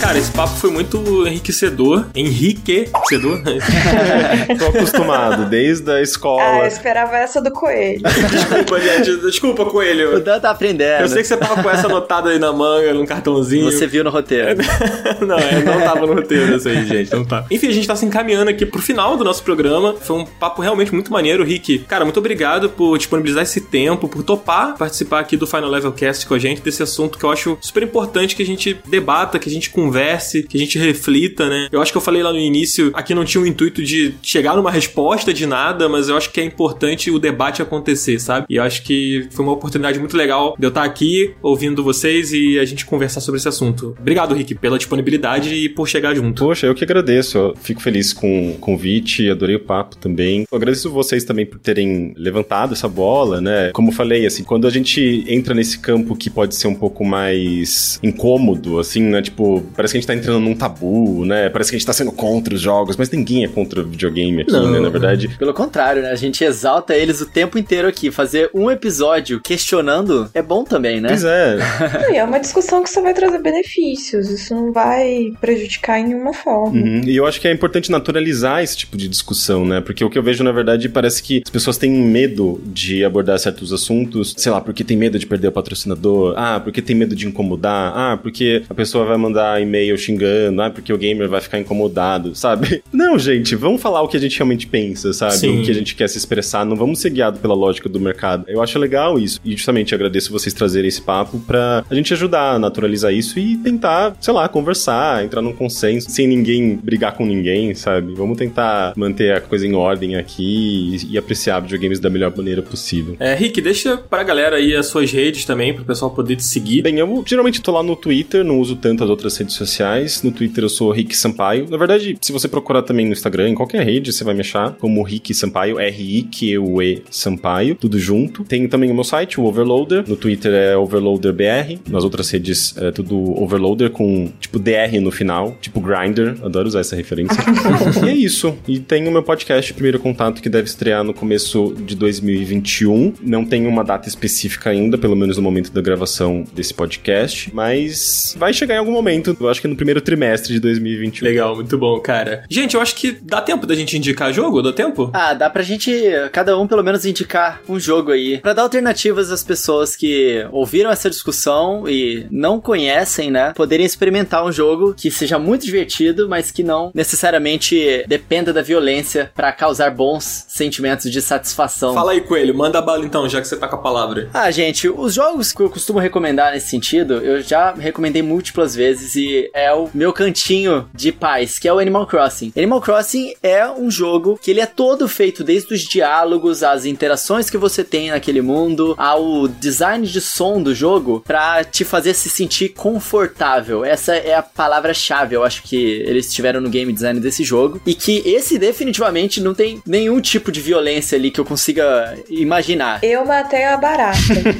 Cara, 0.00 0.18
esse 0.18 0.32
papo 0.32 0.56
foi 0.56 0.70
muito 0.70 1.26
enriquecedor. 1.26 2.06
Enriquecedor? 2.14 3.42
Tô 4.58 4.66
acostumado, 4.78 5.44
desde 5.44 5.90
a 5.90 6.00
escola. 6.00 6.42
Ah, 6.42 6.58
eu 6.60 6.66
esperava 6.66 7.18
essa 7.18 7.40
do 7.40 7.50
coelho. 7.50 8.00
desculpa, 8.02 8.80
gente. 8.80 9.16
Desculpa, 9.20 9.64
coelho. 9.66 10.16
O 10.16 10.20
Dan 10.20 10.40
tá 10.40 10.50
aprendendo. 10.50 11.02
Eu 11.02 11.08
sei 11.08 11.20
que 11.20 11.28
você 11.28 11.36
tava 11.36 11.62
com 11.62 11.70
essa 11.70 11.86
anotada 11.86 12.30
aí 12.30 12.38
na 12.38 12.50
manga, 12.50 12.94
num 12.94 13.04
cartãozinho. 13.04 13.70
Você 13.70 13.86
viu 13.86 14.02
no 14.02 14.08
roteiro. 14.08 14.60
não, 15.20 15.38
é, 15.38 15.62
não 15.62 15.80
tava 15.82 16.06
no 16.06 16.14
roteiro 16.14 16.56
isso 16.56 16.68
aí, 16.68 16.84
gente. 16.86 17.12
Não 17.12 17.24
tá. 17.24 17.44
Enfim, 17.50 17.68
a 17.68 17.72
gente 17.72 17.86
tá 17.86 17.94
se 17.94 18.06
encaminhando 18.06 18.50
aqui 18.50 18.64
pro 18.64 18.80
final 18.80 19.18
do 19.18 19.22
nosso 19.22 19.42
programa. 19.42 19.94
Foi 20.00 20.16
um 20.16 20.24
papo 20.24 20.62
realmente 20.62 20.94
muito 20.94 21.12
maneiro, 21.12 21.44
Rick. 21.44 21.80
Cara, 21.80 22.04
muito 22.04 22.18
obrigado 22.18 22.70
por 22.70 22.96
disponibilizar 22.96 23.42
esse 23.42 23.60
tempo, 23.60 24.08
por 24.08 24.22
topar 24.22 24.76
participar 24.78 25.20
aqui 25.20 25.36
do 25.36 25.46
Final 25.46 25.68
Level 25.68 25.92
Cast 25.92 26.26
com 26.26 26.34
a 26.34 26.38
gente, 26.38 26.62
desse 26.62 26.82
assunto 26.82 27.18
que 27.18 27.24
eu 27.24 27.30
acho 27.30 27.58
super 27.60 27.82
importante 27.82 28.34
que 28.34 28.42
a 28.42 28.46
gente 28.46 28.80
debata, 28.88 29.38
que 29.38 29.48
a 29.48 29.52
gente 29.52 29.68
converse 29.68 29.89
converse, 29.90 30.44
que 30.44 30.56
a 30.56 30.60
gente 30.60 30.78
reflita, 30.78 31.48
né? 31.48 31.68
Eu 31.72 31.82
acho 31.82 31.90
que 31.90 31.98
eu 31.98 32.02
falei 32.02 32.22
lá 32.22 32.32
no 32.32 32.38
início, 32.38 32.90
aqui 32.94 33.14
não 33.14 33.24
tinha 33.24 33.42
o 33.42 33.46
intuito 33.46 33.82
de 33.82 34.14
chegar 34.22 34.56
numa 34.56 34.70
resposta 34.70 35.34
de 35.34 35.46
nada, 35.46 35.88
mas 35.88 36.08
eu 36.08 36.16
acho 36.16 36.30
que 36.30 36.40
é 36.40 36.44
importante 36.44 37.10
o 37.10 37.18
debate 37.18 37.60
acontecer, 37.60 38.20
sabe? 38.20 38.46
E 38.48 38.56
eu 38.56 38.62
acho 38.62 38.82
que 38.82 39.26
foi 39.30 39.44
uma 39.44 39.52
oportunidade 39.52 39.98
muito 39.98 40.16
legal 40.16 40.54
de 40.58 40.64
eu 40.64 40.68
estar 40.68 40.84
aqui 40.84 41.34
ouvindo 41.42 41.82
vocês 41.82 42.32
e 42.32 42.58
a 42.58 42.64
gente 42.64 42.86
conversar 42.86 43.20
sobre 43.20 43.38
esse 43.38 43.48
assunto. 43.48 43.96
Obrigado, 43.98 44.34
Rick, 44.34 44.54
pela 44.54 44.78
disponibilidade 44.78 45.54
e 45.54 45.68
por 45.68 45.88
chegar 45.88 46.14
junto. 46.14 46.44
Poxa, 46.44 46.66
eu 46.66 46.74
que 46.74 46.84
agradeço. 46.84 47.36
Eu 47.36 47.54
fico 47.60 47.80
feliz 47.80 48.12
com 48.12 48.52
o 48.52 48.58
convite, 48.58 49.28
adorei 49.28 49.56
o 49.56 49.60
papo 49.60 49.96
também. 49.96 50.46
Eu 50.50 50.56
agradeço 50.56 50.90
vocês 50.90 51.24
também 51.24 51.44
por 51.44 51.58
terem 51.58 52.14
levantado 52.16 52.72
essa 52.74 52.88
bola, 52.88 53.40
né? 53.40 53.70
Como 53.72 53.90
eu 53.90 53.94
falei, 53.94 54.26
assim, 54.26 54.44
quando 54.44 54.66
a 54.66 54.70
gente 54.70 55.24
entra 55.26 55.54
nesse 55.54 55.78
campo 55.78 56.14
que 56.14 56.30
pode 56.30 56.54
ser 56.54 56.68
um 56.68 56.74
pouco 56.74 57.04
mais 57.04 57.98
incômodo, 58.02 58.78
assim, 58.78 59.02
né? 59.02 59.22
Tipo, 59.22 59.62
parece 59.80 59.94
que 59.94 59.98
a 59.98 60.00
gente 60.00 60.06
tá 60.06 60.14
entrando 60.14 60.40
num 60.40 60.54
tabu, 60.54 61.24
né? 61.24 61.48
Parece 61.48 61.70
que 61.70 61.76
a 61.76 61.78
gente 61.78 61.86
tá 61.86 61.92
sendo 61.94 62.12
contra 62.12 62.54
os 62.54 62.60
jogos, 62.60 62.98
mas 62.98 63.08
ninguém 63.08 63.44
é 63.44 63.48
contra 63.48 63.80
o 63.80 63.84
videogame 63.88 64.42
aqui, 64.42 64.52
não, 64.52 64.70
né? 64.70 64.78
Na 64.78 64.90
verdade. 64.90 65.28
Pelo 65.38 65.54
contrário, 65.54 66.02
né? 66.02 66.10
A 66.10 66.16
gente 66.16 66.44
exalta 66.44 66.94
eles 66.94 67.22
o 67.22 67.26
tempo 67.26 67.58
inteiro 67.58 67.88
aqui. 67.88 68.10
Fazer 68.10 68.50
um 68.52 68.70
episódio 68.70 69.40
questionando 69.40 70.28
é 70.34 70.42
bom 70.42 70.64
também, 70.64 71.00
né? 71.00 71.08
Pois 71.08 71.24
é. 71.24 71.56
e 72.12 72.16
é 72.16 72.24
uma 72.24 72.38
discussão 72.38 72.82
que 72.82 72.90
só 72.90 73.00
vai 73.00 73.14
trazer 73.14 73.38
benefícios. 73.38 74.28
Isso 74.28 74.54
não 74.54 74.70
vai 74.70 75.32
prejudicar 75.40 75.98
em 75.98 76.08
nenhuma 76.08 76.34
forma. 76.34 76.78
Uhum. 76.78 77.00
E 77.06 77.16
eu 77.16 77.24
acho 77.26 77.40
que 77.40 77.48
é 77.48 77.52
importante 77.52 77.90
naturalizar 77.90 78.62
esse 78.62 78.76
tipo 78.76 78.98
de 78.98 79.08
discussão, 79.08 79.64
né? 79.64 79.80
Porque 79.80 80.04
o 80.04 80.10
que 80.10 80.18
eu 80.18 80.22
vejo, 80.22 80.44
na 80.44 80.52
verdade, 80.52 80.90
parece 80.90 81.22
que 81.22 81.40
as 81.42 81.50
pessoas 81.50 81.78
têm 81.78 81.90
medo 81.90 82.60
de 82.66 83.02
abordar 83.02 83.38
certos 83.38 83.72
assuntos, 83.72 84.34
sei 84.36 84.52
lá, 84.52 84.60
porque 84.60 84.84
tem 84.84 84.96
medo 84.96 85.18
de 85.18 85.26
perder 85.26 85.48
o 85.48 85.52
patrocinador, 85.52 86.34
ah, 86.36 86.60
porque 86.60 86.82
tem 86.82 86.94
medo 86.94 87.16
de 87.16 87.26
incomodar, 87.26 87.92
ah, 87.96 88.18
porque 88.20 88.62
a 88.68 88.74
pessoa 88.74 89.06
vai 89.06 89.16
mandar 89.16 89.62
e 89.62 89.69
e-mail 89.70 89.96
xingando, 89.96 90.60
ah, 90.60 90.70
porque 90.70 90.92
o 90.92 90.98
gamer 90.98 91.28
vai 91.28 91.40
ficar 91.40 91.58
incomodado, 91.58 92.34
sabe? 92.34 92.82
Não, 92.92 93.18
gente, 93.18 93.54
vamos 93.54 93.80
falar 93.80 94.02
o 94.02 94.08
que 94.08 94.16
a 94.16 94.20
gente 94.20 94.36
realmente 94.36 94.66
pensa, 94.66 95.12
sabe? 95.12 95.34
Sim. 95.34 95.60
O 95.60 95.64
que 95.64 95.70
a 95.70 95.74
gente 95.74 95.94
quer 95.94 96.08
se 96.08 96.18
expressar, 96.18 96.66
não 96.66 96.76
vamos 96.76 96.98
ser 96.98 97.10
guiados 97.10 97.40
pela 97.40 97.54
lógica 97.54 97.88
do 97.88 98.00
mercado. 98.00 98.44
Eu 98.48 98.62
acho 98.62 98.78
legal 98.78 99.18
isso. 99.18 99.40
E 99.44 99.52
justamente 99.52 99.94
agradeço 99.94 100.32
vocês 100.32 100.52
trazerem 100.52 100.88
esse 100.88 101.00
papo 101.00 101.38
pra 101.40 101.84
a 101.88 101.94
gente 101.94 102.12
ajudar 102.12 102.54
a 102.54 102.58
naturalizar 102.58 103.12
isso 103.12 103.38
e 103.38 103.56
tentar, 103.56 104.16
sei 104.20 104.34
lá, 104.34 104.48
conversar, 104.48 105.24
entrar 105.24 105.40
num 105.40 105.52
consenso, 105.52 106.10
sem 106.10 106.26
ninguém 106.26 106.76
brigar 106.76 107.14
com 107.14 107.24
ninguém, 107.24 107.74
sabe? 107.74 108.12
Vamos 108.14 108.36
tentar 108.36 108.92
manter 108.96 109.34
a 109.34 109.40
coisa 109.40 109.66
em 109.66 109.74
ordem 109.74 110.16
aqui 110.16 110.98
e, 111.02 111.14
e 111.14 111.18
apreciar 111.18 111.60
videogames 111.60 112.00
da 112.00 112.10
melhor 112.10 112.34
maneira 112.36 112.62
possível. 112.62 113.16
É, 113.18 113.34
Rick, 113.34 113.60
deixa 113.60 113.96
pra 113.96 114.22
galera 114.22 114.56
aí 114.56 114.74
as 114.74 114.86
suas 114.86 115.10
redes 115.12 115.44
também, 115.44 115.72
pro 115.72 115.84
pessoal 115.84 116.10
poder 116.10 116.36
te 116.36 116.44
seguir. 116.44 116.82
Bem, 116.82 116.98
eu 116.98 117.22
geralmente 117.26 117.60
tô 117.60 117.72
lá 117.72 117.82
no 117.82 117.94
Twitter, 117.94 118.44
não 118.44 118.58
uso 118.58 118.76
tanto 118.76 119.04
as 119.04 119.10
outras 119.10 119.36
redes 119.36 119.54
sociais. 119.60 120.22
No 120.22 120.32
Twitter 120.32 120.64
eu 120.64 120.68
sou 120.68 120.90
Rick 120.90 121.16
Sampaio. 121.16 121.66
Na 121.68 121.76
verdade, 121.76 122.16
se 122.20 122.32
você 122.32 122.48
procurar 122.48 122.82
também 122.82 123.06
no 123.06 123.12
Instagram, 123.12 123.48
em 123.48 123.54
qualquer 123.54 123.84
rede, 123.84 124.12
você 124.12 124.24
vai 124.24 124.34
me 124.34 124.40
achar 124.40 124.72
como 124.74 125.02
Rick 125.02 125.34
Sampaio, 125.34 125.78
R-I-Q-U-E 125.78 127.02
Sampaio, 127.10 127.74
tudo 127.74 127.98
junto. 127.98 128.44
Tem 128.44 128.66
também 128.68 128.90
o 128.90 128.94
meu 128.94 129.04
site, 129.04 129.40
o 129.40 129.44
Overloader. 129.44 130.04
No 130.08 130.16
Twitter 130.16 130.52
é 130.52 130.76
OverloaderBR. 130.76 131.80
Nas 131.88 132.04
outras 132.04 132.30
redes 132.30 132.76
é 132.76 132.90
tudo 132.90 133.16
Overloader 133.40 133.90
com 133.90 134.30
tipo 134.40 134.58
DR 134.58 134.98
no 135.00 135.10
final, 135.10 135.56
tipo 135.60 135.80
Grinder. 135.80 136.36
Adoro 136.42 136.68
usar 136.68 136.80
essa 136.80 136.96
referência. 136.96 137.36
e 138.04 138.08
é 138.08 138.14
isso. 138.14 138.56
E 138.66 138.78
tem 138.78 139.06
o 139.06 139.12
meu 139.12 139.22
podcast, 139.22 139.72
Primeiro 139.74 139.98
Contato, 139.98 140.40
que 140.40 140.48
deve 140.48 140.68
estrear 140.68 141.04
no 141.04 141.12
começo 141.12 141.74
de 141.84 141.94
2021. 141.94 143.14
Não 143.22 143.44
tem 143.44 143.66
uma 143.66 143.84
data 143.84 144.08
específica 144.08 144.70
ainda, 144.70 144.96
pelo 144.96 145.16
menos 145.16 145.36
no 145.36 145.42
momento 145.42 145.72
da 145.72 145.80
gravação 145.80 146.44
desse 146.54 146.72
podcast, 146.72 147.54
mas 147.54 148.34
vai 148.38 148.52
chegar 148.52 148.76
em 148.76 148.78
algum 148.78 148.92
momento. 148.92 149.36
Eu 149.50 149.52
acho 149.52 149.60
que 149.60 149.68
no 149.68 149.74
primeiro 149.74 150.00
trimestre 150.00 150.54
de 150.54 150.60
2021. 150.60 151.26
Legal, 151.26 151.56
muito 151.56 151.76
bom, 151.76 151.98
cara. 151.98 152.44
Gente, 152.48 152.76
eu 152.76 152.80
acho 152.80 152.94
que 152.94 153.10
dá 153.20 153.40
tempo 153.40 153.66
da 153.66 153.74
gente 153.74 153.96
indicar 153.96 154.32
jogo? 154.32 154.62
Dá 154.62 154.72
tempo? 154.72 155.10
Ah, 155.12 155.34
dá 155.34 155.50
pra 155.50 155.64
gente, 155.64 155.92
cada 156.32 156.56
um 156.56 156.68
pelo 156.68 156.84
menos, 156.84 157.04
indicar 157.04 157.60
um 157.68 157.80
jogo 157.80 158.12
aí. 158.12 158.38
Pra 158.38 158.52
dar 158.52 158.62
alternativas 158.62 159.32
às 159.32 159.42
pessoas 159.42 159.96
que 159.96 160.46
ouviram 160.52 160.88
essa 160.88 161.10
discussão 161.10 161.88
e 161.88 162.26
não 162.30 162.60
conhecem, 162.60 163.28
né? 163.28 163.52
Poderem 163.54 163.84
experimentar 163.84 164.44
um 164.44 164.52
jogo 164.52 164.94
que 164.94 165.10
seja 165.10 165.36
muito 165.36 165.66
divertido, 165.66 166.28
mas 166.28 166.52
que 166.52 166.62
não 166.62 166.92
necessariamente 166.94 168.04
dependa 168.06 168.52
da 168.52 168.62
violência 168.62 169.32
pra 169.34 169.52
causar 169.52 169.90
bons 169.90 170.44
sentimentos 170.48 171.10
de 171.10 171.20
satisfação. 171.20 171.92
Fala 171.92 172.12
aí, 172.12 172.20
Coelho, 172.20 172.54
manda 172.54 172.80
bala 172.80 173.04
então, 173.04 173.28
já 173.28 173.40
que 173.40 173.48
você 173.48 173.56
tá 173.56 173.66
com 173.66 173.76
a 173.76 173.80
palavra. 173.80 174.28
Ah, 174.32 174.50
gente, 174.52 174.88
os 174.88 175.12
jogos 175.12 175.52
que 175.52 175.60
eu 175.60 175.70
costumo 175.70 175.98
recomendar 175.98 176.52
nesse 176.52 176.68
sentido, 176.68 177.14
eu 177.14 177.42
já 177.42 177.72
recomendei 177.72 178.22
múltiplas 178.22 178.76
vezes 178.76 179.16
e 179.16 179.39
é 179.54 179.72
o 179.72 179.88
meu 179.94 180.12
cantinho 180.12 180.88
de 180.92 181.12
paz, 181.12 181.58
que 181.58 181.68
é 181.68 181.72
o 181.72 181.78
Animal 181.78 182.06
Crossing. 182.06 182.52
Animal 182.56 182.80
Crossing 182.80 183.34
é 183.42 183.68
um 183.68 183.90
jogo 183.90 184.38
que 184.42 184.50
ele 184.50 184.60
é 184.60 184.66
todo 184.66 185.08
feito 185.08 185.44
desde 185.44 185.72
os 185.72 185.82
diálogos, 185.82 186.62
as 186.62 186.84
interações 186.84 187.48
que 187.48 187.56
você 187.56 187.84
tem 187.84 188.10
naquele 188.10 188.42
mundo, 188.42 188.94
ao 188.98 189.46
design 189.48 190.06
de 190.06 190.20
som 190.20 190.62
do 190.62 190.74
jogo, 190.74 191.22
pra 191.26 191.64
te 191.64 191.84
fazer 191.84 192.14
se 192.14 192.28
sentir 192.28 192.70
confortável. 192.70 193.84
Essa 193.84 194.14
é 194.14 194.34
a 194.34 194.42
palavra-chave, 194.42 195.36
eu 195.36 195.44
acho 195.44 195.62
que 195.62 195.76
eles 195.76 196.32
tiveram 196.32 196.60
no 196.60 196.68
game 196.68 196.92
design 196.92 197.20
desse 197.20 197.44
jogo. 197.44 197.80
E 197.86 197.94
que 197.94 198.22
esse 198.24 198.58
definitivamente 198.58 199.40
não 199.40 199.54
tem 199.54 199.82
nenhum 199.86 200.20
tipo 200.20 200.50
de 200.50 200.60
violência 200.60 201.16
ali 201.16 201.30
que 201.30 201.40
eu 201.40 201.44
consiga 201.44 202.16
imaginar. 202.28 203.02
Eu 203.02 203.24
matei 203.24 203.64
a 203.64 203.76
barata. 203.76 204.18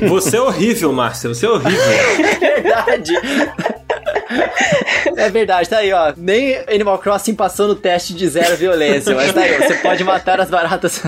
Você 0.08 0.36
é 0.36 0.40
horrível, 0.40 0.92
Márcia, 0.92 1.28
você 1.28 1.46
é 1.46 1.50
horrível. 1.50 1.80
verdade. 2.70 3.12
É 5.16 5.28
verdade, 5.28 5.68
tá 5.68 5.78
aí, 5.78 5.92
ó. 5.92 6.12
Nem 6.16 6.56
Animal 6.68 6.98
Crossing 6.98 7.34
passou 7.34 7.68
no 7.68 7.74
teste 7.74 8.14
de 8.14 8.26
zero 8.28 8.56
violência, 8.56 9.14
mas 9.14 9.32
tá 9.32 9.40
aí, 9.40 9.56
ó. 9.56 9.66
Você 9.66 9.74
pode 9.74 10.04
matar 10.04 10.40
as 10.40 10.48
baratas 10.50 11.00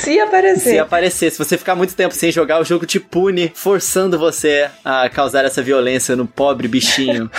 Se 0.00 0.18
aparecer. 0.20 0.70
se 0.70 0.78
aparecer. 0.78 1.30
Se 1.30 1.38
você 1.38 1.58
ficar 1.58 1.74
muito 1.74 1.94
tempo 1.94 2.14
sem 2.14 2.30
jogar, 2.32 2.60
o 2.60 2.64
jogo 2.64 2.86
te 2.86 2.98
pune, 2.98 3.52
forçando 3.54 4.18
você 4.18 4.68
a 4.84 5.08
causar 5.08 5.44
essa 5.44 5.62
violência 5.62 6.16
no 6.16 6.26
pobre 6.26 6.68
bichinho. 6.68 7.30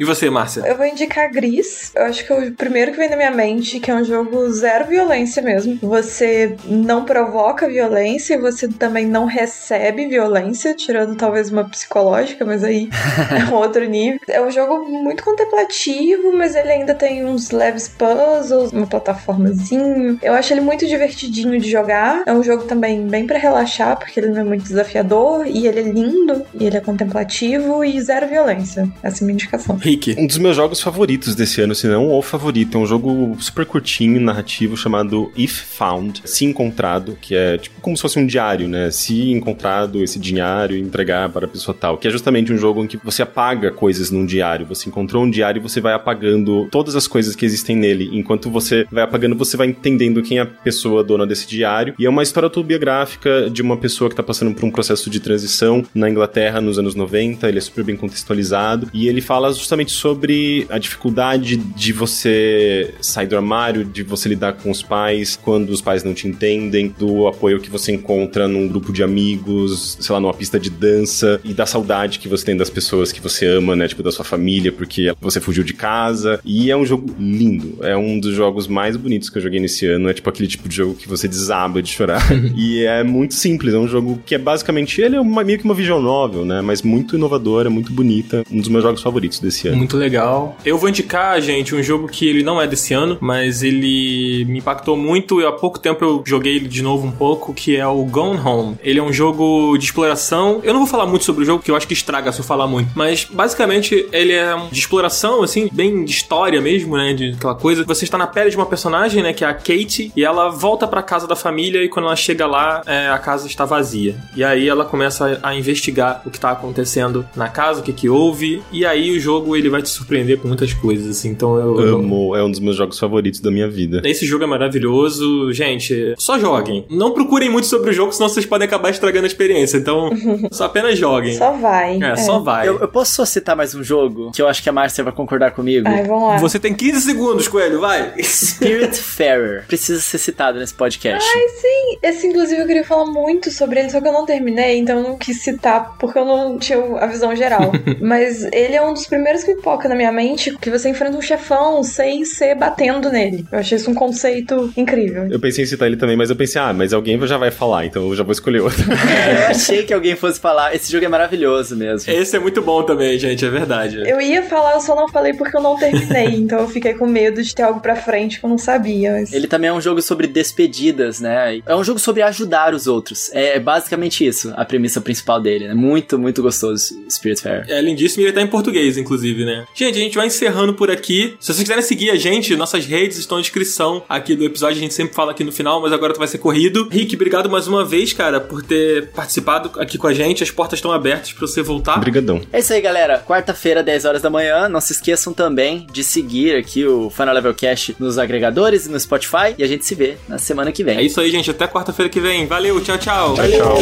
E 0.00 0.04
você, 0.04 0.28
Márcia? 0.30 0.62
Eu 0.66 0.76
vou 0.76 0.86
indicar 0.86 1.30
Gris. 1.30 1.92
Eu 1.94 2.04
acho 2.04 2.24
que 2.26 2.32
é 2.32 2.36
o 2.36 2.52
primeiro 2.52 2.92
que 2.92 2.98
vem 2.98 3.10
na 3.10 3.16
minha 3.16 3.30
mente, 3.30 3.80
que 3.80 3.90
é 3.90 3.94
um 3.94 4.04
jogo 4.04 4.50
zero 4.50 4.86
violência 4.86 5.42
mesmo. 5.42 5.78
Você 5.82 6.56
não 6.64 7.04
provoca 7.04 7.68
violência, 7.68 8.38
você 8.38 8.68
também 8.68 9.06
não 9.06 9.24
recebe 9.26 10.06
violência, 10.06 10.74
tirando 10.74 11.16
talvez 11.16 11.50
uma 11.50 11.64
psicológica, 11.68 12.44
mas 12.44 12.62
aí 12.64 12.88
é 13.30 13.50
um 13.50 13.54
outro 13.54 13.84
nível. 13.84 14.20
É 14.28 14.40
um 14.42 14.50
jogo 14.50 14.65
muito 14.68 15.22
contemplativo, 15.22 16.32
mas 16.32 16.54
ele 16.54 16.70
ainda 16.70 16.94
tem 16.94 17.24
uns 17.24 17.50
leves 17.50 17.88
puzzles, 17.88 18.72
uma 18.72 18.86
plataformazinho. 18.86 20.18
Eu 20.22 20.34
acho 20.34 20.52
ele 20.52 20.60
muito 20.60 20.86
divertidinho 20.86 21.58
de 21.60 21.70
jogar. 21.70 22.22
É 22.26 22.32
um 22.32 22.42
jogo 22.42 22.64
também 22.64 23.06
bem 23.06 23.26
pra 23.26 23.38
relaxar, 23.38 23.98
porque 23.98 24.18
ele 24.18 24.28
não 24.28 24.40
é 24.40 24.44
muito 24.44 24.64
desafiador, 24.64 25.46
e 25.46 25.66
ele 25.66 25.80
é 25.80 25.82
lindo, 25.82 26.42
e 26.54 26.64
ele 26.66 26.76
é 26.76 26.80
contemplativo 26.80 27.84
e 27.84 28.00
zero 28.00 28.28
violência. 28.28 28.88
Essa 29.02 29.18
é 29.18 29.20
a 29.22 29.26
minha 29.26 29.34
indicação. 29.34 29.76
Rick. 29.76 30.16
Um 30.18 30.26
dos 30.26 30.38
meus 30.38 30.56
jogos 30.56 30.80
favoritos 30.80 31.34
desse 31.34 31.60
ano, 31.60 31.74
se 31.74 31.86
não 31.86 32.10
o 32.10 32.22
favorito, 32.22 32.78
é 32.78 32.80
um 32.80 32.86
jogo 32.86 33.36
super 33.40 33.66
curtinho, 33.66 34.20
narrativo, 34.20 34.76
chamado 34.76 35.32
If 35.36 35.62
Found, 35.76 36.22
Se 36.24 36.44
Encontrado, 36.44 37.18
que 37.20 37.34
é 37.34 37.58
tipo 37.58 37.80
como 37.80 37.96
se 37.96 38.02
fosse 38.02 38.18
um 38.18 38.26
diário, 38.26 38.68
né? 38.68 38.90
Se 38.90 39.30
encontrado 39.30 40.02
esse 40.02 40.18
diário 40.18 40.76
e 40.76 40.80
entregar 40.80 41.28
para 41.28 41.46
a 41.46 41.48
pessoa 41.48 41.76
tal, 41.78 41.98
que 41.98 42.08
é 42.08 42.10
justamente 42.10 42.52
um 42.52 42.58
jogo 42.58 42.82
em 42.82 42.86
que 42.86 42.96
você 42.96 43.22
apaga 43.22 43.70
coisas 43.70 44.10
num 44.10 44.24
diário. 44.24 44.55
Você 44.64 44.88
encontrou 44.88 45.24
um 45.24 45.30
diário 45.30 45.60
e 45.60 45.62
você 45.62 45.80
vai 45.80 45.92
apagando 45.92 46.68
todas 46.70 46.96
as 46.96 47.06
coisas 47.06 47.34
que 47.34 47.44
existem 47.44 47.76
nele. 47.76 48.10
Enquanto 48.12 48.50
você 48.50 48.86
vai 48.90 49.04
apagando, 49.04 49.36
você 49.36 49.56
vai 49.56 49.68
entendendo 49.68 50.22
quem 50.22 50.38
é 50.38 50.42
a 50.42 50.46
pessoa 50.46 51.04
dona 51.04 51.26
desse 51.26 51.46
diário. 51.46 51.94
E 51.98 52.06
é 52.06 52.10
uma 52.10 52.22
história 52.22 52.46
autobiográfica 52.46 53.50
de 53.50 53.62
uma 53.62 53.76
pessoa 53.76 54.08
que 54.08 54.16
tá 54.16 54.22
passando 54.22 54.54
por 54.54 54.64
um 54.64 54.70
processo 54.70 55.10
de 55.10 55.20
transição 55.20 55.84
na 55.94 56.08
Inglaterra 56.08 56.60
nos 56.60 56.78
anos 56.78 56.94
90. 56.94 57.48
Ele 57.48 57.58
é 57.58 57.60
super 57.60 57.84
bem 57.84 57.96
contextualizado. 57.96 58.88
E 58.92 59.08
ele 59.08 59.20
fala 59.20 59.52
justamente 59.52 59.92
sobre 59.92 60.66
a 60.70 60.78
dificuldade 60.78 61.56
de 61.56 61.92
você 61.92 62.94
sair 63.00 63.26
do 63.26 63.36
armário, 63.36 63.84
de 63.84 64.02
você 64.02 64.28
lidar 64.28 64.54
com 64.54 64.70
os 64.70 64.82
pais 64.82 65.38
quando 65.42 65.70
os 65.70 65.80
pais 65.80 66.02
não 66.04 66.14
te 66.14 66.26
entendem, 66.28 66.94
do 66.98 67.26
apoio 67.26 67.60
que 67.60 67.70
você 67.70 67.92
encontra 67.92 68.48
num 68.48 68.68
grupo 68.68 68.92
de 68.92 69.02
amigos, 69.02 69.96
sei 70.00 70.12
lá, 70.12 70.20
numa 70.20 70.34
pista 70.34 70.58
de 70.58 70.70
dança, 70.70 71.40
e 71.44 71.52
da 71.52 71.66
saudade 71.66 72.18
que 72.18 72.28
você 72.28 72.44
tem 72.44 72.56
das 72.56 72.70
pessoas 72.70 73.12
que 73.12 73.20
você 73.20 73.46
ama, 73.46 73.74
né? 73.76 73.88
Tipo, 73.88 74.02
da 74.02 74.12
sua 74.12 74.24
família, 74.24 74.45
porque 74.72 75.14
você 75.20 75.40
fugiu 75.40 75.64
de 75.64 75.74
casa. 75.74 76.40
E 76.44 76.70
é 76.70 76.76
um 76.76 76.84
jogo 76.84 77.14
lindo. 77.18 77.78
É 77.82 77.96
um 77.96 78.18
dos 78.18 78.34
jogos 78.34 78.66
mais 78.66 78.96
bonitos 78.96 79.28
que 79.30 79.38
eu 79.38 79.42
joguei 79.42 79.60
nesse 79.60 79.86
ano. 79.86 80.08
É 80.08 80.14
tipo 80.14 80.28
aquele 80.28 80.48
tipo 80.48 80.68
de 80.68 80.76
jogo 80.76 80.94
que 80.94 81.08
você 81.08 81.28
desaba 81.28 81.82
de 81.82 81.90
chorar. 81.90 82.22
e 82.56 82.84
é 82.84 83.02
muito 83.02 83.34
simples. 83.34 83.74
É 83.74 83.78
um 83.78 83.88
jogo 83.88 84.20
que 84.24 84.34
é 84.34 84.38
basicamente. 84.38 85.00
Ele 85.00 85.16
é 85.16 85.20
uma, 85.20 85.42
meio 85.44 85.58
que 85.58 85.64
uma 85.64 85.74
visual 85.74 86.00
novel, 86.00 86.44
né? 86.44 86.60
Mas 86.60 86.82
muito 86.82 87.16
inovadora, 87.16 87.68
muito 87.70 87.92
bonita. 87.92 88.44
Um 88.50 88.60
dos 88.60 88.68
meus 88.68 88.82
jogos 88.82 89.02
favoritos 89.02 89.40
desse 89.40 89.68
ano. 89.68 89.76
Muito 89.76 89.96
legal. 89.96 90.56
Eu 90.64 90.78
vou 90.78 90.88
indicar, 90.88 91.40
gente, 91.40 91.74
um 91.74 91.82
jogo 91.82 92.08
que 92.08 92.26
ele 92.26 92.42
não 92.42 92.60
é 92.60 92.66
desse 92.66 92.94
ano, 92.94 93.18
mas 93.20 93.62
ele 93.62 94.44
me 94.46 94.58
impactou 94.58 94.96
muito. 94.96 95.40
E 95.40 95.46
há 95.46 95.52
pouco 95.52 95.78
tempo 95.78 96.04
eu 96.04 96.22
joguei 96.26 96.56
ele 96.56 96.68
de 96.68 96.82
novo 96.82 97.06
um 97.06 97.12
pouco, 97.12 97.52
que 97.52 97.76
é 97.76 97.86
o 97.86 98.04
Gone 98.04 98.38
Home. 98.38 98.76
Ele 98.82 98.98
é 98.98 99.02
um 99.02 99.12
jogo 99.12 99.76
de 99.76 99.84
exploração. 99.84 100.60
Eu 100.62 100.72
não 100.72 100.80
vou 100.80 100.88
falar 100.88 101.06
muito 101.06 101.24
sobre 101.24 101.42
o 101.42 101.46
jogo, 101.46 101.58
porque 101.58 101.70
eu 101.70 101.76
acho 101.76 101.86
que 101.86 101.94
estraga 101.94 102.32
se 102.32 102.40
eu 102.40 102.44
falar 102.44 102.66
muito. 102.66 102.90
Mas 102.94 103.24
basicamente 103.24 104.06
ele 104.12 104.32
é 104.36 104.56
de 104.70 104.78
exploração, 104.78 105.42
assim, 105.42 105.68
bem 105.72 106.04
de 106.04 106.10
história 106.10 106.60
mesmo, 106.60 106.96
né? 106.96 107.12
De 107.12 107.30
aquela 107.32 107.54
coisa. 107.54 107.84
Você 107.84 108.04
está 108.04 108.16
na 108.18 108.26
pele 108.26 108.50
de 108.50 108.56
uma 108.56 108.66
personagem, 108.66 109.22
né? 109.22 109.32
Que 109.32 109.44
é 109.44 109.48
a 109.48 109.54
Kate, 109.54 110.12
e 110.16 110.24
ela 110.24 110.48
volta 110.50 110.86
pra 110.86 111.02
casa 111.02 111.26
da 111.26 111.36
família 111.36 111.82
e 111.82 111.88
quando 111.88 112.06
ela 112.06 112.16
chega 112.16 112.46
lá, 112.46 112.82
é, 112.86 113.08
a 113.08 113.18
casa 113.18 113.46
está 113.46 113.64
vazia. 113.64 114.16
E 114.36 114.44
aí 114.44 114.68
ela 114.68 114.84
começa 114.84 115.38
a, 115.42 115.50
a 115.50 115.54
investigar 115.54 116.22
o 116.24 116.30
que 116.30 116.38
tá 116.40 116.50
acontecendo 116.50 117.26
na 117.34 117.48
casa, 117.48 117.80
o 117.80 117.82
que 117.82 117.92
que 117.92 118.08
houve. 118.08 118.62
E 118.72 118.84
aí 118.84 119.10
o 119.16 119.20
jogo 119.20 119.56
ele 119.56 119.68
vai 119.68 119.82
te 119.82 119.88
surpreender 119.88 120.38
com 120.38 120.48
muitas 120.48 120.72
coisas, 120.72 121.08
assim. 121.10 121.28
Então 121.30 121.56
eu. 121.58 121.80
eu- 121.80 121.96
Amo, 121.96 122.36
é 122.36 122.42
um 122.44 122.50
dos 122.50 122.60
meus 122.60 122.76
jogos 122.76 122.98
favoritos 122.98 123.40
da 123.40 123.50
minha 123.50 123.68
vida. 123.68 124.02
esse 124.04 124.26
jogo 124.26 124.44
é 124.44 124.46
maravilhoso. 124.46 125.52
Gente, 125.52 126.14
só 126.18 126.38
joguem. 126.38 126.84
Não 126.90 127.12
procurem 127.12 127.48
muito 127.50 127.66
sobre 127.66 127.90
o 127.90 127.92
jogo, 127.92 128.12
senão 128.12 128.28
vocês 128.28 128.44
podem 128.46 128.66
acabar 128.66 128.90
estragando 128.90 129.24
a 129.24 129.26
experiência. 129.26 129.76
Então, 129.78 130.10
só 130.52 130.64
apenas 130.64 130.98
joguem. 130.98 131.34
Só 131.34 131.52
vai. 131.52 132.02
É, 132.02 132.16
só 132.16 132.38
vai. 132.38 132.68
Eu, 132.68 132.78
eu 132.80 132.88
posso 132.88 133.12
só 133.14 133.24
citar 133.24 133.56
mais 133.56 133.74
um 133.74 133.82
jogo 133.82 134.15
que 134.32 134.40
eu 134.40 134.48
acho 134.48 134.62
que 134.62 134.68
a 134.68 134.72
Márcia 134.72 135.04
vai 135.04 135.12
concordar 135.12 135.50
comigo? 135.50 135.88
Ai, 135.88 136.04
vamos 136.04 136.28
lá. 136.28 136.38
Você 136.38 136.58
tem 136.58 136.74
15 136.74 137.00
segundos, 137.00 137.48
Coelho, 137.48 137.80
vai. 137.80 138.14
Spiritfarer. 138.22 139.64
Precisa 139.66 140.00
ser 140.00 140.18
citado 140.18 140.58
nesse 140.58 140.74
podcast. 140.74 141.26
Sim, 141.26 141.98
esse 142.02 142.26
inclusive 142.26 142.60
eu 142.60 142.66
queria 142.66 142.84
falar 142.84 143.06
muito 143.06 143.50
sobre 143.50 143.80
ele, 143.80 143.90
só 143.90 144.00
que 144.00 144.08
eu 144.08 144.12
não 144.12 144.24
terminei, 144.24 144.78
então 144.78 144.98
eu 144.98 145.02
não 145.02 145.18
quis 145.18 145.42
citar 145.42 145.96
porque 145.98 146.18
eu 146.18 146.24
não 146.24 146.58
tinha 146.58 146.78
a 146.98 147.06
visão 147.06 147.34
geral. 147.34 147.72
Mas 148.00 148.44
ele 148.52 148.74
é 148.74 148.82
um 148.82 148.92
dos 148.92 149.06
primeiros 149.06 149.42
que 149.44 149.54
pipoca 149.56 149.88
na 149.88 149.94
minha 149.94 150.12
mente 150.12 150.56
que 150.58 150.70
você 150.70 150.88
enfrenta 150.88 151.16
um 151.16 151.22
chefão 151.22 151.82
sem 151.82 152.24
ser 152.24 152.54
batendo 152.54 153.10
nele. 153.10 153.44
Eu 153.50 153.58
achei 153.58 153.76
isso 153.76 153.90
um 153.90 153.94
conceito 153.94 154.72
incrível. 154.76 155.26
Eu 155.30 155.40
pensei 155.40 155.64
em 155.64 155.66
citar 155.66 155.88
ele 155.88 155.96
também, 155.96 156.16
mas 156.16 156.30
eu 156.30 156.36
pensei, 156.36 156.60
ah, 156.60 156.72
mas 156.72 156.92
alguém 156.92 157.18
já 157.26 157.38
vai 157.38 157.50
falar, 157.50 157.86
então 157.86 158.08
eu 158.08 158.14
já 158.14 158.22
vou 158.22 158.32
escolher 158.32 158.60
outro. 158.60 158.84
Eu 158.90 159.46
achei 159.48 159.82
que 159.82 159.92
alguém 159.92 160.14
fosse 160.14 160.38
falar. 160.38 160.74
Esse 160.74 160.90
jogo 160.92 161.04
é 161.04 161.08
maravilhoso 161.08 161.76
mesmo. 161.76 162.12
Esse 162.12 162.36
é 162.36 162.38
muito 162.38 162.62
bom 162.62 162.82
também, 162.82 163.18
gente, 163.18 163.44
é 163.44 163.50
verdade. 163.50 164.05
Eu 164.06 164.20
ia 164.20 164.42
falar, 164.42 164.74
eu 164.74 164.80
só 164.80 164.94
não 164.94 165.08
falei 165.08 165.34
porque 165.34 165.56
eu 165.56 165.62
não 165.62 165.76
terminei, 165.76 166.28
então 166.36 166.60
eu 166.60 166.68
fiquei 166.68 166.94
com 166.94 167.06
medo 167.06 167.42
de 167.42 167.54
ter 167.54 167.62
algo 167.62 167.80
pra 167.80 167.96
frente 167.96 168.38
que 168.38 168.46
eu 168.46 168.50
não 168.50 168.58
sabia. 168.58 169.12
Mas... 169.12 169.32
Ele 169.32 169.46
também 169.46 169.68
é 169.68 169.72
um 169.72 169.80
jogo 169.80 170.00
sobre 170.00 170.26
despedidas, 170.26 171.20
né? 171.20 171.60
É 171.66 171.74
um 171.74 171.84
jogo 171.84 171.98
sobre 171.98 172.22
ajudar 172.22 172.74
os 172.74 172.86
outros. 172.86 173.30
É 173.32 173.58
basicamente 173.58 174.26
isso, 174.26 174.52
a 174.56 174.64
premissa 174.64 175.00
principal 175.00 175.40
dele, 175.40 175.68
né? 175.68 175.74
Muito, 175.74 176.18
muito 176.18 176.42
gostoso, 176.42 176.94
Spirit 177.10 177.40
Fair. 177.40 177.64
É 177.68 177.80
lindíssimo 177.80 178.22
e 178.22 178.26
ele 178.26 178.32
tá 178.32 178.42
em 178.42 178.46
português, 178.46 178.96
inclusive, 178.96 179.44
né? 179.44 179.64
Gente, 179.74 179.98
a 179.98 180.00
gente 180.00 180.16
vai 180.16 180.26
encerrando 180.26 180.74
por 180.74 180.90
aqui. 180.90 181.36
Se 181.40 181.46
vocês 181.46 181.60
quiserem 181.60 181.82
seguir 181.82 182.10
a 182.10 182.16
gente, 182.16 182.54
nossas 182.56 182.86
redes 182.86 183.18
estão 183.18 183.38
na 183.38 183.42
descrição 183.42 184.02
aqui 184.08 184.34
do 184.34 184.44
episódio. 184.44 184.76
A 184.76 184.80
gente 184.80 184.94
sempre 184.94 185.14
fala 185.14 185.32
aqui 185.32 185.44
no 185.44 185.52
final, 185.52 185.80
mas 185.80 185.92
agora 185.92 186.12
tu 186.12 186.18
vai 186.18 186.28
ser 186.28 186.38
corrido. 186.38 186.88
Rick, 186.90 187.14
obrigado 187.14 187.48
mais 187.48 187.66
uma 187.66 187.84
vez, 187.84 188.12
cara, 188.12 188.40
por 188.40 188.62
ter 188.62 189.10
participado 189.10 189.80
aqui 189.80 189.98
com 189.98 190.06
a 190.06 190.14
gente. 190.14 190.42
As 190.42 190.50
portas 190.50 190.78
estão 190.78 190.92
abertas 190.92 191.32
para 191.32 191.46
você 191.46 191.62
voltar. 191.62 191.96
Obrigadão. 191.96 192.40
É 192.52 192.58
isso 192.58 192.72
aí, 192.72 192.80
galera. 192.80 193.22
Quarta-feira, 193.26 193.82
10 193.82 193.95
horas 194.04 194.22
da 194.22 194.30
manhã. 194.30 194.68
Não 194.68 194.80
se 194.80 194.92
esqueçam 194.92 195.32
também 195.32 195.86
de 195.90 196.04
seguir 196.04 196.56
aqui 196.56 196.84
o 196.86 197.10
Final 197.10 197.34
Level 197.34 197.54
Cash 197.54 197.92
nos 197.98 198.18
agregadores 198.18 198.86
e 198.86 198.90
no 198.90 198.98
Spotify. 198.98 199.54
E 199.56 199.64
a 199.64 199.66
gente 199.66 199.84
se 199.84 199.94
vê 199.94 200.16
na 200.28 200.38
semana 200.38 200.70
que 200.72 200.84
vem. 200.84 200.98
É 200.98 201.02
isso 201.02 201.20
aí, 201.20 201.30
gente. 201.30 201.50
Até 201.50 201.66
quarta-feira 201.66 202.08
que 202.08 202.20
vem. 202.20 202.46
Valeu, 202.46 202.80
tchau, 202.80 202.98
tchau. 202.98 203.34
Tchau, 203.34 203.48
tchau. 203.48 203.78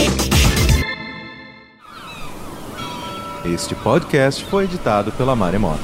Este 3.44 3.74
podcast 3.74 4.42
foi 4.46 4.64
editado 4.64 5.12
pela 5.12 5.36
Maremoto. 5.36 5.82